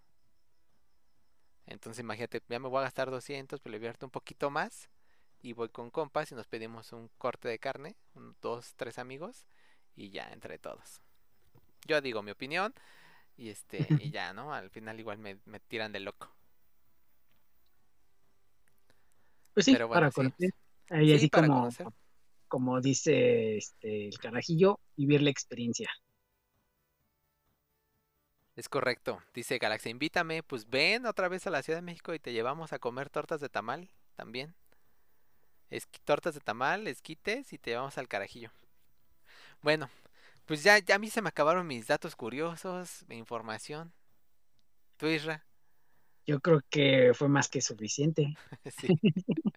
Entonces 1.71 2.01
imagínate, 2.01 2.41
ya 2.49 2.59
me 2.59 2.67
voy 2.69 2.79
a 2.79 2.83
gastar 2.83 3.11
200, 3.11 3.59
pero 3.61 3.71
le 3.71 3.77
invierto 3.77 4.05
un 4.07 4.11
poquito 4.11 4.49
más 4.49 4.89
y 5.41 5.53
voy 5.53 5.69
con 5.69 5.91
compas 5.91 6.31
y 6.31 6.35
nos 6.35 6.47
pedimos 6.47 6.93
un 6.93 7.09
corte 7.17 7.47
de 7.49 7.59
carne, 7.59 7.95
un, 8.15 8.35
dos, 8.41 8.75
tres 8.75 8.99
amigos 8.99 9.45
y 9.95 10.09
ya 10.11 10.31
entre 10.33 10.59
todos. 10.59 11.01
Yo 11.87 12.01
digo 12.01 12.23
mi 12.23 12.31
opinión 12.31 12.73
y 13.37 13.49
este 13.49 13.93
y 13.97 14.09
ya, 14.11 14.33
¿no? 14.33 14.53
Al 14.53 14.69
final 14.71 14.99
igual 14.99 15.19
me, 15.19 15.39
me 15.45 15.59
tiran 15.61 15.91
de 15.93 16.01
loco. 16.01 16.31
Pues 19.53 19.65
sí, 19.65 19.77
Pero 19.77 19.87
bueno, 19.87 20.09
para 20.09 20.11
sí. 20.11 20.33
conocer. 20.33 20.51
Ahí 20.89 21.13
Sí, 21.13 21.13
así 21.13 21.29
para 21.29 21.49
como, 21.49 21.49
conocer. 21.49 21.87
como 22.47 22.81
dice 22.81 23.57
este, 23.57 24.07
el 24.09 24.19
carajillo, 24.19 24.79
vivir 24.97 25.21
la 25.23 25.31
experiencia. 25.31 25.89
Es 28.55 28.67
correcto. 28.69 29.21
Dice 29.33 29.57
Galaxia, 29.57 29.89
invítame, 29.91 30.43
pues 30.43 30.69
ven 30.69 31.05
otra 31.05 31.27
vez 31.29 31.47
a 31.47 31.49
la 31.49 31.63
Ciudad 31.63 31.79
de 31.79 31.83
México 31.83 32.13
y 32.13 32.19
te 32.19 32.33
llevamos 32.33 32.73
a 32.73 32.79
comer 32.79 33.09
tortas 33.09 33.39
de 33.41 33.49
tamal 33.49 33.89
también. 34.15 34.53
Tortas 36.03 36.33
de 36.33 36.41
tamal, 36.41 36.87
esquites 36.87 37.53
y 37.53 37.57
te 37.57 37.71
llevamos 37.71 37.97
al 37.97 38.09
carajillo. 38.09 38.51
Bueno, 39.61 39.89
pues 40.45 40.63
ya, 40.63 40.79
ya 40.79 40.95
a 40.95 40.99
mí 40.99 41.09
se 41.09 41.21
me 41.21 41.29
acabaron 41.29 41.65
mis 41.65 41.87
datos 41.87 42.15
curiosos, 42.15 43.05
mi 43.07 43.17
información. 43.17 43.93
¿Tú, 44.97 45.07
Isra? 45.07 45.45
Yo 46.25 46.39
creo 46.39 46.61
que 46.69 47.13
fue 47.13 47.29
más 47.29 47.49
que 47.49 47.61
suficiente. 47.61 48.35
Sí. 48.77 48.87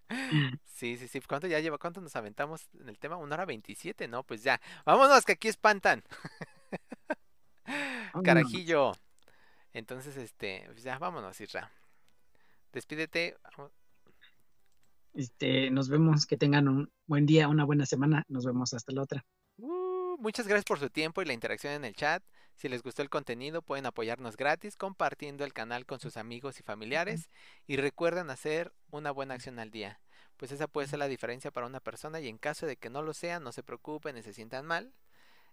Sí, 0.75 0.97
sí, 0.97 1.09
sí. 1.09 1.21
¿Cuánto 1.21 1.47
ya 1.47 1.61
lleva? 1.61 1.79
¿Cuánto 1.79 2.01
nos 2.01 2.15
aventamos 2.15 2.69
en 2.79 2.89
el 2.89 2.99
tema? 2.99 3.16
Una 3.16 3.35
hora 3.35 3.47
veintisiete, 3.47 4.07
¿no? 4.07 4.23
Pues 4.23 4.43
ya. 4.43 4.61
Vámonos, 4.85 5.25
que 5.25 5.33
aquí 5.33 5.49
espantan. 5.49 6.05
Vámonos. 8.15 8.27
Carajillo. 8.27 8.93
Entonces, 9.73 10.16
este, 10.16 10.65
pues 10.70 10.85
ya, 10.85 10.99
vámonos, 10.99 11.41
Isra. 11.41 11.73
Despídete. 12.73 13.36
Este, 15.12 15.70
nos 15.70 15.89
vemos, 15.89 16.24
que 16.27 16.36
tengan 16.36 16.69
un 16.69 16.93
buen 17.07 17.27
día, 17.27 17.49
una 17.49 17.65
buena 17.65 17.86
semana. 17.86 18.24
Nos 18.28 18.45
vemos 18.47 18.73
hasta 18.73 18.93
la 18.93 19.03
otra. 19.03 19.27
Uh, 19.57 20.16
muchas 20.19 20.47
gracias 20.47 20.65
por 20.65 20.78
su 20.78 20.91
tiempo 20.91 21.23
y 21.23 21.24
la 21.24 21.32
interacción 21.32 21.73
en 21.73 21.85
el 21.85 21.97
chat. 21.97 22.23
Si 22.55 22.69
les 22.69 22.85
gustó 22.85 23.03
el 23.03 23.11
contenido, 23.11 23.62
pueden 23.62 23.86
apoyarnos 23.86 24.36
gratis 24.36 24.77
compartiendo 24.77 25.45
el 25.45 25.53
canal 25.53 25.85
con 25.85 25.99
sus 25.99 26.16
amigos 26.16 26.61
y 26.61 26.62
familiares. 26.62 27.28
Y 27.66 27.77
recuerden 27.77 28.31
hacer 28.31 28.73
una 28.91 29.11
buena 29.11 29.35
acción 29.35 29.59
al 29.59 29.73
día. 29.73 30.01
Pues 30.36 30.53
esa 30.53 30.69
puede 30.69 30.86
ser 30.86 31.01
la 31.01 31.09
diferencia 31.09 31.51
para 31.51 31.66
una 31.66 31.81
persona 31.81 32.20
y 32.20 32.28
en 32.28 32.39
caso 32.39 32.66
de 32.66 32.77
que 32.77 32.91
no 32.91 33.03
lo 33.03 33.12
sea, 33.12 33.41
no 33.41 33.51
se 33.51 33.65
preocupen 33.65 34.15
ni 34.15 34.23
se 34.23 34.32
sientan 34.32 34.66
mal. 34.66 34.95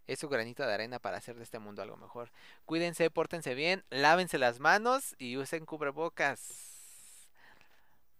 Es 0.07 0.19
su 0.19 0.29
granito 0.29 0.65
de 0.65 0.73
arena 0.73 0.99
para 0.99 1.17
hacer 1.17 1.35
de 1.35 1.43
este 1.43 1.59
mundo 1.59 1.81
algo 1.81 1.97
mejor. 1.97 2.31
Cuídense, 2.65 3.09
pórtense 3.09 3.55
bien, 3.55 3.83
lávense 3.89 4.37
las 4.37 4.59
manos 4.59 5.15
y 5.17 5.37
usen 5.37 5.65
cubrebocas. 5.65 6.71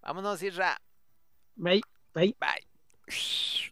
Vámonos, 0.02 0.41
Isra. 0.41 0.82
Bye, 1.56 1.82
bye. 2.14 2.36
Bye. 2.40 3.72